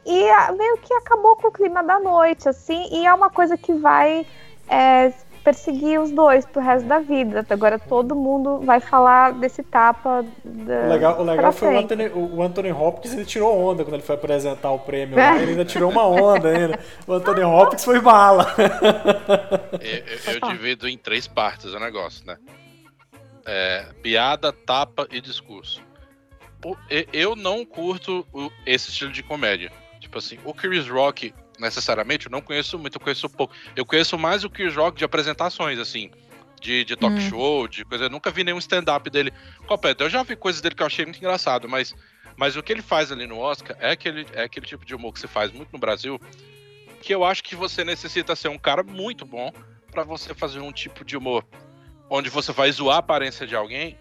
E 0.04 0.52
meio 0.52 0.76
que 0.78 0.92
acabou 0.92 1.34
com 1.36 1.48
o 1.48 1.52
clima 1.52 1.82
da 1.82 1.98
noite, 1.98 2.48
assim, 2.48 2.88
e 2.92 3.06
é 3.06 3.14
uma 3.14 3.30
coisa 3.30 3.56
que 3.56 3.72
vai 3.72 4.26
é, 4.68 5.12
perseguir 5.46 6.00
os 6.00 6.10
dois 6.10 6.44
pro 6.44 6.60
resto 6.60 6.88
da 6.88 6.98
vida. 6.98 7.46
Agora 7.48 7.78
todo 7.78 8.16
mundo 8.16 8.58
vai 8.58 8.80
falar 8.80 9.32
desse 9.34 9.62
tapa. 9.62 10.24
Da, 10.44 10.80
o 10.80 10.88
legal, 10.88 11.20
o 11.20 11.22
legal 11.22 11.52
foi 11.52 11.72
o 11.72 11.78
Anthony, 11.78 12.08
o 12.08 12.42
Anthony 12.42 12.72
Hopkins, 12.72 13.12
ele 13.12 13.24
tirou 13.24 13.56
onda 13.56 13.84
quando 13.84 13.94
ele 13.94 14.02
foi 14.02 14.16
apresentar 14.16 14.72
o 14.72 14.80
prêmio. 14.80 15.16
É. 15.16 15.40
Ele 15.40 15.52
ainda 15.52 15.64
tirou 15.64 15.88
uma 15.88 16.04
onda 16.04 16.48
ainda. 16.48 16.80
O 17.06 17.12
Anthony 17.12 17.44
Hopkins 17.44 17.84
foi 17.84 18.00
bala. 18.00 18.52
eu, 19.80 20.32
eu, 20.34 20.40
eu 20.40 20.48
divido 20.48 20.88
em 20.88 20.98
três 20.98 21.28
partes 21.28 21.72
o 21.72 21.78
negócio, 21.78 22.26
né? 22.26 22.36
É, 23.46 23.86
piada, 24.02 24.52
tapa 24.52 25.06
e 25.12 25.20
discurso. 25.20 25.80
Eu 27.12 27.36
não 27.36 27.64
curto 27.64 28.26
esse 28.66 28.90
estilo 28.90 29.12
de 29.12 29.22
comédia. 29.22 29.70
Tipo 30.00 30.18
assim, 30.18 30.38
o 30.44 30.52
Chris 30.52 30.88
Rock 30.88 31.32
necessariamente, 31.58 32.26
eu 32.26 32.32
não 32.32 32.40
conheço 32.40 32.78
muito, 32.78 32.96
eu 32.96 33.00
conheço 33.00 33.28
pouco. 33.28 33.54
Eu 33.74 33.84
conheço 33.84 34.18
mais 34.18 34.44
o 34.44 34.50
Chris 34.50 34.74
Rock 34.74 34.98
de 34.98 35.04
apresentações, 35.04 35.78
assim, 35.78 36.10
de, 36.60 36.84
de 36.84 36.96
talk 36.96 37.14
hum. 37.14 37.20
show, 37.20 37.68
de 37.68 37.84
coisa. 37.84 38.04
Eu 38.04 38.10
nunca 38.10 38.30
vi 38.30 38.44
nenhum 38.44 38.58
stand-up 38.58 39.08
dele 39.10 39.32
completo. 39.66 40.04
Eu 40.04 40.10
já 40.10 40.22
vi 40.22 40.36
coisas 40.36 40.60
dele 40.60 40.74
que 40.74 40.82
eu 40.82 40.86
achei 40.86 41.04
muito 41.04 41.18
engraçado, 41.18 41.68
mas, 41.68 41.94
mas 42.36 42.56
o 42.56 42.62
que 42.62 42.72
ele 42.72 42.82
faz 42.82 43.10
ali 43.10 43.26
no 43.26 43.38
Oscar 43.38 43.76
é 43.80 43.90
aquele, 43.90 44.26
é 44.32 44.42
aquele 44.44 44.66
tipo 44.66 44.84
de 44.84 44.94
humor 44.94 45.12
que 45.12 45.20
se 45.20 45.28
faz 45.28 45.52
muito 45.52 45.72
no 45.72 45.78
Brasil, 45.78 46.20
que 47.02 47.14
eu 47.14 47.24
acho 47.24 47.42
que 47.42 47.54
você 47.54 47.84
necessita 47.84 48.34
ser 48.34 48.48
um 48.48 48.58
cara 48.58 48.82
muito 48.82 49.24
bom 49.24 49.52
para 49.90 50.02
você 50.02 50.34
fazer 50.34 50.60
um 50.60 50.72
tipo 50.72 51.04
de 51.04 51.16
humor 51.16 51.44
onde 52.08 52.30
você 52.30 52.52
vai 52.52 52.70
zoar 52.70 52.96
a 52.96 53.00
aparência 53.00 53.46
de 53.46 53.56
alguém 53.56 53.98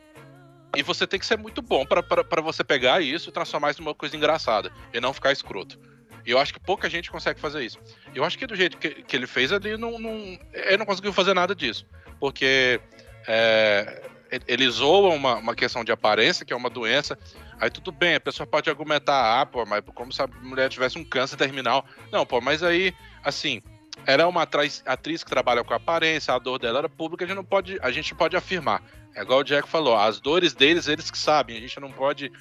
e 0.76 0.84
você 0.84 1.08
tem 1.08 1.20
que 1.20 1.26
ser 1.26 1.38
muito 1.38 1.62
bom 1.62 1.86
para 1.86 2.42
você 2.42 2.64
pegar 2.64 3.02
isso 3.02 3.30
e 3.30 3.32
transformar 3.32 3.72
isso 3.72 3.82
numa 3.82 3.96
coisa 3.96 4.16
engraçada 4.16 4.72
e 4.94 5.00
não 5.00 5.14
ficar 5.14 5.32
escroto. 5.32 5.80
E 6.26 6.32
eu 6.32 6.40
acho 6.40 6.54
que 6.54 6.60
pouca 6.60 6.90
gente 6.90 7.12
consegue 7.12 7.40
fazer 7.40 7.64
isso. 7.64 7.80
Eu 8.14 8.24
acho 8.24 8.38
que 8.38 8.48
do 8.48 8.56
jeito 8.56 8.78
que, 8.78 8.90
que 9.04 9.16
ele 9.16 9.28
fez, 9.28 9.52
ele 9.52 9.78
não, 9.78 10.00
não, 10.00 10.40
ele 10.54 10.78
não 10.78 10.86
conseguiu 10.86 11.14
fazer 11.14 11.34
nada 11.34 11.54
disso. 11.54 11.86
Porque 12.20 12.80
é, 13.28 14.02
ele 14.48 14.70
zoa 14.70 15.14
uma, 15.14 15.36
uma 15.36 15.56
questão 15.56 15.84
de 15.84 15.92
aparência, 15.92 16.46
que 16.46 16.54
é 16.54 16.56
uma 16.56 16.70
doença. 16.70 17.18
Aí 17.60 17.70
tudo 17.70 17.92
bem, 17.92 18.16
a 18.16 18.20
pessoa 18.20 18.48
pode 18.48 18.70
argumentar, 18.70 19.42
ah, 19.42 19.46
pô, 19.46 19.66
mas 19.66 19.84
como 19.94 20.12
se 20.12 20.22
a 20.22 20.28
mulher 20.42 20.70
tivesse 20.70 20.98
um 20.98 21.04
câncer 21.04 21.38
terminal. 21.38 21.86
Não, 22.12 22.26
pô, 22.26 22.42
mas 22.42 22.64
aí, 22.64 22.94
assim, 23.24 23.62
ela 24.06 24.24
é 24.24 24.26
uma 24.26 24.42
atriz, 24.42 24.84
atriz 24.86 25.24
que 25.24 25.30
trabalha 25.30 25.64
com 25.64 25.74
aparência, 25.74 26.34
a 26.34 26.40
dor 26.40 26.60
dela 26.60 26.80
era 26.80 26.90
pública, 26.90 27.24
a 27.24 27.28
gente 27.28 27.38
não 27.38 27.46
pode, 27.46 27.78
a 27.82 27.92
gente 27.92 28.14
pode 28.14 28.36
afirmar. 28.36 28.82
É 29.16 29.22
igual 29.22 29.40
o 29.40 29.44
Jack 29.44 29.70
falou, 29.70 29.96
as 29.96 30.20
dores 30.20 30.54
deles, 30.54 30.88
eles 30.88 31.10
que 31.10 31.18
sabem, 31.18 31.56
a 31.56 31.62
gente 31.62 31.80
não 31.80 31.92
pode 31.92 32.32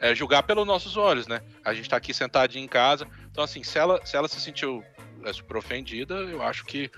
é, 0.00 0.14
julgar 0.14 0.42
pelos 0.42 0.66
nossos 0.66 0.96
olhos, 0.96 1.26
né? 1.26 1.40
A 1.64 1.72
gente 1.72 1.88
tá 1.88 1.96
aqui 1.96 2.12
sentadinho 2.12 2.64
em 2.64 2.68
casa. 2.68 3.06
Então, 3.38 3.44
assim, 3.44 3.62
se 3.62 3.78
ela, 3.78 4.04
se 4.04 4.16
ela 4.16 4.26
se 4.26 4.40
sentiu 4.40 4.82
é, 5.24 5.32
super 5.32 5.58
ofendida, 5.58 6.16
eu 6.16 6.42
acho 6.42 6.64
que 6.64 6.90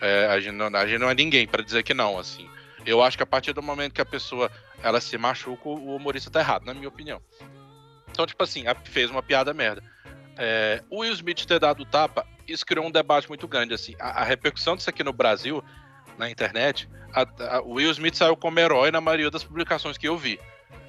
é, 0.00 0.26
a, 0.26 0.38
gente 0.38 0.54
não, 0.54 0.66
a 0.66 0.86
gente 0.86 1.00
não 1.00 1.10
é 1.10 1.14
ninguém 1.16 1.48
para 1.48 1.64
dizer 1.64 1.82
que 1.82 1.92
não, 1.92 2.16
assim. 2.16 2.48
Eu 2.86 3.02
acho 3.02 3.16
que 3.16 3.24
a 3.24 3.26
partir 3.26 3.52
do 3.52 3.60
momento 3.60 3.92
que 3.92 4.00
a 4.00 4.06
pessoa 4.06 4.52
ela 4.84 5.00
se 5.00 5.18
machuca, 5.18 5.68
o 5.68 5.96
humorista 5.96 6.30
tá 6.30 6.38
errado, 6.38 6.64
na 6.64 6.74
minha 6.74 6.86
opinião. 6.86 7.20
Então, 8.08 8.24
tipo 8.24 8.40
assim, 8.40 8.62
fez 8.84 9.10
uma 9.10 9.20
piada 9.20 9.52
merda. 9.52 9.82
É, 10.38 10.80
o 10.88 11.00
Will 11.00 11.12
Smith 11.12 11.44
ter 11.44 11.58
dado 11.58 11.84
tapa, 11.84 12.24
isso 12.46 12.64
criou 12.64 12.86
um 12.86 12.90
debate 12.92 13.28
muito 13.28 13.48
grande, 13.48 13.74
assim. 13.74 13.96
A, 13.98 14.20
a 14.20 14.22
repercussão 14.22 14.76
disso 14.76 14.90
aqui 14.90 15.02
no 15.02 15.12
Brasil, 15.12 15.60
na 16.16 16.30
internet, 16.30 16.88
a, 17.12 17.56
a, 17.56 17.62
o 17.62 17.72
Will 17.72 17.90
Smith 17.90 18.14
saiu 18.14 18.36
como 18.36 18.60
herói 18.60 18.92
na 18.92 19.00
maioria 19.00 19.28
das 19.28 19.42
publicações 19.42 19.98
que 19.98 20.06
eu 20.06 20.16
vi. 20.16 20.38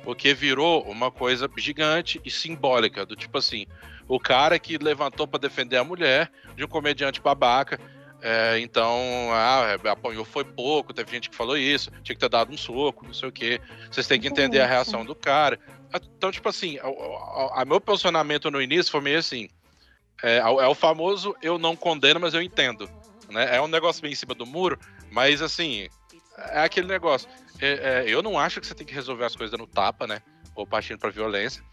Porque 0.04 0.32
virou 0.32 0.84
uma 0.84 1.10
coisa 1.10 1.50
gigante 1.58 2.22
e 2.24 2.30
simbólica, 2.30 3.04
do 3.04 3.16
tipo 3.16 3.40
assim, 3.40 3.66
o 4.12 4.20
cara 4.20 4.60
que 4.60 4.78
levantou 4.78 5.26
para 5.26 5.40
defender 5.40 5.78
a 5.78 5.86
mulher 5.86 6.30
de 6.54 6.66
um 6.66 6.68
comediante 6.68 7.22
babaca. 7.22 7.80
É, 8.22 8.60
então, 8.60 9.00
ah, 9.32 9.76
apanhou 9.90 10.26
foi 10.26 10.44
pouco, 10.44 10.94
teve 10.94 11.10
gente 11.10 11.30
que 11.30 11.36
falou 11.36 11.58
isso, 11.58 11.90
tinha 12.04 12.14
que 12.14 12.20
ter 12.20 12.28
dado 12.28 12.52
um 12.52 12.58
soco, 12.58 13.06
não 13.06 13.14
sei 13.14 13.30
o 13.30 13.32
quê. 13.32 13.62
Vocês 13.90 14.06
têm 14.08 14.20
que 14.20 14.28
entender 14.28 14.60
a 14.60 14.68
reação 14.68 15.06
do 15.06 15.16
cara. 15.16 15.58
Então, 16.18 16.30
tipo 16.30 16.50
assim, 16.50 16.78
a, 17.54 17.64
meu 17.64 17.80
posicionamento 17.80 18.52
no 18.52 18.62
início 18.62 18.92
foi 18.92 19.00
meio 19.00 19.18
assim. 19.18 19.48
É, 20.22 20.40
é 20.40 20.68
o 20.68 20.76
famoso 20.76 21.34
eu 21.42 21.58
não 21.58 21.74
condeno, 21.74 22.20
mas 22.20 22.34
eu 22.34 22.42
entendo. 22.42 22.90
Né? 23.30 23.56
É 23.56 23.62
um 23.62 23.68
negócio 23.68 24.02
bem 24.02 24.12
em 24.12 24.16
cima 24.16 24.36
do 24.36 24.46
muro, 24.46 24.78
mas 25.10 25.42
assim, 25.42 25.88
é 26.50 26.64
aquele 26.64 26.88
negócio. 26.88 27.30
É, 27.62 28.04
é, 28.04 28.04
eu 28.08 28.22
não 28.22 28.38
acho 28.38 28.60
que 28.60 28.68
você 28.68 28.76
tem 28.76 28.86
que 28.86 28.94
resolver 28.94 29.24
as 29.24 29.38
coisas 29.38 29.58
no 29.58 29.66
tapa, 29.66 30.06
né? 30.06 30.22
Ou 30.54 30.68
partindo 30.68 31.00
pra 31.00 31.10
violência. 31.10 31.64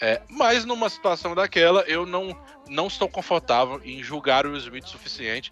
É, 0.00 0.22
mas 0.28 0.64
numa 0.64 0.88
situação 0.88 1.34
daquela, 1.34 1.80
eu 1.82 2.06
não, 2.06 2.36
não 2.68 2.86
estou 2.86 3.08
confortável 3.08 3.80
em 3.84 4.02
julgar 4.02 4.46
o 4.46 4.50
Will 4.50 4.58
Smith 4.58 4.84
o 4.84 4.88
suficiente 4.88 5.50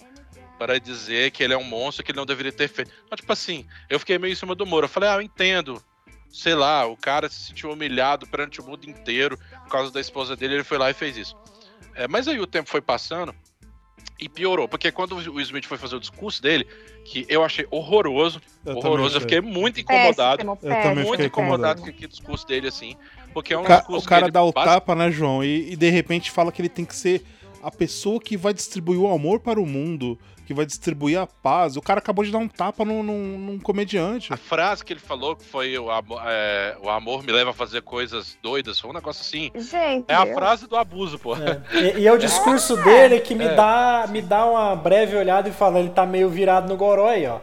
para 0.58 0.78
dizer 0.78 1.32
que 1.32 1.42
ele 1.42 1.52
é 1.52 1.58
um 1.58 1.64
monstro 1.64 2.04
que 2.04 2.12
ele 2.12 2.16
não 2.18 2.26
deveria 2.26 2.52
ter 2.52 2.68
feito. 2.68 2.90
Mas, 3.10 3.20
tipo 3.20 3.32
assim, 3.32 3.66
eu 3.90 3.98
fiquei 3.98 4.18
meio 4.18 4.32
em 4.32 4.36
cima 4.36 4.54
do 4.54 4.64
muro. 4.64 4.84
Eu 4.84 4.88
falei, 4.88 5.08
ah, 5.08 5.14
eu 5.16 5.22
entendo. 5.22 5.82
Sei 6.30 6.54
lá, 6.54 6.86
o 6.86 6.96
cara 6.96 7.28
se 7.28 7.46
sentiu 7.46 7.70
humilhado 7.70 8.26
perante 8.26 8.60
o 8.60 8.64
mundo 8.64 8.88
inteiro 8.88 9.38
por 9.64 9.70
causa 9.70 9.90
da 9.92 10.00
esposa 10.00 10.36
dele, 10.36 10.54
ele 10.54 10.64
foi 10.64 10.78
lá 10.78 10.90
e 10.90 10.94
fez 10.94 11.16
isso. 11.16 11.36
É, 11.94 12.06
mas 12.06 12.28
aí 12.28 12.38
o 12.38 12.46
tempo 12.46 12.68
foi 12.68 12.80
passando 12.80 13.34
e 14.18 14.28
piorou, 14.28 14.66
porque 14.66 14.90
quando 14.90 15.16
o 15.16 15.40
Smith 15.40 15.66
foi 15.66 15.76
fazer 15.76 15.96
o 15.96 16.00
discurso 16.00 16.42
dele, 16.42 16.66
que 17.04 17.26
eu 17.28 17.44
achei 17.44 17.66
horroroso, 17.70 18.40
eu 18.64 18.76
horroroso, 18.76 19.16
eu 19.16 19.20
fiquei 19.20 19.40
muito 19.40 19.80
incomodado, 19.80 20.38
Péssimo, 20.38 20.58
eu 20.62 20.68
péssimo. 20.68 20.94
muito 20.94 21.10
fiquei 21.10 21.26
incomodado 21.26 21.54
incomodado. 21.62 21.82
com 21.82 21.88
aquele 21.88 22.08
discurso 22.08 22.46
dele 22.46 22.68
assim, 22.68 22.96
porque 23.36 23.52
é 23.52 23.58
um 23.58 23.60
O, 23.60 23.64
ca- 23.66 23.84
o 23.86 24.02
cara 24.02 24.30
dá 24.30 24.42
o 24.42 24.50
tapa, 24.50 24.94
né, 24.94 25.10
João? 25.10 25.44
E, 25.44 25.72
e 25.72 25.76
de 25.76 25.90
repente 25.90 26.30
fala 26.30 26.50
que 26.50 26.62
ele 26.62 26.70
tem 26.70 26.86
que 26.86 26.96
ser 26.96 27.22
a 27.62 27.70
pessoa 27.70 28.18
que 28.18 28.34
vai 28.34 28.54
distribuir 28.54 28.98
o 28.98 29.12
amor 29.12 29.40
para 29.40 29.60
o 29.60 29.66
mundo, 29.66 30.18
que 30.46 30.54
vai 30.54 30.64
distribuir 30.64 31.18
a 31.18 31.26
paz. 31.26 31.76
O 31.76 31.82
cara 31.82 31.98
acabou 31.98 32.24
de 32.24 32.30
dar 32.30 32.38
um 32.38 32.48
tapa 32.48 32.82
num, 32.82 33.02
num- 33.02 33.38
num 33.38 33.58
comediante. 33.58 34.32
A 34.32 34.38
frase 34.38 34.82
que 34.82 34.92
ele 34.94 35.00
falou 35.00 35.36
que 35.36 35.44
foi 35.44 35.76
o 35.78 35.90
amor, 35.90 36.22
é, 36.24 36.76
o 36.82 36.88
amor 36.88 37.22
me 37.22 37.30
leva 37.30 37.50
a 37.50 37.52
fazer 37.52 37.82
coisas 37.82 38.38
doidas, 38.42 38.80
foi 38.80 38.88
um 38.88 38.94
negócio 38.94 39.20
assim. 39.20 39.50
Gente, 39.54 40.06
É 40.08 40.14
a 40.14 40.24
eu- 40.26 40.32
frase 40.34 40.66
do 40.66 40.74
abuso, 40.76 41.18
pô. 41.18 41.36
É. 41.36 41.60
E, 41.74 42.00
e 42.00 42.06
é 42.06 42.12
o 42.12 42.16
discurso 42.16 42.74
dele 42.82 43.20
que 43.20 43.34
me, 43.34 43.44
É. 43.44 43.54
dá, 43.54 44.06
me 44.08 44.22
dá 44.22 44.46
uma 44.46 44.74
breve 44.74 45.14
olhada 45.14 45.46
e 45.48 45.52
fala, 45.52 45.78
ele 45.78 45.90
tá 45.90 46.06
meio 46.06 46.30
virado 46.30 46.68
no 46.68 46.76
goró 46.78 47.08
aí, 47.08 47.26
ó. 47.26 47.40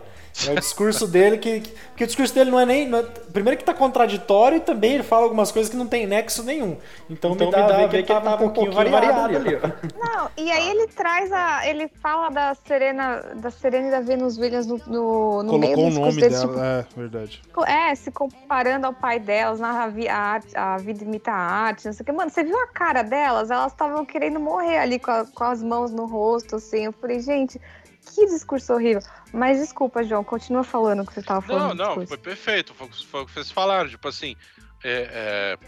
É 0.48 0.52
o 0.52 0.56
discurso 0.56 1.08
dele 1.08 1.38
que, 1.38 1.60
que. 1.60 1.72
Porque 1.90 2.04
o 2.06 2.08
discurso 2.08 2.34
dele 2.34 2.50
não 2.50 2.60
é 2.60 2.66
nem. 2.66 2.88
não 2.88 2.98
é- 3.00 3.04
primeiro 3.04 3.56
que 3.58 3.64
tá 3.64 3.74
contraditório 3.74 4.58
e 4.58 4.60
também 4.60 4.94
ele 4.96 5.04
fala 5.04 5.24
algumas 5.26 5.52
coisas 5.52 5.70
que 5.72 5.78
não 5.78 5.86
tem 5.86 6.08
nexo 6.08 6.44
nenhum. 6.44 6.76
Então, 7.08 7.36
me 7.36 7.52
dá, 7.52 7.66
a 7.66 7.88
ver 7.88 7.90
que 7.90 8.12
ele 8.12 8.20
tava 8.22 8.36
um 8.36 8.38
pouquinho 8.50 8.72
variado, 8.72 9.36
ali. 9.38 9.56
ó. 9.56 10.08
Não, 10.08 10.30
e 10.36 10.52
aí 10.52 10.70
ele 10.70 10.88
traz 10.88 11.32
a. 11.32 11.68
Ele 11.68 11.88
fala 12.02 12.30
da 12.30 12.56
Serena, 12.56 13.18
da 13.36 13.52
Serena 13.52 13.88
e 13.90 13.92
da 13.92 14.00
Venus 14.02 14.38
Williams 14.40 14.66
no, 14.66 14.78
no, 14.88 15.44
no 15.44 15.60
meio 15.60 15.76
Colocou 15.76 15.92
do 15.92 15.98
o 15.98 16.06
nome 16.08 16.22
dela. 16.22 16.48
tipo, 16.48 16.60
É, 16.60 16.86
verdade. 16.98 17.42
É, 17.68 17.94
se 17.96 18.12
comparando 18.12 18.88
ao 18.88 18.94
pai 18.94 19.20
delas, 19.20 19.60
na 19.60 19.70
a, 19.84 20.18
arte, 20.18 20.48
a 20.58 20.78
vida 20.78 21.04
imita 21.04 21.32
a 21.32 21.36
arte, 21.36 21.86
não 21.86 21.94
sei 21.94 22.02
o 22.02 22.06
que. 22.06 22.12
Mano, 22.12 22.32
você 22.32 22.44
viu 22.44 22.60
a 22.60 22.68
cara 22.68 23.04
delas? 23.04 23.52
Elas 23.52 23.72
estavam 23.72 24.04
querendo 24.04 24.40
morrer 24.40 24.80
ali 24.80 24.98
com, 24.98 25.12
a- 25.12 25.26
com 25.26 25.44
as 25.44 25.62
mãos 25.62 25.92
no 25.92 26.06
rosto, 26.08 26.56
assim. 26.56 26.86
Eu 26.86 26.92
falei, 26.94 27.20
gente, 27.20 27.62
que 28.14 28.26
discurso 28.28 28.74
horrível. 28.74 29.02
Mas 29.34 29.60
desculpa, 29.60 30.04
João, 30.04 30.24
continua 30.24 30.64
falando 30.64 31.02
o 31.02 31.06
que 31.06 31.14
você 31.14 31.22
tava 31.22 31.42
falando. 31.42 31.76
Não, 31.78 31.96
não, 31.98 32.08
foi 32.08 32.18
perfeito. 32.18 32.74
Foi, 32.74 32.88
foi 33.10 33.22
o 33.22 33.26
que 33.26 33.32
vocês 33.32 33.52
falaram. 33.52 33.90
Tipo 33.90 34.08
assim, 34.08 34.36
é, 34.84 35.58
é, 35.62 35.68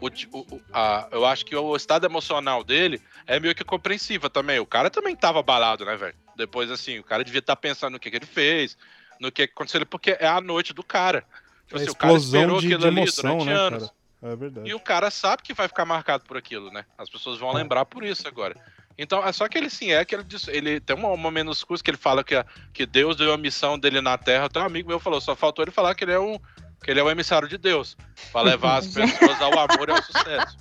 o 0.00 0.06
o- 0.38 0.60
a- 0.72 1.08
eu 1.12 1.24
acho 1.26 1.44
que 1.44 1.54
o 1.54 1.76
estado 1.76 2.06
emocional 2.06 2.64
dele 2.64 3.00
é 3.26 3.38
meio 3.38 3.54
que 3.54 3.64
compreensível 3.64 4.28
também. 4.30 4.58
O 4.58 4.66
cara 4.66 4.90
também 4.90 5.14
tava 5.14 5.40
abalado, 5.40 5.84
né, 5.84 5.96
velho? 5.96 6.14
Depois, 6.36 6.70
assim, 6.70 6.98
o 6.98 7.04
cara 7.04 7.22
devia 7.22 7.38
estar 7.40 7.56
pensando 7.56 7.92
no 7.92 8.00
que, 8.00 8.10
que 8.10 8.16
ele 8.16 8.26
fez, 8.26 8.76
no 9.20 9.30
que 9.30 9.42
aconteceu, 9.42 9.84
porque 9.86 10.16
é 10.18 10.26
a 10.26 10.40
noite 10.40 10.72
do 10.72 10.82
cara. 10.82 11.24
Tipo 11.66 11.78
É 11.78 11.82
assim, 11.82 11.90
o 11.90 11.94
cara 11.94 12.12
explosão 12.14 12.40
esperou 12.40 12.60
de, 12.60 12.66
aquilo 12.66 12.80
de 12.80 12.86
ali 12.88 12.96
emoção, 12.98 13.22
durante 13.38 13.46
né, 13.46 13.54
anos. 13.54 13.82
cara? 13.84 14.02
É 14.32 14.36
verdade. 14.36 14.70
E 14.70 14.74
o 14.74 14.78
cara 14.80 15.10
sabe 15.10 15.42
que 15.42 15.52
vai 15.52 15.66
ficar 15.66 15.84
marcado 15.84 16.24
por 16.24 16.36
aquilo, 16.36 16.70
né? 16.70 16.84
As 16.96 17.10
pessoas 17.10 17.38
vão 17.40 17.52
lembrar 17.52 17.84
por 17.84 18.04
isso 18.04 18.26
agora. 18.28 18.54
Então, 18.98 19.26
é 19.26 19.32
só 19.32 19.48
que 19.48 19.58
ele 19.58 19.70
sim, 19.70 19.92
é 19.92 20.04
que 20.04 20.14
ele, 20.14 20.24
diz- 20.24 20.48
ele 20.48 20.80
tem 20.80 20.96
um 20.96 21.16
momento 21.16 21.46
nos 21.46 21.64
cursos 21.64 21.82
que 21.82 21.90
ele 21.90 21.96
fala 21.98 22.22
que, 22.22 22.34
que 22.72 22.86
Deus 22.86 23.16
deu 23.16 23.32
a 23.32 23.38
missão 23.38 23.78
dele 23.78 24.00
na 24.00 24.16
Terra. 24.18 24.46
Até 24.46 24.60
um 24.60 24.64
amigo 24.64 24.88
meu 24.88 25.00
falou, 25.00 25.20
só 25.20 25.34
faltou 25.34 25.64
ele 25.64 25.70
falar 25.72 25.94
que 25.94 26.04
ele 26.04 26.12
é 26.12 26.20
um 26.20 26.38
que 26.84 26.90
ele 26.90 26.98
é 26.98 27.02
o 27.04 27.08
emissário 27.08 27.46
de 27.46 27.56
Deus, 27.56 27.96
para 28.32 28.42
levar 28.42 28.78
as 28.78 28.88
pessoas 28.92 29.40
ao 29.40 29.56
amor 29.56 29.88
e 29.88 29.92
ao 29.92 30.02
sucesso. 30.02 30.58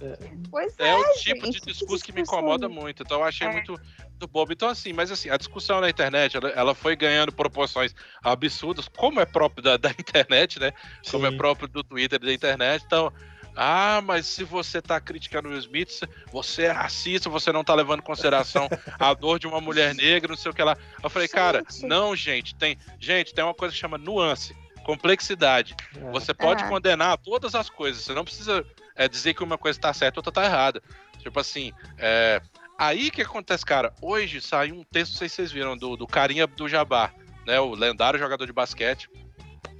Pois 0.52 0.76
é, 0.78 0.90
É 0.90 0.96
o 0.96 1.04
tipo 1.16 1.40
de 1.40 1.46
gente, 1.54 1.62
que 1.62 1.72
discurso 1.72 2.06
que 2.06 2.12
me 2.12 2.22
discurso 2.22 2.40
incomoda 2.44 2.70
muito. 2.70 3.02
Então 3.02 3.18
eu 3.18 3.24
achei 3.24 3.48
É. 3.48 3.52
muito, 3.52 3.72
muito 3.72 4.28
bobo. 4.28 4.54
Então, 4.54 4.70
assim, 4.70 4.94
mas 4.94 5.12
assim, 5.12 5.32
a 5.32 5.38
discussão 5.38 5.82
na 5.82 5.90
internet, 5.90 6.38
ela, 6.38 6.50
ela 6.50 6.76
foi 6.76 6.96
ganhando 6.96 7.32
proporções 7.32 7.96
absurdas, 8.24 8.88
como 8.88 9.20
é 9.20 9.26
próprio 9.26 9.64
da, 9.64 9.78
da 9.78 9.90
internet, 9.98 10.60
né? 10.60 10.72
Como 11.10 11.26
é 11.26 11.32
Sim. 11.32 11.38
próprio 11.38 11.68
do 11.68 11.84
Twitter 11.84 12.20
e 12.22 12.26
da 12.28 12.34
internet. 12.34 12.84
Então, 12.86 13.12
ah, 13.56 14.02
mas 14.04 14.28
se 14.28 14.43
você 14.43 14.82
tá 14.82 14.99
criticando 14.99 15.49
o 15.49 15.52
Will 15.52 15.60
Smith, 15.60 16.02
você 16.32 16.64
é 16.64 16.72
racista, 16.72 17.30
você 17.30 17.52
não 17.52 17.64
tá 17.64 17.74
levando 17.74 17.99
em 17.99 18.06
consideração 18.06 18.70
a 18.99 19.14
dor 19.14 19.39
de 19.39 19.47
uma 19.47 19.60
mulher 19.60 19.93
negra, 19.93 20.30
não 20.30 20.38
sei 20.38 20.52
o 20.52 20.54
que 20.54 20.64
lá. 20.64 20.78
Eu 21.04 21.10
falei, 21.10 21.28
cara, 21.28 21.64
não, 21.84 22.16
gente, 22.16 22.56
tem. 22.56 22.78
Gente, 22.99 23.34
tem 23.34 23.43
uma 23.43 23.54
coisa 23.54 23.74
que 23.74 23.80
chama 23.80 23.97
nuance, 23.97 24.56
complexidade. 24.84 25.76
É. 25.95 26.12
Você 26.12 26.34
pode 26.34 26.64
É. 26.64 26.68
condenar 26.68 27.18
todas 27.18 27.56
as 27.56 27.70
coisas. 27.70 28.04
Você 28.04 28.14
não 28.14 28.24
precisa 28.24 28.66
é, 28.95 29.08
dizer 29.08 29.34
que 29.34 29.43
uma 29.43 29.58
coisa 29.58 29.80
tá 29.80 29.93
certa 29.93 30.20
ou 30.20 30.22
outra 30.26 30.32
tá 30.32 30.45
errada. 30.45 30.82
Tipo 31.20 31.39
assim, 31.39 31.72
é, 31.97 32.41
aí 32.78 33.12
que 33.12 33.22
acontece, 33.22 33.66
cara. 33.66 33.93
Hoje 34.02 34.41
saiu 34.41 34.76
um 34.76 34.84
texto, 34.84 35.12
não 35.14 35.20
sei 35.20 35.30
se 35.30 35.36
vocês 35.36 35.52
viram, 35.52 35.78
do, 35.78 35.95
do 35.95 36.08
Carinha 36.08 36.47
do 36.47 36.68
Jabbar, 36.68 37.14
né? 37.45 37.60
O 37.60 37.76
lendário 37.76 38.20
jogador 38.20 38.45
de 38.45 38.54
basquete. 38.54 39.10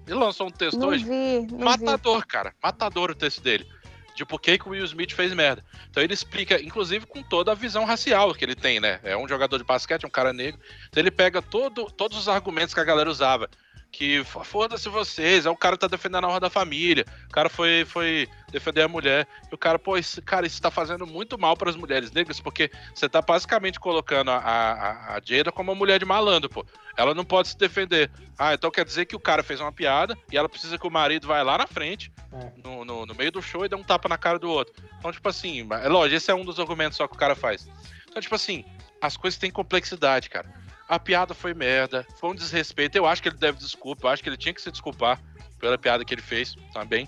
Ele 0.08 0.16
lançou 0.16 0.47
um 0.47 0.52
texto 0.52 0.80
Não 0.80 0.89
hoje. 0.89 1.04
vi, 1.04 1.47
não 1.49 1.58
vi. 1.58 1.64
Matador, 1.64 2.26
cara. 2.26 2.54
Matador 2.62 3.12
o 3.12 3.16
texto 3.16 3.41
dele. 3.41 3.68
De 4.16 4.26
por 4.26 4.41
que, 4.41 4.58
que 4.58 4.68
o 4.68 4.72
Will 4.72 4.84
Smith 4.84 5.14
fez 5.14 5.34
merda. 5.34 5.64
Então 5.89 6.04
ele 6.04 6.14
explica, 6.14 6.62
inclusive, 6.62 7.06
com 7.06 7.24
toda 7.24 7.52
a 7.52 7.56
visão 7.56 7.86
racial 7.86 8.34
que 8.34 8.43
ele 8.43 8.56
tem, 8.56 8.80
né? 8.80 8.99
É 9.04 9.16
um 9.16 9.28
jogador 9.28 9.58
de 9.58 9.64
basquete, 9.64 10.06
um 10.06 10.10
cara 10.10 10.34
negro. 10.34 10.60
Então 10.89 11.02
ele 11.02 11.12
pega 11.12 11.41
todo, 11.41 11.86
todos 11.86 12.18
os 12.18 12.28
argumentos 12.28 12.74
que 12.74 12.80
a 12.80 12.84
galera 12.84 13.10
usava. 13.10 13.49
Que 13.91 14.23
foda-se 14.23 14.87
vocês, 14.87 15.45
é 15.45 15.49
o 15.49 15.55
cara 15.55 15.75
que 15.75 15.81
tá 15.81 15.87
defendendo 15.87 16.23
a 16.23 16.29
honra 16.29 16.39
da 16.39 16.49
família. 16.49 17.05
O 17.27 17.31
cara 17.31 17.49
foi, 17.49 17.83
foi 17.85 18.27
defender 18.49 18.83
a 18.83 18.87
mulher. 18.87 19.27
E 19.51 19.53
o 19.53 19.57
cara, 19.57 19.77
pô, 19.77 19.97
esse, 19.97 20.21
cara, 20.21 20.47
isso 20.47 20.61
tá 20.61 20.71
fazendo 20.71 21.05
muito 21.05 21.37
mal 21.37 21.57
para 21.57 21.69
as 21.69 21.75
mulheres 21.75 22.09
negras, 22.09 22.39
porque 22.39 22.71
você 22.95 23.09
tá 23.09 23.21
basicamente 23.21 23.79
colocando 23.81 24.31
a, 24.31 24.37
a, 24.37 25.15
a 25.15 25.21
Jada 25.23 25.51
como 25.51 25.71
uma 25.71 25.77
mulher 25.77 25.99
de 25.99 26.05
malandro, 26.05 26.49
pô. 26.49 26.65
Ela 26.95 27.13
não 27.13 27.25
pode 27.25 27.49
se 27.49 27.57
defender. 27.57 28.09
Ah, 28.39 28.53
então 28.53 28.71
quer 28.71 28.85
dizer 28.85 29.05
que 29.05 29.15
o 29.15 29.19
cara 29.19 29.43
fez 29.43 29.59
uma 29.59 29.73
piada 29.73 30.17
e 30.31 30.37
ela 30.37 30.47
precisa 30.47 30.77
que 30.77 30.87
o 30.87 30.91
marido 30.91 31.27
vá 31.27 31.41
lá 31.41 31.57
na 31.57 31.67
frente, 31.67 32.11
É. 32.31 32.51
no, 32.63 32.85
no, 32.85 33.05
no 33.05 33.13
meio 33.13 33.31
do 33.31 33.41
show, 33.41 33.65
e 33.65 33.69
dê 33.69 33.75
um 33.75 33.83
tapa 33.83 34.07
na 34.07 34.17
cara 34.17 34.39
do 34.39 34.49
outro. 34.49 34.73
Então, 34.99 35.11
tipo 35.11 35.27
assim, 35.27 35.67
é 35.69 35.89
lógico, 35.89 36.15
esse 36.15 36.31
é 36.31 36.35
um 36.35 36.45
dos 36.45 36.59
argumentos 36.59 36.97
só 36.97 37.07
que 37.07 37.15
o 37.15 37.19
cara 37.19 37.35
faz. 37.35 37.67
Então, 38.09 38.21
tipo 38.21 38.35
assim, 38.35 38.63
as 39.01 39.17
coisas 39.17 39.37
têm 39.37 39.51
complexidade, 39.51 40.29
cara. 40.29 40.61
A 40.91 40.99
piada 40.99 41.33
foi 41.33 41.53
merda, 41.53 42.05
foi 42.19 42.31
um 42.31 42.35
desrespeito. 42.35 42.97
Eu 42.97 43.05
acho 43.05 43.21
que 43.23 43.29
ele 43.29 43.37
deve 43.37 43.57
desculpa, 43.57 44.07
eu 44.07 44.11
acho 44.11 44.21
que 44.21 44.27
ele 44.27 44.35
tinha 44.35 44.53
que 44.53 44.61
se 44.61 44.69
desculpar 44.69 45.21
pela 45.57 45.77
piada 45.77 46.03
que 46.03 46.13
ele 46.13 46.21
fez 46.21 46.53
também. 46.73 47.07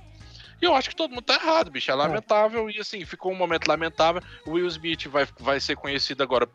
E 0.61 0.65
eu 0.65 0.73
acho 0.73 0.89
que 0.89 0.95
todo 0.95 1.09
mundo 1.11 1.23
tá 1.23 1.33
errado, 1.33 1.69
bicho. 1.69 1.91
É 1.91 1.93
lamentável. 1.93 2.69
E 2.69 2.79
assim, 2.79 3.03
ficou 3.03 3.33
um 3.33 3.35
momento 3.35 3.67
lamentável. 3.67 4.21
O 4.47 4.51
Will 4.51 4.67
Smith 4.67 5.07
vai, 5.07 5.27
vai 5.37 5.59
ser 5.59 5.75
conhecido 5.75 6.23
agora 6.23 6.47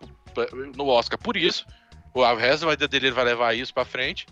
no 0.74 0.86
Oscar 0.88 1.18
por 1.18 1.36
isso. 1.36 1.66
O 2.14 2.24
resto 2.34 2.64
da 2.64 2.70
vida 2.70 2.88
dele 2.88 3.08
ele 3.08 3.14
vai 3.14 3.24
levar 3.26 3.54
isso 3.54 3.74
pra 3.74 3.84
frente. 3.84 4.24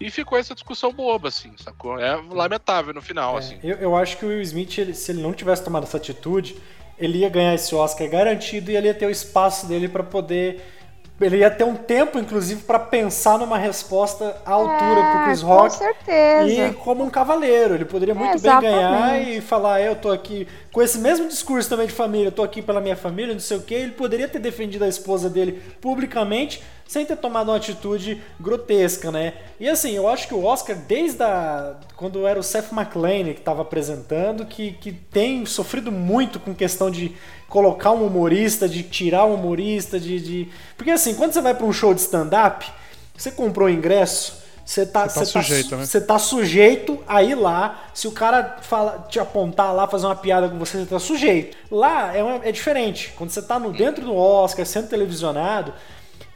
E 0.00 0.10
ficou 0.10 0.38
essa 0.38 0.54
discussão 0.54 0.90
boba, 0.92 1.28
assim, 1.28 1.52
sacou? 1.58 1.98
É 2.00 2.14
lamentável 2.30 2.94
no 2.94 3.02
final, 3.02 3.34
É, 3.34 3.38
assim. 3.40 3.58
eu, 3.62 3.76
eu 3.78 3.96
acho 3.96 4.16
que 4.16 4.24
o 4.24 4.28
Will 4.28 4.40
Smith, 4.40 4.78
ele- 4.78 4.94
se 4.94 5.10
ele 5.12 5.20
não 5.20 5.34
tivesse 5.34 5.62
tomado 5.64 5.82
essa 5.82 5.96
atitude, 5.98 6.56
ele 6.96 7.18
ia 7.18 7.28
ganhar 7.28 7.52
esse 7.54 7.74
Oscar 7.74 8.08
garantido 8.08 8.70
e 8.70 8.76
ele 8.76 8.86
ia 8.86 8.94
ter 8.94 9.06
o 9.06 9.10
espaço 9.10 9.66
dele 9.66 9.88
pra 9.88 10.02
poder. 10.04 10.76
Ele 11.20 11.38
ia 11.38 11.50
ter 11.50 11.64
um 11.64 11.74
tempo, 11.74 12.16
inclusive, 12.16 12.62
pra 12.62 12.78
pensar 12.78 13.38
numa 13.38 13.58
resposta 13.58 14.36
à 14.46 14.52
altura 14.52 15.02
pro 15.02 15.24
Chris 15.24 15.42
É, 15.42 15.44
Rock. 15.44 15.70
Com 15.70 15.78
certeza. 15.84 16.68
E 16.68 16.72
como 16.74 17.02
um 17.02 17.10
cavaleiro, 17.10 17.74
ele 17.74 17.84
poderia 17.84 18.14
muito 18.14 18.40
bem 18.40 18.52
exatamente. 18.52 18.72
ganhar 18.72 19.20
e 19.28 19.40
falar, 19.40 19.80
eu 19.82 19.96
tô 19.96 20.10
aqui 20.12 20.46
com 20.70 20.80
esse 20.80 20.98
mesmo 20.98 21.26
discurso 21.26 21.68
também 21.68 21.88
de 21.88 21.92
família, 21.92 22.28
eu 22.28 22.32
tô 22.32 22.42
aqui 22.44 22.62
pela 22.62 22.80
minha 22.80 22.96
família, 22.96 23.34
não 23.34 23.40
sei 23.40 23.56
o 23.56 23.62
que. 23.62 23.74
Ele 23.74 23.92
poderia 23.92 24.28
ter 24.28 24.38
defendido 24.38 24.84
a 24.84 24.88
esposa 24.88 25.28
dele 25.28 25.60
publicamente 25.80 26.62
sem 26.88 27.04
ter 27.04 27.16
tomado 27.16 27.50
uma 27.50 27.56
atitude 27.58 28.20
grotesca, 28.40 29.12
né? 29.12 29.34
E 29.60 29.68
assim, 29.68 29.92
eu 29.92 30.08
acho 30.08 30.26
que 30.26 30.32
o 30.34 30.42
Oscar, 30.42 30.74
desde 30.74 31.22
a, 31.22 31.76
quando 31.96 32.26
era 32.26 32.40
o 32.40 32.42
Seth 32.42 32.72
MacLane 32.72 33.34
que 33.34 33.40
estava 33.40 33.60
apresentando, 33.60 34.46
que, 34.46 34.72
que 34.72 34.90
tem 34.90 35.44
sofrido 35.44 35.92
muito 35.92 36.40
com 36.40 36.54
questão 36.54 36.90
de 36.90 37.14
colocar 37.46 37.92
um 37.92 38.06
humorista, 38.06 38.66
de 38.66 38.82
tirar 38.82 39.26
um 39.26 39.34
humorista, 39.34 40.00
de. 40.00 40.18
de... 40.18 40.48
Porque 40.78 40.90
assim, 40.90 41.14
quando 41.14 41.32
você 41.32 41.42
vai 41.42 41.54
para 41.54 41.66
um 41.66 41.72
show 41.72 41.92
de 41.92 42.00
stand-up, 42.00 42.66
você 43.14 43.30
comprou 43.30 43.68
o 43.68 43.70
ingresso, 43.70 44.38
você 44.64 44.86
tá, 44.86 45.08
Você 45.08 45.20
tá 45.20 45.24
sujeito, 45.26 45.76
né? 45.76 45.84
você 45.86 46.00
tá 46.00 46.18
sujeito 46.18 47.02
a 47.06 47.22
ir 47.22 47.34
lá. 47.34 47.84
Se 47.92 48.06
o 48.08 48.12
cara 48.12 48.58
fala, 48.62 49.06
te 49.10 49.18
apontar 49.20 49.74
lá, 49.74 49.86
fazer 49.86 50.06
uma 50.06 50.16
piada 50.16 50.48
com 50.48 50.58
você, 50.58 50.78
você 50.78 50.86
tá 50.86 50.98
sujeito. 50.98 51.56
Lá 51.70 52.14
é, 52.16 52.22
uma- 52.22 52.44
é 52.46 52.52
diferente. 52.52 53.12
Quando 53.16 53.30
você 53.30 53.42
tá 53.42 53.58
no, 53.58 53.72
dentro 53.72 54.04
do 54.04 54.14
Oscar, 54.14 54.64
sendo 54.66 54.88
televisionado, 54.88 55.72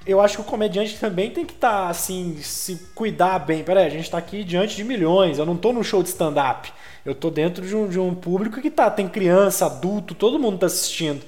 eu 0.06 0.20
acho 0.20 0.36
que 0.36 0.40
o 0.40 0.44
comediante 0.44 0.98
também 0.98 1.30
tem 1.30 1.44
que 1.44 1.52
estar, 1.52 1.88
assim, 1.88 2.36
se 2.42 2.88
cuidar 2.94 3.38
bem. 3.38 3.62
Peraí, 3.62 3.86
a 3.86 3.90
gente 3.90 4.10
tá 4.10 4.18
aqui 4.18 4.42
diante 4.44 4.76
de 4.76 4.84
milhões. 4.84 5.38
Eu 5.38 5.46
não 5.46 5.56
tô 5.56 5.72
num 5.72 5.82
show 5.82 6.02
de 6.02 6.08
stand-up. 6.08 6.72
Eu 7.04 7.14
tô 7.14 7.30
dentro 7.30 7.66
de 7.66 7.74
um, 7.74 7.88
de 7.88 7.98
um 7.98 8.14
público 8.14 8.60
que 8.60 8.70
tá, 8.70 8.90
tem 8.90 9.08
criança, 9.08 9.66
adulto, 9.66 10.14
todo 10.14 10.38
mundo 10.38 10.58
tá 10.58 10.66
assistindo. 10.66 11.22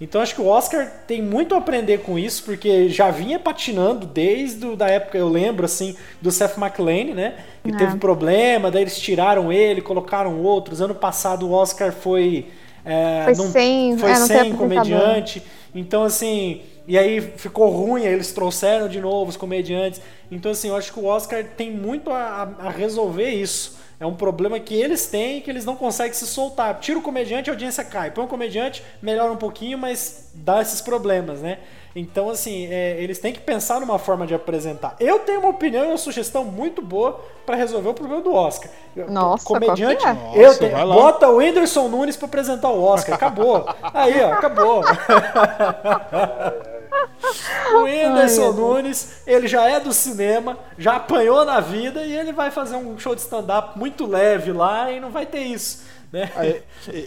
Então 0.00 0.20
acho 0.22 0.34
que 0.34 0.40
o 0.40 0.46
Oscar 0.46 0.90
tem 1.06 1.20
muito 1.20 1.54
a 1.54 1.58
aprender 1.58 1.98
com 1.98 2.18
isso, 2.18 2.42
porque 2.44 2.88
já 2.88 3.10
vinha 3.10 3.38
patinando 3.38 4.06
desde 4.06 4.66
a 4.66 4.74
da 4.74 4.88
época, 4.88 5.18
eu 5.18 5.28
lembro 5.28 5.66
assim, 5.66 5.94
do 6.22 6.30
Seth 6.32 6.56
MacLane, 6.56 7.12
né? 7.12 7.34
Que 7.62 7.70
é. 7.70 7.76
teve 7.76 7.98
problema, 7.98 8.70
daí 8.70 8.82
eles 8.82 8.98
tiraram 8.98 9.52
ele, 9.52 9.82
colocaram 9.82 10.40
outros. 10.40 10.80
Ano 10.80 10.94
passado 10.94 11.46
o 11.46 11.52
Oscar 11.52 11.92
foi. 11.92 12.46
É, 12.82 13.24
foi 13.24 13.34
não, 13.34 13.52
sem, 13.52 13.98
foi 13.98 14.10
é, 14.10 14.14
sem 14.14 14.52
comediante. 14.54 15.42
Então, 15.74 16.02
assim, 16.02 16.62
e 16.90 16.98
aí 16.98 17.20
ficou 17.20 17.70
ruim, 17.70 18.04
aí 18.04 18.12
eles 18.12 18.32
trouxeram 18.32 18.88
de 18.88 19.00
novo 19.00 19.30
os 19.30 19.36
comediantes. 19.36 20.00
Então, 20.28 20.50
assim, 20.50 20.70
eu 20.70 20.74
acho 20.74 20.92
que 20.92 20.98
o 20.98 21.04
Oscar 21.04 21.44
tem 21.44 21.70
muito 21.70 22.10
a, 22.10 22.52
a 22.58 22.68
resolver 22.68 23.30
isso. 23.30 23.78
É 24.00 24.04
um 24.04 24.16
problema 24.16 24.58
que 24.58 24.74
eles 24.74 25.06
têm 25.06 25.38
e 25.38 25.40
que 25.40 25.48
eles 25.48 25.64
não 25.64 25.76
conseguem 25.76 26.12
se 26.12 26.26
soltar. 26.26 26.80
Tira 26.80 26.98
o 26.98 27.02
comediante, 27.02 27.48
a 27.48 27.52
audiência 27.52 27.84
cai. 27.84 28.10
Põe 28.10 28.24
o 28.24 28.26
comediante, 28.26 28.82
melhora 29.00 29.30
um 29.30 29.36
pouquinho, 29.36 29.78
mas 29.78 30.32
dá 30.34 30.60
esses 30.60 30.80
problemas, 30.80 31.40
né? 31.40 31.60
Então, 31.94 32.30
assim, 32.30 32.66
é, 32.70 33.00
eles 33.00 33.18
têm 33.18 33.32
que 33.32 33.40
pensar 33.40 33.80
numa 33.80 33.98
forma 33.98 34.26
de 34.26 34.32
apresentar. 34.32 34.94
Eu 35.00 35.18
tenho 35.20 35.40
uma 35.40 35.48
opinião 35.48 35.84
e 35.84 35.88
uma 35.88 35.98
sugestão 35.98 36.44
muito 36.44 36.80
boa 36.80 37.20
para 37.44 37.56
resolver 37.56 37.88
o 37.88 37.94
problema 37.94 38.22
do 38.22 38.32
Oscar. 38.32 38.70
Nossa, 39.08 39.44
comediante, 39.44 40.06
é? 40.06 40.10
eu 40.34 40.46
Nossa, 40.46 40.58
tenho, 40.58 40.76
bota 40.86 41.28
o 41.28 41.36
Whindersson 41.38 41.88
Nunes 41.88 42.16
para 42.16 42.26
apresentar 42.26 42.68
o 42.70 42.82
Oscar. 42.82 43.14
Acabou. 43.16 43.66
Aí, 43.92 44.22
ó, 44.22 44.32
acabou. 44.32 44.82
O 47.74 47.84
Whindersson 47.84 48.46
Ai, 48.46 48.52
Nunes, 48.52 49.22
ele 49.26 49.46
já 49.46 49.68
é 49.68 49.78
do 49.78 49.92
cinema, 49.92 50.58
já 50.76 50.96
apanhou 50.96 51.44
na 51.44 51.60
vida 51.60 52.02
e 52.02 52.12
ele 52.12 52.32
vai 52.32 52.50
fazer 52.50 52.76
um 52.76 52.98
show 52.98 53.14
de 53.14 53.20
stand-up 53.20 53.78
muito 53.78 54.06
leve 54.06 54.52
lá 54.52 54.90
e 54.90 54.98
não 54.98 55.10
vai 55.10 55.26
ter 55.26 55.40
isso. 55.40 55.82
Né? 56.12 56.30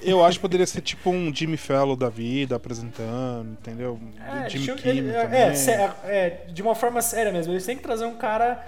Eu 0.03 0.23
acho 0.23 0.37
que 0.37 0.41
poderia 0.41 0.65
ser 0.65 0.81
tipo 0.81 1.09
um 1.09 1.33
Jimmy 1.33 1.57
Fellow 1.57 1.95
da 1.95 2.09
vida 2.09 2.55
apresentando, 2.55 3.51
entendeu? 3.51 3.99
É, 4.45 4.49
Jimmy 4.49 4.75
Kimmel 4.75 5.19
é, 5.19 5.53
é, 5.53 5.93
é, 6.05 6.29
de 6.49 6.61
uma 6.61 6.73
forma 6.73 7.01
séria 7.01 7.31
mesmo. 7.31 7.51
Eles 7.51 7.65
têm 7.65 7.75
que 7.75 7.83
trazer 7.83 8.05
um 8.05 8.15
cara 8.15 8.65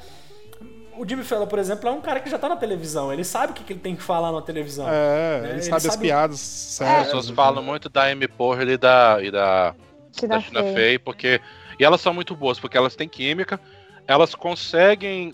o 0.98 1.08
Jimmy 1.08 1.24
Fallon, 1.24 1.48
por 1.48 1.60
exemplo, 1.60 1.90
é 1.90 1.92
um 1.92 2.02
cara 2.02 2.20
que 2.20 2.30
já 2.30 2.38
tá 2.38 2.48
na 2.48 2.56
televisão. 2.56 3.12
Ele 3.12 3.24
sabe 3.24 3.52
o 3.52 3.56
que, 3.56 3.74
ele 3.74 3.80
tem 3.80 3.96
que 3.96 4.02
falar 4.02 4.32
na 4.32 4.42
televisão. 4.42 4.88
É, 4.88 4.92
né? 4.92 5.38
ele, 5.38 5.54
ele, 5.56 5.62
sabe, 5.64 5.82
sabe 5.82 5.94
as 5.94 5.98
piadas 5.98 6.40
certas. 6.40 6.98
As 6.98 7.06
pessoas 7.08 7.30
falam 7.32 7.64
muito 7.64 7.90
da 7.90 8.06
Amy 8.06 8.28
Poehler 8.28 8.70
e 8.70 8.78
da, 8.78 9.18
e 9.22 9.30
da 9.30 9.76
Tina, 10.12 10.38
da 10.38 10.42
Tina 10.42 10.64
Fey. 10.64 10.74
Fey, 10.74 11.00
porque 11.00 11.42
e 11.80 11.84
elas 11.84 12.00
são 12.00 12.14
muito 12.14 12.36
boas 12.36 12.60
porque 12.60 12.78
elas 12.78 12.96
têm 12.96 13.10
química, 13.10 13.60
elas 14.08 14.34
conseguem 14.34 15.34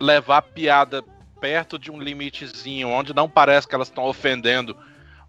levar 0.00 0.38
a 0.38 0.42
piada 0.42 1.04
perto 1.46 1.78
de 1.78 1.92
um 1.92 2.00
limitezinho 2.00 2.88
onde 2.88 3.14
não 3.14 3.28
parece 3.28 3.68
que 3.68 3.74
elas 3.74 3.86
estão 3.86 4.02
ofendendo, 4.02 4.76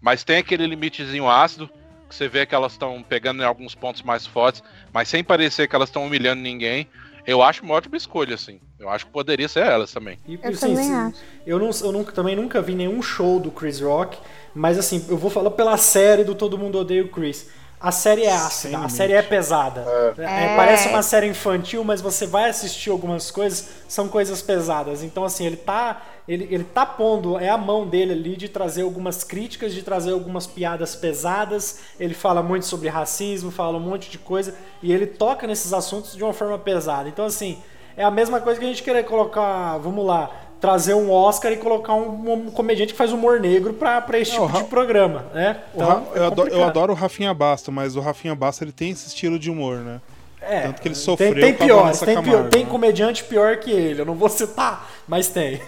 mas 0.00 0.24
tem 0.24 0.38
aquele 0.38 0.66
limitezinho 0.66 1.30
ácido 1.30 1.70
que 2.08 2.14
você 2.14 2.26
vê 2.26 2.44
que 2.44 2.56
elas 2.56 2.72
estão 2.72 3.04
pegando 3.08 3.40
em 3.40 3.46
alguns 3.46 3.72
pontos 3.72 4.02
mais 4.02 4.26
fortes, 4.26 4.60
mas 4.92 5.08
sem 5.08 5.22
parecer 5.22 5.68
que 5.68 5.76
elas 5.76 5.88
estão 5.88 6.04
humilhando 6.04 6.42
ninguém. 6.42 6.88
Eu 7.24 7.40
acho 7.40 7.62
uma 7.62 7.74
ótima 7.74 7.96
escolha, 7.96 8.34
assim. 8.34 8.58
Eu 8.80 8.88
acho 8.88 9.06
que 9.06 9.12
poderia 9.12 9.46
ser 9.48 9.60
elas 9.60 9.92
também. 9.92 10.18
E, 10.26 10.34
eu 10.42 10.50
assim, 10.50 10.74
também 10.74 10.92
acho. 10.92 11.18
Eu, 11.46 11.58
não, 11.60 11.70
eu 11.70 11.92
nunca, 11.92 12.10
também 12.10 12.34
nunca 12.34 12.60
vi 12.60 12.74
nenhum 12.74 13.00
show 13.00 13.38
do 13.38 13.52
Chris 13.52 13.80
Rock, 13.80 14.18
mas 14.52 14.76
assim, 14.76 15.06
eu 15.08 15.16
vou 15.16 15.30
falar 15.30 15.52
pela 15.52 15.76
série 15.76 16.24
do 16.24 16.34
Todo 16.34 16.58
Mundo 16.58 16.78
Odeia 16.78 17.04
o 17.04 17.08
Chris. 17.08 17.48
A 17.80 17.92
série 17.92 18.24
é 18.24 18.32
ácida, 18.32 18.78
a 18.78 18.88
série 18.88 19.12
é 19.12 19.22
pesada. 19.22 19.84
É. 20.18 20.52
É, 20.52 20.56
parece 20.56 20.88
uma 20.88 21.02
série 21.02 21.28
infantil, 21.28 21.84
mas 21.84 22.00
você 22.00 22.26
vai 22.26 22.50
assistir 22.50 22.90
algumas 22.90 23.30
coisas, 23.30 23.68
são 23.86 24.08
coisas 24.08 24.42
pesadas. 24.42 25.04
Então, 25.04 25.24
assim, 25.24 25.46
ele 25.46 25.56
tá, 25.56 26.02
ele, 26.26 26.48
ele 26.50 26.64
tá 26.64 26.84
pondo, 26.84 27.38
é 27.38 27.48
a 27.48 27.56
mão 27.56 27.86
dele 27.86 28.12
ali 28.12 28.36
de 28.36 28.48
trazer 28.48 28.82
algumas 28.82 29.22
críticas, 29.22 29.72
de 29.72 29.82
trazer 29.82 30.10
algumas 30.10 30.44
piadas 30.44 30.96
pesadas. 30.96 31.78
Ele 32.00 32.14
fala 32.14 32.42
muito 32.42 32.66
sobre 32.66 32.88
racismo, 32.88 33.52
fala 33.52 33.78
um 33.78 33.80
monte 33.80 34.10
de 34.10 34.18
coisa, 34.18 34.54
e 34.82 34.92
ele 34.92 35.06
toca 35.06 35.46
nesses 35.46 35.72
assuntos 35.72 36.16
de 36.16 36.24
uma 36.24 36.32
forma 36.32 36.58
pesada. 36.58 37.08
Então, 37.08 37.26
assim, 37.26 37.62
é 37.96 38.02
a 38.02 38.10
mesma 38.10 38.40
coisa 38.40 38.58
que 38.58 38.64
a 38.66 38.68
gente 38.68 38.82
querer 38.82 39.04
colocar, 39.04 39.78
vamos 39.78 40.04
lá, 40.04 40.30
trazer 40.60 40.94
um 40.94 41.10
Oscar 41.10 41.52
e 41.52 41.56
colocar 41.56 41.94
um, 41.94 42.32
um 42.32 42.50
comediante 42.50 42.92
que 42.92 42.98
faz 42.98 43.12
humor 43.12 43.40
negro 43.40 43.74
pra, 43.74 44.00
pra 44.00 44.18
esse 44.18 44.32
tipo 44.32 44.48
de 44.48 44.64
programa, 44.64 45.26
né? 45.32 45.60
Então, 45.74 46.06
é 46.14 46.18
eu, 46.18 46.24
adoro, 46.24 46.48
eu, 46.50 46.64
adoro, 46.64 46.92
o 46.92 46.96
Rafinha 46.96 47.32
Basto, 47.32 47.70
mas 47.70 47.96
o 47.96 48.00
Rafinha 48.00 48.34
Basto 48.34 48.64
ele 48.64 48.72
tem 48.72 48.90
esse 48.90 49.08
estilo 49.08 49.38
de 49.38 49.50
humor, 49.50 49.78
né? 49.78 50.00
É, 50.40 50.62
Tanto 50.62 50.80
que 50.80 50.88
ele 50.88 50.94
sofreu 50.94 51.34
tem, 51.34 51.42
tem 51.42 51.66
piores, 51.66 51.98
tem, 51.98 52.22
pior, 52.22 52.48
tem 52.48 52.64
comediante 52.64 53.24
pior 53.24 53.56
que 53.56 53.70
ele, 53.72 54.02
eu 54.02 54.06
não 54.06 54.14
vou 54.14 54.28
citar, 54.28 54.88
mas 55.06 55.28
tem. 55.28 55.60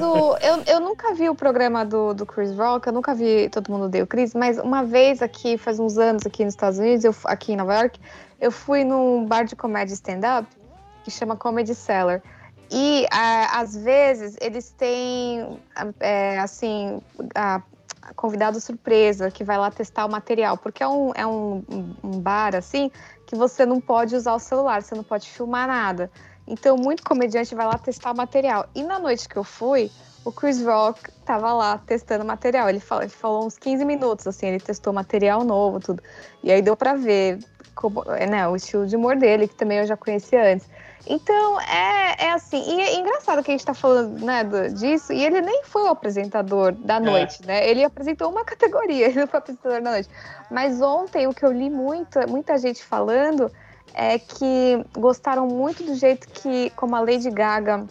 Do, 0.00 0.36
eu, 0.40 0.62
eu 0.66 0.80
nunca 0.80 1.12
vi 1.14 1.28
o 1.28 1.34
programa 1.34 1.84
do, 1.84 2.14
do 2.14 2.24
Chris 2.24 2.56
Rock, 2.56 2.86
eu 2.86 2.92
nunca 2.92 3.12
vi 3.14 3.48
Todo 3.50 3.70
Mundo 3.70 3.88
Deu 3.88 4.06
Chris, 4.06 4.34
mas 4.34 4.56
uma 4.56 4.84
vez 4.84 5.20
aqui, 5.20 5.58
faz 5.58 5.80
uns 5.80 5.98
anos 5.98 6.24
aqui 6.24 6.44
nos 6.44 6.54
Estados 6.54 6.78
Unidos, 6.78 7.04
eu, 7.04 7.14
aqui 7.24 7.52
em 7.52 7.56
Nova 7.56 7.74
York, 7.74 8.00
eu 8.40 8.52
fui 8.52 8.84
num 8.84 9.26
bar 9.26 9.44
de 9.44 9.56
comédia 9.56 9.92
stand-up 9.94 10.46
que 11.02 11.10
chama 11.10 11.36
Comedy 11.36 11.74
Cellar. 11.74 12.22
E 12.70 13.06
às 13.10 13.74
vezes 13.76 14.36
eles 14.40 14.70
têm 14.70 15.58
é, 16.00 16.38
assim 16.38 17.00
a, 17.34 17.62
a 18.02 18.14
convidado 18.14 18.60
surpresa 18.60 19.30
que 19.30 19.42
vai 19.42 19.56
lá 19.56 19.70
testar 19.70 20.04
o 20.04 20.10
material, 20.10 20.58
porque 20.58 20.82
é 20.82 20.88
um, 20.88 21.12
é 21.14 21.26
um, 21.26 21.62
um 22.02 22.20
bar 22.20 22.54
assim 22.54 22.90
que 23.26 23.36
você 23.36 23.64
não 23.64 23.80
pode 23.80 24.14
usar 24.16 24.34
o 24.34 24.38
celular, 24.38 24.82
você 24.82 24.94
não 24.94 25.04
pode 25.04 25.28
filmar 25.28 25.68
nada. 25.68 26.10
Então, 26.46 26.76
muito 26.76 27.02
comediante 27.04 27.54
vai 27.54 27.66
lá 27.66 27.76
testar 27.76 28.12
o 28.12 28.16
material. 28.16 28.66
E 28.74 28.82
na 28.82 28.98
noite 28.98 29.28
que 29.28 29.36
eu 29.36 29.44
fui, 29.44 29.90
o 30.24 30.32
Chris 30.32 30.64
Rock 30.64 31.12
tava 31.26 31.52
lá 31.52 31.76
testando 31.76 32.24
material. 32.24 32.70
Ele 32.70 32.80
falou, 32.80 33.04
ele 33.04 33.10
falou 33.10 33.46
uns 33.46 33.58
15 33.58 33.84
minutos, 33.84 34.26
assim, 34.26 34.46
ele 34.46 34.60
testou 34.60 34.92
material 34.92 35.44
novo, 35.44 35.78
tudo. 35.78 36.02
E 36.42 36.50
aí 36.50 36.62
deu 36.62 36.74
para 36.74 36.94
ver 36.94 37.38
como, 37.74 38.02
né, 38.04 38.48
o 38.48 38.56
estilo 38.56 38.86
de 38.86 38.96
humor 38.96 39.16
dele, 39.16 39.46
que 39.46 39.54
também 39.54 39.78
eu 39.78 39.86
já 39.86 39.96
conhecia 39.96 40.54
antes. 40.54 40.66
Então, 41.06 41.60
é, 41.60 42.26
é 42.26 42.32
assim. 42.32 42.62
E 42.76 42.80
é 42.80 42.96
engraçado 42.96 43.42
que 43.42 43.50
a 43.50 43.54
gente 43.54 43.64
tá 43.64 43.74
falando 43.74 44.24
né, 44.24 44.44
do, 44.44 44.74
disso, 44.74 45.12
e 45.12 45.24
ele 45.24 45.40
nem 45.40 45.62
foi 45.64 45.82
o 45.82 45.88
apresentador 45.88 46.72
da 46.72 46.96
é. 46.96 47.00
noite, 47.00 47.42
é. 47.42 47.46
né? 47.46 47.68
Ele 47.68 47.84
apresentou 47.84 48.30
uma 48.30 48.44
categoria, 48.46 49.06
ele 49.06 49.20
não 49.20 49.26
foi 49.26 49.38
o 49.38 49.42
apresentador 49.42 49.82
da 49.82 49.90
noite. 49.90 50.08
Mas 50.50 50.80
ontem, 50.80 51.26
o 51.26 51.34
que 51.34 51.44
eu 51.44 51.52
li 51.52 51.70
muito, 51.70 52.18
muita 52.28 52.58
gente 52.58 52.84
falando 52.84 53.50
é 53.94 54.18
que 54.18 54.84
gostaram 54.96 55.46
muito 55.46 55.82
do 55.82 55.94
jeito 55.94 56.28
que, 56.28 56.70
como 56.70 56.94
a 56.94 57.00
Lady 57.00 57.30
Gaga 57.30 57.86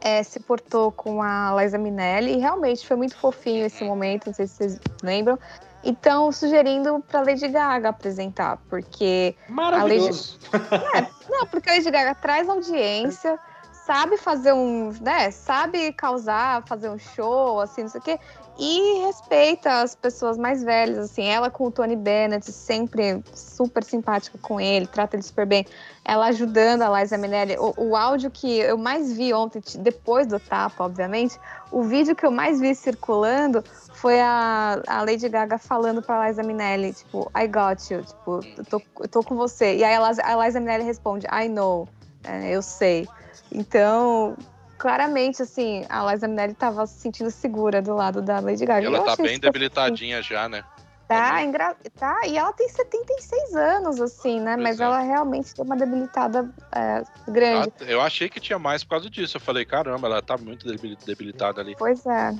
é, 0.00 0.22
se 0.22 0.40
portou 0.40 0.90
com 0.90 1.22
a 1.22 1.54
Liza 1.60 1.78
Minelli, 1.78 2.34
e 2.34 2.38
realmente 2.38 2.86
foi 2.86 2.96
muito 2.96 3.16
fofinho 3.16 3.66
esse 3.66 3.84
momento, 3.84 4.26
não 4.26 4.34
sei 4.34 4.46
se 4.46 4.54
vocês 4.54 4.80
lembram. 5.02 5.38
Então, 5.82 6.30
sugerindo 6.30 7.02
para 7.08 7.20
Lady 7.22 7.48
Gaga 7.48 7.88
apresentar, 7.88 8.58
porque 8.68 9.34
Maravilhoso. 9.48 10.38
a 10.52 10.56
Lady... 10.56 10.84
é, 10.96 11.06
não, 11.30 11.46
porque 11.46 11.70
a 11.70 11.74
Lady 11.74 11.90
Gaga 11.90 12.14
traz 12.14 12.48
audiência, 12.48 13.38
sabe 13.86 14.18
fazer 14.18 14.52
um, 14.52 14.92
né, 15.00 15.30
sabe 15.30 15.92
causar, 15.92 16.62
fazer 16.66 16.90
um 16.90 16.98
show, 16.98 17.60
assim, 17.60 17.82
não 17.82 17.88
sei 17.88 18.00
o 18.00 18.04
quê, 18.04 18.20
e 18.58 19.06
respeita 19.06 19.80
as 19.80 19.94
pessoas 19.94 20.36
mais 20.36 20.62
velhas, 20.62 20.98
assim, 20.98 21.24
ela 21.24 21.48
com 21.48 21.64
o 21.64 21.70
Tony 21.70 21.96
Bennett, 21.96 22.52
sempre 22.52 23.24
super 23.34 23.82
simpática 23.82 24.38
com 24.38 24.60
ele, 24.60 24.86
trata 24.86 25.16
ele 25.16 25.22
super 25.22 25.46
bem, 25.46 25.64
ela 26.04 26.26
ajudando 26.26 26.82
a 26.82 27.00
Liza 27.00 27.16
Minnelli, 27.16 27.56
o, 27.58 27.72
o 27.76 27.96
áudio 27.96 28.30
que 28.30 28.58
eu 28.58 28.76
mais 28.76 29.12
vi 29.12 29.32
ontem, 29.32 29.62
depois 29.78 30.26
do 30.26 30.38
tapa, 30.38 30.84
obviamente, 30.84 31.40
o 31.72 31.82
vídeo 31.82 32.14
que 32.14 32.26
eu 32.26 32.30
mais 32.30 32.60
vi 32.60 32.74
circulando 32.74 33.64
foi 34.00 34.18
a, 34.18 34.80
a 34.86 35.02
Lady 35.02 35.28
Gaga 35.28 35.58
falando 35.58 36.00
pra 36.00 36.26
Liza 36.26 36.42
Minnelli, 36.42 36.94
tipo, 36.94 37.30
I 37.36 37.46
got 37.46 37.90
you, 37.90 38.02
tipo, 38.02 38.40
eu 38.56 38.64
tô, 38.64 38.82
eu 39.00 39.08
tô 39.08 39.22
com 39.22 39.36
você. 39.36 39.76
E 39.76 39.84
aí 39.84 39.94
a, 39.94 40.00
a 40.00 40.46
Liza 40.46 40.58
Minnelli 40.58 40.84
responde, 40.84 41.26
I 41.26 41.48
know, 41.48 41.86
é, 42.24 42.50
eu 42.50 42.62
sei. 42.62 43.06
Então, 43.52 44.36
claramente, 44.78 45.42
assim, 45.42 45.84
a 45.90 46.10
Liza 46.10 46.26
Minnelli 46.26 46.54
tava 46.54 46.86
se 46.86 46.98
sentindo 46.98 47.30
segura 47.30 47.82
do 47.82 47.94
lado 47.94 48.22
da 48.22 48.40
Lady 48.40 48.64
Gaga. 48.64 48.86
Ela 48.86 49.04
tá 49.04 49.16
bem 49.22 49.38
debilitadinha 49.38 50.20
assim. 50.20 50.28
já, 50.30 50.48
né? 50.48 50.64
Tá, 51.06 51.42
engra... 51.42 51.76
tá, 51.98 52.20
e 52.24 52.38
ela 52.38 52.52
tem 52.52 52.68
76 52.68 53.56
anos, 53.56 54.00
assim, 54.00 54.38
né? 54.38 54.54
Pois 54.54 54.62
Mas 54.62 54.80
é. 54.80 54.84
ela 54.84 55.00
realmente 55.00 55.52
tem 55.52 55.64
uma 55.64 55.76
debilitada 55.76 56.48
é, 56.72 57.02
grande. 57.28 57.72
Ah, 57.80 57.84
eu 57.84 58.00
achei 58.00 58.28
que 58.28 58.38
tinha 58.38 58.60
mais 58.60 58.84
por 58.84 58.90
causa 58.90 59.10
disso. 59.10 59.36
Eu 59.36 59.40
falei, 59.40 59.64
caramba, 59.64 60.06
ela 60.06 60.22
tá 60.22 60.38
muito 60.38 60.64
debilitada 61.04 61.60
ali. 61.60 61.74
Pois 61.76 62.06
é. 62.06 62.32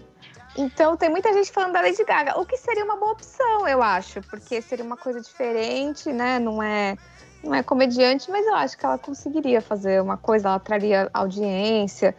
Então 0.57 0.97
tem 0.97 1.09
muita 1.09 1.33
gente 1.33 1.51
falando 1.53 1.73
da 1.73 1.81
Lady 1.81 2.05
Gaga, 2.05 2.39
o 2.39 2.45
que 2.45 2.57
seria 2.57 2.85
uma 2.85 2.97
boa 2.97 3.13
opção, 3.13 3.69
eu 3.69 3.83
acho, 3.83 4.21
porque 4.23 4.61
seria 4.61 4.85
uma 4.85 4.97
coisa 4.97 5.21
diferente, 5.21 6.13
né? 6.13 6.39
Não 6.39 6.63
é, 6.63 6.97
não 7.43 7.55
é 7.55 7.63
comediante, 7.63 8.31
mas 8.31 8.45
eu 8.47 8.55
acho 8.55 8.77
que 8.77 8.85
ela 8.85 8.99
conseguiria 8.99 9.61
fazer 9.61 10.03
uma 10.03 10.17
coisa, 10.17 10.49
ela 10.49 10.59
traria 10.59 11.09
audiência, 11.15 12.15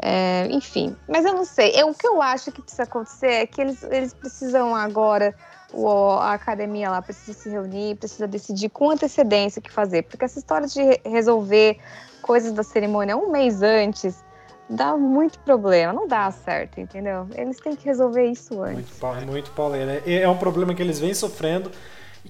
é, 0.00 0.48
enfim. 0.50 0.96
Mas 1.08 1.24
eu 1.24 1.34
não 1.34 1.44
sei. 1.44 1.72
Eu, 1.74 1.90
o 1.90 1.94
que 1.94 2.06
eu 2.06 2.20
acho 2.20 2.50
que 2.50 2.60
precisa 2.60 2.82
acontecer 2.82 3.30
é 3.30 3.46
que 3.46 3.60
eles, 3.60 3.82
eles 3.84 4.12
precisam 4.12 4.74
agora, 4.74 5.32
o, 5.72 5.88
a 6.18 6.32
academia 6.32 6.90
lá 6.90 7.00
precisa 7.00 7.32
se 7.32 7.48
reunir, 7.48 7.94
precisa 7.94 8.26
decidir 8.26 8.70
com 8.70 8.90
antecedência 8.90 9.60
o 9.60 9.62
que 9.62 9.70
fazer, 9.70 10.02
porque 10.02 10.24
essa 10.24 10.38
história 10.38 10.66
de 10.66 11.00
resolver 11.08 11.78
coisas 12.22 12.52
da 12.52 12.64
cerimônia 12.64 13.16
um 13.16 13.30
mês 13.30 13.62
antes 13.62 14.22
dá 14.68 14.96
muito 14.96 15.38
problema, 15.40 15.92
não 15.92 16.06
dá 16.06 16.30
certo, 16.30 16.80
entendeu? 16.80 17.26
Eles 17.34 17.58
têm 17.58 17.74
que 17.74 17.84
resolver 17.84 18.26
isso 18.26 18.62
antes. 18.62 19.00
Muito, 19.00 19.26
muito 19.26 19.50
pauleira. 19.52 20.02
É 20.06 20.28
um 20.28 20.36
problema 20.36 20.74
que 20.74 20.82
eles 20.82 20.98
vêm 20.98 21.14
sofrendo. 21.14 21.70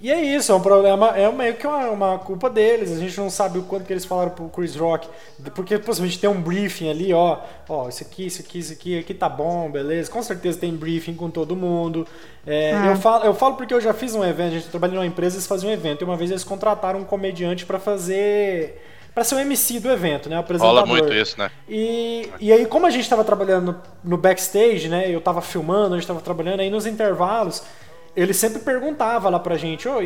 E 0.00 0.12
é 0.12 0.22
isso, 0.22 0.52
é 0.52 0.54
um 0.54 0.60
problema, 0.60 1.08
é 1.16 1.30
meio 1.32 1.54
que 1.54 1.66
uma, 1.66 1.90
uma, 1.90 2.18
culpa 2.18 2.48
deles. 2.48 2.92
A 2.92 3.00
gente 3.00 3.18
não 3.18 3.28
sabe 3.28 3.58
o 3.58 3.62
quanto 3.62 3.84
que 3.84 3.92
eles 3.92 4.04
falaram 4.04 4.30
pro 4.30 4.48
Chris 4.48 4.76
Rock, 4.76 5.08
porque 5.54 5.76
possivelmente 5.78 6.20
tem 6.20 6.30
um 6.30 6.40
briefing 6.40 6.88
ali, 6.88 7.12
ó, 7.12 7.38
ó, 7.68 7.88
isso 7.88 8.04
aqui, 8.04 8.26
isso 8.26 8.40
aqui, 8.40 8.58
isso 8.60 8.72
aqui, 8.72 8.98
aqui 8.98 9.12
tá 9.12 9.28
bom, 9.28 9.68
beleza. 9.68 10.08
Com 10.10 10.22
certeza 10.22 10.58
tem 10.58 10.72
briefing 10.72 11.14
com 11.14 11.30
todo 11.30 11.56
mundo. 11.56 12.06
É, 12.46 12.74
ah. 12.74 12.86
eu, 12.86 12.96
falo, 12.96 13.24
eu 13.24 13.34
falo 13.34 13.56
porque 13.56 13.74
eu 13.74 13.80
já 13.80 13.92
fiz 13.92 14.14
um 14.14 14.24
evento, 14.24 14.48
a 14.48 14.58
gente 14.58 14.68
trabalha 14.68 14.92
numa 14.92 15.06
empresa, 15.06 15.34
eles 15.36 15.46
faziam 15.46 15.70
um 15.70 15.74
evento, 15.74 16.02
e 16.02 16.04
uma 16.04 16.16
vez 16.16 16.30
eles 16.30 16.44
contrataram 16.44 17.00
um 17.00 17.04
comediante 17.04 17.66
para 17.66 17.80
fazer 17.80 18.80
para 19.18 19.24
ser 19.24 19.34
o 19.34 19.40
MC 19.40 19.80
do 19.80 19.90
evento, 19.90 20.28
né? 20.28 20.36
O 20.36 20.40
apresentador. 20.40 20.84
Rola 20.84 20.86
muito 20.86 21.12
isso, 21.12 21.36
né? 21.36 21.50
E, 21.68 22.30
e 22.38 22.52
aí, 22.52 22.64
como 22.66 22.86
a 22.86 22.90
gente 22.90 23.02
estava 23.02 23.24
trabalhando 23.24 23.72
no, 23.72 24.10
no, 24.12 24.16
backstage, 24.16 24.88
né? 24.88 25.12
Eu 25.12 25.18
estava 25.18 25.42
filmando, 25.42 25.94
a 25.94 25.96
gente 25.96 26.04
estava 26.04 26.20
trabalhando 26.20 26.60
aí 26.60 26.70
nos 26.70 26.86
intervalos 26.86 27.64
ele 28.18 28.34
sempre 28.34 28.60
perguntava 28.60 29.28
lá 29.28 29.38
pra 29.38 29.56
gente, 29.56 29.88
oh, 29.88 29.98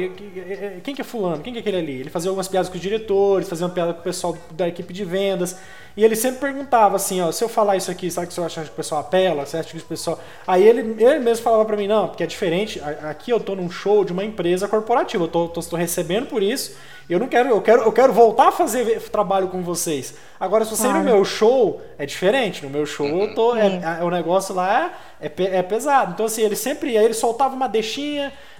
quem 0.83 0.95
que 0.95 1.01
é 1.01 1.05
fulano? 1.05 1.43
Quem 1.43 1.53
que 1.53 1.59
é 1.59 1.61
aquele 1.61 1.79
ali? 1.79 2.01
Ele 2.01 2.11
fazia 2.11 2.29
algumas 2.29 2.47
piadas 2.47 2.69
com 2.69 2.75
os 2.75 2.81
diretores, 2.81 3.49
fazia 3.49 3.67
uma 3.67 3.73
piada 3.73 3.95
com 3.95 4.01
o 4.01 4.03
pessoal 4.03 4.37
da 4.51 4.69
equipe 4.69 4.93
de 4.93 5.05
vendas. 5.05 5.57
E 5.97 6.05
ele 6.05 6.15
sempre 6.15 6.41
perguntava 6.41 6.97
assim, 6.97 7.21
ó, 7.21 7.31
se 7.33 7.43
eu 7.43 7.49
falar 7.49 7.77
isso 7.77 7.91
aqui, 7.91 8.11
sabe 8.11 8.27
que 8.27 8.35
você 8.35 8.41
acha 8.41 8.65
que 8.65 8.71
o 8.71 8.75
pessoal 8.75 9.01
apela? 9.01 9.47
Você 9.47 9.57
acha 9.57 9.71
que 9.71 9.79
o 9.79 9.83
pessoal. 9.83 10.21
Aí 10.47 10.67
ele, 10.67 11.03
ele 11.03 11.21
mesmo 11.21 11.43
falava 11.43 11.65
pra 11.65 11.77
mim, 11.77 11.87
não, 11.87 12.09
porque 12.09 12.23
é 12.23 12.27
diferente. 12.27 12.81
Aqui 13.03 13.31
eu 13.31 13.41
tô 13.41 13.55
num 13.55 13.71
show 13.71 14.05
de 14.05 14.13
uma 14.13 14.25
empresa 14.25 14.69
corporativa, 14.69 15.25
eu 15.25 15.29
tô, 15.29 15.49
tô, 15.49 15.61
tô 15.63 15.77
recebendo 15.77 16.27
por 16.27 16.43
isso. 16.43 16.77
Eu 17.11 17.19
não 17.19 17.29
quero, 17.29 17.51
eu 17.51 17.61
quero, 17.61 17.83
eu 17.83 17.93
quero 17.93 18.13
voltar 18.13 18.49
a 18.49 18.53
fazer 18.53 19.01
trabalho 19.11 19.49
com 19.49 19.61
vocês. 19.63 20.15
Agora, 20.41 20.65
se 20.65 20.71
você 20.71 20.87
ir 20.87 20.93
no 20.93 21.05
meu 21.05 21.25
show, 21.25 21.83
é 21.99 22.07
diferente. 22.07 22.65
No 22.65 22.71
meu 22.71 22.87
show, 22.87 23.07
eu 23.07 23.35
tô, 23.35 23.55
é, 23.55 23.99
é, 24.01 24.05
o 24.05 24.11
negócio 24.11 24.55
lá 24.55 24.93
é, 25.21 25.31
é 25.37 25.63
pesado. 25.63 26.13
Então, 26.13 26.27
assim, 26.27 26.43
ele 26.43 26.57
sempre 26.57 26.93
ia, 26.93 27.03
ele 27.03 27.15
soltava 27.15 27.55
uma 27.55 27.69
deixinha, 27.69 28.02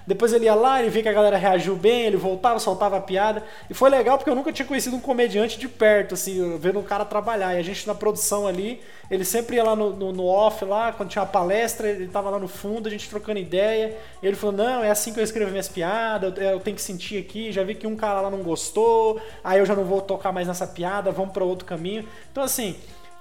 depois 0.07 0.33
ele 0.33 0.47
ia 0.47 0.55
lá, 0.55 0.81
ele 0.81 0.91
via 0.91 1.03
que 1.03 1.09
a 1.09 1.13
galera 1.13 1.37
reagiu 1.37 1.77
bem, 1.77 2.03
ele 2.03 2.17
voltava, 2.17 2.59
soltava 2.59 2.97
a 2.97 3.01
piada. 3.01 3.43
E 3.71 3.75
foi 3.75 3.89
legal 3.89 4.19
porque 4.19 4.31
eu 4.31 4.35
nunca 4.35 4.53
tinha 4.53 4.67
conhecido 4.67 4.97
um 4.97 5.01
comediante 5.01 5.59
de 5.59 5.69
perto, 5.69 6.15
assim, 6.15 6.59
vendo 6.59 6.79
um 6.79 6.83
cara 6.83 7.05
trabalhar. 7.05 7.55
E 7.55 7.59
a 7.59 7.63
gente 7.63 7.87
na 7.87 7.95
produção 7.95 8.47
ali, 8.47 8.81
ele 9.11 9.25
sempre 9.25 9.57
ia 9.57 9.65
lá 9.65 9.77
no, 9.77 9.91
no, 9.91 10.13
no 10.13 10.27
off, 10.27 10.65
lá, 10.65 10.93
quando 10.93 11.11
tinha 11.11 11.23
a 11.23 11.27
palestra, 11.27 11.89
ele 11.89 12.09
tava 12.09 12.31
lá 12.31 12.39
no 12.39 12.49
fundo, 12.49 12.89
a 12.89 12.91
gente 12.91 13.09
trocando 13.09 13.39
ideia. 13.39 13.97
E 14.21 14.27
ele 14.27 14.37
falou: 14.37 14.57
Não, 14.57 14.83
é 14.83 14.91
assim 14.91 15.13
que 15.13 15.21
eu 15.21 15.25
escrevo 15.25 15.51
minhas 15.51 15.69
piadas, 15.69 16.37
eu, 16.37 16.43
eu 16.45 16.61
tenho 16.61 16.77
que 16.77 16.83
sentir 16.83 17.19
aqui. 17.19 17.53
Já 17.53 17.63
vi 17.63 17.75
que 17.75 17.87
um 17.87 17.97
cara 17.97 18.21
lá 18.21 18.31
não 18.31 18.43
gostou, 18.43 19.21
aí 19.45 19.61
eu 19.61 19.67
já 19.67 19.77
não 19.77 19.85
vou 19.85 20.01
tocar 20.01 20.33
mais 20.33 20.49
nessa 20.49 20.67
piada, 20.67 21.13
vamos 21.13 21.33
para 21.33 21.45
outro 21.45 21.65
caminho. 21.65 22.05
Então, 22.31 22.43
assim 22.43 22.77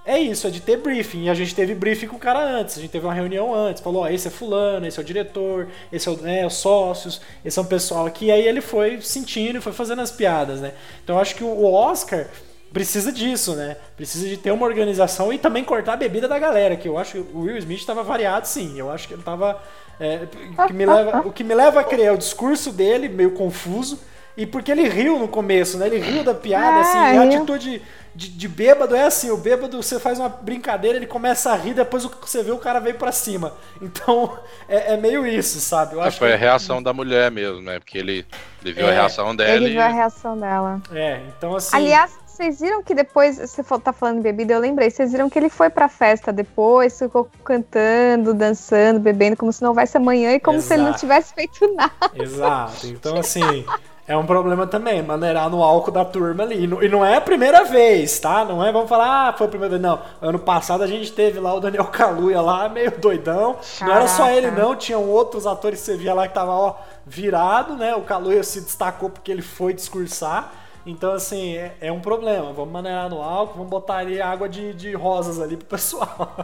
é 0.06 0.20
isso, 0.20 0.48
é 0.48 0.50
de 0.50 0.60
ter 0.60 0.78
briefing. 0.78 1.26
E 1.26 1.30
a 1.30 1.34
gente 1.34 1.54
teve 1.54 1.76
briefing 1.76 2.08
com 2.08 2.16
o 2.16 2.20
cara 2.20 2.44
antes, 2.44 2.78
a 2.78 2.82
gente 2.82 2.90
teve 2.92 3.06
uma 3.06 3.14
reunião 3.14 3.54
antes. 3.54 3.82
Falou: 3.82 4.04
ó, 4.04 4.08
esse 4.08 4.28
é 4.28 4.32
fulano, 4.32 4.88
esse 4.88 5.00
é 5.00 5.02
o 5.02 5.06
diretor, 5.06 5.68
esse 5.92 6.08
é 6.08 6.12
o, 6.12 6.18
né, 6.18 6.46
os 6.46 6.56
sócios, 6.56 7.22
esse 7.46 7.58
é 7.60 7.62
um 7.62 7.66
pessoal 7.66 8.06
aqui. 8.06 8.26
E 8.26 8.32
aí 8.32 8.48
ele 8.48 8.62
foi 8.62 9.00
sentindo 9.02 9.60
e 9.60 9.62
foi 9.62 9.74
fazendo 9.74 10.02
as 10.02 10.12
piadas, 10.12 10.60
né? 10.62 10.74
Então 11.04 11.16
eu 11.16 11.22
acho 11.22 11.36
que 11.36 11.44
o 11.44 11.72
Oscar 11.72 12.28
precisa 12.74 13.12
disso, 13.12 13.54
né? 13.56 13.78
Precisa 13.96 14.28
de 14.28 14.38
ter 14.38 14.52
uma 14.52 14.66
organização 14.66 15.32
e 15.32 15.38
também 15.38 15.64
cortar 15.64 15.94
a 15.94 15.98
bebida 15.98 16.28
da 16.28 16.40
galera, 16.40 16.76
que 16.76 16.88
eu 16.88 16.98
acho 16.98 17.12
que 17.12 17.20
o 17.34 17.42
Will 17.42 17.58
Smith 17.58 17.80
estava 17.80 18.02
variado 18.02 18.48
sim. 18.48 18.80
Eu 18.80 18.90
acho 18.90 19.08
que 19.08 19.14
ele 19.14 19.22
estava. 19.22 19.62
É, 20.00 20.26
que 20.66 20.74
me 20.74 20.86
leva, 20.86 21.20
o 21.20 21.32
que 21.32 21.44
me 21.44 21.54
leva 21.54 21.82
a 21.82 21.84
crer 21.84 22.06
é 22.08 22.12
o 22.12 22.18
discurso 22.18 22.72
dele, 22.72 23.08
meio 23.08 23.32
confuso, 23.32 24.00
e 24.36 24.46
porque 24.46 24.72
ele 24.72 24.88
riu 24.88 25.20
no 25.20 25.28
começo, 25.28 25.78
né? 25.78 25.88
Ele 25.88 26.00
riu 26.00 26.24
da 26.24 26.34
piada, 26.34 26.78
é, 26.78 26.82
assim, 26.82 26.98
a 26.98 27.24
atitude 27.24 27.82
de, 28.14 28.30
de 28.30 28.48
bêbado 28.48 28.96
é 28.96 29.04
assim, 29.04 29.32
o 29.32 29.38
bêbado 29.38 29.82
você 29.82 30.00
faz 30.00 30.20
uma 30.20 30.28
brincadeira, 30.28 30.98
ele 30.98 31.08
começa 31.08 31.52
a 31.52 31.56
rir, 31.56 31.74
depois 31.74 32.04
você 32.04 32.44
vê 32.44 32.52
o 32.52 32.58
cara 32.58 32.80
veio 32.80 32.96
para 32.96 33.12
cima. 33.12 33.54
Então 33.82 34.38
é, 34.68 34.94
é, 34.94 34.98
meio 34.98 35.26
isso, 35.26 35.60
sabe? 35.60 35.96
Eu 35.96 36.04
é, 36.04 36.08
acho 36.08 36.18
foi 36.18 36.30
que... 36.30 36.34
a 36.34 36.38
reação 36.38 36.84
da 36.84 36.94
mulher 36.94 37.32
mesmo, 37.32 37.62
né? 37.62 37.80
Porque 37.80 37.98
ele, 37.98 38.26
ele 38.64 38.74
viu 38.74 38.88
é, 38.88 38.92
a 38.92 38.94
reação 38.94 39.36
dela. 39.36 39.52
Ele 39.52 39.68
e... 39.68 39.72
viu 39.72 39.82
a 39.82 39.88
reação 39.88 40.38
dela. 40.38 40.82
É, 40.92 41.22
então 41.38 41.56
assim. 41.56 41.76
Aliás, 41.76 42.12
vocês 42.26 42.60
viram 42.60 42.82
que 42.84 42.96
depois, 42.96 43.38
você 43.38 43.64
tá 43.80 43.94
falando 43.94 44.18
de 44.18 44.24
bebida, 44.24 44.54
eu 44.54 44.60
lembrei, 44.60 44.90
vocês 44.90 45.12
viram 45.12 45.30
que 45.30 45.38
ele 45.38 45.50
foi 45.50 45.70
pra 45.70 45.88
festa 45.88 46.34
depois, 46.34 46.98
ficou 46.98 47.30
cantando, 47.46 48.34
dançando, 48.34 49.00
bebendo, 49.00 49.38
como 49.38 49.54
se 49.54 49.62
não 49.62 49.70
houvesse 49.70 49.96
amanhã 49.96 50.34
e 50.34 50.40
como 50.40 50.58
Exato. 50.58 50.68
se 50.68 50.74
ele 50.74 50.84
não 50.84 50.94
tivesse 50.94 51.34
feito 51.34 51.74
nada. 51.76 51.94
Exato. 52.16 52.88
Então, 52.88 53.18
assim, 53.18 53.64
é 54.08 54.18
um 54.18 54.26
problema 54.26 54.66
também, 54.66 55.02
maneirar 55.02 55.50
no 55.50 55.64
álcool 55.64 55.92
da 55.92 56.04
turma 56.04 56.44
ali. 56.44 56.64
E 56.64 56.90
não 56.90 57.06
é 57.06 57.18
a 57.18 57.22
primeira 57.22 57.64
vez, 57.64 58.20
tá? 58.20 58.44
Não 58.44 58.66
é, 58.66 58.72
vamos 58.72 58.90
falar, 58.90 59.30
ah, 59.30 59.34
foi 59.34 59.48
a 59.48 59.50
primeira 59.50 59.78
vez. 59.78 59.82
Não, 59.82 60.00
ano 60.22 60.40
passado 60.40 60.84
a 60.84 60.88
gente 60.88 61.12
teve 61.12 61.40
lá 61.40 61.54
o 61.54 61.60
Daniel 61.60 61.86
Kaluuya 61.86 62.42
lá, 62.42 62.68
meio 62.68 62.92
doidão. 63.00 63.58
Caraca. 63.78 63.86
Não 63.86 63.94
era 63.94 64.08
só 64.08 64.30
ele 64.30 64.52
não, 64.52 64.76
tinham 64.76 65.08
outros 65.08 65.46
atores 65.46 65.80
que 65.80 65.86
você 65.86 65.98
via 65.98 66.14
lá 66.14 66.28
que 66.28 66.34
tava, 66.34 66.52
ó, 66.52 66.76
virado, 67.06 67.76
né? 67.76 67.96
O 67.96 68.02
Kaluuya 68.02 68.44
se 68.44 68.62
destacou 68.62 69.10
porque 69.10 69.32
ele 69.32 69.42
foi 69.42 69.74
discursar. 69.74 70.52
Então, 70.86 71.14
assim, 71.14 71.56
é, 71.56 71.78
é 71.80 71.92
um 71.92 72.00
problema. 72.00 72.52
Vamos 72.54 72.72
maneirar 72.72 73.10
no 73.10 73.22
álcool, 73.22 73.54
vamos 73.54 73.70
botar 73.70 73.98
ali 73.98 74.20
água 74.20 74.50
de, 74.50 74.74
de 74.74 74.94
rosas 74.94 75.40
ali 75.40 75.56
pro 75.56 75.68
pessoal. 75.68 76.36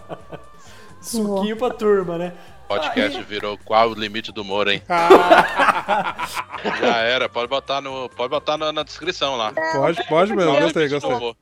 Suquinho 1.04 1.56
pra 1.56 1.70
turma, 1.70 2.18
né? 2.18 2.32
podcast 2.66 3.22
virou 3.22 3.58
qual 3.64 3.90
o 3.90 3.94
limite 3.94 4.32
do 4.32 4.42
humor, 4.42 4.68
hein? 4.68 4.82
Ah. 4.88 6.26
Já 6.80 6.96
era, 6.98 7.28
pode 7.28 7.48
botar, 7.48 7.80
no, 7.80 8.08
pode 8.08 8.30
botar 8.30 8.56
na, 8.56 8.72
na 8.72 8.82
descrição 8.82 9.36
lá. 9.36 9.52
Pode, 9.72 10.04
pode 10.08 10.34
mesmo, 10.34 10.60
gostei, 10.60 10.88
gostei. 10.88 11.36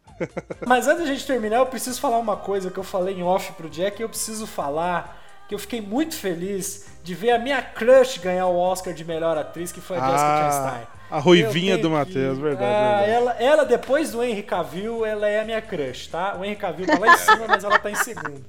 Mas 0.66 0.86
antes 0.86 1.04
da 1.04 1.06
gente 1.06 1.26
terminar, 1.26 1.58
eu 1.58 1.66
preciso 1.66 2.00
falar 2.00 2.18
uma 2.18 2.36
coisa 2.36 2.70
que 2.70 2.78
eu 2.78 2.84
falei 2.84 3.14
em 3.14 3.22
off 3.22 3.52
pro 3.52 3.68
Jack 3.68 4.00
e 4.00 4.04
eu 4.04 4.08
preciso 4.08 4.46
falar 4.46 5.20
que 5.48 5.54
eu 5.54 5.58
fiquei 5.58 5.80
muito 5.80 6.14
feliz 6.14 6.86
de 7.02 7.14
ver 7.14 7.32
a 7.32 7.38
minha 7.38 7.60
crush 7.60 8.18
ganhar 8.18 8.46
o 8.46 8.56
Oscar 8.56 8.94
de 8.94 9.04
melhor 9.04 9.36
atriz, 9.36 9.72
que 9.72 9.80
foi 9.80 9.98
a 9.98 10.04
ah, 10.04 10.10
Jessica 10.10 10.38
Chastain. 10.38 10.86
A 11.10 11.18
ruivinha 11.18 11.76
do 11.76 11.90
Matheus, 11.90 12.38
verdade, 12.38 12.64
ah, 12.64 12.96
verdade. 12.96 13.10
Ela, 13.10 13.32
ela, 13.32 13.64
depois 13.64 14.12
do 14.12 14.22
Henry 14.22 14.42
Cavill, 14.42 15.04
ela 15.04 15.28
é 15.28 15.40
a 15.40 15.44
minha 15.44 15.60
crush, 15.60 16.06
tá? 16.06 16.36
O 16.38 16.44
Henry 16.44 16.56
Cavill 16.56 16.86
tá 16.86 16.98
lá 16.98 17.14
em 17.14 17.18
cima, 17.18 17.44
mas 17.46 17.64
ela 17.64 17.78
tá 17.78 17.90
em 17.90 17.96
segundo. 17.96 18.42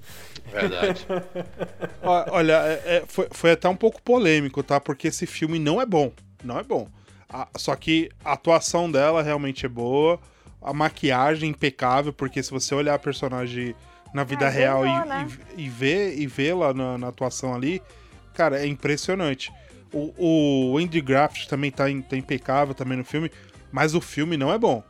Verdade. 0.52 1.06
Olha, 2.02 2.54
é, 2.54 2.98
é, 2.98 3.04
foi, 3.08 3.28
foi 3.32 3.52
até 3.52 3.68
um 3.68 3.76
pouco 3.76 4.02
polêmico, 4.02 4.62
tá? 4.62 4.80
Porque 4.80 5.08
esse 5.08 5.26
filme 5.26 5.60
não 5.60 5.82
é 5.82 5.86
bom. 5.86 6.12
Não 6.44 6.60
é 6.60 6.64
bom. 6.64 6.88
A, 7.30 7.48
só 7.58 7.76
que 7.76 8.10
a 8.24 8.34
atuação 8.34 8.92
dela 8.92 9.24
realmente 9.24 9.66
é 9.66 9.70
boa. 9.70 10.20
A 10.62 10.74
maquiagem 10.74 11.50
impecável, 11.50 12.14
porque 12.14 12.42
se 12.42 12.52
você 12.52 12.74
olhar 12.76 12.94
a 12.94 13.00
personagem 13.00 13.76
na 14.14 14.24
vida 14.24 14.46
é, 14.46 14.50
real 14.50 14.86
e, 14.86 15.06
né? 15.06 15.28
e, 15.58 15.64
e, 15.64 15.70
ver 15.70 16.18
e 16.20 16.28
vê-la 16.28 16.74
na, 16.74 16.98
na, 16.98 17.08
atuação 17.08 17.54
ali, 17.54 17.82
cara, 18.34 18.62
é 18.62 18.68
impressionante. 18.68 19.52
O, 19.92 20.74
o 20.74 20.78
Andy 20.78 21.02
Graft 21.02 21.48
também 21.48 21.72
tá, 21.72 21.86
tá 22.08 22.16
impecável 22.16 22.74
também 22.74 22.98
no 22.98 23.04
filme, 23.04 23.32
mas 23.72 23.96
o 23.96 24.02
filme 24.02 24.38
não 24.38 24.54
é 24.54 24.58
bom. 24.58 24.84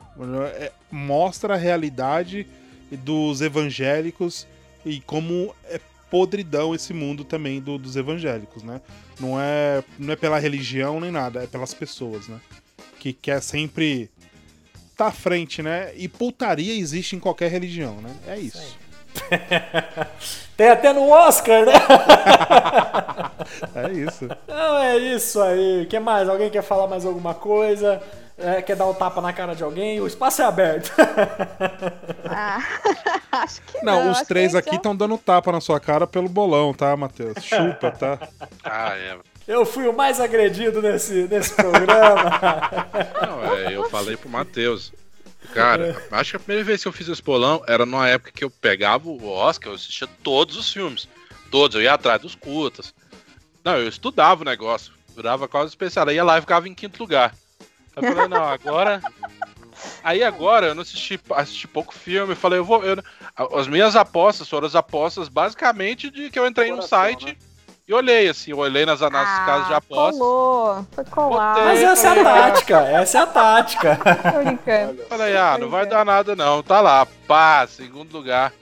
É, 0.56 0.72
mostra 0.92 1.56
a 1.56 1.58
realidade 1.58 2.46
dos 2.92 3.42
evangélicos 3.42 4.46
e 4.86 5.00
como 5.02 5.54
é 5.66 5.80
podridão 6.10 6.76
esse 6.76 6.94
mundo 6.94 7.24
também 7.24 7.60
do, 7.60 7.78
dos 7.78 7.96
evangélicos, 7.96 8.62
né? 8.62 8.82
Não 9.20 9.40
é, 9.40 9.84
não 9.98 10.14
é 10.14 10.16
pela 10.16 10.38
religião 10.38 11.00
nem 11.00 11.12
nada, 11.12 11.44
é 11.44 11.48
pelas 11.48 11.74
pessoas, 11.74 12.28
né? 12.28 12.40
Que 13.00 13.14
quer 13.14 13.42
sempre 13.42 14.10
tá 14.96 15.08
à 15.08 15.12
frente, 15.12 15.64
né? 15.64 15.92
E 15.96 16.08
putaria 16.08 16.74
existe 16.74 17.16
em 17.16 17.20
qualquer 17.20 17.50
religião, 17.50 17.96
né? 17.96 18.16
É 18.28 18.38
isso. 18.38 18.78
Tem 20.56 20.70
até 20.70 20.94
no 20.94 21.10
Oscar, 21.10 21.66
né? 21.66 21.74
é 23.76 23.92
isso. 23.92 24.28
Não, 24.48 24.78
é 24.78 24.98
isso 24.98 25.42
aí. 25.42 25.84
O 25.84 25.88
que 25.88 26.00
mais? 26.00 26.30
Alguém 26.30 26.50
quer 26.50 26.62
falar 26.62 26.88
mais 26.88 27.06
alguma 27.06 27.34
coisa? 27.34 28.02
É, 28.38 28.62
quer 28.62 28.76
dar 28.76 28.88
um 28.88 28.94
tapa 28.94 29.22
na 29.22 29.32
cara 29.32 29.56
de 29.56 29.64
alguém, 29.64 30.02
o 30.02 30.08
espaço 30.08 30.42
é 30.42 30.46
aberto. 30.46 30.92
ah, 32.30 32.60
acho 33.32 33.62
que 33.62 33.84
não. 33.84 34.06
Não, 34.06 34.12
os 34.12 34.22
três 34.22 34.56
aqui 34.56 34.76
estão 34.76 34.94
já... 34.94 34.98
dando 35.00 35.18
tapa 35.18 35.52
na 35.52 35.62
sua 35.62 35.80
cara 35.80 36.08
pelo 36.08 36.28
bolão, 36.28 36.74
tá, 36.74 36.96
Matheus? 36.98 37.44
Chupa, 37.44 37.92
tá? 37.92 38.20
ah, 38.64 38.96
é. 38.98 39.18
Eu 39.48 39.66
fui 39.66 39.88
o 39.88 39.94
mais 39.94 40.20
agredido 40.20 40.82
nesse, 40.82 41.28
nesse 41.28 41.54
programa. 41.54 42.32
Não, 43.22 43.56
é, 43.56 43.76
eu 43.76 43.90
falei 43.90 44.16
pro 44.16 44.30
Matheus. 44.30 44.94
Cara, 45.54 46.02
acho 46.12 46.32
que 46.32 46.38
a 46.38 46.40
primeira 46.40 46.64
vez 46.64 46.82
que 46.82 46.88
eu 46.88 46.94
fiz 46.94 47.08
esse 47.10 47.22
bolão 47.22 47.62
era 47.68 47.86
numa 47.86 48.08
época 48.08 48.32
que 48.32 48.44
eu 48.44 48.50
pegava 48.50 49.10
o 49.10 49.28
Oscar, 49.28 49.72
eu 49.72 49.76
assistia 49.76 50.08
todos 50.24 50.56
os 50.56 50.72
filmes. 50.72 51.08
Todos, 51.52 51.76
eu 51.76 51.82
ia 51.82 51.94
atrás 51.94 52.22
dos 52.22 52.36
curtas. 52.36 52.94
Não, 53.64 53.78
eu 53.78 53.88
estudava 53.88 54.42
o 54.42 54.46
negócio, 54.46 54.94
virava 55.16 55.48
quase 55.48 55.70
especial. 55.70 56.08
Aí 56.08 56.16
ia 56.16 56.24
lá 56.24 56.38
e 56.38 56.42
ficava 56.42 56.68
em 56.68 56.74
quinto 56.74 57.00
lugar. 57.00 57.36
Eu 57.96 58.04
falei, 58.04 58.28
não, 58.28 58.44
agora. 58.44 59.02
Aí 60.04 60.24
agora 60.24 60.68
eu 60.68 60.76
não 60.76 60.82
assisti, 60.82 61.20
assisti 61.32 61.68
pouco 61.68 61.94
filme, 61.94 62.34
eu 62.34 62.38
falei, 62.38 62.60
eu 62.60 62.66
vou. 62.66 62.84
Eu... 62.84 63.04
As 63.58 63.68
minhas 63.68 63.96
apostas 63.96 64.48
foram 64.48 64.68
as 64.68 64.76
apostas 64.76 65.28
basicamente 65.28 66.10
de 66.10 66.30
que 66.30 66.40
eu 66.40 66.48
entrei 66.48 66.72
num 66.72 66.82
site 66.82 67.26
né? 67.26 67.36
e 67.88 67.94
olhei, 67.94 68.30
assim, 68.30 68.52
eu 68.52 68.60
olhei 68.60 68.86
nas, 68.86 69.02
nas 69.02 69.14
ah, 69.14 69.46
casas 69.46 69.68
de 69.68 69.74
apostas. 69.74 70.20
Colou, 70.20 70.88
foi 70.92 71.06
colado. 71.06 71.66
Mas 71.66 71.82
essa 71.82 72.08
é 72.08 72.20
a 72.20 72.24
tática, 72.24 72.80
essa 72.82 73.18
é 73.18 73.22
a 73.22 73.28
tática. 73.28 74.00
Falei, 75.10 75.36
ah, 75.36 75.58
não 75.60 75.70
vai 75.70 75.86
dar 75.86 76.06
nada 76.06 76.36
não. 76.36 76.64
Tá 76.64 76.82
lá, 76.82 77.06
pá, 77.28 77.66
segundo 77.68 78.14
lugar. 78.14 78.54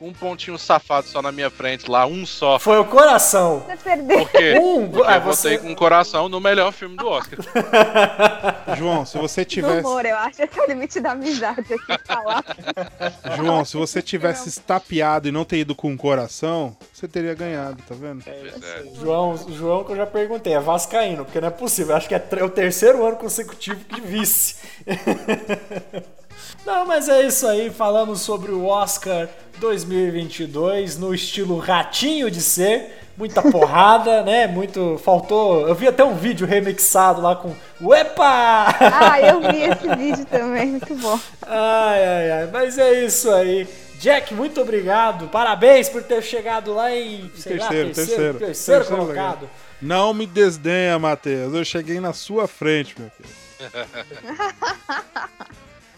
Um 0.00 0.12
pontinho 0.12 0.58
safado 0.58 1.06
só 1.08 1.20
na 1.20 1.32
minha 1.32 1.50
frente 1.50 1.90
lá, 1.90 2.06
um 2.06 2.24
só. 2.24 2.58
Foi 2.58 2.78
o 2.78 2.84
coração. 2.84 3.64
Você 3.66 3.76
perdeu. 3.76 4.18
Por 4.18 4.30
quê? 4.30 4.58
Um, 4.68 4.88
Porque 4.90 5.08
ah, 5.10 5.16
eu 5.16 5.20
você- 5.22 5.50
votei 5.50 5.58
com 5.58 5.72
o 5.72 5.76
coração 5.76 6.28
no 6.28 6.40
melhor 6.40 6.72
filme 6.72 6.96
do 6.96 7.06
Oscar. 7.08 7.38
João, 8.76 9.04
se 9.04 9.16
você 9.18 9.44
tivesse. 9.44 9.80
humor, 9.86 10.04
eu 10.04 10.16
acho. 10.16 10.42
Esse 10.42 10.58
é 10.58 10.62
o 10.62 10.66
limite 10.66 11.00
da 11.00 11.12
amizade 11.12 11.74
aqui 11.74 11.98
falar. 12.06 12.44
João, 13.36 13.64
se 13.64 13.76
você 13.76 14.00
tivesse 14.02 14.48
estapeado 14.48 15.28
e 15.28 15.32
não 15.32 15.44
ter 15.44 15.58
ido 15.58 15.74
com 15.74 15.92
o 15.92 15.96
coração, 15.96 16.76
você 16.92 17.08
teria 17.08 17.34
ganhado, 17.34 17.82
tá 17.88 17.94
vendo? 17.94 18.22
Pois 18.24 18.62
é. 18.62 18.84
João, 19.00 19.36
João 19.50 19.84
que 19.84 19.92
eu 19.92 19.96
já 19.96 20.06
perguntei, 20.06 20.52
é 20.54 20.60
vascaíno, 20.60 21.24
porque 21.24 21.40
não 21.40 21.48
é 21.48 21.52
possível. 21.52 21.96
Acho 21.96 22.08
que 22.08 22.14
é 22.14 22.44
o 22.44 22.50
terceiro 22.50 23.04
ano 23.06 23.16
consecutivo 23.16 23.80
de 23.92 24.00
vice. 24.00 24.56
Não, 26.66 26.84
mas 26.86 27.08
é 27.08 27.26
isso 27.26 27.46
aí. 27.46 27.70
Falamos 27.70 28.20
sobre 28.20 28.52
o 28.52 28.66
Oscar 28.66 29.28
2022 29.58 30.98
no 30.98 31.14
estilo 31.14 31.58
ratinho 31.58 32.30
de 32.30 32.40
ser. 32.40 32.98
Muita 33.16 33.42
porrada, 33.50 34.22
né? 34.22 34.46
Muito. 34.46 35.00
Faltou. 35.04 35.66
Eu 35.66 35.74
vi 35.74 35.88
até 35.88 36.04
um 36.04 36.14
vídeo 36.14 36.46
remixado 36.46 37.20
lá 37.20 37.34
com. 37.34 37.52
Uepa! 37.80 38.66
Ah, 38.80 39.20
eu 39.20 39.40
vi 39.40 39.62
esse 39.62 39.96
vídeo 39.96 40.24
também, 40.26 40.66
muito 40.66 40.94
bom. 40.94 41.18
Ai, 41.42 42.04
ai, 42.04 42.30
ai. 42.30 42.48
Mas 42.52 42.78
é 42.78 43.04
isso 43.04 43.30
aí. 43.32 43.66
Jack, 43.98 44.32
muito 44.32 44.60
obrigado. 44.60 45.26
Parabéns 45.26 45.88
por 45.88 46.02
ter 46.04 46.22
chegado 46.22 46.72
lá 46.72 46.94
em. 46.94 47.28
Sei 47.36 47.56
lá, 47.58 47.66
Terceiro, 47.66 47.92
terceiro, 47.92 47.94
terceiro. 47.94 48.38
terceiro 48.38 48.84
Terceiro 48.84 48.84
colocado. 49.04 49.50
Não 49.82 50.14
me 50.14 50.24
desdenha, 50.24 50.96
Matheus. 50.98 51.52
Eu 51.52 51.64
cheguei 51.64 51.98
na 51.98 52.12
sua 52.12 52.46
frente, 52.46 52.94
meu 52.96 53.10
filho. 53.10 53.28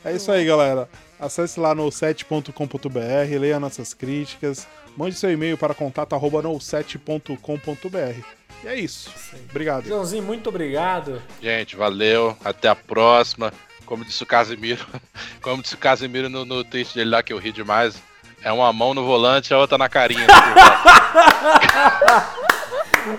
É 0.05 0.15
isso 0.15 0.31
aí, 0.33 0.45
galera. 0.45 0.89
Acesse 1.19 1.61
lá 1.61 1.75
no 1.75 1.87
7.com.br, 1.89 3.39
leia 3.39 3.61
nossas 3.61 3.93
críticas, 3.93 4.67
mande 4.97 5.15
seu 5.15 5.31
e-mail 5.31 5.59
para 5.59 5.75
contato@no7.com.br. 5.75 8.25
E 8.63 8.69
é 8.69 8.79
isso. 8.79 9.11
Obrigado. 9.51 9.87
Joãozinho, 9.87 10.23
muito 10.23 10.49
obrigado. 10.49 11.21
Gente, 11.43 11.77
valeu. 11.77 12.37
Até 12.45 12.69
a 12.69 12.75
próxima. 12.75 13.53
Como 13.85 14.05
disse 14.05 14.23
o 14.23 14.27
Casimiro, 14.27 14.87
como 15.43 15.63
disse 15.63 15.75
o 15.75 15.79
Casimiro 15.79 16.29
no, 16.29 16.45
no 16.45 16.63
tweet 16.63 16.95
dele 16.95 17.11
lá 17.11 17.23
que 17.23 17.33
eu 17.33 17.39
ri 17.39 17.51
demais, 17.51 18.01
é 18.43 18.53
uma 18.53 18.73
mão 18.73 18.95
no 18.95 19.05
volante 19.05 19.53
e 19.53 19.55
a 19.55 19.59
outra 19.59 19.77
na 19.77 19.89
carinha. 19.89 20.27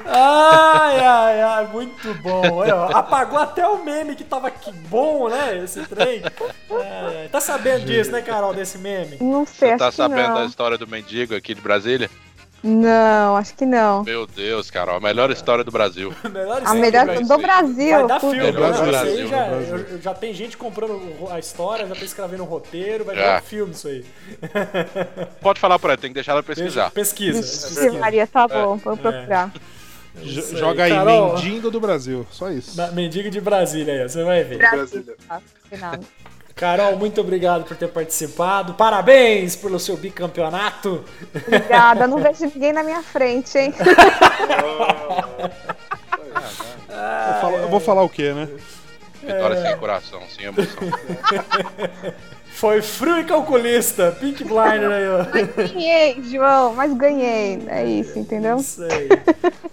Ai, 0.05 0.99
ai, 0.99 1.41
ai, 1.41 1.67
muito 1.67 2.13
bom. 2.15 2.41
Olha, 2.53 2.75
ó, 2.75 2.85
apagou 2.91 3.39
até 3.39 3.65
o 3.67 3.83
meme 3.83 4.15
que 4.15 4.23
tava 4.23 4.49
que 4.51 4.71
bom, 4.71 5.29
né? 5.29 5.57
Esse 5.63 5.85
trem. 5.85 6.21
Ai. 6.71 7.27
Tá 7.31 7.39
sabendo 7.41 7.85
disso, 7.85 8.11
né, 8.11 8.21
Carol, 8.21 8.53
desse 8.53 8.77
meme? 8.77 9.17
Não 9.19 9.45
sei, 9.45 9.71
Você 9.71 9.77
tá 9.77 9.91
sabendo 9.91 10.29
não. 10.29 10.35
da 10.35 10.45
história 10.45 10.77
do 10.77 10.87
mendigo 10.87 11.35
aqui 11.35 11.53
de 11.53 11.61
Brasília? 11.61 12.09
Não, 12.63 13.35
acho 13.37 13.55
que 13.55 13.65
não. 13.65 14.03
Meu 14.03 14.27
Deus, 14.27 14.69
Carol, 14.69 14.97
a 14.97 14.99
melhor 14.99 15.31
história 15.31 15.63
do 15.63 15.71
Brasil. 15.71 16.13
Melhor 16.31 16.61
A 16.63 16.73
melhor 16.75 17.07
do 17.07 17.27
do 17.27 17.37
Brasil. 17.39 17.97
Vai 17.97 18.07
dar 18.07 18.19
filme, 18.19 18.37
Melhor 18.37 18.61
né? 18.61 18.67
do 18.67 18.73
Isso 18.73 18.83
aí 18.83 18.89
Brasil, 18.91 19.27
já, 19.27 19.45
Brasil. 19.45 20.01
já 20.01 20.13
tem 20.13 20.33
gente 20.33 20.57
comprando 20.57 21.01
a 21.31 21.39
história, 21.39 21.87
já 21.87 21.95
tá 21.95 22.05
escrevendo 22.05 22.43
o 22.43 22.45
roteiro, 22.45 23.03
vai 23.03 23.15
virar 23.15 23.39
um 23.39 23.45
filme 23.45 23.73
isso 23.73 23.87
aí. 23.87 24.05
Pode 25.41 25.59
falar 25.59 25.79
pra 25.79 25.93
ela, 25.93 25.97
tem 25.97 26.11
que 26.11 26.15
deixar 26.15 26.33
ela 26.33 26.43
pesquisar. 26.43 26.91
Pesquisa. 26.91 27.41
Vixe, 27.41 27.67
pesquisa. 27.69 27.99
Maria, 27.99 28.27
tá 28.27 28.47
bom, 28.47 28.75
vou 28.77 28.95
procurar. 28.95 29.51
J- 30.15 30.39
Isso 30.39 30.53
aí. 30.55 30.59
Joga 30.59 30.83
aí, 30.83 30.91
Carol. 30.91 31.33
mendigo 31.35 31.71
do 31.71 31.79
Brasil. 31.79 32.27
Só 32.29 32.51
isso. 32.51 32.75
Mendigo 32.93 33.29
de 33.29 33.39
Brasília 33.41 33.93
aí, 34.03 34.09
você 34.09 34.23
vai 34.23 34.43
ver. 34.43 34.57
Brasil. 34.57 35.05
tá. 35.27 35.99
Carol, 36.61 36.95
muito 36.95 37.19
obrigado 37.19 37.63
por 37.63 37.75
ter 37.75 37.87
participado. 37.87 38.75
Parabéns 38.75 39.55
pelo 39.55 39.79
seu 39.79 39.97
bicampeonato. 39.97 41.03
Obrigada, 41.47 42.05
não 42.05 42.19
vejo 42.21 42.45
ninguém 42.53 42.71
na 42.71 42.83
minha 42.83 43.01
frente, 43.01 43.57
hein? 43.57 43.73
Eu, 46.93 47.41
falo- 47.41 47.57
eu 47.57 47.69
vou 47.69 47.79
falar 47.79 48.03
o 48.03 48.09
quê, 48.09 48.31
né? 48.33 48.47
Vitória 49.23 49.55
É. 49.55 49.61
sem 49.69 49.77
coração, 49.77 50.21
sem 50.35 50.45
emoção. 50.45 50.83
Foi 52.53 52.81
frio 52.81 53.17
e 53.19 53.23
calculista. 53.23 54.15
Pink 54.19 54.43
Blinder 54.43 54.91
aí, 54.91 55.07
ó. 55.07 55.25
Mas 55.33 55.55
ganhei, 55.73 56.21
João, 56.29 56.75
mas 56.75 56.93
ganhei. 56.93 57.63
É 57.67 57.83
isso, 57.85 58.19
entendeu? 58.19 58.57
Isso 58.57 58.83
aí. 58.83 59.09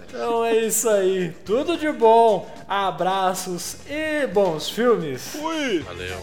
Então 0.08 0.44
é 0.44 0.56
isso 0.56 0.88
aí. 0.88 1.32
Tudo 1.44 1.76
de 1.76 1.90
bom. 1.92 2.48
Abraços 2.68 3.76
e 3.90 4.26
bons 4.28 4.70
filmes. 4.70 5.22
Fui! 5.36 5.80
Valeu. 5.80 6.22